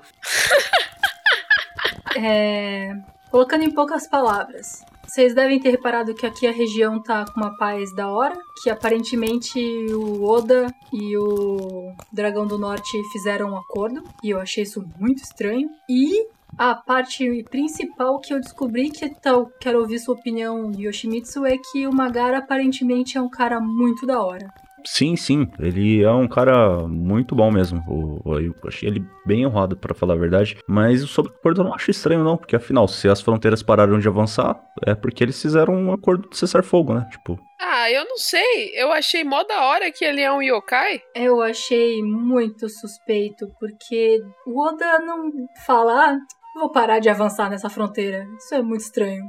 É... 2.17 2.95
Colocando 3.31 3.65
em 3.65 3.71
poucas 3.71 4.07
palavras. 4.09 4.83
Vocês 5.13 5.35
devem 5.35 5.61
ter 5.61 5.69
reparado 5.69 6.15
que 6.15 6.25
aqui 6.25 6.47
a 6.47 6.51
região 6.51 6.99
tá 6.99 7.27
com 7.27 7.39
uma 7.39 7.55
paz 7.59 7.95
da 7.95 8.11
hora, 8.11 8.35
que 8.63 8.71
aparentemente 8.71 9.61
o 9.93 10.25
Oda 10.25 10.75
e 10.91 11.15
o 11.19 11.93
Dragão 12.11 12.47
do 12.47 12.57
Norte 12.57 12.99
fizeram 13.13 13.51
um 13.51 13.59
acordo, 13.59 14.03
e 14.25 14.31
eu 14.31 14.41
achei 14.41 14.63
isso 14.63 14.83
muito 14.99 15.23
estranho. 15.23 15.69
E 15.87 16.27
a 16.57 16.75
parte 16.75 17.45
principal 17.51 18.21
que 18.21 18.33
eu 18.33 18.41
descobri 18.41 18.89
que 18.89 19.07
tal, 19.21 19.51
quero 19.61 19.81
ouvir 19.81 19.99
sua 19.99 20.15
opinião, 20.15 20.73
Yoshimitsu, 20.75 21.45
é 21.45 21.59
que 21.59 21.87
o 21.87 21.93
Magara 21.93 22.39
aparentemente 22.39 23.19
é 23.19 23.21
um 23.21 23.29
cara 23.29 23.61
muito 23.61 24.07
da 24.07 24.19
hora. 24.23 24.49
Sim, 24.85 25.17
sim, 25.17 25.49
ele 25.59 26.03
é 26.03 26.11
um 26.11 26.27
cara 26.29 26.87
muito 26.89 27.35
bom 27.35 27.51
mesmo. 27.51 27.83
O- 27.89 28.21
o- 28.31 28.41
Eu 28.41 28.55
achei 28.67 28.89
ele 28.89 29.05
bem 29.27 29.47
honrado, 29.47 29.77
pra 29.77 29.95
falar 29.95 30.15
a 30.15 30.19
verdade. 30.19 30.57
Mas 30.69 31.03
sobre 31.03 31.33
o 31.33 31.35
acordo 31.35 31.61
eu 31.61 31.65
não 31.65 31.75
acho 31.75 31.91
estranho, 31.91 32.25
não, 32.25 32.37
porque 32.37 32.57
afinal, 32.57 32.87
se 32.89 33.09
as 33.09 33.21
fronteiras 33.21 33.63
pararam 33.63 33.99
de 33.99 34.09
avançar, 34.09 34.61
é 34.87 34.95
porque 34.95 35.23
eles 35.23 35.41
fizeram 35.41 35.75
um 35.75 35.93
acordo 35.93 36.29
de 36.29 36.37
cessar 36.37 36.63
fogo, 36.65 36.95
né? 36.95 37.07
Tipo, 37.11 37.39
Ah, 37.61 37.91
eu 37.91 38.05
não 38.05 38.17
sei. 38.19 38.73
Eu 38.75 38.93
achei 38.93 39.25
mó 39.25 39.43
da 39.45 39.65
hora 39.67 39.91
que 39.91 40.05
ele 40.05 40.21
é 40.21 40.31
um 40.33 40.43
yokai. 40.43 41.01
Eu 41.15 41.41
achei 41.41 42.03
muito 42.03 42.69
suspeito, 42.69 43.47
porque 43.59 44.19
o 44.47 44.61
Oda 44.61 44.99
não 44.99 45.31
fala, 45.65 46.11
ah, 46.13 46.19
vou 46.59 46.71
parar 46.71 46.99
de 46.99 47.09
avançar 47.09 47.49
nessa 47.49 47.71
fronteira. 47.71 48.27
Isso 48.39 48.55
é 48.55 48.63
muito 48.63 48.83
estranho. 48.83 49.25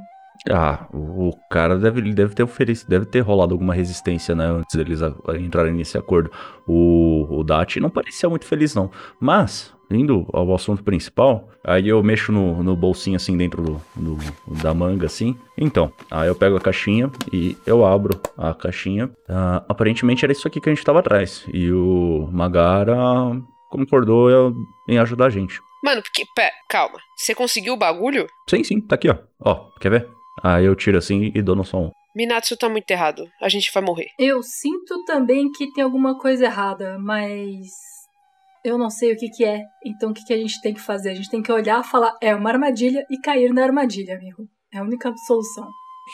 Ah, 0.50 0.86
o, 0.92 1.30
cara 1.50 1.78
deve, 1.78 2.12
deve 2.12 2.34
ter 2.34 2.42
oferecido, 2.42 2.88
deve 2.88 3.06
ter 3.06 3.20
rolado 3.20 3.54
alguma 3.54 3.74
resistência, 3.74 4.34
né? 4.34 4.44
Antes 4.46 4.76
deles 4.76 5.00
entrarem 5.40 5.72
nesse 5.72 5.96
acordo. 5.96 6.30
O, 6.66 7.26
o 7.40 7.44
Dati 7.44 7.80
não 7.80 7.90
parecia 7.90 8.28
muito 8.28 8.44
feliz, 8.46 8.74
não. 8.74 8.90
Mas, 9.20 9.72
indo 9.90 10.26
ao 10.32 10.54
assunto 10.54 10.82
principal, 10.82 11.48
aí 11.64 11.88
eu 11.88 12.02
mexo 12.02 12.30
no, 12.32 12.62
no 12.62 12.76
bolsinho 12.76 13.16
assim 13.16 13.36
dentro 13.36 13.62
do, 13.62 13.82
do- 13.96 14.62
da 14.62 14.74
manga, 14.74 15.06
assim. 15.06 15.36
Então, 15.56 15.90
aí 16.10 16.28
eu 16.28 16.34
pego 16.34 16.56
a 16.56 16.60
caixinha 16.60 17.10
e 17.32 17.56
eu 17.66 17.84
abro 17.84 18.20
a 18.36 18.52
caixinha. 18.54 19.10
Ah, 19.28 19.64
aparentemente 19.68 20.24
era 20.24 20.32
isso 20.32 20.46
aqui 20.46 20.60
que 20.60 20.68
a 20.68 20.74
gente 20.74 20.84
tava 20.84 20.98
atrás. 21.00 21.44
E 21.52 21.70
o 21.72 22.28
Magara 22.32 22.96
concordou 23.70 24.54
em 24.88 24.98
ajudar 24.98 25.26
a 25.26 25.30
gente. 25.30 25.58
Mano, 25.82 26.02
porque. 26.02 26.24
Pé, 26.34 26.50
calma. 26.68 26.98
Você 27.16 27.34
conseguiu 27.34 27.74
o 27.74 27.78
bagulho? 27.78 28.26
Sim, 28.48 28.64
sim, 28.64 28.80
tá 28.80 28.94
aqui, 28.94 29.08
ó. 29.10 29.16
Ó, 29.40 29.68
quer 29.80 29.90
ver? 29.90 30.08
Aí 30.42 30.64
eu 30.64 30.74
tiro 30.74 30.98
assim 30.98 31.30
e 31.34 31.42
dou 31.42 31.56
no 31.56 31.64
som. 31.64 31.90
Minatsu 32.14 32.56
tá 32.56 32.68
muito 32.68 32.90
errado. 32.90 33.28
A 33.42 33.48
gente 33.48 33.72
vai 33.72 33.82
morrer. 33.82 34.06
Eu 34.18 34.42
sinto 34.42 35.04
também 35.04 35.50
que 35.50 35.72
tem 35.72 35.82
alguma 35.82 36.16
coisa 36.18 36.44
errada, 36.44 36.96
mas 36.98 37.66
eu 38.64 38.78
não 38.78 38.88
sei 38.88 39.12
o 39.12 39.16
que 39.16 39.28
que 39.28 39.44
é. 39.44 39.60
Então 39.84 40.10
o 40.10 40.14
que 40.14 40.24
que 40.24 40.32
a 40.32 40.38
gente 40.38 40.60
tem 40.60 40.72
que 40.72 40.80
fazer? 40.80 41.10
A 41.10 41.14
gente 41.14 41.30
tem 41.30 41.42
que 41.42 41.52
olhar, 41.52 41.82
falar, 41.82 42.14
é 42.20 42.34
uma 42.34 42.50
armadilha 42.50 43.04
e 43.10 43.18
cair 43.20 43.52
na 43.52 43.64
armadilha, 43.64 44.14
amigo. 44.14 44.48
É 44.72 44.78
a 44.78 44.82
única 44.82 45.12
solução. 45.26 45.68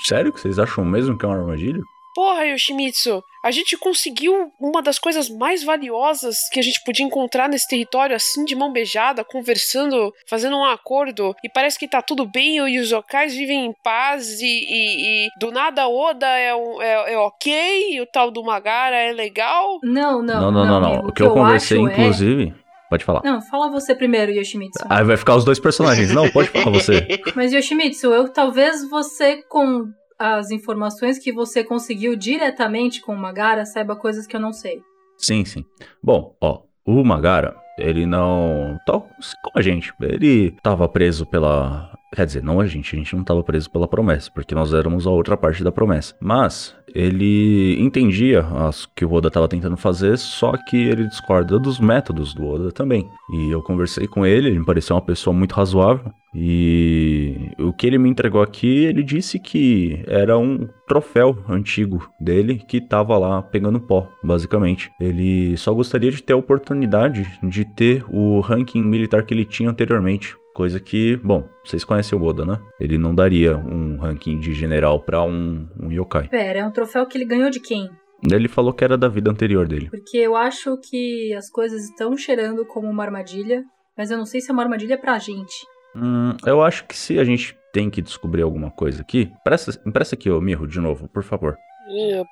Sério 0.04 0.32
que 0.32 0.40
vocês 0.40 0.58
acham 0.58 0.84
mesmo 0.84 1.18
que 1.18 1.24
é 1.24 1.28
uma 1.28 1.38
armadilha? 1.38 1.80
Porra, 2.14 2.44
Yoshimitsu, 2.46 3.22
a 3.44 3.50
gente 3.50 3.76
conseguiu 3.76 4.50
uma 4.60 4.82
das 4.82 4.98
coisas 4.98 5.28
mais 5.30 5.62
valiosas 5.62 6.36
que 6.52 6.58
a 6.58 6.62
gente 6.62 6.82
podia 6.84 7.04
encontrar 7.06 7.48
nesse 7.48 7.68
território, 7.68 8.14
assim, 8.16 8.44
de 8.44 8.54
mão 8.54 8.72
beijada, 8.72 9.24
conversando, 9.24 10.12
fazendo 10.28 10.56
um 10.56 10.64
acordo, 10.64 11.34
e 11.44 11.48
parece 11.48 11.78
que 11.78 11.88
tá 11.88 12.02
tudo 12.02 12.26
bem, 12.26 12.56
e 12.56 12.80
os 12.80 12.90
yokais 12.90 13.34
vivem 13.34 13.66
em 13.66 13.74
paz, 13.84 14.40
e, 14.40 14.46
e- 14.46 15.26
e 15.26 15.28
do 15.38 15.50
nada 15.50 15.88
Oda 15.88 16.26
é, 16.26 16.50
é, 16.80 17.12
é 17.14 17.18
ok, 17.18 17.94
e 17.94 18.00
o 18.00 18.06
tal 18.06 18.30
do 18.30 18.42
Magara 18.42 18.96
é 18.96 19.12
legal. 19.12 19.78
Não, 19.82 20.22
não, 20.22 20.40
não, 20.40 20.52
não. 20.52 20.80
não, 20.80 20.92
amigo, 20.94 21.08
O 21.08 21.12
que 21.12 21.22
eu 21.22 21.32
conversei, 21.32 21.78
acho 21.78 21.88
é- 21.88 21.92
inclusive. 21.92 22.54
Pode 22.90 23.04
falar. 23.04 23.20
Não, 23.24 23.40
fala 23.40 23.70
você 23.70 23.94
primeiro, 23.94 24.32
Yoshimitsu. 24.32 24.84
Aí 24.90 25.04
vai 25.04 25.16
ficar 25.16 25.36
os 25.36 25.44
dois 25.44 25.60
personagens. 25.60 26.10
Não, 26.12 26.28
pode 26.28 26.48
falar 26.48 26.70
você. 26.72 27.06
Mas 27.36 27.52
Yoshimitsu, 27.52 28.08
eu 28.08 28.32
talvez 28.32 28.88
você 28.90 29.36
com 29.48 29.84
as 30.20 30.50
informações 30.50 31.18
que 31.18 31.32
você 31.32 31.64
conseguiu 31.64 32.14
diretamente 32.14 33.00
com 33.00 33.14
o 33.14 33.18
Magara 33.18 33.64
saiba 33.64 33.96
coisas 33.96 34.26
que 34.26 34.36
eu 34.36 34.40
não 34.40 34.52
sei. 34.52 34.82
Sim, 35.16 35.46
sim. 35.46 35.64
Bom, 36.02 36.36
ó, 36.38 36.60
o 36.84 37.02
Magara, 37.02 37.56
ele 37.78 38.04
não. 38.04 38.78
Tal 38.84 39.08
como 39.42 39.52
a 39.56 39.62
gente. 39.62 39.94
Ele 40.02 40.50
tava 40.62 40.86
preso 40.86 41.24
pela 41.24 41.90
Quer 42.12 42.26
dizer, 42.26 42.42
não 42.42 42.58
a 42.58 42.66
gente, 42.66 42.94
a 42.94 42.98
gente 42.98 43.14
não 43.14 43.22
estava 43.22 43.42
preso 43.42 43.70
pela 43.70 43.86
promessa, 43.86 44.30
porque 44.34 44.54
nós 44.54 44.74
éramos 44.74 45.06
a 45.06 45.10
outra 45.10 45.36
parte 45.36 45.62
da 45.62 45.70
promessa. 45.70 46.14
Mas 46.20 46.74
ele 46.92 47.76
entendia 47.80 48.40
as 48.40 48.84
que 48.84 49.04
o 49.04 49.12
Oda 49.12 49.28
estava 49.28 49.46
tentando 49.46 49.76
fazer, 49.76 50.18
só 50.18 50.52
que 50.68 50.76
ele 50.76 51.06
discorda 51.06 51.56
dos 51.56 51.78
métodos 51.78 52.34
do 52.34 52.44
Oda 52.44 52.72
também. 52.72 53.08
E 53.32 53.50
eu 53.50 53.62
conversei 53.62 54.08
com 54.08 54.26
ele, 54.26 54.48
ele 54.48 54.58
me 54.58 54.64
pareceu 54.64 54.96
uma 54.96 55.02
pessoa 55.02 55.32
muito 55.32 55.54
razoável. 55.54 56.12
E 56.34 57.50
o 57.58 57.72
que 57.72 57.86
ele 57.86 57.98
me 57.98 58.08
entregou 58.08 58.42
aqui, 58.42 58.84
ele 58.84 59.02
disse 59.02 59.38
que 59.38 60.02
era 60.06 60.38
um 60.38 60.68
troféu 60.86 61.36
antigo 61.48 62.08
dele 62.20 62.62
que 62.68 62.78
estava 62.78 63.16
lá 63.18 63.42
pegando 63.42 63.80
pó, 63.80 64.08
basicamente. 64.22 64.90
Ele 65.00 65.56
só 65.56 65.72
gostaria 65.72 66.10
de 66.10 66.22
ter 66.22 66.32
a 66.32 66.36
oportunidade 66.36 67.26
de 67.42 67.64
ter 67.64 68.04
o 68.08 68.40
ranking 68.40 68.82
militar 68.82 69.24
que 69.24 69.34
ele 69.34 69.44
tinha 69.44 69.70
anteriormente. 69.70 70.36
Coisa 70.60 70.78
que, 70.78 71.16
bom, 71.16 71.48
vocês 71.64 71.84
conhecem 71.84 72.18
o 72.18 72.22
Oda, 72.22 72.44
né? 72.44 72.60
Ele 72.78 72.98
não 72.98 73.14
daria 73.14 73.56
um 73.56 73.96
ranking 73.96 74.38
de 74.38 74.52
general 74.52 75.00
pra 75.00 75.22
um, 75.22 75.66
um 75.82 75.90
yokai. 75.90 76.28
Pera, 76.28 76.58
é 76.58 76.66
um 76.66 76.70
troféu 76.70 77.06
que 77.06 77.16
ele 77.16 77.24
ganhou 77.24 77.48
de 77.48 77.58
quem? 77.58 77.88
Ele 78.30 78.46
falou 78.46 78.74
que 78.74 78.84
era 78.84 78.98
da 78.98 79.08
vida 79.08 79.30
anterior 79.30 79.66
dele. 79.66 79.88
Porque 79.88 80.18
eu 80.18 80.36
acho 80.36 80.76
que 80.76 81.32
as 81.32 81.48
coisas 81.48 81.84
estão 81.84 82.14
cheirando 82.14 82.66
como 82.66 82.90
uma 82.90 83.02
armadilha, 83.02 83.64
mas 83.96 84.10
eu 84.10 84.18
não 84.18 84.26
sei 84.26 84.42
se 84.42 84.50
é 84.50 84.52
uma 84.52 84.62
armadilha 84.62 84.98
pra 84.98 85.18
gente. 85.18 85.66
Hum, 85.96 86.36
eu 86.44 86.60
acho 86.60 86.84
que 86.84 86.94
se 86.94 87.18
a 87.18 87.24
gente 87.24 87.56
tem 87.72 87.88
que 87.88 88.02
descobrir 88.02 88.42
alguma 88.42 88.70
coisa 88.70 89.00
aqui. 89.00 89.32
Presta, 89.42 89.80
empresta 89.86 90.14
aqui, 90.14 90.28
ô 90.28 90.42
Mirro, 90.42 90.66
de 90.66 90.78
novo, 90.78 91.08
por 91.08 91.22
favor. 91.22 91.56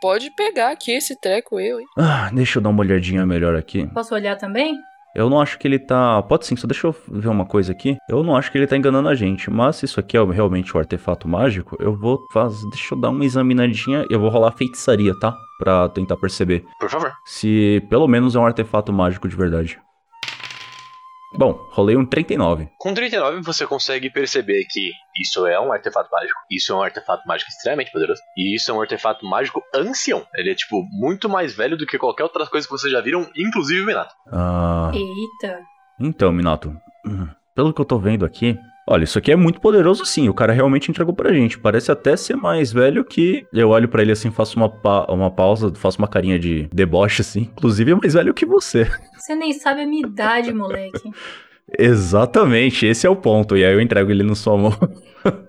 Pode 0.02 0.30
pegar 0.36 0.72
aqui 0.72 0.92
esse 0.92 1.18
treco 1.18 1.58
eu, 1.58 1.80
hein? 1.80 1.86
Ah, 1.96 2.30
deixa 2.30 2.58
eu 2.58 2.62
dar 2.62 2.68
uma 2.68 2.80
olhadinha 2.80 3.24
melhor 3.24 3.56
aqui. 3.56 3.86
Posso 3.94 4.14
olhar 4.14 4.36
também? 4.36 4.78
Eu 5.14 5.28
não 5.28 5.40
acho 5.40 5.58
que 5.58 5.66
ele 5.66 5.78
tá. 5.78 6.22
Pode 6.22 6.46
sim, 6.46 6.56
só 6.56 6.66
deixa 6.66 6.86
eu 6.86 6.94
ver 7.08 7.28
uma 7.28 7.46
coisa 7.46 7.72
aqui. 7.72 7.96
Eu 8.08 8.22
não 8.22 8.36
acho 8.36 8.50
que 8.52 8.58
ele 8.58 8.66
tá 8.66 8.76
enganando 8.76 9.08
a 9.08 9.14
gente, 9.14 9.50
mas 9.50 9.76
se 9.76 9.84
isso 9.84 9.98
aqui 9.98 10.16
é 10.16 10.24
realmente 10.24 10.74
o 10.76 10.78
artefato 10.78 11.26
mágico, 11.28 11.76
eu 11.80 11.96
vou 11.96 12.18
fazer. 12.32 12.68
Deixa 12.70 12.94
eu 12.94 13.00
dar 13.00 13.10
uma 13.10 13.24
examinadinha. 13.24 14.04
Eu 14.10 14.20
vou 14.20 14.28
rolar 14.30 14.52
feitiçaria, 14.52 15.12
tá? 15.18 15.34
Pra 15.58 15.88
tentar 15.88 16.16
perceber 16.16 16.64
Por 16.78 16.88
favor. 16.88 17.12
se 17.24 17.84
pelo 17.90 18.06
menos 18.06 18.36
é 18.36 18.38
um 18.38 18.46
artefato 18.46 18.92
mágico 18.92 19.28
de 19.28 19.34
verdade. 19.34 19.78
Bom, 21.36 21.58
rolei 21.72 21.96
um 21.96 22.06
39. 22.06 22.68
Com 22.78 22.94
39 22.94 23.42
você 23.42 23.66
consegue 23.66 24.10
perceber 24.10 24.64
que 24.64 24.90
isso 25.20 25.46
é 25.46 25.60
um 25.60 25.72
artefato 25.72 26.08
mágico, 26.10 26.38
isso 26.50 26.72
é 26.72 26.76
um 26.76 26.82
artefato 26.82 27.26
mágico 27.28 27.50
extremamente 27.50 27.92
poderoso, 27.92 28.20
e 28.36 28.54
isso 28.54 28.70
é 28.70 28.74
um 28.74 28.80
artefato 28.80 29.26
mágico 29.26 29.62
ancião. 29.74 30.26
Ele 30.34 30.50
é, 30.50 30.54
tipo, 30.54 30.82
muito 30.90 31.28
mais 31.28 31.54
velho 31.54 31.76
do 31.76 31.86
que 31.86 31.98
qualquer 31.98 32.24
outra 32.24 32.46
coisa 32.46 32.66
que 32.66 32.72
vocês 32.72 32.92
já 32.92 33.00
viram, 33.00 33.28
inclusive 33.36 33.82
o 33.82 33.86
Minato. 33.86 34.14
Ah. 34.32 34.90
Eita. 34.94 35.60
Então, 36.00 36.32
Minato, 36.32 36.74
pelo 37.54 37.74
que 37.74 37.80
eu 37.80 37.84
tô 37.84 37.98
vendo 37.98 38.24
aqui, 38.24 38.56
olha, 38.88 39.04
isso 39.04 39.18
aqui 39.18 39.30
é 39.30 39.36
muito 39.36 39.60
poderoso 39.60 40.04
sim. 40.04 40.28
O 40.28 40.34
cara 40.34 40.52
realmente 40.52 40.90
entregou 40.90 41.14
pra 41.14 41.32
gente. 41.32 41.58
Parece 41.58 41.92
até 41.92 42.16
ser 42.16 42.36
mais 42.36 42.72
velho 42.72 43.04
que. 43.04 43.46
Eu 43.52 43.68
olho 43.70 43.88
pra 43.88 44.02
ele 44.02 44.12
assim, 44.12 44.30
faço 44.30 44.56
uma, 44.56 44.68
pa- 44.68 45.06
uma 45.08 45.30
pausa, 45.30 45.72
faço 45.74 45.98
uma 45.98 46.08
carinha 46.08 46.38
de 46.38 46.68
deboche 46.72 47.20
assim. 47.22 47.42
Inclusive 47.56 47.92
é 47.92 47.94
mais 47.94 48.14
velho 48.14 48.34
que 48.34 48.44
você. 48.46 48.90
Você 49.16 49.34
nem 49.34 49.52
sabe 49.52 49.82
a 49.82 49.86
minha 49.86 50.06
idade, 50.06 50.52
moleque. 50.52 51.10
Exatamente, 51.78 52.86
esse 52.86 53.06
é 53.06 53.10
o 53.10 53.16
ponto. 53.16 53.56
E 53.56 53.64
aí 53.64 53.72
eu 53.74 53.80
entrego 53.80 54.10
ele 54.10 54.22
na 54.22 54.34
sua 54.34 54.56
mão. 54.56 54.72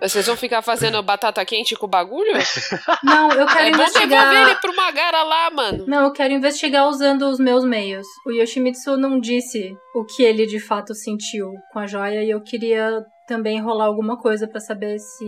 Vocês 0.00 0.26
vão 0.26 0.36
ficar 0.36 0.60
fazendo 0.62 1.02
batata 1.02 1.44
quente 1.44 1.74
com 1.74 1.86
o 1.86 1.88
bagulho? 1.88 2.32
Não, 3.02 3.30
eu 3.30 3.46
quero 3.46 3.66
É 3.68 3.70
bom 3.70 3.78
devolver 3.78 4.02
ele 4.02 4.14
investigar. 4.14 4.60
pro 4.60 4.76
Magara 4.76 5.22
lá, 5.22 5.50
mano. 5.50 5.84
Não, 5.86 6.04
eu 6.04 6.12
quero 6.12 6.34
investigar 6.34 6.86
usando 6.88 7.22
os 7.28 7.38
meus 7.38 7.64
meios. 7.64 8.06
O 8.26 8.30
Yoshimitsu 8.32 8.96
não 8.96 9.18
disse 9.18 9.74
o 9.94 10.04
que 10.04 10.22
ele 10.22 10.44
de 10.46 10.60
fato 10.60 10.94
sentiu 10.94 11.52
com 11.72 11.78
a 11.78 11.86
joia 11.86 12.22
e 12.22 12.30
eu 12.30 12.40
queria 12.42 13.02
também 13.26 13.60
rolar 13.60 13.86
alguma 13.86 14.18
coisa 14.18 14.46
pra 14.46 14.60
saber 14.60 14.98
se 14.98 15.24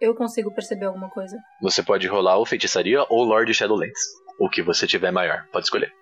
eu 0.00 0.14
consigo 0.14 0.52
perceber 0.54 0.86
alguma 0.86 1.08
coisa. 1.08 1.36
Você 1.62 1.82
pode 1.82 2.06
rolar 2.06 2.36
ou 2.36 2.44
feitiçaria 2.46 3.04
ou 3.08 3.24
Lord 3.24 3.52
Shadowlands. 3.54 4.00
O 4.38 4.48
que 4.48 4.62
você 4.62 4.86
tiver 4.86 5.10
maior, 5.10 5.44
pode 5.52 5.66
escolher. 5.66 5.92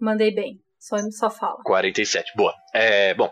Mandei 0.00 0.32
bem. 0.34 0.60
Só, 0.78 0.96
só 1.10 1.30
fala. 1.30 1.56
47, 1.64 2.32
boa. 2.36 2.54
É, 2.72 3.12
bom. 3.14 3.30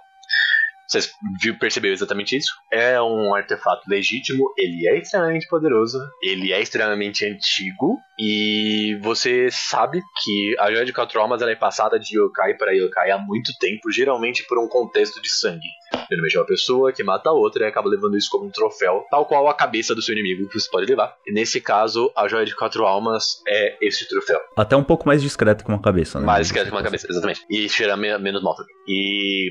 Vocês 0.89 1.11
perceberam 1.59 1.95
exatamente 1.95 2.37
isso? 2.37 2.53
É 2.73 3.01
um 3.01 3.35
artefato 3.35 3.83
legítimo, 3.89 4.53
ele 4.57 4.87
é 4.87 4.99
extremamente 4.99 5.49
poderoso, 5.49 5.99
ele 6.23 6.53
é 6.53 6.61
extremamente 6.61 7.25
antigo, 7.25 7.99
e 8.19 8.99
você 9.03 9.49
sabe 9.51 10.01
que 10.23 10.57
a 10.59 10.71
Joia 10.71 10.85
de 10.85 10.93
Quatro 10.93 11.21
Almas 11.21 11.41
ela 11.43 11.51
é 11.51 11.57
passada 11.57 11.99
de 11.99 12.19
yokai 12.19 12.55
para 12.55 12.73
yokai 12.73 13.11
há 13.11 13.19
muito 13.19 13.53
tempo, 13.59 13.91
geralmente 13.91 14.45
por 14.47 14.59
um 14.59 14.69
contexto 14.69 15.21
de 15.21 15.31
sangue. 15.31 15.67
Geralmente 16.11 16.37
é 16.37 16.41
uma 16.41 16.47
pessoa 16.47 16.93
que 16.93 17.03
mata 17.03 17.31
a 17.31 17.33
outra 17.33 17.65
e 17.65 17.69
acaba 17.69 17.89
levando 17.89 18.17
isso 18.17 18.29
como 18.31 18.47
um 18.47 18.51
troféu, 18.51 19.05
tal 19.11 19.27
qual 19.27 19.49
a 19.49 19.55
cabeça 19.55 19.95
do 19.95 20.03
seu 20.03 20.13
inimigo 20.15 20.49
que 20.49 20.59
você 20.61 20.71
pode 20.71 20.87
levar. 20.87 21.17
E 21.27 21.33
nesse 21.33 21.61
caso, 21.61 22.13
a 22.17 22.29
Joia 22.29 22.45
de 22.45 22.55
Quatro 22.55 22.85
Almas 22.85 23.43
é 23.49 23.77
esse 23.81 24.07
troféu. 24.09 24.41
Até 24.57 24.77
um 24.77 24.85
pouco 24.85 25.07
mais 25.07 25.23
discreto 25.23 25.65
que 25.65 25.71
uma 25.71 25.81
cabeça, 25.81 26.21
né? 26.21 26.27
Mais 26.27 26.47
discreto 26.47 26.69
que 26.69 26.77
uma 26.77 26.83
cabeça, 26.83 27.07
exatamente. 27.11 27.41
E 27.51 27.69
cheira 27.69 27.97
me- 27.97 28.19
menos 28.19 28.43
mal 28.43 28.55
também. 28.55 28.75
E 28.87 29.51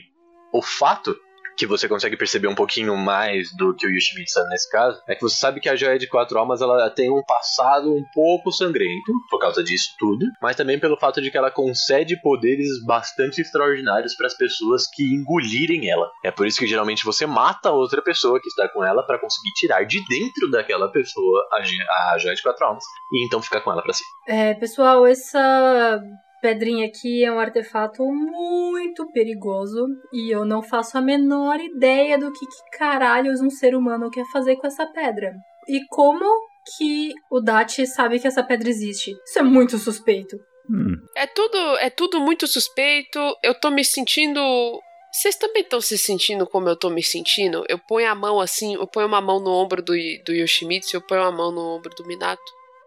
o 0.54 0.62
fato 0.62 1.18
que 1.58 1.66
você 1.66 1.88
consegue 1.88 2.18
perceber 2.18 2.48
um 2.48 2.56
pouquinho 2.56 2.96
mais 2.96 3.50
do 3.56 3.76
que 3.76 3.86
o 3.86 3.90
Yoshimitsu 3.90 4.44
nesse 4.50 4.70
caso, 4.70 5.02
é 5.08 5.16
que 5.16 5.22
você 5.22 5.36
sabe 5.36 5.60
que 5.60 5.70
a 5.70 5.76
Joia 5.76 5.98
de 5.98 6.08
Quatro 6.08 6.38
Almas 6.38 6.62
ela 6.62 6.90
tem 6.90 7.12
um 7.12 7.24
passado 7.24 7.94
um 7.94 8.04
pouco 8.14 8.52
sangrento, 8.52 9.12
por 9.30 9.40
causa 9.40 9.64
disso 9.64 9.90
tudo, 10.00 10.26
mas 10.42 10.56
também 10.56 10.80
pelo 10.80 10.98
fato 10.98 11.22
de 11.22 11.30
que 11.30 11.38
ela 11.38 11.52
concede 11.52 12.20
poderes 12.22 12.68
bastante 12.86 13.42
extraordinários 13.42 14.16
para 14.16 14.28
as 14.28 14.36
pessoas 14.36 14.88
que 14.88 15.04
engolirem 15.04 15.90
ela. 15.90 16.10
É 16.24 16.32
por 16.32 16.48
isso 16.48 16.60
que 16.60 16.68
geralmente 16.68 17.06
você 17.06 17.26
mata 17.26 17.72
outra 17.72 18.02
pessoa 18.02 18.40
que 18.40 18.48
está 18.48 18.68
com 18.70 18.84
ela 18.84 19.06
para 19.06 19.20
conseguir 19.20 19.52
tirar 19.54 19.84
de 19.84 20.04
dentro 20.08 20.50
daquela 20.52 20.92
pessoa 20.92 21.48
a, 21.52 22.14
a 22.14 22.18
Joia 22.18 22.36
de 22.36 22.42
Quatro 22.42 22.66
Almas 22.66 22.84
e 23.12 23.26
então 23.26 23.42
ficar 23.42 23.62
com 23.62 23.72
ela 23.72 23.82
para 23.82 23.94
si. 23.94 24.04
É, 24.28 24.54
pessoal, 24.54 25.06
essa 25.06 26.02
pedrinha 26.44 26.86
aqui 26.88 27.24
é 27.24 27.32
um 27.32 27.40
artefato 27.40 28.04
muito 28.04 29.10
perigoso 29.14 29.88
e 30.12 30.30
eu 30.36 30.44
não 30.44 30.62
faço 30.62 30.98
a 30.98 31.02
menor 31.02 31.58
ideia 31.62 32.20
do 32.20 32.34
que, 32.34 32.46
que 32.46 32.78
caralhos 32.78 33.40
um 33.40 33.50
ser 33.50 33.74
humano 33.74 34.10
quer 34.10 34.26
fazer 34.26 34.58
com 34.58 34.68
essa 34.68 34.86
pedra. 34.86 35.32
E 35.70 35.80
como 35.88 36.26
que 36.78 37.14
o 37.32 37.40
Dati 37.40 37.88
sabe 37.88 38.20
que 38.20 38.28
essa 38.28 38.44
pedra 38.44 38.70
existe? 38.70 39.16
Isso 39.26 39.40
é 39.40 39.42
muito 39.42 39.78
suspeito. 39.78 40.36
Hum, 40.70 40.96
É 41.16 41.26
tudo, 41.28 41.58
é 41.78 41.90
tudo 41.90 42.20
muito 42.20 42.46
suspeito. 42.46 43.20
Eu 43.42 43.58
tô 43.58 43.72
me 43.72 43.86
sentindo. 43.86 44.42
Vocês 45.14 45.38
também 45.38 45.62
estão 45.62 45.80
se 45.80 45.98
sentindo 45.98 46.46
como 46.46 46.68
eu 46.68 46.76
tô 46.76 46.90
me 46.90 47.04
sentindo? 47.04 47.64
Eu 47.70 47.80
ponho 47.80 48.10
a 48.10 48.16
mão 48.16 48.42
assim, 48.42 48.76
eu 48.76 48.88
ponho 48.88 49.08
uma 49.08 49.22
mão 49.22 49.40
no 49.40 49.52
ombro 49.52 49.82
do, 49.82 49.94
do 50.26 50.34
Yoshimitsu, 50.34 50.98
eu 50.98 51.02
ponho 51.02 51.22
uma 51.22 51.32
mão 51.32 51.52
no 51.52 51.62
ombro 51.76 51.94
do 51.96 52.06
Minato. 52.06 52.42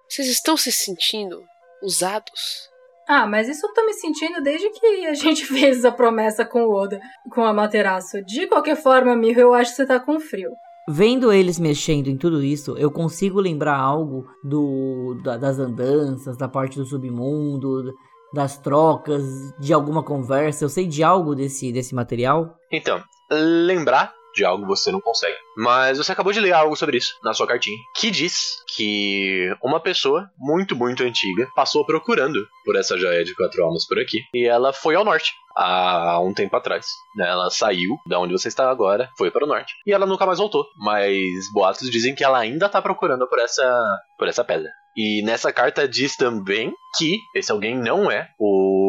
Vocês 0.08 0.28
estão 0.28 0.56
se 0.56 0.70
sentindo 0.70 1.42
usados? 1.82 2.75
Ah, 3.08 3.26
mas 3.26 3.48
isso 3.48 3.66
eu 3.66 3.72
tô 3.72 3.84
me 3.86 3.92
sentindo 3.92 4.42
desde 4.42 4.68
que 4.70 5.06
a 5.06 5.14
gente 5.14 5.44
fez 5.46 5.84
a 5.84 5.92
promessa 5.92 6.44
com 6.44 6.62
o 6.64 6.72
Oda, 6.74 6.98
com 7.30 7.42
a 7.44 7.52
Materaço. 7.52 8.22
De 8.24 8.46
qualquer 8.46 8.76
forma, 8.76 9.14
Miho, 9.16 9.38
eu 9.38 9.54
acho 9.54 9.70
que 9.70 9.76
você 9.76 9.86
tá 9.86 10.00
com 10.00 10.18
frio. 10.18 10.50
Vendo 10.88 11.32
eles 11.32 11.58
mexendo 11.58 12.06
em 12.08 12.16
tudo 12.16 12.42
isso, 12.42 12.76
eu 12.78 12.90
consigo 12.90 13.40
lembrar 13.40 13.76
algo 13.76 14.24
do 14.44 15.18
da- 15.24 15.36
das 15.36 15.58
andanças, 15.58 16.36
da 16.36 16.48
parte 16.48 16.78
do 16.78 16.84
submundo, 16.84 17.92
das 18.32 18.56
trocas, 18.58 19.24
de 19.58 19.72
alguma 19.72 20.02
conversa. 20.02 20.64
Eu 20.64 20.68
sei 20.68 20.86
de 20.86 21.02
algo 21.02 21.34
desse, 21.34 21.72
desse 21.72 21.92
material. 21.94 22.54
Então, 22.72 23.02
lembrar 23.30 24.12
de 24.36 24.44
algo 24.44 24.66
você 24.66 24.92
não 24.92 25.00
consegue. 25.00 25.36
Mas 25.56 25.98
você 25.98 26.12
acabou 26.12 26.32
de 26.32 26.40
ler 26.40 26.52
algo 26.52 26.76
sobre 26.76 26.98
isso 26.98 27.18
na 27.24 27.32
sua 27.32 27.46
cartinha, 27.46 27.78
que 27.96 28.10
diz 28.10 28.62
que 28.76 29.50
uma 29.62 29.80
pessoa 29.80 30.28
muito, 30.38 30.76
muito 30.76 31.02
antiga 31.02 31.48
passou 31.56 31.84
procurando 31.84 32.46
por 32.64 32.76
essa 32.76 32.96
joia 32.98 33.24
de 33.24 33.34
quatro 33.34 33.64
almas 33.64 33.86
por 33.86 33.98
aqui 33.98 34.20
e 34.34 34.46
ela 34.46 34.72
foi 34.72 34.94
ao 34.94 35.04
norte 35.04 35.32
há 35.56 36.20
um 36.20 36.34
tempo 36.34 36.54
atrás. 36.54 36.86
né? 37.16 37.28
Ela 37.28 37.48
saiu 37.50 37.96
da 38.06 38.20
onde 38.20 38.32
você 38.32 38.48
está 38.48 38.70
agora, 38.70 39.08
foi 39.16 39.30
para 39.30 39.44
o 39.44 39.48
norte 39.48 39.72
e 39.86 39.92
ela 39.92 40.06
nunca 40.06 40.26
mais 40.26 40.38
voltou. 40.38 40.66
Mas 40.76 41.50
boatos 41.52 41.90
dizem 41.90 42.14
que 42.14 42.22
ela 42.22 42.38
ainda 42.38 42.66
está 42.66 42.82
procurando 42.82 43.26
por 43.26 43.38
essa, 43.38 43.84
por 44.18 44.28
essa 44.28 44.44
pedra. 44.44 44.68
E 44.96 45.22
nessa 45.22 45.52
carta 45.52 45.86
diz 45.86 46.16
também 46.16 46.72
que 46.96 47.18
esse 47.34 47.52
alguém 47.52 47.76
não 47.76 48.10
é 48.10 48.28
o 48.38 48.85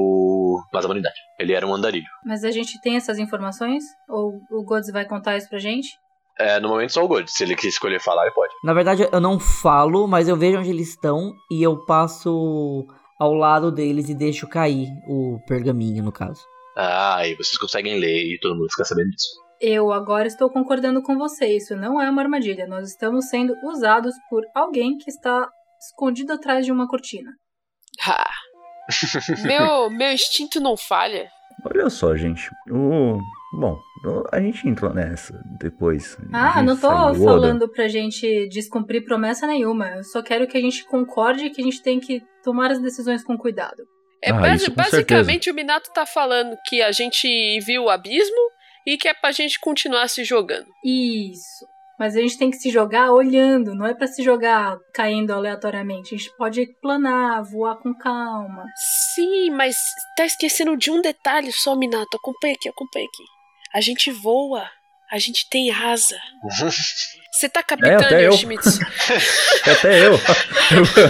Mazamanidade. 0.74 1.16
Ele 1.40 1.54
era 1.54 1.66
um 1.66 1.74
andarilho. 1.74 2.08
Mas 2.26 2.44
a 2.44 2.52
gente 2.52 2.80
tem 2.82 2.96
essas 2.96 3.18
informações? 3.18 3.84
Ou 4.10 4.40
o 4.52 4.64
Godz 4.64 4.92
vai 4.92 5.06
contar 5.06 5.38
isso 5.38 5.50
pra 5.50 5.60
gente? 5.60 5.90
É, 6.40 6.60
no 6.60 6.70
momento 6.70 6.94
só 6.94 7.04
o 7.04 7.08
Gold. 7.08 7.30
Se 7.32 7.44
ele 7.44 7.56
quis 7.56 7.74
escolher 7.74 8.00
falar, 8.00 8.26
ele 8.26 8.36
pode. 8.36 8.54
Na 8.64 8.74
verdade, 8.74 9.08
eu 9.12 9.20
não 9.20 9.40
falo, 9.40 10.08
mas 10.08 10.28
eu 10.28 10.36
vejo 10.36 10.60
onde 10.60 10.70
eles 10.70 10.90
estão 10.90 11.34
e 11.52 11.64
eu 11.64 11.84
passo 11.86 12.86
ao 13.20 13.34
lado 13.34 13.72
deles 13.72 14.08
e 14.10 14.16
deixo 14.16 14.48
cair 14.48 14.88
o 15.08 15.40
pergaminho, 15.48 16.04
no 16.04 16.12
caso. 16.12 16.42
Ah, 16.76 17.18
aí 17.18 17.34
vocês 17.34 17.58
conseguem 17.58 18.00
ler 18.00 18.36
e 18.36 18.40
todo 18.40 18.56
mundo 18.56 18.70
fica 18.70 18.86
sabendo 18.86 19.10
disso. 19.10 19.48
Eu 19.60 19.92
agora 19.92 20.28
estou 20.28 20.52
concordando 20.52 21.02
com 21.02 21.18
você. 21.18 21.58
Isso 21.58 21.76
não 21.76 22.00
é 22.00 22.08
uma 22.08 22.22
armadilha. 22.22 22.68
Nós 22.68 22.90
estamos 22.90 23.28
sendo 23.30 23.56
usados 23.64 24.14
por 24.30 24.44
alguém 24.54 24.96
que 24.98 25.10
está 25.10 25.50
escondido 25.82 26.34
atrás 26.34 26.64
de 26.64 26.72
uma 26.72 26.88
cortina. 26.88 27.32
Ah. 28.08 28.30
Meu, 29.44 29.90
meu 29.92 30.12
instinto 30.12 30.60
não 30.60 30.76
falha. 30.78 31.30
olha 31.66 31.90
só, 31.90 32.16
gente. 32.16 32.50
O 32.70 33.20
Bom, 33.54 33.80
a 34.32 34.40
gente 34.42 34.68
entrou 34.68 34.94
nessa 34.94 35.34
depois. 35.58 36.18
Ah, 36.34 36.62
não 36.62 36.76
tô 36.76 36.88
falando 36.90 37.68
pra 37.70 37.88
gente 37.88 38.48
descumprir 38.50 39.04
promessa 39.06 39.48
nenhuma. 39.48 39.88
Eu 39.96 40.04
só 40.04 40.22
quero 40.22 40.46
que 40.48 40.58
a 40.58 40.62
gente 40.62 40.84
concorde 40.86 41.50
que 41.50 41.62
a 41.62 41.64
gente 41.64 41.82
tem 41.82 41.98
que 42.00 42.22
tomar 42.44 42.72
as 42.72 42.80
decisões 42.82 43.24
com 43.24 43.38
cuidado. 43.38 43.84
É, 44.22 44.32
Ah, 44.32 44.34
basi- 44.34 44.56
isso 44.64 44.72
com 44.72 44.76
basicamente 44.76 45.46
certeza. 45.46 45.52
o 45.52 45.56
Minato 45.56 45.92
tá 45.94 46.06
falando 46.06 46.58
que 46.66 46.82
a 46.82 46.92
gente 46.92 47.60
viu 47.62 47.86
o 47.86 47.90
abismo 47.90 48.36
e 48.86 48.98
que 48.98 49.08
é 49.08 49.14
pra 49.14 49.32
gente 49.32 49.60
continuar 49.62 50.08
se 50.10 50.24
jogando. 50.26 50.68
Isso. 50.86 51.66
Mas 52.00 52.16
a 52.16 52.20
gente 52.20 52.38
tem 52.38 52.52
que 52.52 52.58
se 52.58 52.70
jogar 52.70 53.12
olhando, 53.12 53.74
não 53.74 53.86
é 53.86 53.94
pra 53.94 54.06
se 54.06 54.24
jogar 54.24 54.78
caindo 54.94 55.32
aleatoriamente. 55.32 56.14
A 56.14 56.18
gente 56.18 56.32
pode 56.38 56.68
planar, 56.80 57.44
voar 57.44 57.78
com 57.78 57.94
calma. 57.94 58.64
Sim, 59.16 59.50
mas 59.50 59.76
tá 60.16 60.26
esquecendo 60.26 60.78
de 60.78 60.92
um 60.92 61.02
detalhe 61.02 61.52
só, 61.52 61.76
Minato. 61.76 62.18
Acompanha 62.18 62.54
aqui, 62.54 62.70
acompanha 62.70 63.06
aqui. 63.06 63.24
A 63.74 63.82
gente 63.82 64.12
voa. 64.12 64.70
A 65.12 65.18
gente 65.18 65.48
tem 65.50 65.72
asa. 65.72 66.20
Você 67.32 67.48
tá 67.48 67.64
capitando, 67.64 68.04
até 68.04 68.28
eu. 68.28 68.32
Yoshimitsu. 68.34 68.80
Até 69.64 70.06
eu. 70.06 70.14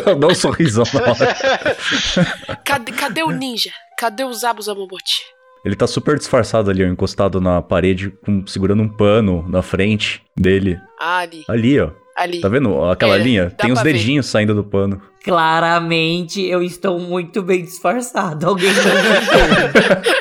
eu 0.05 0.15
dou 0.15 0.31
um 0.31 0.35
sorrisão 0.35 0.83
na 0.93 1.01
hora. 1.01 2.57
Cadê, 2.63 2.91
cadê 2.91 3.23
o 3.23 3.31
ninja? 3.31 3.71
Cadê 3.97 4.23
o 4.23 4.33
Zabu 4.33 4.61
Zamamoti? 4.61 5.23
Ele 5.65 5.75
tá 5.75 5.87
super 5.87 6.17
disfarçado 6.17 6.69
ali, 6.69 6.83
ó, 6.83 6.87
encostado 6.87 7.41
na 7.41 7.61
parede, 7.61 8.09
com- 8.25 8.45
segurando 8.47 8.81
um 8.83 8.87
pano 8.89 9.45
na 9.49 9.61
frente 9.61 10.21
dele. 10.35 10.79
Ah, 10.99 11.19
ali. 11.19 11.43
Ali, 11.47 11.79
ó. 11.79 11.89
Ali. 12.15 12.41
Tá 12.41 12.49
vendo 12.49 12.83
aquela 12.85 13.15
É, 13.15 13.19
linha? 13.19 13.49
Tem 13.51 13.71
os 13.71 13.75
pra 13.79 13.83
ver. 13.83 13.93
dedinhos 13.93 14.25
saindo 14.25 14.55
do 14.55 14.63
pano. 14.63 14.99
Claramente 15.23 16.41
eu 16.41 16.63
estou 16.63 16.97
muito 16.99 17.43
bem 17.43 17.63
disfarçado. 17.63 18.47
Alguém 18.47 18.71
não. 18.73 18.81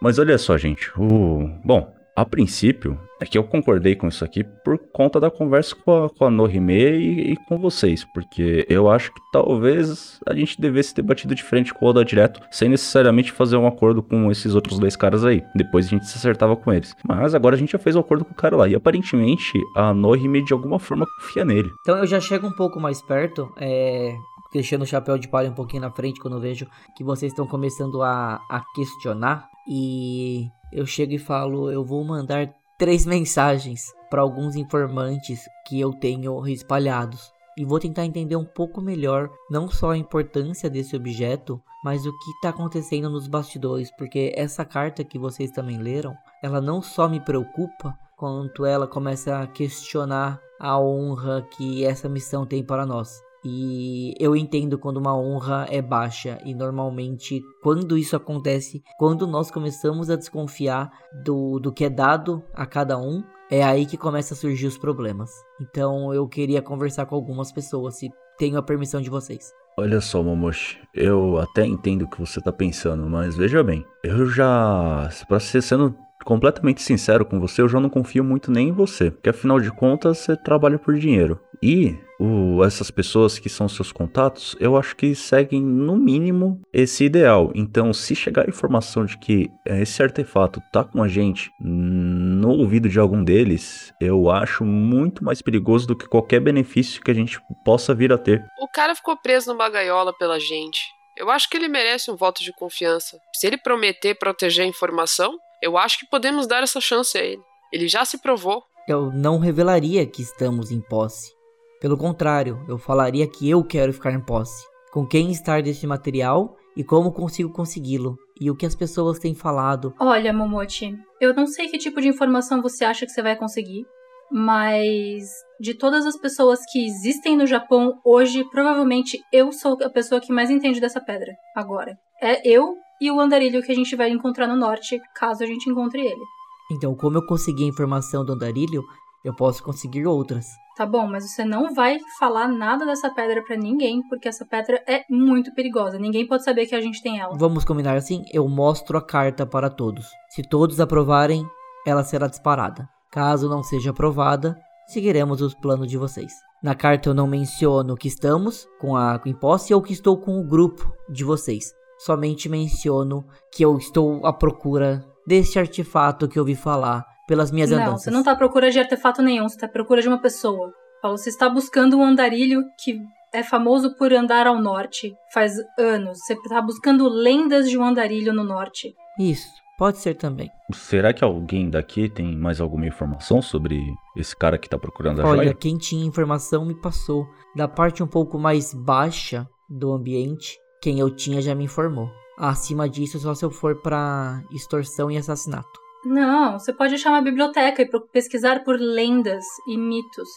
Mas 0.00 0.18
olha 0.18 0.38
só, 0.38 0.56
gente. 0.56 0.90
O... 0.96 1.50
Bom, 1.64 1.94
a 2.20 2.24
princípio, 2.24 2.98
é 3.20 3.24
que 3.24 3.38
eu 3.38 3.44
concordei 3.44 3.94
com 3.94 4.08
isso 4.08 4.24
aqui 4.24 4.42
por 4.42 4.76
conta 4.92 5.20
da 5.20 5.30
conversa 5.30 5.76
com 5.76 6.04
a, 6.04 6.10
com 6.10 6.24
a 6.24 6.30
Nohime 6.30 6.74
e, 6.74 7.32
e 7.32 7.36
com 7.36 7.56
vocês. 7.56 8.04
Porque 8.04 8.66
eu 8.68 8.90
acho 8.90 9.14
que 9.14 9.20
talvez 9.32 10.18
a 10.26 10.34
gente 10.34 10.60
devesse 10.60 10.92
ter 10.92 11.02
batido 11.02 11.32
de 11.32 11.44
frente 11.44 11.72
com 11.72 11.86
o 11.86 11.88
Oda 11.88 12.04
direto, 12.04 12.40
sem 12.50 12.68
necessariamente 12.68 13.30
fazer 13.30 13.56
um 13.56 13.68
acordo 13.68 14.02
com 14.02 14.32
esses 14.32 14.56
outros 14.56 14.80
dois 14.80 14.96
caras 14.96 15.24
aí. 15.24 15.44
Depois 15.54 15.86
a 15.86 15.90
gente 15.90 16.06
se 16.06 16.18
acertava 16.18 16.56
com 16.56 16.72
eles. 16.72 16.92
Mas 17.06 17.36
agora 17.36 17.54
a 17.54 17.58
gente 17.58 17.70
já 17.70 17.78
fez 17.78 17.94
o 17.94 18.00
acordo 18.00 18.24
com 18.24 18.32
o 18.32 18.36
cara 18.36 18.56
lá. 18.56 18.68
E 18.68 18.74
aparentemente 18.74 19.52
a 19.76 19.94
Nohime 19.94 20.44
de 20.44 20.52
alguma 20.52 20.80
forma 20.80 21.06
confia 21.20 21.44
nele. 21.44 21.70
Então 21.82 21.98
eu 21.98 22.06
já 22.06 22.18
chego 22.18 22.48
um 22.48 22.52
pouco 22.52 22.80
mais 22.80 23.00
perto, 23.00 23.48
é, 23.60 24.12
deixando 24.52 24.82
o 24.82 24.86
chapéu 24.86 25.16
de 25.16 25.28
palha 25.28 25.50
um 25.50 25.54
pouquinho 25.54 25.82
na 25.82 25.90
frente 25.92 26.20
quando 26.20 26.34
eu 26.34 26.40
vejo 26.40 26.66
que 26.96 27.04
vocês 27.04 27.30
estão 27.30 27.46
começando 27.46 28.02
a, 28.02 28.40
a 28.50 28.64
questionar. 28.74 29.46
E 29.70 30.48
eu 30.72 30.86
chego 30.86 31.12
e 31.12 31.18
falo: 31.18 31.70
eu 31.70 31.84
vou 31.84 32.04
mandar 32.04 32.52
três 32.78 33.04
mensagens 33.06 33.92
para 34.10 34.22
alguns 34.22 34.56
informantes 34.56 35.40
que 35.66 35.78
eu 35.80 35.92
tenho 35.92 36.46
espalhados. 36.46 37.32
E 37.56 37.64
vou 37.64 37.80
tentar 37.80 38.04
entender 38.04 38.36
um 38.36 38.44
pouco 38.44 38.80
melhor 38.80 39.28
não 39.50 39.68
só 39.68 39.90
a 39.90 39.98
importância 39.98 40.70
desse 40.70 40.94
objeto, 40.94 41.60
mas 41.82 42.06
o 42.06 42.12
que 42.12 42.30
está 42.32 42.50
acontecendo 42.50 43.10
nos 43.10 43.26
bastidores, 43.26 43.90
porque 43.96 44.32
essa 44.36 44.64
carta 44.64 45.02
que 45.04 45.18
vocês 45.18 45.50
também 45.50 45.78
leram, 45.78 46.14
ela 46.42 46.60
não 46.60 46.80
só 46.80 47.08
me 47.08 47.18
preocupa, 47.18 47.98
quanto 48.16 48.64
ela 48.64 48.86
começa 48.86 49.40
a 49.40 49.46
questionar 49.46 50.40
a 50.58 50.78
honra 50.78 51.46
que 51.56 51.84
essa 51.84 52.08
missão 52.08 52.44
tem 52.44 52.64
para 52.64 52.84
nós. 52.84 53.20
E 53.44 54.14
eu 54.18 54.34
entendo 54.34 54.78
quando 54.78 54.96
uma 54.96 55.16
honra 55.16 55.66
é 55.70 55.80
baixa 55.80 56.38
e 56.44 56.54
normalmente 56.54 57.40
quando 57.62 57.96
isso 57.96 58.16
acontece, 58.16 58.82
quando 58.98 59.26
nós 59.26 59.50
começamos 59.50 60.10
a 60.10 60.16
desconfiar 60.16 60.90
do, 61.24 61.58
do 61.58 61.72
que 61.72 61.84
é 61.84 61.90
dado 61.90 62.42
a 62.52 62.66
cada 62.66 62.98
um, 62.98 63.22
é 63.50 63.62
aí 63.62 63.86
que 63.86 63.96
começa 63.96 64.34
a 64.34 64.36
surgir 64.36 64.66
os 64.66 64.76
problemas. 64.76 65.30
Então 65.60 66.12
eu 66.12 66.26
queria 66.28 66.60
conversar 66.60 67.06
com 67.06 67.14
algumas 67.14 67.52
pessoas, 67.52 67.98
se 67.98 68.10
tenho 68.36 68.58
a 68.58 68.62
permissão 68.62 69.00
de 69.00 69.10
vocês. 69.10 69.52
Olha 69.78 70.00
só, 70.00 70.22
Momoshi, 70.22 70.78
eu 70.92 71.38
até 71.38 71.64
entendo 71.64 72.02
o 72.02 72.10
que 72.10 72.18
você 72.18 72.40
tá 72.40 72.52
pensando, 72.52 73.08
mas 73.08 73.36
veja 73.36 73.62
bem, 73.62 73.84
eu 74.02 74.26
já, 74.26 75.08
pra 75.28 75.38
ser 75.38 75.62
sendo 75.62 75.94
completamente 76.24 76.82
sincero 76.82 77.24
com 77.24 77.38
você, 77.38 77.62
eu 77.62 77.68
já 77.68 77.78
não 77.78 77.88
confio 77.88 78.24
muito 78.24 78.50
nem 78.50 78.70
em 78.70 78.72
você, 78.72 79.10
porque 79.10 79.30
afinal 79.30 79.60
de 79.60 79.70
contas 79.70 80.18
você 80.18 80.36
trabalha 80.36 80.78
por 80.78 80.96
dinheiro. 80.98 81.40
E 81.62 81.96
o- 82.18 82.64
essas 82.64 82.90
pessoas 82.90 83.38
que 83.38 83.48
são 83.48 83.68
seus 83.68 83.92
contatos, 83.92 84.56
eu 84.58 84.76
acho 84.76 84.96
que 84.96 85.14
seguem 85.14 85.62
no 85.62 85.96
mínimo 85.96 86.60
esse 86.72 87.04
ideal. 87.04 87.52
Então, 87.54 87.92
se 87.92 88.14
chegar 88.14 88.46
a 88.46 88.48
informação 88.48 89.04
de 89.04 89.16
que 89.18 89.48
eh, 89.66 89.82
esse 89.82 90.02
artefato 90.02 90.60
tá 90.72 90.82
com 90.84 91.02
a 91.02 91.08
gente 91.08 91.50
no 91.60 92.50
ouvido 92.50 92.88
de 92.88 92.98
algum 92.98 93.22
deles, 93.22 93.92
eu 94.00 94.30
acho 94.30 94.64
muito 94.64 95.22
mais 95.24 95.40
perigoso 95.42 95.86
do 95.86 95.96
que 95.96 96.08
qualquer 96.08 96.40
benefício 96.40 97.00
que 97.02 97.10
a 97.10 97.14
gente 97.14 97.38
possa 97.64 97.94
vir 97.94 98.12
a 98.12 98.18
ter. 98.18 98.42
O 98.60 98.68
cara 98.68 98.94
ficou 98.94 99.16
preso 99.16 99.52
numa 99.52 99.68
gaiola 99.68 100.12
pela 100.18 100.38
gente. 100.40 100.80
Eu 101.16 101.30
acho 101.30 101.48
que 101.50 101.56
ele 101.56 101.68
merece 101.68 102.10
um 102.10 102.16
voto 102.16 102.42
de 102.44 102.52
confiança. 102.52 103.18
Se 103.34 103.46
ele 103.46 103.58
prometer 103.58 104.16
proteger 104.18 104.64
a 104.64 104.68
informação, 104.68 105.36
eu 105.62 105.76
acho 105.76 105.98
que 105.98 106.06
podemos 106.08 106.46
dar 106.46 106.62
essa 106.62 106.80
chance 106.80 107.16
a 107.18 107.22
ele. 107.22 107.42
Ele 107.72 107.88
já 107.88 108.04
se 108.04 108.18
provou. 108.18 108.62
Eu 108.88 109.10
não 109.12 109.38
revelaria 109.38 110.06
que 110.06 110.22
estamos 110.22 110.70
em 110.70 110.80
posse. 110.80 111.37
Pelo 111.80 111.96
contrário, 111.96 112.64
eu 112.68 112.76
falaria 112.76 113.26
que 113.26 113.48
eu 113.48 113.62
quero 113.62 113.92
ficar 113.92 114.12
em 114.12 114.20
posse. 114.20 114.66
Com 114.92 115.06
quem 115.06 115.30
estar 115.30 115.62
deste 115.62 115.86
material 115.86 116.56
e 116.76 116.82
como 116.82 117.12
consigo 117.12 117.52
consegui-lo. 117.52 118.16
E 118.40 118.50
o 118.50 118.56
que 118.56 118.66
as 118.66 118.74
pessoas 118.74 119.18
têm 119.18 119.34
falado. 119.34 119.94
Olha, 120.00 120.32
Momochi, 120.32 120.96
eu 121.20 121.34
não 121.34 121.46
sei 121.46 121.68
que 121.68 121.78
tipo 121.78 122.00
de 122.00 122.08
informação 122.08 122.60
você 122.60 122.84
acha 122.84 123.06
que 123.06 123.12
você 123.12 123.22
vai 123.22 123.36
conseguir, 123.36 123.84
mas 124.30 125.24
de 125.60 125.74
todas 125.74 126.04
as 126.04 126.16
pessoas 126.16 126.60
que 126.70 126.84
existem 126.84 127.36
no 127.36 127.46
Japão 127.46 128.00
hoje, 128.04 128.44
provavelmente 128.50 129.20
eu 129.32 129.52
sou 129.52 129.78
a 129.82 129.90
pessoa 129.90 130.20
que 130.20 130.32
mais 130.32 130.50
entende 130.50 130.80
dessa 130.80 131.00
pedra 131.00 131.32
agora. 131.54 131.96
É 132.20 132.40
eu 132.48 132.74
e 133.00 133.10
o 133.10 133.20
andarilho 133.20 133.62
que 133.62 133.70
a 133.70 133.74
gente 133.74 133.94
vai 133.94 134.10
encontrar 134.10 134.48
no 134.48 134.56
norte, 134.56 135.00
caso 135.14 135.44
a 135.44 135.46
gente 135.46 135.70
encontre 135.70 136.00
ele. 136.00 136.24
Então, 136.70 136.94
como 136.94 137.18
eu 137.18 137.26
consegui 137.26 137.64
a 137.64 137.68
informação 137.68 138.24
do 138.24 138.32
andarilho, 138.32 138.82
eu 139.24 139.34
posso 139.34 139.62
conseguir 139.62 140.06
outras. 140.06 140.46
Tá 140.78 140.86
bom, 140.86 141.08
mas 141.08 141.28
você 141.28 141.44
não 141.44 141.74
vai 141.74 141.98
falar 142.20 142.46
nada 142.46 142.86
dessa 142.86 143.10
pedra 143.12 143.42
pra 143.42 143.56
ninguém, 143.56 144.00
porque 144.08 144.28
essa 144.28 144.46
pedra 144.46 144.80
é 144.86 145.02
muito 145.10 145.52
perigosa. 145.52 145.98
Ninguém 145.98 146.24
pode 146.24 146.44
saber 146.44 146.66
que 146.66 146.74
a 146.76 146.80
gente 146.80 147.02
tem 147.02 147.18
ela. 147.18 147.36
Vamos 147.36 147.64
combinar 147.64 147.96
assim? 147.96 148.22
Eu 148.32 148.48
mostro 148.48 148.96
a 148.96 149.04
carta 149.04 149.44
para 149.44 149.68
todos. 149.68 150.06
Se 150.28 150.40
todos 150.40 150.78
aprovarem, 150.78 151.44
ela 151.84 152.04
será 152.04 152.28
disparada. 152.28 152.88
Caso 153.10 153.48
não 153.48 153.60
seja 153.60 153.90
aprovada, 153.90 154.56
seguiremos 154.86 155.42
os 155.42 155.52
planos 155.52 155.88
de 155.88 155.98
vocês. 155.98 156.32
Na 156.62 156.76
carta 156.76 157.08
eu 157.08 157.14
não 157.14 157.26
menciono 157.26 157.96
que 157.96 158.06
estamos 158.06 158.68
com 158.80 158.96
a 158.96 159.18
com 159.18 159.32
posse 159.32 159.74
ou 159.74 159.82
que 159.82 159.92
estou 159.92 160.16
com 160.16 160.38
o 160.38 160.46
grupo 160.46 160.88
de 161.10 161.24
vocês. 161.24 161.72
Somente 161.98 162.48
menciono 162.48 163.24
que 163.52 163.64
eu 163.64 163.76
estou 163.78 164.24
à 164.24 164.32
procura 164.32 165.04
deste 165.26 165.58
artefato 165.58 166.28
que 166.28 166.38
eu 166.38 166.42
ouvi 166.42 166.54
falar 166.54 167.04
pelas 167.28 167.52
minhas 167.52 167.70
não, 167.70 167.78
andanças. 167.78 168.04
você 168.04 168.10
não 168.10 168.24
tá 168.24 168.32
à 168.32 168.36
procura 168.36 168.70
de 168.70 168.78
artefato 168.80 169.20
nenhum, 169.20 169.46
você 169.46 169.58
tá 169.58 169.66
à 169.66 169.68
procura 169.68 170.00
de 170.00 170.08
uma 170.08 170.18
pessoa. 170.18 170.72
Paulo, 171.00 171.18
você 171.18 171.28
está 171.28 171.48
buscando 171.48 171.96
um 171.98 172.02
andarilho 172.02 172.64
que 172.82 172.98
é 173.32 173.42
famoso 173.42 173.94
por 173.96 174.12
andar 174.12 174.46
ao 174.46 174.60
norte 174.60 175.14
faz 175.32 175.52
anos. 175.78 176.18
Você 176.18 176.34
tá 176.48 176.60
buscando 176.62 177.06
lendas 177.06 177.68
de 177.68 177.78
um 177.78 177.84
andarilho 177.84 178.32
no 178.32 178.42
norte. 178.42 178.94
Isso, 179.20 179.46
pode 179.78 179.98
ser 179.98 180.14
também. 180.14 180.50
Será 180.72 181.12
que 181.12 181.22
alguém 181.22 181.68
daqui 181.68 182.08
tem 182.08 182.34
mais 182.34 182.60
alguma 182.60 182.86
informação 182.86 183.42
sobre 183.42 183.78
esse 184.16 184.34
cara 184.34 184.56
que 184.58 184.68
tá 184.68 184.78
procurando 184.78 185.20
a 185.20 185.26
Olha, 185.26 185.44
joia? 185.44 185.54
quem 185.54 185.76
tinha 185.76 186.04
informação 186.04 186.64
me 186.64 186.74
passou. 186.80 187.26
Da 187.54 187.68
parte 187.68 188.02
um 188.02 188.08
pouco 188.08 188.38
mais 188.38 188.72
baixa 188.72 189.46
do 189.68 189.92
ambiente, 189.92 190.56
quem 190.82 190.98
eu 190.98 191.14
tinha 191.14 191.42
já 191.42 191.54
me 191.54 191.64
informou. 191.64 192.10
Acima 192.38 192.88
disso, 192.88 193.18
só 193.18 193.34
se 193.34 193.44
eu 193.44 193.50
for 193.50 193.82
pra 193.82 194.42
extorsão 194.50 195.10
e 195.10 195.18
assassinato. 195.18 195.87
Não, 196.04 196.58
você 196.58 196.72
pode 196.72 196.94
achar 196.94 197.10
uma 197.10 197.22
biblioteca 197.22 197.82
e 197.82 197.88
pesquisar 198.12 198.64
por 198.64 198.78
lendas 198.78 199.44
e 199.68 199.76
mitos. 199.76 200.28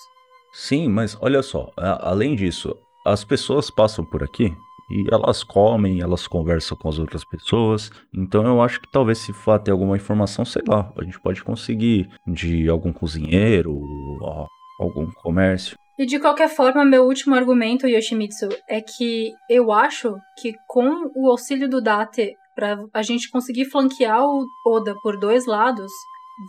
Sim, 0.53 0.89
mas 0.89 1.17
olha 1.21 1.41
só, 1.41 1.71
a- 1.77 2.09
além 2.09 2.35
disso, 2.35 2.75
as 3.05 3.23
pessoas 3.23 3.69
passam 3.69 4.03
por 4.03 4.23
aqui 4.23 4.53
e 4.89 5.05
elas 5.13 5.43
comem, 5.43 6.01
elas 6.01 6.27
conversam 6.27 6.77
com 6.77 6.89
as 6.89 6.99
outras 6.99 7.23
pessoas. 7.23 7.89
Então 8.13 8.45
eu 8.45 8.61
acho 8.61 8.81
que 8.81 8.91
talvez 8.91 9.19
se 9.19 9.31
for 9.31 9.57
ter 9.59 9.71
alguma 9.71 9.95
informação, 9.95 10.43
sei 10.43 10.61
lá, 10.67 10.91
a 10.97 11.03
gente 11.03 11.19
pode 11.21 11.41
conseguir 11.43 12.09
de 12.27 12.67
algum 12.67 12.91
cozinheiro, 12.91 13.79
ó, 14.21 14.45
algum 14.79 15.09
comércio. 15.11 15.77
E 15.97 16.05
de 16.05 16.19
qualquer 16.19 16.49
forma, 16.49 16.83
meu 16.83 17.03
último 17.05 17.35
argumento, 17.35 17.87
Yoshimitsu, 17.87 18.49
é 18.67 18.81
que 18.81 19.31
eu 19.49 19.71
acho 19.71 20.17
que 20.41 20.53
com 20.67 21.11
o 21.15 21.29
auxílio 21.29 21.69
do 21.69 21.79
Date, 21.79 22.33
pra 22.55 22.77
a 22.93 23.01
gente 23.01 23.29
conseguir 23.29 23.65
flanquear 23.65 24.23
o 24.23 24.45
Oda 24.65 24.95
por 25.01 25.17
dois 25.19 25.45
lados, 25.45 25.91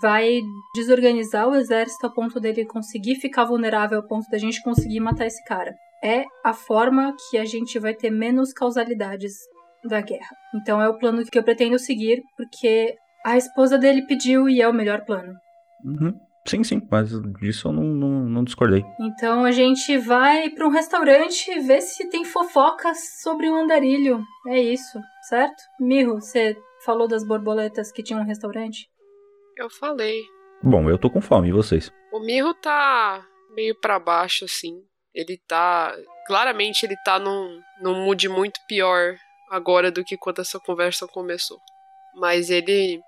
vai 0.00 0.40
desorganizar 0.74 1.48
o 1.48 1.54
exército 1.54 2.06
a 2.06 2.10
ponto 2.10 2.40
dele 2.40 2.64
conseguir 2.64 3.16
ficar 3.16 3.44
vulnerável 3.44 3.98
a 3.98 4.02
ponto 4.02 4.28
da 4.30 4.38
gente 4.38 4.62
conseguir 4.62 5.00
matar 5.00 5.26
esse 5.26 5.42
cara. 5.44 5.74
É 6.02 6.24
a 6.44 6.52
forma 6.52 7.14
que 7.30 7.38
a 7.38 7.44
gente 7.44 7.78
vai 7.78 7.94
ter 7.94 8.10
menos 8.10 8.52
causalidades 8.52 9.32
da 9.84 10.00
guerra. 10.00 10.34
Então 10.54 10.80
é 10.80 10.88
o 10.88 10.98
plano 10.98 11.24
que 11.24 11.38
eu 11.38 11.42
pretendo 11.42 11.78
seguir, 11.78 12.22
porque 12.36 12.96
A 13.24 13.36
esposa 13.36 13.78
dele 13.78 14.02
pediu 14.06 14.48
e 14.48 14.60
é 14.60 14.68
o 14.68 14.74
melhor 14.74 15.04
plano. 15.04 15.34
Uhum. 15.84 16.12
Sim, 16.44 16.64
sim, 16.64 16.82
mas 16.90 17.10
disso 17.40 17.68
eu 17.68 17.72
não, 17.72 17.84
não, 17.84 18.08
não 18.28 18.44
discordei. 18.44 18.84
Então 19.00 19.44
a 19.44 19.52
gente 19.52 19.96
vai 19.98 20.50
para 20.50 20.66
um 20.66 20.70
restaurante 20.70 21.56
ver 21.60 21.80
se 21.80 22.08
tem 22.10 22.24
fofocas 22.24 22.98
sobre 23.22 23.48
o 23.48 23.54
andarilho. 23.54 24.20
É 24.48 24.60
isso, 24.60 24.98
certo? 25.28 25.62
Mirro, 25.80 26.20
você 26.20 26.56
falou 26.84 27.08
das 27.08 27.24
borboletas 27.24 27.92
que 27.92 28.02
tinha 28.02 28.18
um 28.18 28.24
restaurante? 28.24 28.88
Eu 29.56 29.70
falei. 29.70 30.22
Bom, 30.62 30.88
eu 30.88 30.98
tô 30.98 31.10
com 31.10 31.20
fome, 31.20 31.48
e 31.48 31.52
vocês? 31.52 31.92
O 32.12 32.20
Mirro 32.20 32.54
tá 32.54 33.24
meio 33.54 33.78
pra 33.80 33.98
baixo, 33.98 34.44
assim. 34.44 34.82
Ele 35.14 35.38
tá. 35.48 35.94
Claramente 36.26 36.86
ele 36.86 36.96
tá 37.04 37.18
num, 37.18 37.60
num 37.80 38.04
mood 38.04 38.28
muito 38.28 38.60
pior 38.66 39.16
agora 39.50 39.90
do 39.90 40.04
que 40.04 40.16
quando 40.16 40.40
essa 40.40 40.58
conversa 40.60 41.06
começou. 41.08 41.58
Mas 42.14 42.48
ele 42.48 43.00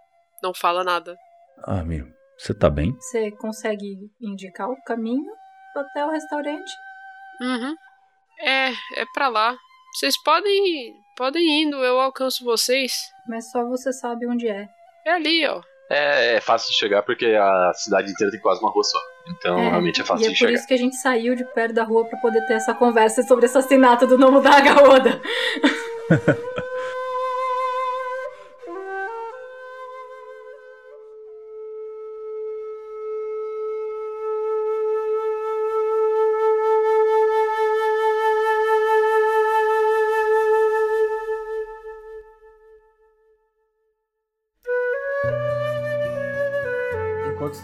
não 0.42 0.52
fala 0.52 0.84
nada. 0.84 1.16
Ah, 1.64 1.82
meu, 1.82 2.06
você 2.36 2.52
tá 2.52 2.68
bem? 2.68 2.92
Você 2.96 3.30
consegue 3.32 4.10
indicar 4.20 4.68
o 4.68 4.82
caminho 4.82 5.32
até 5.74 6.04
o 6.04 6.10
restaurante? 6.10 6.70
Uhum. 7.40 7.74
É, 8.40 8.70
é 8.70 9.04
pra 9.14 9.28
lá. 9.28 9.56
Vocês 9.94 10.20
podem 10.22 10.94
podem 11.16 11.62
indo, 11.62 11.76
eu 11.84 12.00
alcanço 12.00 12.44
vocês. 12.44 12.92
Mas 13.28 13.50
só 13.50 13.64
você 13.64 13.92
sabe 13.92 14.26
onde 14.26 14.48
é. 14.48 14.68
É 15.06 15.10
ali, 15.12 15.46
ó. 15.46 15.60
É, 15.90 16.36
é 16.36 16.40
fácil 16.40 16.70
de 16.70 16.78
chegar 16.78 17.02
porque 17.02 17.26
a 17.26 17.72
cidade 17.74 18.10
inteira 18.10 18.30
tem 18.30 18.40
quase 18.40 18.60
uma 18.60 18.70
rua 18.70 18.82
só. 18.84 18.98
Então 19.36 19.58
É, 19.58 19.68
realmente 19.70 20.00
é 20.00 20.04
fácil 20.04 20.24
e 20.24 20.26
é 20.26 20.30
de 20.30 20.34
por 20.34 20.38
chegar. 20.46 20.52
isso 20.52 20.66
que 20.66 20.74
a 20.74 20.78
gente 20.78 20.96
saiu 20.96 21.34
de 21.34 21.44
perto 21.52 21.74
da 21.74 21.84
rua 21.84 22.06
pra 22.06 22.18
poder 22.20 22.44
ter 22.46 22.54
essa 22.54 22.74
conversa 22.74 23.22
sobre 23.22 23.46
assassinato 23.46 24.06
do 24.06 24.16
nome 24.18 24.40
da 24.42 24.56
Agaoda. 24.56 25.20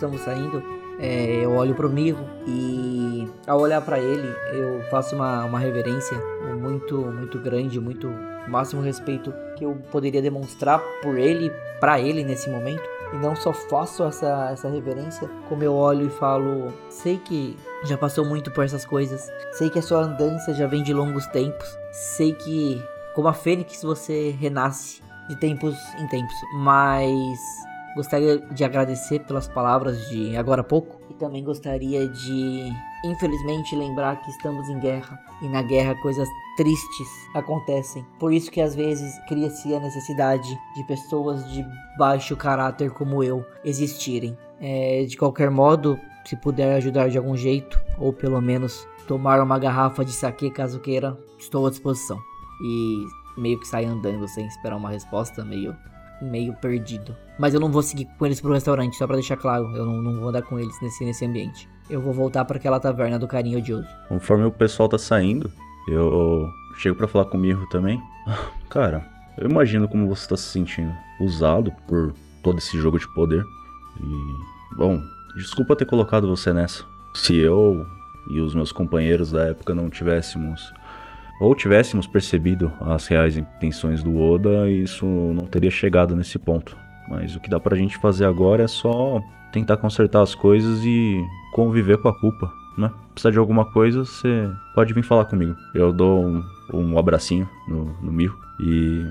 estamos 0.00 0.22
saindo, 0.22 0.62
é, 0.98 1.44
eu 1.44 1.52
olho 1.52 1.74
pro 1.74 1.90
Mirro 1.90 2.24
e 2.46 3.28
ao 3.46 3.60
olhar 3.60 3.82
pra 3.82 3.98
ele, 3.98 4.34
eu 4.54 4.82
faço 4.90 5.14
uma, 5.14 5.44
uma 5.44 5.58
reverência 5.58 6.18
muito, 6.58 6.96
muito 6.96 7.38
grande, 7.38 7.78
muito 7.78 8.08
o 8.08 8.50
máximo 8.50 8.80
respeito 8.80 9.32
que 9.56 9.64
eu 9.64 9.76
poderia 9.90 10.22
demonstrar 10.22 10.80
por 11.02 11.18
ele, 11.18 11.50
pra 11.78 12.00
ele 12.00 12.24
nesse 12.24 12.48
momento. 12.48 12.82
E 13.12 13.16
não 13.16 13.36
só 13.36 13.52
faço 13.52 14.04
essa, 14.04 14.50
essa 14.52 14.70
reverência, 14.70 15.28
como 15.48 15.62
eu 15.62 15.74
olho 15.74 16.06
e 16.06 16.10
falo: 16.10 16.72
sei 16.88 17.18
que 17.18 17.56
já 17.84 17.98
passou 17.98 18.24
muito 18.24 18.50
por 18.52 18.64
essas 18.64 18.84
coisas, 18.84 19.28
sei 19.52 19.68
que 19.68 19.80
a 19.80 19.82
sua 19.82 20.02
andança 20.02 20.54
já 20.54 20.66
vem 20.66 20.82
de 20.82 20.94
longos 20.94 21.26
tempos, 21.26 21.76
sei 21.90 22.32
que, 22.32 22.82
como 23.14 23.26
a 23.26 23.32
Fênix, 23.32 23.82
você 23.82 24.30
renasce 24.30 25.02
de 25.28 25.36
tempos 25.36 25.74
em 25.98 26.06
tempos, 26.06 26.34
mas 26.54 27.38
Gostaria 27.94 28.38
de 28.38 28.64
agradecer 28.64 29.20
pelas 29.20 29.48
palavras 29.48 30.08
de 30.08 30.36
agora 30.36 30.60
há 30.60 30.64
pouco 30.64 31.00
e 31.10 31.14
também 31.14 31.42
gostaria 31.42 32.08
de, 32.08 32.72
infelizmente, 33.04 33.74
lembrar 33.74 34.16
que 34.22 34.30
estamos 34.30 34.68
em 34.68 34.78
guerra 34.78 35.18
e 35.42 35.48
na 35.48 35.62
guerra 35.62 35.94
coisas 35.96 36.28
tristes 36.56 37.08
acontecem. 37.34 38.06
Por 38.18 38.32
isso 38.32 38.50
que 38.50 38.60
às 38.60 38.74
vezes 38.74 39.18
cria-se 39.26 39.74
a 39.74 39.80
necessidade 39.80 40.48
de 40.76 40.84
pessoas 40.84 41.50
de 41.52 41.66
baixo 41.98 42.36
caráter 42.36 42.90
como 42.90 43.24
eu 43.24 43.44
existirem. 43.64 44.36
É, 44.60 45.04
de 45.04 45.16
qualquer 45.16 45.50
modo, 45.50 45.98
se 46.24 46.36
puder 46.36 46.76
ajudar 46.76 47.08
de 47.08 47.18
algum 47.18 47.36
jeito, 47.36 47.80
ou 47.98 48.12
pelo 48.12 48.40
menos 48.40 48.86
tomar 49.08 49.40
uma 49.40 49.58
garrafa 49.58 50.04
de 50.04 50.12
saque 50.12 50.50
caso 50.50 50.78
queira, 50.78 51.18
estou 51.38 51.66
à 51.66 51.70
disposição. 51.70 52.18
E 52.62 53.06
meio 53.40 53.58
que 53.58 53.66
sai 53.66 53.84
andando 53.84 54.28
sem 54.28 54.46
esperar 54.46 54.76
uma 54.76 54.90
resposta, 54.90 55.44
meio 55.44 55.74
meio 56.20 56.54
perdido. 56.54 57.16
Mas 57.38 57.54
eu 57.54 57.60
não 57.60 57.70
vou 57.70 57.82
seguir 57.82 58.06
com 58.18 58.26
eles 58.26 58.40
pro 58.40 58.52
restaurante, 58.52 58.96
só 58.96 59.06
pra 59.06 59.16
deixar 59.16 59.36
claro. 59.36 59.74
Eu 59.74 59.86
não, 59.86 60.02
não 60.02 60.20
vou 60.20 60.28
andar 60.28 60.42
com 60.42 60.58
eles 60.58 60.74
nesse, 60.82 61.04
nesse 61.04 61.24
ambiente. 61.24 61.68
Eu 61.88 62.00
vou 62.00 62.12
voltar 62.12 62.44
para 62.44 62.56
aquela 62.56 62.78
taverna 62.78 63.18
do 63.18 63.26
carinho 63.26 63.58
odioso. 63.58 63.88
Conforme 64.08 64.44
o 64.44 64.52
pessoal 64.52 64.88
tá 64.88 64.98
saindo, 64.98 65.50
eu 65.88 66.48
chego 66.76 66.96
pra 66.96 67.08
falar 67.08 67.24
com 67.24 67.36
o 67.36 67.40
Mirro 67.40 67.66
também. 67.68 68.00
Cara, 68.68 69.04
eu 69.38 69.48
imagino 69.48 69.88
como 69.88 70.06
você 70.08 70.28
tá 70.28 70.36
se 70.36 70.44
sentindo 70.44 70.92
usado 71.20 71.72
por 71.88 72.14
todo 72.42 72.58
esse 72.58 72.78
jogo 72.78 72.98
de 72.98 73.12
poder. 73.14 73.42
E, 74.00 74.76
bom, 74.76 75.00
desculpa 75.36 75.76
ter 75.76 75.86
colocado 75.86 76.28
você 76.28 76.52
nessa. 76.52 76.84
Se 77.14 77.36
eu 77.36 77.86
e 78.28 78.40
os 78.40 78.54
meus 78.54 78.70
companheiros 78.70 79.32
da 79.32 79.46
época 79.46 79.74
não 79.74 79.90
tivéssemos 79.90 80.72
ou 81.40 81.54
tivéssemos 81.54 82.06
percebido 82.06 82.72
as 82.80 83.06
reais 83.06 83.36
intenções 83.36 84.02
do 84.02 84.20
Oda, 84.20 84.70
isso 84.70 85.06
não 85.06 85.46
teria 85.46 85.70
chegado 85.70 86.14
nesse 86.14 86.38
ponto. 86.38 86.76
Mas 87.08 87.34
o 87.34 87.40
que 87.40 87.50
dá 87.50 87.58
pra 87.58 87.76
gente 87.76 87.96
fazer 87.98 88.26
agora 88.26 88.64
é 88.64 88.68
só 88.68 89.20
tentar 89.50 89.78
consertar 89.78 90.22
as 90.22 90.34
coisas 90.34 90.84
e 90.84 91.20
conviver 91.52 91.98
com 91.98 92.08
a 92.08 92.20
culpa, 92.20 92.52
né? 92.78 92.92
Precisar 93.12 93.32
de 93.32 93.38
alguma 93.38 93.64
coisa, 93.72 94.04
você 94.04 94.48
pode 94.74 94.94
vir 94.94 95.02
falar 95.02 95.24
comigo. 95.24 95.56
Eu 95.74 95.92
dou 95.92 96.24
um, 96.24 96.44
um 96.72 96.98
abracinho 96.98 97.48
no, 97.66 97.86
no 98.00 98.12
Mirro 98.12 98.38
e 98.60 99.04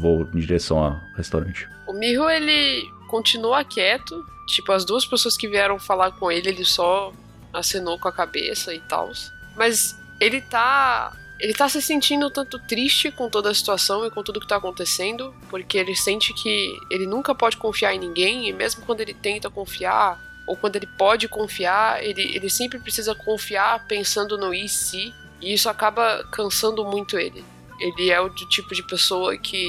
vou 0.00 0.26
em 0.34 0.38
direção 0.38 0.78
ao 0.78 0.96
restaurante. 1.16 1.68
O 1.86 1.92
Mirro, 1.92 2.30
ele 2.30 2.88
continua 3.08 3.64
quieto. 3.64 4.24
Tipo, 4.46 4.72
as 4.72 4.84
duas 4.84 5.04
pessoas 5.04 5.36
que 5.36 5.48
vieram 5.48 5.78
falar 5.78 6.12
com 6.12 6.30
ele, 6.30 6.48
ele 6.48 6.64
só 6.64 7.12
acenou 7.52 7.98
com 7.98 8.08
a 8.08 8.12
cabeça 8.12 8.74
e 8.74 8.80
tal. 8.80 9.10
Mas 9.56 9.98
ele 10.20 10.40
tá. 10.40 11.12
Ele 11.42 11.52
tá 11.52 11.68
se 11.68 11.82
sentindo 11.82 12.30
tanto 12.30 12.56
triste 12.56 13.10
com 13.10 13.28
toda 13.28 13.50
a 13.50 13.54
situação 13.54 14.06
e 14.06 14.10
com 14.12 14.22
tudo 14.22 14.38
que 14.38 14.46
tá 14.46 14.54
acontecendo, 14.54 15.34
porque 15.50 15.76
ele 15.76 15.96
sente 15.96 16.32
que 16.32 16.72
ele 16.88 17.04
nunca 17.04 17.34
pode 17.34 17.56
confiar 17.56 17.92
em 17.92 17.98
ninguém, 17.98 18.48
e 18.48 18.52
mesmo 18.52 18.86
quando 18.86 19.00
ele 19.00 19.12
tenta 19.12 19.50
confiar, 19.50 20.20
ou 20.46 20.56
quando 20.56 20.76
ele 20.76 20.86
pode 20.86 21.26
confiar, 21.26 22.00
ele, 22.00 22.22
ele 22.32 22.48
sempre 22.48 22.78
precisa 22.78 23.12
confiar 23.12 23.88
pensando 23.88 24.38
no 24.38 24.54
e 24.54 24.68
se, 24.68 25.12
e 25.40 25.52
isso 25.52 25.68
acaba 25.68 26.22
cansando 26.30 26.84
muito 26.84 27.18
ele. 27.18 27.44
Ele 27.80 28.08
é 28.08 28.20
o 28.20 28.30
tipo 28.30 28.72
de 28.72 28.82
pessoa 28.84 29.36
que 29.36 29.68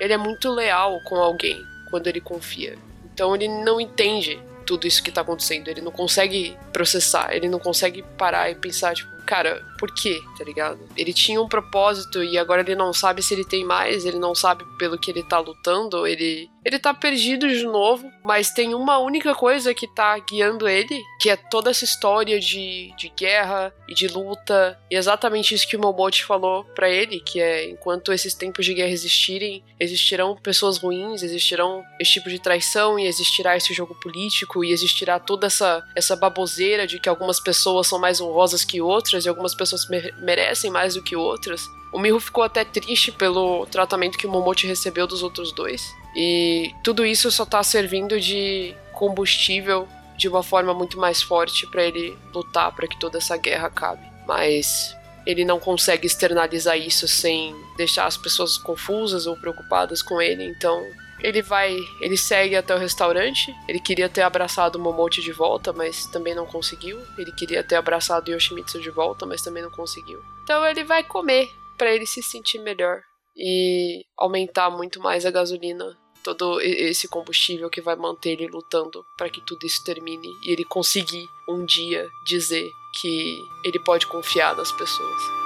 ele 0.00 0.12
é 0.12 0.18
muito 0.18 0.50
leal 0.50 1.00
com 1.04 1.14
alguém 1.14 1.64
quando 1.88 2.08
ele 2.08 2.20
confia. 2.20 2.76
Então 3.14 3.32
ele 3.32 3.46
não 3.46 3.80
entende 3.80 4.42
tudo 4.66 4.88
isso 4.88 5.00
que 5.00 5.12
tá 5.12 5.20
acontecendo, 5.20 5.68
ele 5.68 5.82
não 5.82 5.92
consegue 5.92 6.56
processar, 6.72 7.32
ele 7.32 7.48
não 7.48 7.60
consegue 7.60 8.02
parar 8.18 8.50
e 8.50 8.56
pensar, 8.56 8.92
tipo, 8.92 9.11
cara, 9.26 9.64
por 9.78 9.92
quê, 9.92 10.20
tá 10.38 10.44
ligado? 10.44 10.78
Ele 10.96 11.12
tinha 11.12 11.40
um 11.40 11.48
propósito 11.48 12.22
e 12.22 12.38
agora 12.38 12.60
ele 12.60 12.74
não 12.74 12.92
sabe 12.92 13.22
se 13.22 13.34
ele 13.34 13.44
tem 13.44 13.64
mais, 13.64 14.04
ele 14.04 14.18
não 14.18 14.34
sabe 14.34 14.64
pelo 14.78 14.98
que 14.98 15.10
ele 15.10 15.22
tá 15.22 15.38
lutando, 15.38 16.06
ele 16.06 16.50
ele 16.64 16.78
tá 16.78 16.94
perdido 16.94 17.48
de 17.48 17.64
novo, 17.64 18.08
mas 18.24 18.52
tem 18.52 18.72
uma 18.72 18.98
única 18.98 19.34
coisa 19.34 19.74
que 19.74 19.92
tá 19.92 20.16
guiando 20.20 20.68
ele, 20.68 21.02
que 21.20 21.28
é 21.28 21.34
toda 21.34 21.70
essa 21.70 21.84
história 21.84 22.38
de, 22.38 22.94
de 22.96 23.08
guerra 23.08 23.74
e 23.88 23.94
de 23.94 24.06
luta, 24.06 24.78
e 24.88 24.94
exatamente 24.94 25.54
isso 25.56 25.66
que 25.66 25.76
o 25.76 25.80
Momote 25.80 26.24
falou 26.24 26.62
pra 26.66 26.88
ele, 26.88 27.18
que 27.18 27.40
é 27.40 27.68
enquanto 27.68 28.12
esses 28.12 28.32
tempos 28.32 28.64
de 28.64 28.74
guerra 28.74 28.92
existirem, 28.92 29.64
existirão 29.80 30.36
pessoas 30.36 30.78
ruins, 30.78 31.24
existirão 31.24 31.82
esse 31.98 32.12
tipo 32.12 32.30
de 32.30 32.38
traição 32.38 32.96
e 32.96 33.08
existirá 33.08 33.56
esse 33.56 33.74
jogo 33.74 33.96
político 33.96 34.64
e 34.64 34.70
existirá 34.70 35.18
toda 35.18 35.48
essa 35.48 35.84
essa 35.96 36.14
baboseira 36.14 36.86
de 36.86 37.00
que 37.00 37.08
algumas 37.08 37.40
pessoas 37.40 37.88
são 37.88 37.98
mais 37.98 38.20
honrosas 38.20 38.64
que 38.64 38.80
outras 38.80 39.11
e 39.24 39.28
algumas 39.28 39.54
pessoas 39.54 39.88
me- 39.88 40.12
merecem 40.18 40.70
mais 40.70 40.94
do 40.94 41.02
que 41.02 41.14
outras. 41.16 41.68
O 41.92 41.98
Miho 41.98 42.18
ficou 42.18 42.42
até 42.42 42.64
triste 42.64 43.12
pelo 43.12 43.66
tratamento 43.66 44.16
que 44.16 44.26
o 44.26 44.30
Momote 44.30 44.66
recebeu 44.66 45.06
dos 45.06 45.22
outros 45.22 45.52
dois. 45.52 45.82
E 46.16 46.70
tudo 46.82 47.04
isso 47.04 47.30
só 47.30 47.44
tá 47.44 47.62
servindo 47.62 48.18
de 48.20 48.74
combustível 48.92 49.86
de 50.16 50.28
uma 50.28 50.42
forma 50.42 50.72
muito 50.72 50.98
mais 50.98 51.22
forte 51.22 51.66
pra 51.66 51.82
ele 51.84 52.16
lutar 52.32 52.72
para 52.74 52.86
que 52.86 52.98
toda 52.98 53.18
essa 53.18 53.36
guerra 53.36 53.66
acabe. 53.66 54.02
Mas 54.26 54.96
ele 55.26 55.44
não 55.44 55.58
consegue 55.60 56.06
externalizar 56.06 56.76
isso 56.78 57.06
sem 57.06 57.54
deixar 57.76 58.06
as 58.06 58.16
pessoas 58.16 58.56
confusas 58.58 59.26
ou 59.26 59.36
preocupadas 59.36 60.02
com 60.02 60.20
ele, 60.20 60.44
então 60.44 60.82
ele 61.22 61.40
vai, 61.40 61.78
ele 62.00 62.16
segue 62.16 62.56
até 62.56 62.74
o 62.74 62.78
restaurante. 62.78 63.54
Ele 63.68 63.78
queria 63.78 64.08
ter 64.08 64.22
abraçado 64.22 64.78
Momote 64.78 65.20
de 65.20 65.32
volta, 65.32 65.72
mas 65.72 66.06
também 66.06 66.34
não 66.34 66.46
conseguiu. 66.46 67.00
Ele 67.16 67.32
queria 67.32 67.62
ter 67.62 67.76
abraçado 67.76 68.30
Yoshimitsu 68.30 68.80
de 68.80 68.90
volta, 68.90 69.24
mas 69.24 69.42
também 69.42 69.62
não 69.62 69.70
conseguiu. 69.70 70.22
Então 70.42 70.64
ele 70.66 70.84
vai 70.84 71.04
comer 71.04 71.50
pra 71.78 71.92
ele 71.94 72.06
se 72.06 72.22
sentir 72.22 72.58
melhor 72.58 73.00
e 73.36 74.04
aumentar 74.18 74.70
muito 74.70 75.00
mais 75.00 75.24
a 75.24 75.30
gasolina, 75.30 75.96
todo 76.22 76.60
esse 76.60 77.08
combustível 77.08 77.70
que 77.70 77.80
vai 77.80 77.96
manter 77.96 78.30
ele 78.30 78.46
lutando 78.46 79.04
pra 79.16 79.30
que 79.30 79.40
tudo 79.40 79.64
isso 79.64 79.82
termine 79.84 80.28
e 80.44 80.52
ele 80.52 80.64
conseguir 80.64 81.26
um 81.48 81.64
dia 81.64 82.08
dizer 82.26 82.70
que 83.00 83.42
ele 83.64 83.78
pode 83.78 84.06
confiar 84.06 84.54
nas 84.54 84.70
pessoas. 84.70 85.41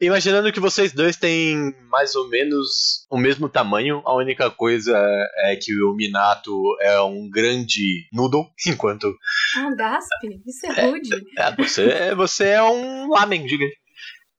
Imaginando 0.00 0.52
que 0.52 0.60
vocês 0.60 0.92
dois 0.92 1.16
têm 1.16 1.74
mais 1.90 2.14
ou 2.14 2.28
menos 2.28 3.04
o 3.10 3.18
mesmo 3.18 3.48
tamanho, 3.48 4.00
a 4.04 4.14
única 4.14 4.48
coisa 4.50 4.96
é 5.44 5.56
que 5.56 5.74
o 5.82 5.92
Minato 5.94 6.52
é 6.80 7.00
um 7.00 7.28
grande 7.28 8.06
noodle, 8.12 8.46
enquanto 8.66 9.12
Ah, 9.56 9.74
Gasp, 9.76 10.08
isso 10.46 10.66
é 10.66 10.86
rude. 10.86 11.08
é, 11.36 11.56
você, 11.56 12.14
você 12.14 12.44
é 12.48 12.62
um 12.62 13.08
lamen 13.10 13.48
gigante. 13.48 13.76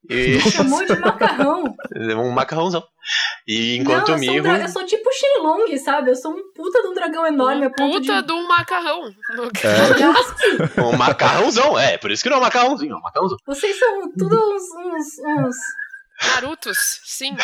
E 0.07 0.39
Chamou 0.51 0.85
de 0.85 0.95
macarrão. 0.97 1.63
um 2.17 2.31
macarrãozão. 2.31 2.83
E 3.47 3.75
enquanto 3.77 4.09
não, 4.09 4.17
eu 4.17 4.23
sou, 4.23 4.33
um 4.35 4.41
dra- 4.41 4.59
eu 4.61 4.67
sou 4.69 4.85
tipo 4.85 5.09
Shenlong, 5.11 5.77
sabe? 5.79 6.11
Eu 6.11 6.15
sou 6.15 6.31
um 6.31 6.53
puta 6.53 6.81
de 6.81 6.87
um 6.87 6.93
dragão 6.93 7.25
enorme 7.25 7.69
ponto 7.75 7.99
Puta 7.99 8.21
de... 8.21 8.27
de 8.27 8.33
um 8.33 8.47
macarrão. 8.47 9.01
É. 9.63 10.79
Um 10.81 10.95
macarrãozão, 10.95 11.77
é, 11.77 11.97
por 11.97 12.11
isso 12.11 12.23
que 12.23 12.29
não 12.29 12.37
é 12.37 12.39
um 12.39 12.43
macarrãozinho, 12.43 12.93
é 12.93 12.95
um 12.95 13.01
macarrãozão. 13.01 13.37
vocês 13.45 13.77
são 13.77 14.11
tudo 14.17 14.35
uns... 14.35 14.63
uns, 14.75 15.45
uns... 15.45 15.55
Narutos, 16.33 16.77
sim. 17.05 17.35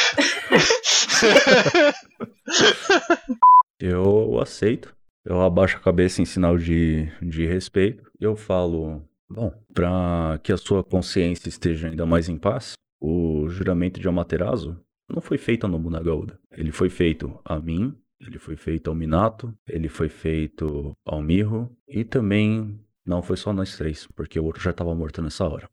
Eu 3.80 4.40
aceito. 4.42 4.94
Eu 5.24 5.42
abaixo 5.42 5.78
a 5.78 5.80
cabeça 5.80 6.22
em 6.22 6.26
sinal 6.26 6.58
de, 6.58 7.10
de 7.22 7.46
respeito. 7.46 8.04
E 8.20 8.24
eu 8.24 8.36
falo: 8.36 9.02
Bom, 9.30 9.52
para 9.74 10.40
que 10.44 10.52
a 10.52 10.58
sua 10.58 10.84
consciência 10.84 11.50
esteja 11.50 11.88
ainda 11.88 12.06
mais 12.06 12.30
em 12.30 12.38
paz, 12.38 12.74
o 13.02 13.48
juramento 13.50 14.00
de 14.00 14.08
Amaterasu 14.08 14.80
não 15.10 15.22
foi 15.22 15.38
feito 15.38 15.68
no 15.68 15.80
Munagaoda. 15.80 16.40
Ele 16.52 16.72
foi 16.72 16.90
feito 16.90 17.40
a 17.44 17.60
mim, 17.60 17.96
ele 18.20 18.40
foi 18.40 18.56
feito 18.56 18.90
ao 18.90 18.96
Minato, 18.96 19.54
ele 19.68 19.90
foi 19.90 20.10
feito 20.10 20.96
ao 21.06 21.22
Mirro 21.22 21.76
e 21.88 22.04
também 22.04 22.80
não 23.06 23.22
foi 23.22 23.38
só 23.38 23.54
nós 23.54 23.78
três, 23.78 24.08
porque 24.16 24.40
o 24.40 24.46
outro 24.46 24.62
já 24.62 24.72
estava 24.72 24.94
morto 24.96 25.22
nessa 25.22 25.48
hora. 25.48 25.70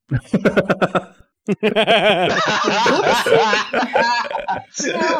Não, 1.43 1.49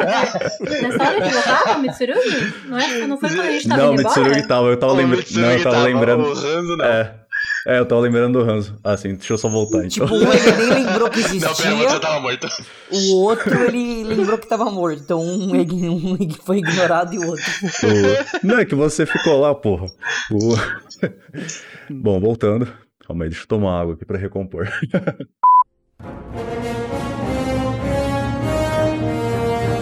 é, 0.01 0.81
nessa 0.81 1.03
hora 1.03 1.21
que 1.21 1.35
eu 1.35 1.43
tava, 1.43 1.77
Mitsurugi? 1.79 2.53
Não, 2.65 2.79
é, 2.79 3.07
não 3.07 3.17
foi 3.17 3.29
quando 3.29 3.41
a 3.41 3.51
gente 3.51 3.67
tava 3.67 3.83
não? 3.83 3.93
Mitsurugi 3.95 4.47
tava, 4.47 4.67
eu 4.67 4.77
tava 4.77 4.93
lembrando. 4.93 5.25
Não, 5.31 5.51
eu 5.51 5.63
tava 5.63 5.75
tava, 5.75 5.87
lembrando. 5.87 6.23
o 6.23 6.31
Hanzo 6.31 6.77
não. 6.77 6.85
É. 6.85 7.22
É, 7.65 7.79
eu 7.79 7.85
tava 7.85 8.01
lembrando 8.01 8.43
do 8.43 8.49
Hanzo. 8.49 8.75
Ah, 8.83 8.97
sim, 8.97 9.15
deixa 9.15 9.33
eu 9.33 9.37
só 9.37 9.47
voltar 9.47 9.85
então. 9.85 10.05
Tipo, 10.05 10.13
um 10.15 10.33
ele 10.33 10.51
nem 10.57 10.83
lembrou 10.85 11.09
que 11.09 11.21
Não, 11.21 11.27
pera, 11.29 11.53
você 11.53 11.67
existia, 11.69 11.99
tava 11.99 12.19
morto. 12.19 12.47
o 12.91 13.15
outro 13.21 13.63
ele 13.63 14.03
lembrou 14.03 14.37
que 14.37 14.47
tava 14.47 14.65
morto. 14.69 15.01
Então 15.01 15.21
um, 15.21 15.55
ign- 15.55 15.89
um 15.89 16.15
ig- 16.19 16.37
foi 16.43 16.57
ignorado 16.57 17.13
e 17.13 17.19
o 17.19 17.27
outro. 17.27 17.45
O- 18.43 18.45
Não, 18.45 18.57
é 18.59 18.65
que 18.65 18.75
você 18.75 19.05
ficou 19.05 19.39
lá, 19.39 19.55
porra. 19.55 19.85
O- 20.31 20.55
Bom, 21.89 22.19
voltando. 22.19 22.67
Calma 23.07 23.23
aí, 23.25 23.29
deixa 23.29 23.43
eu 23.43 23.47
tomar 23.47 23.79
água 23.81 23.93
aqui 23.93 24.03
pra 24.05 24.17
recompor. 24.17 24.67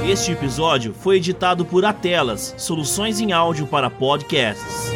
Este 0.07 0.31
episódio 0.33 0.93
foi 0.93 1.17
editado 1.17 1.63
por 1.65 1.85
Atelas, 1.85 2.53
soluções 2.57 3.19
em 3.19 3.31
áudio 3.31 3.65
para 3.67 3.89
podcasts. 3.89 4.91